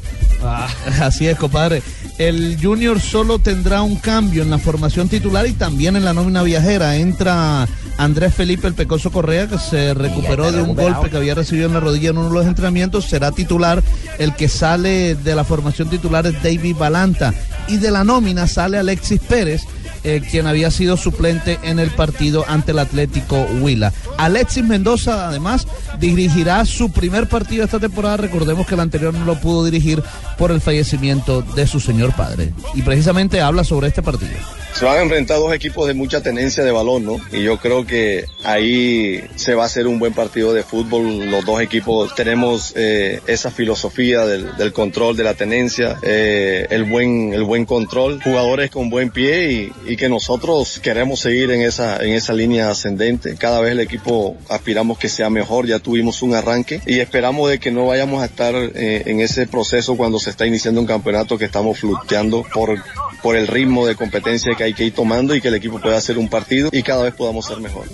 Ah, 0.43 0.69
así 1.03 1.27
es, 1.27 1.37
compadre. 1.39 1.83
El 2.19 2.59
Junior 2.63 3.01
solo 3.01 3.39
tendrá 3.39 3.83
un 3.83 3.97
cambio 3.97 4.43
en 4.43 4.51
la 4.51 4.59
formación 4.59 5.09
titular 5.09 5.47
y 5.47 5.53
también 5.53 5.97
en 5.97 6.05
la 6.05 6.13
nómina 6.13 6.43
viajera. 6.43 6.97
Entra 6.97 7.67
Andrés 7.99 8.35
Felipe 8.35 8.67
el 8.69 8.75
Pecoso 8.75 9.11
Correa, 9.11 9.49
que 9.49 9.59
se 9.59 9.95
recuperó 9.95 10.53
de 10.53 10.63
un 10.63 10.77
golpe 10.77 11.11
que 11.11 11.17
había 11.17 11.35
recibido 11.35 11.67
en 11.67 11.75
la 11.75 11.81
rodilla 11.81 12.11
en 12.11 12.19
uno 12.19 12.29
de 12.29 12.35
los 12.35 12.47
entrenamientos. 12.47 13.07
Será 13.07 13.33
titular. 13.33 13.83
El 14.19 14.35
que 14.37 14.49
sale 14.49 15.15
de 15.17 15.35
la 15.35 15.45
formación 15.45 15.89
titular 15.89 16.27
es 16.27 16.41
David 16.43 16.77
Balanta. 16.77 17.33
Y 17.67 17.79
de 17.79 17.91
la 17.91 18.05
nómina 18.05 18.47
sale 18.47 18.79
Alexis 18.79 19.21
Pérez. 19.21 19.63
Eh, 20.05 20.23
quien 20.31 20.47
había 20.47 20.71
sido 20.71 20.97
suplente 20.97 21.59
en 21.63 21.79
el 21.79 21.91
partido 21.91 22.45
ante 22.47 22.73
el 22.73 22.79
Atlético 22.79 23.47
Huila. 23.61 23.93
Alexis 24.19 24.65
Mendoza, 24.65 25.29
además, 25.29 25.67
dirigirá 25.99 26.65
su 26.67 26.93
primer 26.93 27.29
partido 27.29 27.65
esta 27.65 27.81
temporada. 27.81 28.19
Recordemos 28.19 28.67
que 28.67 28.75
el 28.75 28.81
anterior 28.81 29.15
no 29.15 29.25
lo 29.25 29.41
pudo 29.41 29.65
dirigir 29.65 30.03
por 30.39 30.51
el 30.51 30.61
fallecimiento 30.61 31.43
de 31.43 31.67
su 31.67 31.81
señor 31.81 32.13
padre. 32.15 32.53
Y 32.75 32.83
precisamente 32.83 33.41
habla 33.41 33.65
sobre 33.65 33.89
este 33.89 34.03
partido. 34.03 34.35
Se 34.75 34.85
van 34.85 34.99
a 34.99 35.03
enfrentar 35.03 35.39
dos 35.39 35.55
equipos 35.55 35.87
de 35.87 35.95
mucha 35.95 36.21
tenencia 36.21 36.65
de 36.65 36.73
balón, 36.73 37.05
¿no? 37.05 37.21
Y 37.33 37.45
yo 37.45 37.59
creo 37.59 37.87
que 37.87 38.25
ahí 38.43 39.23
se 39.37 39.55
va 39.55 39.63
a 39.63 39.67
hacer 39.67 39.87
un 39.87 40.01
buen 40.01 40.13
partido 40.13 40.53
de 40.53 40.65
fútbol. 40.65 41.31
Los 41.31 41.45
dos 41.45 41.61
equipos 41.61 42.13
tenemos 42.17 42.73
eh, 42.75 43.21
esa 43.29 43.53
filosofía 43.53 44.27
del, 44.27 44.73
control, 44.73 45.17
de 45.17 45.23
la 45.23 45.35
tenencia, 45.35 45.97
eh, 46.03 46.67
el 46.71 46.85
buen 46.85 47.33
el 47.33 47.45
buen 47.45 47.67
control, 47.67 48.21
jugadores 48.21 48.71
con 48.71 48.91
buen 48.91 49.11
pie 49.11 49.53
y, 49.53 49.93
y 49.93 49.97
que 49.97 50.09
nosotros 50.09 50.81
queremos 50.83 51.21
seguir 51.21 51.53
en 51.53 51.63
esa 51.63 52.05
en 52.05 52.13
esa 52.13 52.33
línea 52.33 52.69
ascendente. 52.69 53.37
Cada 53.37 53.61
vez 53.61 53.73
el 53.73 53.81
equipo 53.81 54.37
aspiramos 54.49 54.99
que 54.99 55.09
sea 55.09 55.31
mejor. 55.31 55.67
Ya 55.67 55.79
tuvimos 55.79 56.21
un 56.23 56.35
arranque 56.35 56.81
y 56.85 56.99
esperamos 56.99 57.49
de 57.49 57.61
que 57.61 57.71
no 57.71 57.87
vayamos 57.87 58.23
a 58.23 58.27
estar 58.27 58.55
eh, 58.57 59.05
en 59.07 59.21
ese 59.21 59.47
proceso 59.47 59.97
cuando 59.97 60.19
se 60.19 60.31
está 60.31 60.47
iniciando 60.47 60.81
un 60.81 60.87
campeonato 60.89 61.39
que 61.39 61.45
estamos 61.45 61.79
fluctuando 61.79 62.45
por 62.53 62.77
por 63.25 63.37
el 63.37 63.47
ritmo 63.47 63.87
de 63.87 63.97
competencia 63.97 64.55
que 64.55 64.65
hay 64.65 64.75
que 64.75 64.85
ir 64.85 64.93
tomando 64.93 65.35
y 65.35 65.41
que 65.41 65.49
el 65.49 65.55
equipo 65.55 65.81
pueda 65.81 65.97
hacer 65.97 66.19
un 66.19 66.29
partido 66.29 66.69
y 66.71 66.83
cada 66.83 67.05
vez 67.05 67.15
podamos 67.15 67.47
ser 67.47 67.59
mejor. 67.59 67.87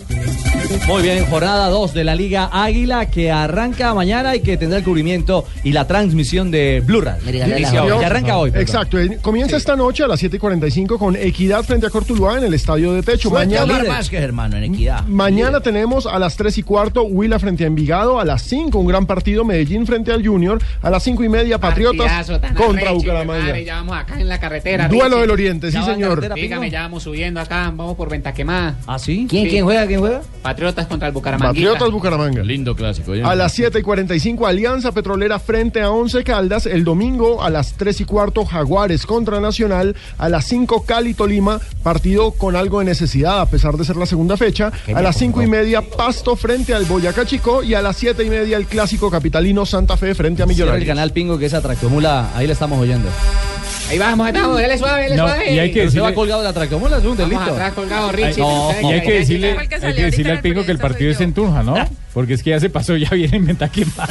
Muy 0.86 1.02
bien, 1.02 1.24
jornada 1.26 1.68
2 1.68 1.94
de 1.94 2.04
la 2.04 2.14
Liga 2.14 2.48
Águila 2.52 3.06
que 3.06 3.32
arranca 3.32 3.92
mañana 3.92 4.36
y 4.36 4.40
que 4.40 4.56
tendrá 4.56 4.78
el 4.78 4.84
cubrimiento 4.84 5.44
y 5.64 5.72
la 5.72 5.88
transmisión 5.88 6.52
de 6.52 6.80
Blue 6.84 7.00
Radio. 7.00 7.20
Que 7.32 7.42
arranca 8.06 8.36
hoy. 8.36 8.52
perdón. 8.52 8.62
Exacto, 8.62 8.98
comienza 9.20 9.56
esta 9.56 9.74
noche 9.74 10.04
a 10.04 10.06
las 10.06 10.20
7 10.20 10.36
y 10.36 10.38
45 10.38 10.96
con 10.96 11.16
Equidad 11.16 11.64
frente 11.64 11.86
a 11.86 11.90
Cortuluá 11.90 12.38
en 12.38 12.44
el 12.44 12.54
estadio 12.54 12.92
de 12.92 13.02
techo. 13.02 13.30
Suelta 13.30 13.64
Mañana, 13.64 13.88
Vázquez, 13.88 14.20
hermano, 14.22 14.56
en 14.58 14.64
equidad. 14.72 15.04
mañana 15.06 15.60
tenemos 15.60 16.06
a 16.06 16.18
las 16.20 16.36
3 16.36 16.58
y 16.58 16.62
cuarto 16.62 17.02
Huila 17.02 17.40
frente 17.40 17.64
a 17.64 17.66
Envigado, 17.66 18.20
a 18.20 18.24
las 18.24 18.42
5 18.42 18.78
un 18.78 18.86
gran 18.86 19.06
partido 19.06 19.44
Medellín 19.44 19.86
frente 19.86 20.12
al 20.12 20.24
Junior, 20.24 20.62
a 20.82 20.90
las 20.90 21.02
5 21.02 21.24
y 21.24 21.28
media 21.28 21.58
Patriotas 21.58 22.28
contra 22.56 22.90
arrecho, 22.90 22.94
Bucaramanga. 22.94 23.44
madre, 23.44 23.64
ya 23.64 23.74
vamos 23.76 23.96
acá 23.96 24.20
en 24.20 24.28
la 24.28 24.38
carretera. 24.38 24.86
Duelo 24.86 25.04
Richie. 25.16 25.20
del 25.20 25.30
Oriente, 25.30 25.72
sí, 25.72 25.82
señor. 25.82 26.32
Dígame, 26.34 26.70
ya 26.70 26.82
vamos 26.82 27.02
subiendo 27.02 27.40
acá, 27.40 27.72
vamos 27.74 27.96
por 27.96 28.08
Venta 28.08 28.32
Quemada. 28.32 28.76
¿Ah, 28.86 28.98
sí? 29.00 29.26
¿Quién, 29.28 29.48
quién 29.48 29.64
juega? 29.64 29.86
¿Quién 29.86 29.98
juega? 30.00 30.22
Patriotas 30.42 30.59
contra 30.88 31.08
el 31.08 31.14
Bucaramanga. 31.14 31.48
Patriotas 31.48 31.90
Bucaramanga. 31.90 32.42
Lindo 32.42 32.74
clásico. 32.76 33.14
¿eh? 33.14 33.22
A 33.24 33.34
las 33.34 33.52
7 33.52 33.78
y 33.78 33.82
45 33.82 34.46
Alianza 34.46 34.92
Petrolera 34.92 35.38
frente 35.38 35.80
a 35.80 35.90
Once 35.90 36.22
Caldas. 36.22 36.66
El 36.66 36.84
domingo 36.84 37.42
a 37.42 37.50
las 37.50 37.74
3 37.74 38.00
y 38.00 38.04
cuarto 38.04 38.44
Jaguares 38.44 39.06
contra 39.06 39.40
Nacional. 39.40 39.96
A 40.18 40.28
las 40.28 40.44
5 40.46 40.84
Cali 40.84 41.14
Tolima. 41.14 41.60
Partido 41.82 42.32
con 42.32 42.56
algo 42.56 42.80
de 42.80 42.84
necesidad 42.84 43.40
a 43.40 43.46
pesar 43.46 43.76
de 43.76 43.84
ser 43.84 43.96
la 43.96 44.06
segunda 44.06 44.36
fecha. 44.36 44.70
A 44.94 45.00
las 45.02 45.16
5 45.16 45.42
y 45.42 45.46
media 45.46 45.82
Pasto 45.82 46.36
frente 46.36 46.74
al 46.74 46.84
Boyacá 46.84 47.24
Chico. 47.24 47.62
Y 47.62 47.74
a 47.74 47.82
las 47.82 47.96
7 47.96 48.22
y 48.24 48.30
media 48.30 48.56
el 48.56 48.66
clásico 48.66 49.10
capitalino 49.10 49.64
Santa 49.66 49.96
Fe 49.96 50.14
frente 50.14 50.42
a 50.42 50.46
Cierra 50.46 50.52
el 50.52 50.56
Millonarios. 50.56 50.86
canal 50.88 51.12
Pingo 51.12 51.38
que 51.38 51.46
es 51.46 51.54
Atractomula, 51.54 52.30
ahí 52.34 52.46
le 52.46 52.52
estamos 52.52 52.78
oyendo. 52.78 53.08
Ahí 53.90 53.98
vamos, 53.98 54.24
ahí 54.26 54.32
vamos, 54.32 54.60
dale 54.60 54.78
suave, 54.78 55.02
dale 55.02 55.16
No, 55.16 55.26
suave. 55.26 55.52
y 55.52 55.58
hay 55.58 55.72
que 55.72 55.80
¿Usted 55.86 55.98
decirle- 55.98 56.02
va 56.10 56.14
colgado 56.14 56.40
de 56.40 56.44
la 56.44 56.50
Atractomula? 56.50 56.96
Es 56.98 57.04
un 57.04 57.16
Vamos 57.16 57.28
delito. 57.30 57.52
atrás 57.52 57.72
colgado, 57.74 58.12
Richie. 58.12 58.40
No, 58.40 58.70
y 58.82 58.92
hay 58.92 59.02
que 59.02 59.12
decirle, 59.12 59.52
que 59.54 59.58
hay 59.60 59.68
que 59.68 59.74
ahorita 59.74 60.02
decirle 60.02 60.32
al 60.32 60.40
Pingo 60.40 60.64
que 60.64 60.70
el 60.72 60.78
partido 60.78 61.10
es 61.10 61.20
en 61.20 61.34
Tunja, 61.34 61.62
¿no? 61.64 61.74
Porque 62.14 62.34
es 62.34 62.42
que 62.42 62.50
ya 62.50 62.60
se 62.60 62.70
pasó, 62.70 62.96
ya 62.96 63.10
viene 63.10 63.36
en 63.36 63.46
Ventaquemada. 63.46 64.08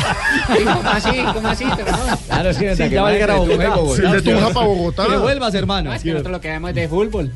¿Cómo 0.48 0.90
así? 0.90 1.10
¿Cómo 1.34 1.48
así? 1.48 1.66
Pero 1.78 1.92
no. 1.92 2.18
Claro, 2.28 2.54
sí, 2.54 2.66
Sí, 2.76 2.90
ya 2.90 3.02
va 3.04 3.10
a 3.10 3.12
llegar 3.14 3.32
a 3.32 3.36
Bogotá. 3.36 3.76
Sí, 3.96 4.02
de 4.02 4.22
Tunja 4.22 4.50
para 4.50 4.66
Bogotá. 4.68 5.06
Que 5.08 5.18
vuelvas, 5.18 5.54
hermano. 5.54 5.90
No, 5.90 5.96
es 5.96 6.04
que 6.04 6.12
nosotros 6.12 6.32
lo 6.34 6.42
que 6.42 6.48
vemos 6.50 6.70
es 6.72 6.76
de 6.76 6.88
fútbol. 6.90 7.32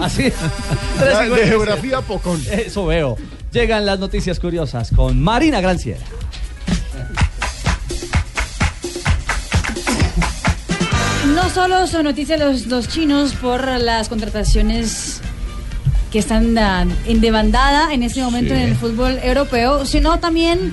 Así. 0.00 0.22
De 0.24 1.46
geografía 1.46 2.00
pocón. 2.00 2.42
Eso 2.50 2.86
veo. 2.86 3.16
Llegan 3.52 3.84
las 3.86 3.98
noticias 3.98 4.40
curiosas 4.40 4.90
con 4.94 5.20
Marina 5.20 5.60
Granciera. 5.60 6.00
No 11.26 11.48
solo 11.50 11.86
son 11.86 12.04
noticias 12.04 12.38
los, 12.38 12.66
los 12.66 12.88
chinos 12.88 13.32
por 13.34 13.66
las 13.80 14.08
contrataciones 14.08 15.20
que 16.12 16.18
están 16.18 16.56
ah, 16.58 16.86
en 17.06 17.20
debandada 17.20 17.92
en 17.92 18.02
este 18.02 18.22
momento 18.22 18.54
Sí. 18.54 18.60
en 18.60 18.68
el 18.68 18.76
fútbol 18.76 19.18
europeo, 19.22 19.84
sino 19.86 20.18
también 20.20 20.72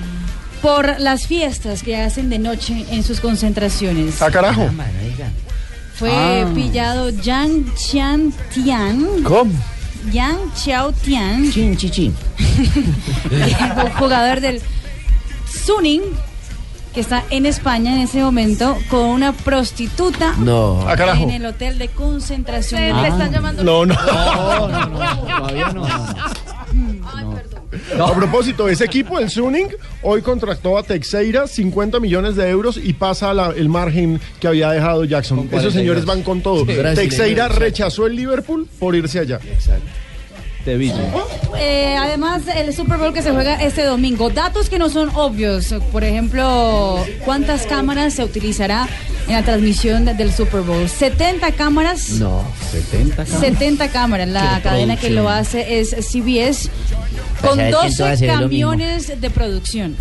por 0.60 1.00
las 1.00 1.26
fiestas 1.26 1.82
que 1.82 1.96
hacen 1.96 2.30
de 2.30 2.38
noche 2.38 2.84
en 2.90 3.02
sus 3.02 3.20
concentraciones. 3.20 4.20
¡Ah, 4.22 4.30
carajo! 4.30 4.68
Fue 5.94 6.12
Ah. 6.12 6.46
pillado 6.54 7.10
Yang 7.10 7.64
Xian 7.76 8.32
Tian. 8.52 9.22
¿Cómo? 9.24 9.52
Yang 10.12 10.36
Xiao 10.54 10.92
Tian. 10.92 11.50
Chin, 11.50 11.76
chin, 11.76 11.90
chin. 11.90 12.14
jugador 13.98 14.40
del 14.40 14.60
Suning, 15.64 16.02
que 16.94 17.00
está 17.00 17.24
en 17.30 17.46
España 17.46 17.94
en 17.94 18.02
ese 18.02 18.22
momento, 18.22 18.76
con 18.90 19.00
una 19.08 19.32
prostituta 19.32 20.34
No. 20.38 20.84
Ah, 20.86 20.96
carajo. 20.96 21.24
en 21.24 21.30
el 21.30 21.46
hotel 21.46 21.78
de 21.78 21.88
concentración. 21.88 22.82
Están 23.04 23.32
llamando- 23.32 23.64
No, 23.64 23.86
no. 23.86 23.94
No, 23.94 24.68
no, 24.68 24.86
no, 24.86 24.98
todavía 25.26 25.68
no. 25.72 25.86
A 28.06 28.14
propósito, 28.14 28.68
ese 28.68 28.84
equipo, 28.84 29.18
el 29.18 29.30
Suning, 29.30 29.68
hoy 30.02 30.20
contrató 30.22 30.76
a 30.78 30.82
Texeira 30.82 31.46
50 31.46 32.00
millones 32.00 32.36
de 32.36 32.48
euros 32.48 32.76
y 32.82 32.92
pasa 32.92 33.32
la- 33.32 33.50
el 33.56 33.68
margen 33.68 34.20
que 34.40 34.48
había 34.48 34.70
dejado 34.70 35.04
Jackson. 35.04 35.38
Esos 35.38 35.50
42. 35.50 35.74
señores 35.74 36.04
van 36.04 36.22
con 36.22 36.42
todo. 36.42 36.64
Sí. 36.66 36.72
Texeira 36.94 37.48
rechazó 37.48 38.06
el 38.06 38.16
Liverpool 38.16 38.68
por 38.78 38.94
irse 38.94 39.18
allá. 39.20 39.40
Eh, 41.58 41.96
además, 41.98 42.42
el 42.54 42.74
Super 42.74 42.98
Bowl 42.98 43.12
que 43.12 43.22
se 43.22 43.30
juega 43.32 43.54
este 43.62 43.84
domingo. 43.84 44.30
Datos 44.30 44.68
que 44.68 44.78
no 44.78 44.88
son 44.88 45.10
obvios. 45.14 45.74
Por 45.90 46.04
ejemplo, 46.04 47.04
¿cuántas 47.24 47.66
cámaras 47.66 48.14
se 48.14 48.24
utilizará 48.24 48.88
en 49.28 49.34
la 49.34 49.42
transmisión 49.42 50.04
de- 50.04 50.14
del 50.14 50.32
Super 50.32 50.60
Bowl? 50.62 50.88
70 50.88 51.52
cámaras. 51.52 52.10
No, 52.10 52.42
70 52.70 53.26
70 53.26 53.88
cámaras. 53.88 54.28
La 54.28 54.56
Qué 54.56 54.62
cadena 54.62 54.96
que 54.96 55.10
lo 55.10 55.28
hace 55.28 55.80
es 55.80 55.90
CBS 55.90 56.68
con 57.40 57.56
saber 57.56 57.56
quién 57.56 57.68
te 57.68 57.72
va 57.74 57.80
a 57.80 57.84
12 57.84 58.04
hacer 58.04 58.28
lo 58.28 58.48
mismo. 58.48 58.70
camiones 58.70 59.20
de 59.20 59.30
producción. 59.30 59.96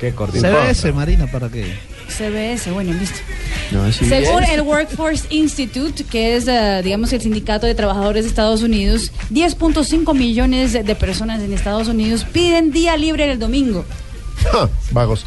Qué 0.00 0.12
CBS, 0.12 0.92
Marina, 0.92 1.26
¿para 1.30 1.48
qué? 1.48 1.74
CBS, 2.08 2.70
bueno, 2.70 2.92
listo. 2.92 3.18
No, 3.70 3.90
Según 3.92 4.44
el 4.44 4.62
Workforce 4.62 5.26
Institute, 5.30 6.04
que 6.04 6.36
es, 6.36 6.46
eh, 6.46 6.80
digamos, 6.82 7.12
el 7.12 7.20
sindicato 7.20 7.66
de 7.66 7.74
trabajadores 7.74 8.24
de 8.24 8.28
Estados 8.28 8.62
Unidos, 8.62 9.12
10.5 9.30 10.14
millones 10.14 10.72
de 10.72 10.94
personas 10.94 11.42
en 11.42 11.52
Estados 11.52 11.88
Unidos 11.88 12.24
piden 12.32 12.70
día 12.70 12.96
libre 12.96 13.30
el 13.30 13.38
domingo. 13.38 13.84
Vagos. 14.92 15.26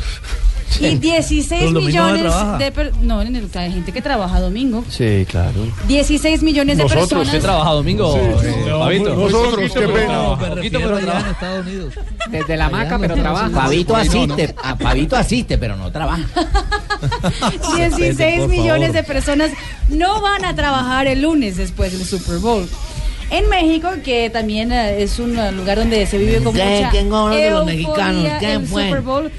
Y 0.80 0.95
16 0.97 1.47
Pero 1.49 1.67
el 1.67 1.74
domingo 1.74 1.97
no 1.99 2.03
millones 2.13 2.22
trabaja. 2.34 2.57
de 2.57 2.72
per- 2.72 2.95
no, 3.01 3.22
en 3.22 3.36
el- 3.36 3.49
hay 3.55 3.72
gente 3.74 3.91
que 3.91 4.01
trabaja 4.01 4.39
domingo. 4.39 4.84
Sí, 4.89 5.26
claro. 5.28 5.65
16 5.88 6.41
millones 6.43 6.78
de 6.78 6.84
Nosotros, 6.84 7.07
personas. 7.09 7.28
¿usted 7.28 7.41
trabaja 7.41 7.72
domingo, 7.72 8.15
eh, 8.17 8.65
Fabito? 8.80 9.15
Nosotros, 9.15 9.72
qué 9.74 9.88
pena. 9.88 10.38
Poquito, 10.38 10.80
pero 10.80 10.99
trabaja. 10.99 11.32
Estados 11.32 11.65
Unidos. 11.65 11.93
Desde 12.30 12.57
la 12.57 12.70
maca, 12.70 12.99
pero 12.99 13.15
trabaja. 13.15 13.49
Pavito 13.49 13.95
asiste, 13.95 14.55
a 14.63 14.78
Pavito 14.78 15.15
asiste, 15.15 15.57
pero 15.57 15.76
no 15.76 15.91
trabaja. 15.91 16.24
16 17.76 18.39
por 18.41 18.49
millones 18.49 18.93
de 18.93 19.03
personas 19.03 19.51
no 19.89 20.22
van 20.22 20.45
a 20.45 20.55
trabajar 20.55 21.07
el 21.07 21.22
lunes 21.22 21.57
después 21.57 21.91
del 21.91 22.05
Super 22.05 22.38
Bowl. 22.39 22.67
En 23.32 23.47
México, 23.49 23.89
que 24.03 24.30
también 24.32 24.72
eh, 24.72 25.03
es 25.03 25.20
un 25.20 25.36
lugar 25.55 25.78
donde 25.78 26.05
se 26.07 26.17
vive 26.17 26.41
con 26.43 26.53
¿Qué- 26.53 26.63
mucha 26.63 26.89
quién 26.89 27.09
gobernó 27.09 27.36
de 27.38 27.51
los 27.51 27.65
mexicanos? 27.65 28.28
¿Quién 28.39 28.51
el 28.61 28.67
fue? 28.67 28.86
Super 28.86 29.01
Bowl 29.01 29.32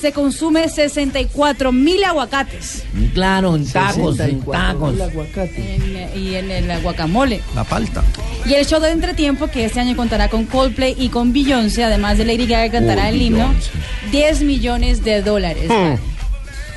se 0.00 0.12
consume 0.12 0.68
64 0.68 1.72
mil 1.72 2.02
aguacates 2.04 2.84
Claro, 3.14 3.56
en 3.56 3.66
tacos, 3.70 4.18
en 4.20 4.42
64 4.42 4.92
tacos. 4.92 5.48
en, 5.56 6.10
y 6.22 6.34
en 6.34 6.50
el 6.50 6.80
guacamole. 6.82 7.40
La 7.54 7.64
palta. 7.64 8.02
Y 8.44 8.54
el 8.54 8.66
show 8.66 8.80
de 8.80 8.90
entretiempo, 8.90 9.46
que 9.48 9.64
este 9.64 9.80
año 9.80 9.96
contará 9.96 10.28
con 10.28 10.44
Coldplay 10.44 10.94
y 10.98 11.08
con 11.08 11.32
Beyoncé, 11.32 11.84
además 11.84 12.18
de 12.18 12.24
Lady 12.26 12.46
Gaga, 12.46 12.70
cantará 12.72 13.04
Oh, 13.06 13.08
el 13.08 13.22
himno, 13.22 13.48
Beyoncé. 13.48 13.70
10 14.12 14.42
millones 14.42 15.02
de 15.04 15.22
dólares. 15.22 15.68
vale. 15.68 15.98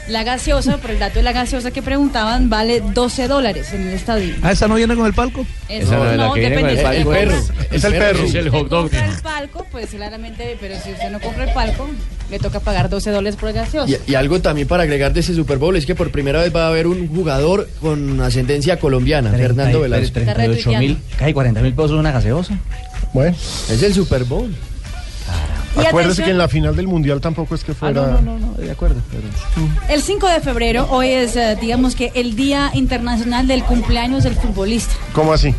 La 0.08 0.24
gaseosa, 0.24 0.78
por 0.78 0.90
el 0.90 0.98
dato 0.98 1.16
de 1.20 1.24
la 1.24 1.34
gaseosa 1.34 1.70
que 1.70 1.84
preguntaban, 1.84 2.50
vale 2.50 2.82
12 2.82 3.28
dólares 3.28 3.72
en 3.74 3.84
el 3.90 3.94
estadio. 3.94 4.34
¿Ah, 4.42 4.52
esa 4.54 4.68
no 4.68 4.74
viene 4.74 4.96
con 4.96 5.06
el 5.06 5.14
palco? 5.14 5.46
Eso 5.68 5.92
no 5.94 6.10
es 6.10 6.18
la 6.18 6.34
que 6.34 6.40
viene 6.40 6.62
con 6.62 6.70
el 6.72 6.76
depende. 6.78 7.04
palco. 7.04 7.14
El 7.14 7.28
perro. 7.30 7.42
Es 7.70 7.84
el 7.84 7.94
perro. 7.94 8.24
Es 8.24 8.34
el 8.34 8.50
hot 8.50 8.70
dog. 8.70 8.82
compra 8.90 9.06
el 9.06 9.22
palco, 9.22 9.68
pues 9.72 9.90
claramente, 9.92 10.58
pero 10.60 10.76
si 10.84 10.94
usted 10.94 11.12
no 11.12 11.20
compra 11.20 11.44
el 11.44 11.54
palco, 11.54 11.88
le 12.30 12.40
toca 12.40 12.60
pagar 12.60 12.90
12 12.90 13.12
dólares 13.12 13.36
por 13.40 13.52
gaseosa. 13.52 13.92
Y, 14.08 14.12
y 14.12 14.16
algo 14.16 14.40
también 14.42 14.68
para 14.68 14.84
agregar 14.84 15.14
de 15.14 15.20
ese 15.22 15.34
Super 15.34 15.58
Bowl 15.58 15.76
es 15.76 15.86
que 15.86 15.96
por 15.96 16.12
primera 16.12 16.42
vez 16.42 16.56
va 16.56 16.66
a 16.66 16.68
haber 16.70 16.88
un 16.88 17.08
jugador 17.08 17.68
con 17.82 18.22
ascendencia 18.22 18.80
colombiana, 18.80 19.32
Fernando 19.32 19.82
Velasco. 19.82 20.14
38 20.14 20.72
mil, 20.80 20.98
casi 21.18 21.34
40 21.34 21.62
mil 21.62 21.74
pesos 21.74 21.92
una 21.92 22.12
gaseosa. 22.12 22.58
Bueno. 23.14 23.36
Es 23.70 23.82
el 23.84 23.94
Super 23.94 24.24
Bowl. 24.26 24.54
Y 25.76 25.86
Acuérdese 25.86 26.24
atención- 26.24 26.26
que 26.26 26.32
en 26.32 26.38
la 26.40 26.48
final 26.48 26.76
del 26.76 26.88
mundial 26.88 27.22
tampoco 27.22 27.54
es 27.56 27.64
que 27.64 27.74
fuera. 27.76 28.02
no, 28.02 28.22
no, 28.22 28.40
no, 28.40 28.54
de 28.54 28.72
acuerdo. 28.72 29.00
El 29.88 30.02
5 30.02 30.28
de 30.28 30.40
febrero, 30.42 30.88
hoy 30.90 31.10
es, 31.10 31.36
eh, 31.36 31.58
digamos 31.62 31.96
que 31.96 32.12
el 32.16 32.36
Día 32.36 32.72
Internacional 32.74 33.48
del 33.48 33.64
Cumpleaños 33.64 34.24
del 34.24 34.34
Futbolista. 34.36 34.94
¿Cómo 35.14 35.32
así? 35.32 35.54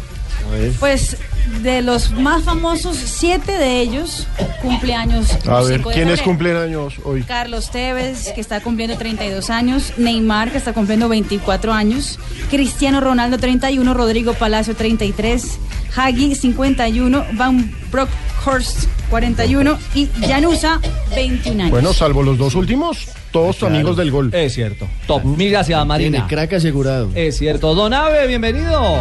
Pues 0.80 1.16
de 1.62 1.82
los 1.82 2.12
más 2.12 2.44
famosos, 2.44 2.96
siete 2.96 3.52
de 3.52 3.80
ellos 3.80 4.26
cumpleaños. 4.62 5.30
A 5.46 5.60
ver, 5.62 5.76
5 5.78 5.88
de 5.90 5.94
¿quiénes 5.94 6.22
cumplen 6.22 6.56
años 6.56 6.94
hoy? 7.04 7.22
Carlos 7.22 7.70
Tevez, 7.70 8.32
que 8.32 8.40
está 8.40 8.60
cumpliendo 8.60 8.96
32 8.96 9.50
años, 9.50 9.92
Neymar, 9.96 10.50
que 10.50 10.58
está 10.58 10.72
cumpliendo 10.72 11.08
24 11.08 11.72
años, 11.72 12.18
Cristiano 12.50 13.00
Ronaldo, 13.00 13.38
31, 13.38 13.92
Rodrigo 13.94 14.34
Palacio, 14.34 14.74
33, 14.74 15.58
Hagi, 15.94 16.34
51, 16.34 17.26
Van 17.34 17.74
Brockhorst, 17.90 18.84
41 19.10 19.78
y 19.94 20.08
Janusa, 20.26 20.80
21 21.14 21.60
años. 21.62 21.70
Bueno, 21.70 21.92
salvo 21.92 22.22
los 22.22 22.38
dos 22.38 22.54
últimos, 22.54 23.08
todos 23.32 23.62
amigos 23.62 23.96
del 23.96 24.10
gol. 24.10 24.32
Es 24.32 24.54
cierto. 24.54 24.88
Top. 25.06 25.24
Mil 25.24 25.50
gracias, 25.50 25.84
Marina. 25.86 26.18
Tiene 26.18 26.28
crack 26.28 26.54
asegurado. 26.54 27.10
Es 27.14 27.38
cierto. 27.38 27.74
Don 27.74 27.92
Ave, 27.92 28.26
bienvenido. 28.26 29.00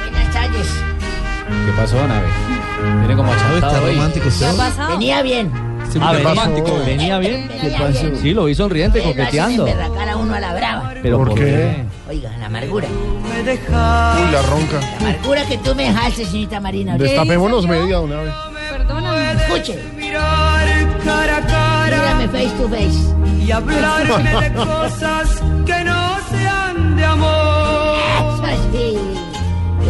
Buenas 0.00 0.32
tardes. 0.32 0.87
¿Qué 1.66 1.72
pasó, 1.76 1.96
Nave? 2.06 2.26
Viene 3.00 3.16
como 3.16 3.32
Está 3.32 3.48
achatado 3.48 3.84
hoy. 3.86 3.94
romántico 3.94 4.28
usted. 4.28 4.46
¿Qué 4.46 4.52
ha 4.52 4.56
pasado? 4.56 4.88
Venía 4.90 5.22
bien. 5.22 5.50
Ah, 5.54 5.58
¿qué 6.12 6.18
venía, 6.18 6.34
pasó? 6.34 6.84
venía 6.84 7.18
bien. 7.18 7.48
Venía 7.48 7.86
bien. 7.88 8.16
Sí, 8.20 8.34
lo 8.34 8.44
vi 8.44 8.54
sonriente, 8.54 8.98
Pero 9.00 9.10
hacen 9.10 9.18
coqueteando. 9.24 9.66
emberracar 9.66 10.08
a 10.10 10.16
uno 10.16 10.34
a 10.34 10.40
la 10.40 10.54
brava. 10.54 10.92
Pero 11.02 11.18
¿Por 11.18 11.28
¿por 11.28 11.38
qué? 11.38 11.44
qué? 11.44 11.84
Oiga, 12.10 12.30
la 12.38 12.46
amargura. 12.46 12.86
Uy, 12.88 14.32
la 14.32 14.42
ronca. 14.42 14.80
La 14.80 14.96
amargura 15.08 15.44
que 15.46 15.58
tú 15.58 15.74
me 15.74 15.84
dejaste, 15.84 16.24
señorita 16.26 16.60
Marina. 16.60 16.98
Destapémonos 16.98 17.66
media 17.66 18.00
una 18.00 18.20
vez. 18.22 18.34
Perdóname. 18.70 19.32
Escuche. 19.32 19.78
Mírame 19.96 20.68
face 22.28 22.50
to 22.58 22.68
face. 22.68 23.14
y 23.46 23.50
hablarme 23.50 24.40
de 24.40 24.52
cosas 24.54 25.42
que 25.64 25.77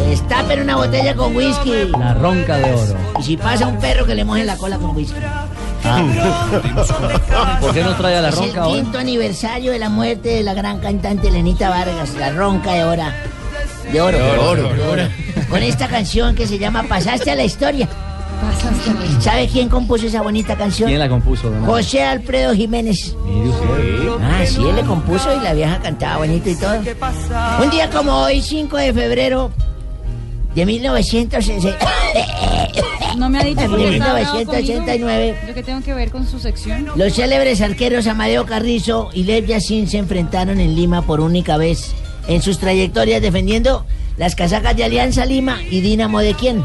Destapen 0.09 0.61
una 0.62 0.76
botella 0.76 1.14
con 1.14 1.36
whisky. 1.36 1.88
La 1.98 2.14
ronca 2.14 2.56
de 2.56 2.72
oro. 2.72 2.94
Y 3.20 3.22
si 3.22 3.36
pasa 3.36 3.66
un 3.66 3.78
perro 3.78 4.06
que 4.06 4.14
le 4.14 4.24
mojen 4.24 4.46
la 4.46 4.56
cola 4.56 4.78
con 4.78 4.96
whisky. 4.96 5.20
¿Por 7.61 7.74
qué 7.74 7.82
no 7.82 7.94
trae 7.94 8.16
a 8.16 8.22
la 8.22 8.28
es 8.30 8.34
ronca 8.36 8.52
el 8.52 8.66
hoy? 8.66 8.72
quinto 8.74 8.98
aniversario 8.98 9.72
de 9.72 9.78
la 9.78 9.88
muerte 9.88 10.30
de 10.30 10.42
la 10.42 10.54
gran 10.54 10.80
cantante 10.80 11.30
Lenita 11.30 11.70
Vargas, 11.70 12.14
la 12.18 12.30
ronca 12.32 12.72
de 12.72 12.84
oro. 12.84 13.02
De 13.92 14.00
oro. 14.00 14.18
De 14.18 14.38
oro, 14.38 14.74
de 14.74 14.82
oro. 14.88 15.02
Con 15.48 15.62
esta 15.62 15.88
canción 15.88 16.34
que 16.34 16.46
se 16.46 16.59
llama 16.59 16.82
Pasaste 16.84 17.30
a 17.30 17.34
la 17.34 17.44
historia. 17.44 17.88
¿Sabe 19.20 19.48
quién 19.48 19.68
compuso 19.68 20.06
esa 20.06 20.22
bonita 20.22 20.56
canción? 20.56 20.88
¿Quién 20.88 21.00
la 21.00 21.09
compuso, 21.09 21.50
don? 21.50 21.64
José 21.64 22.04
Alfredo 22.04 22.54
Jiménez. 22.54 23.14
Ah, 24.22 24.44
sí, 24.46 24.61
él 24.66 24.76
le 24.76 24.82
compuso 24.82 25.34
y 25.36 25.40
la 25.42 25.54
vieja 25.54 25.78
cantaba 25.80 26.18
bonito 26.18 26.48
y 26.48 26.54
todo. 26.56 26.76
Un 27.62 27.70
día 27.70 27.90
como 27.90 28.12
hoy, 28.22 28.40
5 28.40 28.76
de 28.76 28.92
febrero 28.92 29.50
de 30.59 30.66
1960, 30.66 31.78
No 33.16 33.28
me 33.28 33.38
ha 33.38 33.44
dicho 33.44 33.61
de 33.62 33.68
porque 33.68 33.88
está 33.96 34.12
bravo 34.12 34.38
1989, 34.38 35.26
conmigo. 35.28 35.48
¿Yo 35.48 35.54
qué 35.54 35.62
tengo 35.62 35.80
que 35.82 35.94
ver 35.94 36.11
con 36.11 36.26
su 36.26 36.38
sección? 36.38 36.86
los 36.96 37.14
célebres 37.14 37.61
arqueros 37.61 38.06
Amadeo 38.06 38.44
Carrizo 38.46 39.11
y 39.14 39.24
Lev 39.24 39.46
Yassin 39.46 39.86
se 39.88 39.98
enfrentaron 39.98 40.61
en 40.61 40.74
Lima 40.74 41.02
por 41.02 41.20
única 41.20 41.56
vez 41.56 41.92
en 42.26 42.42
sus 42.42 42.59
trayectorias 42.59 43.22
defendiendo 43.22 43.86
las 44.16 44.34
casacas 44.34 44.76
de 44.76 44.84
Alianza 44.84 45.24
Lima 45.24 45.59
y 45.70 45.80
Dinamo 45.80 46.20
de 46.20 46.34
quién. 46.34 46.62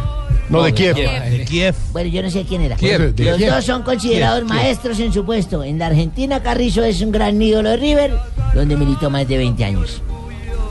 No, 0.49 0.61
de 0.63 0.73
Kiev. 0.73 0.95
De 0.95 1.45
Kiev. 1.47 1.73
Bueno, 1.93 2.09
yo 2.09 2.21
no 2.21 2.29
sé 2.29 2.43
quién 2.43 2.61
era. 2.61 2.75
Kiev, 2.75 3.13
Los 3.17 3.37
Kiev. 3.37 3.49
dos 3.53 3.63
son 3.63 3.81
considerados 3.83 4.39
Kiev, 4.39 4.49
Kiev. 4.51 4.61
maestros 4.63 4.99
en 4.99 5.13
su 5.13 5.23
puesto. 5.25 5.63
En 5.63 5.79
la 5.79 5.87
Argentina, 5.87 6.43
Carrizo 6.43 6.83
es 6.83 7.01
un 7.01 7.11
gran 7.11 7.41
ídolo 7.41 7.69
de 7.69 7.77
River, 7.77 8.13
donde 8.53 8.75
militó 8.75 9.09
más 9.09 9.27
de 9.27 9.37
20 9.37 9.63
años. 9.63 10.01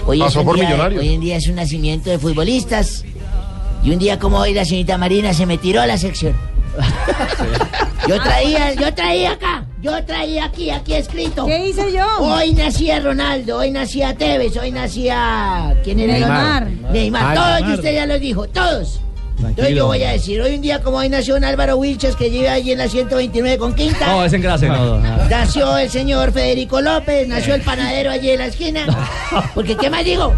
Hoy 0.06 0.18
Pasó 0.18 0.44
por 0.44 0.56
día- 0.56 0.64
Millonarios. 0.64 1.00
Hoy 1.02 1.14
en 1.14 1.20
día 1.20 1.36
es 1.36 1.46
un 1.48 1.54
nacimiento 1.56 2.10
de 2.10 2.18
futbolistas. 2.18 3.04
Y 3.84 3.90
un 3.90 3.98
día 3.98 4.18
como 4.18 4.38
hoy, 4.38 4.52
la 4.54 4.64
señorita 4.64 4.96
Marina 4.98 5.32
se 5.34 5.46
me 5.46 5.58
tiró 5.58 5.80
a 5.80 5.86
la 5.86 5.98
sección. 5.98 6.34
Yo 8.08 8.20
traía, 8.22 8.74
yo 8.74 8.92
traía 8.94 9.32
acá, 9.32 9.64
yo 9.80 10.04
traía 10.04 10.46
aquí, 10.46 10.70
aquí 10.70 10.94
escrito. 10.94 11.46
¿Qué 11.46 11.68
hice 11.68 11.92
yo? 11.92 12.04
Hoy 12.18 12.52
nacía 12.52 12.98
Ronaldo, 13.00 13.58
hoy 13.58 13.70
nacía 13.70 14.14
Tevez, 14.16 14.56
hoy 14.56 14.70
nacía... 14.72 15.76
¿Quién 15.84 16.00
era 16.00 16.14
otro? 16.14 16.26
Neymar. 16.28 16.66
Neymar. 16.92 17.22
Ah, 17.24 17.34
Todos 17.34 17.60
Neymar. 17.60 17.74
usted 17.78 17.94
ya 17.94 18.06
los 18.06 18.20
dijo, 18.20 18.46
todos. 18.48 19.00
Entonces 19.50 19.74
yo 19.74 19.86
voy 19.86 20.02
a 20.02 20.12
decir, 20.12 20.40
hoy 20.40 20.54
un 20.54 20.60
día 20.62 20.80
como 20.82 20.98
hoy 20.98 21.08
nació 21.08 21.36
un 21.36 21.44
Álvaro 21.44 21.76
Wilches 21.76 22.16
que 22.16 22.30
lleva 22.30 22.52
allí 22.52 22.72
en 22.72 22.78
la 22.78 22.88
129 22.88 23.58
con 23.58 23.74
Quinta. 23.74 24.06
No, 24.06 24.24
es 24.24 24.32
en 24.32 24.40
clase, 24.42 24.68
no. 24.68 24.98
Nació 25.28 25.76
el 25.78 25.90
señor 25.90 26.32
Federico 26.32 26.80
López, 26.80 27.26
nació 27.28 27.54
el 27.54 27.62
panadero 27.62 28.10
allí 28.10 28.30
en 28.30 28.38
la 28.38 28.46
esquina. 28.46 28.86
Porque, 29.54 29.76
¿qué 29.76 29.90
más 29.90 30.04
digo? 30.04 30.34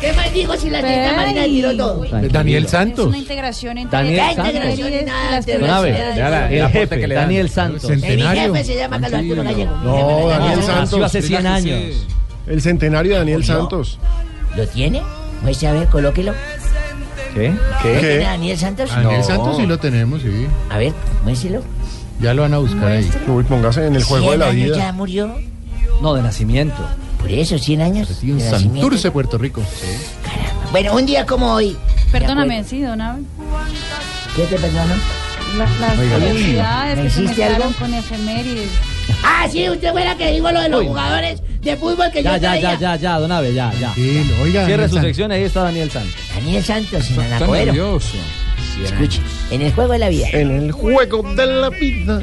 ¿Qué 0.00 0.12
más 0.12 0.32
digo 0.32 0.56
si 0.56 0.68
la 0.70 0.80
Ey. 0.80 1.16
Marina 1.16 1.44
tiró 1.44 1.76
todo? 1.76 2.00
Tranquilo. 2.04 2.32
Daniel 2.32 2.64
Es 2.64 2.70
Santos. 2.70 3.06
una 3.06 3.18
integración 3.18 3.78
entre 3.78 3.96
Daniel 3.96 4.16
La 4.16 4.26
Santos. 4.34 4.46
integración 4.46 4.88
y 4.94 5.04
nada, 5.04 6.48
el 6.50 6.68
jefe, 6.70 6.98
que 7.00 7.06
le 7.06 7.14
dan. 7.14 7.24
Daniel 7.24 7.48
Santos. 7.50 7.84
Eh, 7.84 7.94
Mi 7.96 8.00
Centenario. 8.02 8.54
jefe 8.54 8.64
se 8.64 8.76
llama 8.76 9.00
Carlos 9.00 9.20
Arturo 9.20 9.42
Gallego. 9.42 9.76
Mi 9.76 9.84
No, 9.86 10.28
Daniel 10.28 10.58
Nació 10.58 10.74
Santos. 10.74 11.02
hace 11.02 11.22
100 11.22 11.46
años. 11.46 12.06
El 12.46 12.62
centenario 12.62 13.12
de 13.12 13.18
Daniel. 13.18 13.44
Santos. 13.44 13.98
¿Lo 14.56 14.66
tiene? 14.66 15.02
Muestre 15.42 15.68
a 15.68 15.72
ver, 15.72 15.86
colóquelo. 15.88 16.32
¿Qué? 17.36 17.50
¿Lo 17.50 17.82
¿Qué? 17.82 17.98
tiene 18.00 18.18
Daniel 18.24 18.58
Santos? 18.58 18.90
Daniel 18.90 19.20
No. 19.20 19.24
Santos 19.26 19.56
sí 19.58 19.66
lo 19.66 19.78
tenemos, 19.78 20.22
sí. 20.22 20.46
A 20.70 20.78
ver, 20.78 20.92
muéstrelo. 21.22 21.62
Ya 22.20 22.32
lo 22.34 22.42
van 22.42 22.54
a 22.54 22.58
buscar 22.58 22.86
ahí. 22.92 23.10
Uy, 23.28 23.44
póngase 23.44 23.86
en 23.86 23.94
el 23.96 24.02
juego 24.04 24.30
de 24.32 24.38
100 24.38 24.40
la 24.40 24.46
años 24.46 24.64
vida. 24.64 24.76
ya 24.78 24.92
murió. 24.92 25.34
No, 26.00 26.14
de 26.14 26.22
nacimiento. 26.22 26.76
Por 27.18 27.30
eso, 27.30 27.58
100 27.58 27.82
años. 27.82 28.08
Sí, 28.08 28.30
en 28.30 28.38
de 28.38 28.44
nacimiento. 28.50 28.80
Santurce, 28.80 29.10
Puerto 29.10 29.36
Rico. 29.38 29.62
Bueno, 30.72 30.94
un 30.94 31.04
día 31.06 31.26
como 31.26 31.52
hoy. 31.52 31.76
Perdóname, 32.12 32.64
sí, 32.64 32.80
don 32.82 33.00
Abel. 33.00 33.24
¿Qué 34.34 34.42
te 34.44 34.56
perdono? 34.56 34.94
La- 35.58 35.64
las 35.80 35.96
¿me 35.96 37.02
que 37.02 37.10
se 37.34 37.44
algo? 37.44 37.70
con 37.78 37.94
efemérides. 37.94 38.68
Ah, 39.24 39.46
sí, 39.50 39.68
usted 39.70 39.92
fue 39.92 40.04
la 40.04 40.16
que 40.16 40.32
dijo 40.32 40.50
lo 40.50 40.60
de 40.60 40.68
los 40.68 40.80
Uy. 40.80 40.86
jugadores 40.88 41.40
de 41.66 41.76
fútbol 41.76 42.10
que 42.12 42.22
Ya, 42.22 42.36
yo 42.36 42.42
ya, 42.42 42.48
traía. 42.50 42.62
ya, 42.62 42.78
ya, 42.78 42.96
ya, 42.96 43.18
don 43.18 43.30
Abe, 43.32 43.52
ya, 43.54 43.72
ya. 43.78 43.92
oiga, 44.42 44.64
Cierre 44.66 44.68
Daniel 44.70 44.88
su 44.88 44.94
Santos. 44.94 45.02
sección, 45.02 45.32
ahí 45.32 45.42
está 45.42 45.62
Daniel 45.62 45.90
Santos. 45.90 46.14
Daniel 46.34 46.64
Santos 46.64 47.10
en 47.10 47.20
Está 47.20 47.46
nervioso. 47.46 48.16
Escuche, 48.84 49.20
en 49.50 49.62
el 49.62 49.72
juego 49.72 49.92
de 49.92 49.98
la 49.98 50.08
vida. 50.08 50.28
En 50.32 50.50
el 50.50 50.72
juego 50.72 51.22
de 51.34 51.46
la 51.46 51.70
vida. 51.70 52.22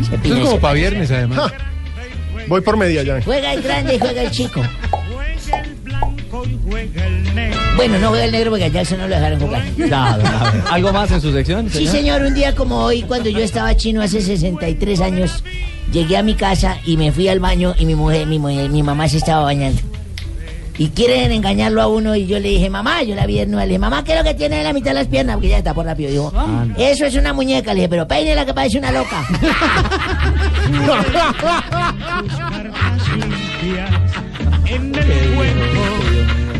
Esto 0.00 0.16
es 0.34 0.40
como 0.44 0.60
para 0.60 0.74
viernes, 0.74 1.10
además. 1.10 1.52
Voy 2.46 2.60
por 2.60 2.76
media 2.76 3.02
ya. 3.02 3.20
Juega 3.22 3.52
el 3.52 3.62
grande 3.62 3.94
y 3.94 3.98
juega 3.98 4.22
el 4.22 4.30
chico. 4.30 4.62
Bueno, 7.76 7.98
no 7.98 8.08
juega 8.08 8.24
el 8.24 8.32
negro 8.32 8.50
porque 8.50 8.64
a 8.64 8.68
Jackson 8.68 8.98
no 8.98 9.08
lo 9.08 9.14
dejaron 9.14 9.40
jugar. 9.40 9.62
Ya, 9.76 10.16
don 10.18 10.26
Abe. 10.26 10.62
¿Algo 10.70 10.92
más 10.92 11.10
en 11.10 11.20
su 11.20 11.32
sección? 11.32 11.70
Sí, 11.70 11.86
señor, 11.86 12.22
un 12.22 12.34
día 12.34 12.54
como 12.54 12.76
hoy, 12.84 13.02
cuando 13.02 13.28
yo 13.30 13.40
estaba 13.40 13.76
chino 13.76 14.02
hace 14.02 14.20
63 14.20 15.00
años, 15.00 15.44
llegué 15.92 16.16
a 16.16 16.22
mi 16.22 16.34
casa 16.34 16.78
y 16.84 16.96
me 16.96 17.12
fui 17.12 17.28
al 17.28 17.40
baño 17.40 17.74
y 17.78 17.84
mi 17.86 17.94
mujer, 17.94 18.26
mi, 18.26 18.38
mujer- 18.38 18.70
mi 18.70 18.82
mamá 18.82 19.08
se 19.08 19.18
estaba 19.18 19.44
bañando. 19.44 19.80
Y 20.80 20.90
quieren 20.90 21.32
engañarlo 21.32 21.82
a 21.82 21.88
uno 21.88 22.14
y 22.14 22.26
yo 22.26 22.38
le 22.38 22.50
dije, 22.50 22.70
mamá, 22.70 23.02
yo 23.02 23.16
la 23.16 23.26
vi 23.26 23.38
desnuda, 23.38 23.62
le 23.62 23.68
dije, 23.70 23.78
mamá, 23.80 24.04
¿qué 24.04 24.12
es 24.12 24.18
lo 24.18 24.22
que 24.24 24.34
tiene 24.34 24.58
en 24.58 24.64
la 24.64 24.72
mitad 24.72 24.92
de 24.92 24.94
las 24.94 25.08
piernas? 25.08 25.34
Porque 25.34 25.48
ella 25.48 25.58
está 25.58 25.74
por 25.74 25.84
rápido. 25.84 26.08
Dijo, 26.10 26.32
eso 26.78 27.04
es 27.04 27.16
una 27.16 27.32
muñeca. 27.32 27.72
Le 27.74 27.80
dije, 27.80 27.88
pero 27.88 28.06
peine 28.06 28.34
la 28.36 28.46
que 28.46 28.54
parece 28.54 28.78
una 28.78 28.92
loca. 28.92 29.26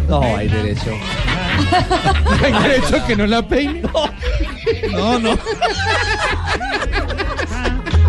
No, 0.09 0.23
hay 0.23 0.49
derecho. 0.49 0.91
¿Hay 2.45 2.53
derecho 2.63 3.07
que 3.07 3.17
no 3.17 3.27
la 3.27 3.47
peine? 3.47 3.83
No, 4.91 5.19
no. 5.19 5.31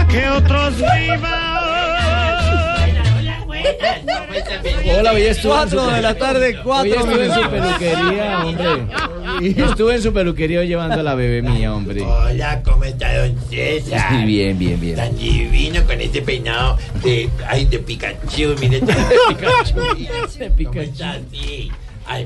Que 0.10 0.27
otros 0.30 0.76
vivan. 0.77 1.60
Hola, 4.99 5.11
hoy 5.14 5.22
estuve 5.22 5.52
en 5.52 5.57
Cuatro 5.57 5.86
su- 5.86 5.91
de 5.91 6.02
la 6.02 6.15
tarde, 6.15 6.60
cuatro 6.64 6.91
Hoy 6.91 6.98
estuve 6.98 7.26
en 7.26 7.34
su 7.34 7.49
peluquería, 7.49 8.40
hombre. 8.44 9.64
Estuve 9.64 9.95
en 9.95 10.02
su 10.02 10.14
peluquería 10.14 10.64
llevando 10.64 10.99
a 10.99 11.03
la 11.03 11.15
bebé 11.15 11.41
mía, 11.41 11.73
hombre. 11.73 12.02
Hola, 12.02 12.61
¿cómo 12.64 12.84
está 12.84 13.15
don 13.19 13.36
César? 13.49 14.07
Sí, 14.10 14.26
bien, 14.26 14.57
bien, 14.57 14.80
bien. 14.80 14.95
Tan 14.95 15.15
divino 15.18 15.84
con 15.86 16.02
este 16.02 16.22
peinado 16.22 16.77
de, 17.03 17.30
ay, 17.48 17.65
de 17.65 17.80
Pikachu, 17.80 18.56
mire. 18.60 18.80
De 20.40 20.49
Pikachu. 20.49 20.65
¿Cómo 20.65 20.81
está? 20.81 21.18
Sí. 21.31 21.72
Ay, 22.07 22.26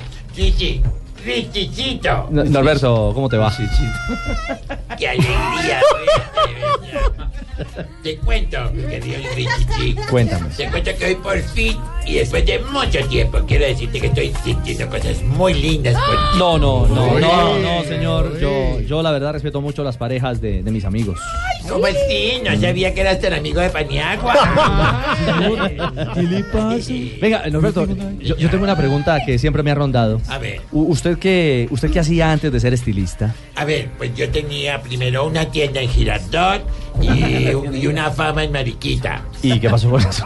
Richicito. 1.25 2.27
No- 2.31 2.43
Norberto, 2.43 3.11
¿cómo 3.13 3.29
te 3.29 3.37
va? 3.37 3.51
Qué 4.97 5.09
alegría. 5.09 5.81
Te 8.03 8.17
cuento, 8.17 8.57
mi 8.73 8.83
querido 8.83 9.17
Richichi. 9.35 9.95
Cuéntame. 10.09 10.49
Te 10.55 10.69
cuento 10.69 10.91
que 10.97 11.05
hoy 11.05 11.15
por 11.15 11.39
fin, 11.39 11.77
y 12.05 12.15
después 12.15 12.45
de 12.45 12.59
mucho 12.59 12.99
tiempo, 13.07 13.39
quiero 13.47 13.65
decirte 13.65 13.99
que 14.01 14.07
estoy 14.07 14.33
sintiendo 14.43 14.89
cosas 14.89 15.21
muy 15.23 15.53
lindas 15.53 15.93
contigo. 15.95 16.37
No, 16.37 16.57
no, 16.57 16.87
no, 16.87 17.19
no, 17.19 17.59
no, 17.59 17.83
señor. 17.83 18.39
Yo, 18.39 18.79
yo 18.81 19.01
la 19.01 19.11
verdad 19.11 19.33
respeto 19.33 19.61
mucho 19.61 19.83
las 19.83 19.97
parejas 19.97 20.41
de, 20.41 20.63
de 20.63 20.71
mis 20.71 20.85
amigos. 20.85 21.19
¿Cómo 21.69 21.85
así? 21.85 22.41
No 22.43 22.59
sabía 22.59 22.93
que 22.93 23.01
eras 23.01 23.19
tan 23.21 23.33
amigo 23.33 23.61
de 23.61 23.69
Paniagua. 23.69 24.33
¿Qué 26.13 26.23
le 26.23 26.43
pasa? 26.45 26.91
Venga, 27.21 27.43
Norberto, 27.49 27.87
yo, 28.19 28.35
yo 28.35 28.49
tengo 28.49 28.63
una 28.63 28.75
pregunta 28.75 29.19
que 29.25 29.37
siempre 29.39 29.63
me 29.63 29.71
ha 29.71 29.75
rondado. 29.75 30.21
A 30.27 30.37
ver. 30.37 30.61
U- 30.71 30.83
¿Usted 30.91 31.17
qué, 31.17 31.67
¿Usted 31.71 31.89
qué 31.91 31.99
hacía 31.99 32.31
antes 32.31 32.51
de 32.51 32.59
ser 32.59 32.73
estilista? 32.73 33.33
A 33.55 33.65
ver, 33.65 33.89
pues 33.97 34.15
yo 34.15 34.29
tenía 34.31 34.81
primero 34.81 35.25
una 35.25 35.49
tienda 35.51 35.79
en 35.79 35.87
Girardot 35.89 36.63
y, 37.01 37.07
y 37.77 37.87
una 37.87 38.09
fama 38.09 38.43
en 38.43 38.51
Mariquita. 38.51 39.21
¿Y 39.43 39.59
qué 39.59 39.69
pasó 39.69 39.89
con 39.91 40.01
eso? 40.01 40.25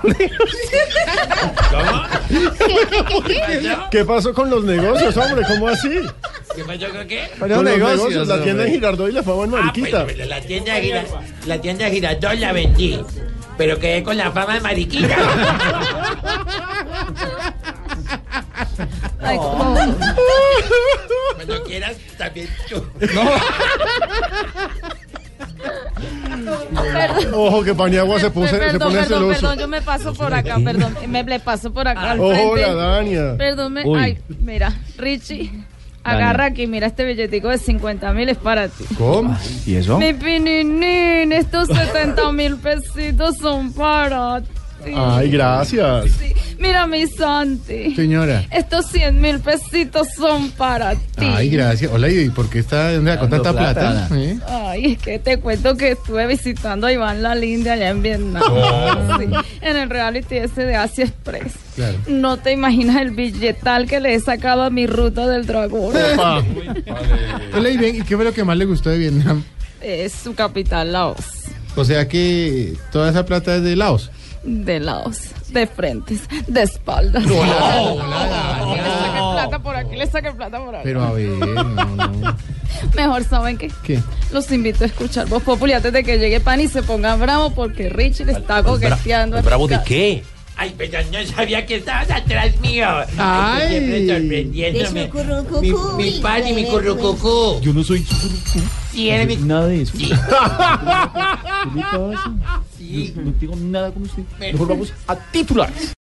¿Qué 3.91 4.05
pasó 4.05 4.33
con 4.33 4.49
los 4.49 4.63
negocios, 4.63 5.15
hombre? 5.17 5.45
¿Cómo 5.47 5.67
así? 5.67 5.89
¿Qué 6.55 6.63
pasó 6.63 6.89
con 6.89 7.07
qué? 7.07 7.29
Con 7.37 7.49
los 7.49 7.63
negocios, 7.63 8.27
la 8.27 8.41
tienda 8.43 8.65
en 8.65 8.71
Girardot 8.73 9.09
y 9.09 9.11
la 9.11 9.23
fama 9.23 9.43
en 9.43 9.55
Ah, 9.55 9.61
Mariquita. 9.61 10.03
pues, 10.05 10.27
la 10.27 10.41
tienda 10.41 10.73
de 10.75 10.81
Gira- 10.83 11.05
la 11.45 11.61
tienda 11.61 11.85
de 11.85 11.91
Girardot 11.91 12.33
la 12.39 12.51
vendí, 12.53 12.99
pero 13.57 13.77
quedé 13.79 14.03
con 14.03 14.17
la 14.17 14.31
fama 14.31 14.53
de 14.55 14.61
Mariquita. 14.61 15.17
Cuando 21.35 21.63
quieras, 21.63 21.95
también 22.17 22.47
tú. 22.69 22.83
Ojo 27.33 27.63
que 27.63 27.73
Paniagua 27.75 28.19
se, 28.19 28.29
puse, 28.31 28.49
se 28.51 28.57
perdón, 28.57 28.79
pone 28.79 28.99
perdón, 28.99 29.19
celoso. 29.19 29.39
perdón, 29.41 29.59
yo 29.59 29.67
me 29.67 29.81
paso 29.81 30.13
por 30.13 30.33
acá, 30.33 30.57
perdón, 30.63 30.95
me 31.07 31.23
le 31.23 31.39
paso 31.39 31.71
por 31.71 31.87
acá 31.87 32.11
al 32.11 32.19
Ojo, 32.19 32.55
la 32.55 32.73
Dania. 32.73 33.35
Perdón, 33.37 33.73
me- 33.73 33.83
ay, 33.97 34.17
mira, 34.39 34.73
Richie, 34.97 35.51
agarra 36.03 36.45
aquí, 36.45 36.67
mira 36.67 36.87
este 36.87 37.05
billetico 37.05 37.49
de 37.49 37.57
50 37.57 38.13
mil 38.13 38.29
es 38.29 38.37
para 38.37 38.67
ti. 38.69 38.85
¿Cómo? 38.97 39.37
¿Y 39.65 39.75
eso? 39.75 39.97
Mi 39.99 40.13
pininín, 40.13 41.31
estos 41.33 41.67
70 41.67 42.31
mil 42.31 42.57
pesitos 42.57 43.37
son 43.37 43.73
para 43.73 44.41
ti. 44.41 44.91
Ay, 44.95 45.29
gracias. 45.31 46.05
Mira 46.57 46.87
mi 46.87 47.05
Santi. 47.07 47.95
Señora. 47.95 48.45
Estos 48.51 48.87
100 48.87 49.21
mil 49.21 49.39
pesitos 49.39 50.07
son 50.15 50.49
para 50.51 50.95
ti. 50.95 50.99
Ay, 51.17 51.49
gracias. 51.49 51.91
Hola, 51.91 52.09
¿y 52.09 52.29
por 52.29 52.49
qué 52.49 52.59
está 52.59 52.93
con 52.95 53.05
Dando 53.05 53.41
tanta 53.41 53.51
plata. 53.53 54.09
¿Eh? 54.15 54.39
Ay, 54.47 54.93
es 54.93 54.97
que 54.97 55.19
te 55.19 55.37
cuento 55.37 55.75
que 55.75 55.91
estuve 55.91 56.25
visitando 56.25 56.87
a 56.87 56.91
Iván 56.91 57.21
La 57.21 57.35
Linda 57.35 57.73
allá 57.73 57.89
en 57.89 58.01
Vietnam. 58.01 58.43
Oh. 58.45 59.17
Sí, 59.19 59.25
en 59.61 59.77
el 59.77 59.89
reality 59.89 60.37
ese 60.37 60.65
de 60.65 60.75
Asia 60.75 61.05
Express. 61.05 61.53
Claro. 61.75 61.97
No 62.07 62.37
te 62.37 62.51
imaginas 62.51 62.97
el 62.97 63.11
billetal 63.11 63.87
que 63.87 63.99
le 63.99 64.15
he 64.15 64.19
sacado 64.19 64.63
a 64.63 64.69
mi 64.69 64.87
ruta 64.87 65.27
del 65.27 65.45
dragón. 65.45 65.95
Opa. 65.95 66.43
Hola, 67.53 67.69
y 67.69 67.77
bien, 67.77 67.97
¿y 67.97 68.01
qué 68.01 68.15
fue 68.15 68.25
lo 68.25 68.33
que 68.33 68.43
más 68.43 68.57
le 68.57 68.65
gustó 68.65 68.89
de 68.89 68.97
Vietnam? 68.97 69.43
Es 69.81 70.13
su 70.13 70.33
capital, 70.33 70.91
Laos. 70.91 71.17
O 71.75 71.85
sea 71.85 72.07
que 72.07 72.73
toda 72.91 73.11
esa 73.11 73.25
plata 73.25 73.57
es 73.57 73.63
de 73.63 73.75
Laos. 73.75 74.09
De 74.43 74.79
Laos, 74.79 75.19
de 75.53 75.67
frentes, 75.67 76.21
de 76.47 76.63
espaldas. 76.63 77.23
No, 77.25 77.29
le 77.33 77.39
hola, 77.39 78.99
saqué 78.99 79.19
plata 79.33 79.59
por 79.59 79.75
aquí, 79.75 79.95
le 79.95 80.07
saqué 80.07 80.31
plata 80.31 80.59
por 80.63 80.75
aquí. 80.75 80.83
Pero 80.83 81.03
a 81.03 81.11
ver, 81.11 81.29
no, 81.29 81.63
no. 81.63 82.37
Mejor 82.95 83.23
saben 83.23 83.57
que 83.57 83.71
¿Qué? 83.83 83.99
los 84.31 84.51
invito 84.51 84.83
a 84.83 84.87
escuchar 84.87 85.27
Voz 85.27 85.41
Populi 85.43 85.73
antes 85.73 85.91
de 85.93 86.03
que 86.03 86.19
llegue 86.19 86.39
Pan 86.39 86.59
y 86.61 86.67
se 86.67 86.83
pongan 86.83 87.19
bravo 87.19 87.49
porque 87.51 87.89
Richie 87.89 88.25
le 88.25 88.33
está 88.33 88.61
coqueteando. 88.63 89.37
a 89.37 89.41
Ricardo. 89.41 89.83
qué? 89.85 90.23
Ay, 90.59 90.73
pero 90.75 90.99
no 91.11 91.23
sabía 91.27 91.65
que 91.67 91.75
estabas 91.75 92.09
atrás 92.09 92.59
mío. 92.59 92.87
Ay, 93.17 93.61
tú 93.61 93.69
siempre 93.69 94.07
sorprendiéndome. 94.07 95.05
Su 95.05 95.09
currucucú, 95.11 95.97
Mi, 95.97 96.03
mi 96.03 96.19
pan 96.19 96.47
y 96.47 96.53
mi 96.53 96.65
currucucú. 96.65 97.61
Yo 97.61 97.73
no 97.73 97.83
soy. 97.83 98.03
Sí, 98.91 99.09
eres 99.09 99.27
mi... 99.27 99.35
Nada 99.35 99.67
de 99.67 99.83
eso. 99.83 99.95
Sí. 99.95 100.07
¿Qué 100.07 100.15
le 101.75 101.81
pasa? 101.81 102.33
No, 103.15 103.21
no 103.23 103.33
tengo 103.39 103.55
nada 103.55 103.91
con 103.91 104.03
usted. 104.03 104.23
Mejor 104.39 104.67
vamos 104.67 104.93
a 105.07 105.15
titulares. 105.15 105.93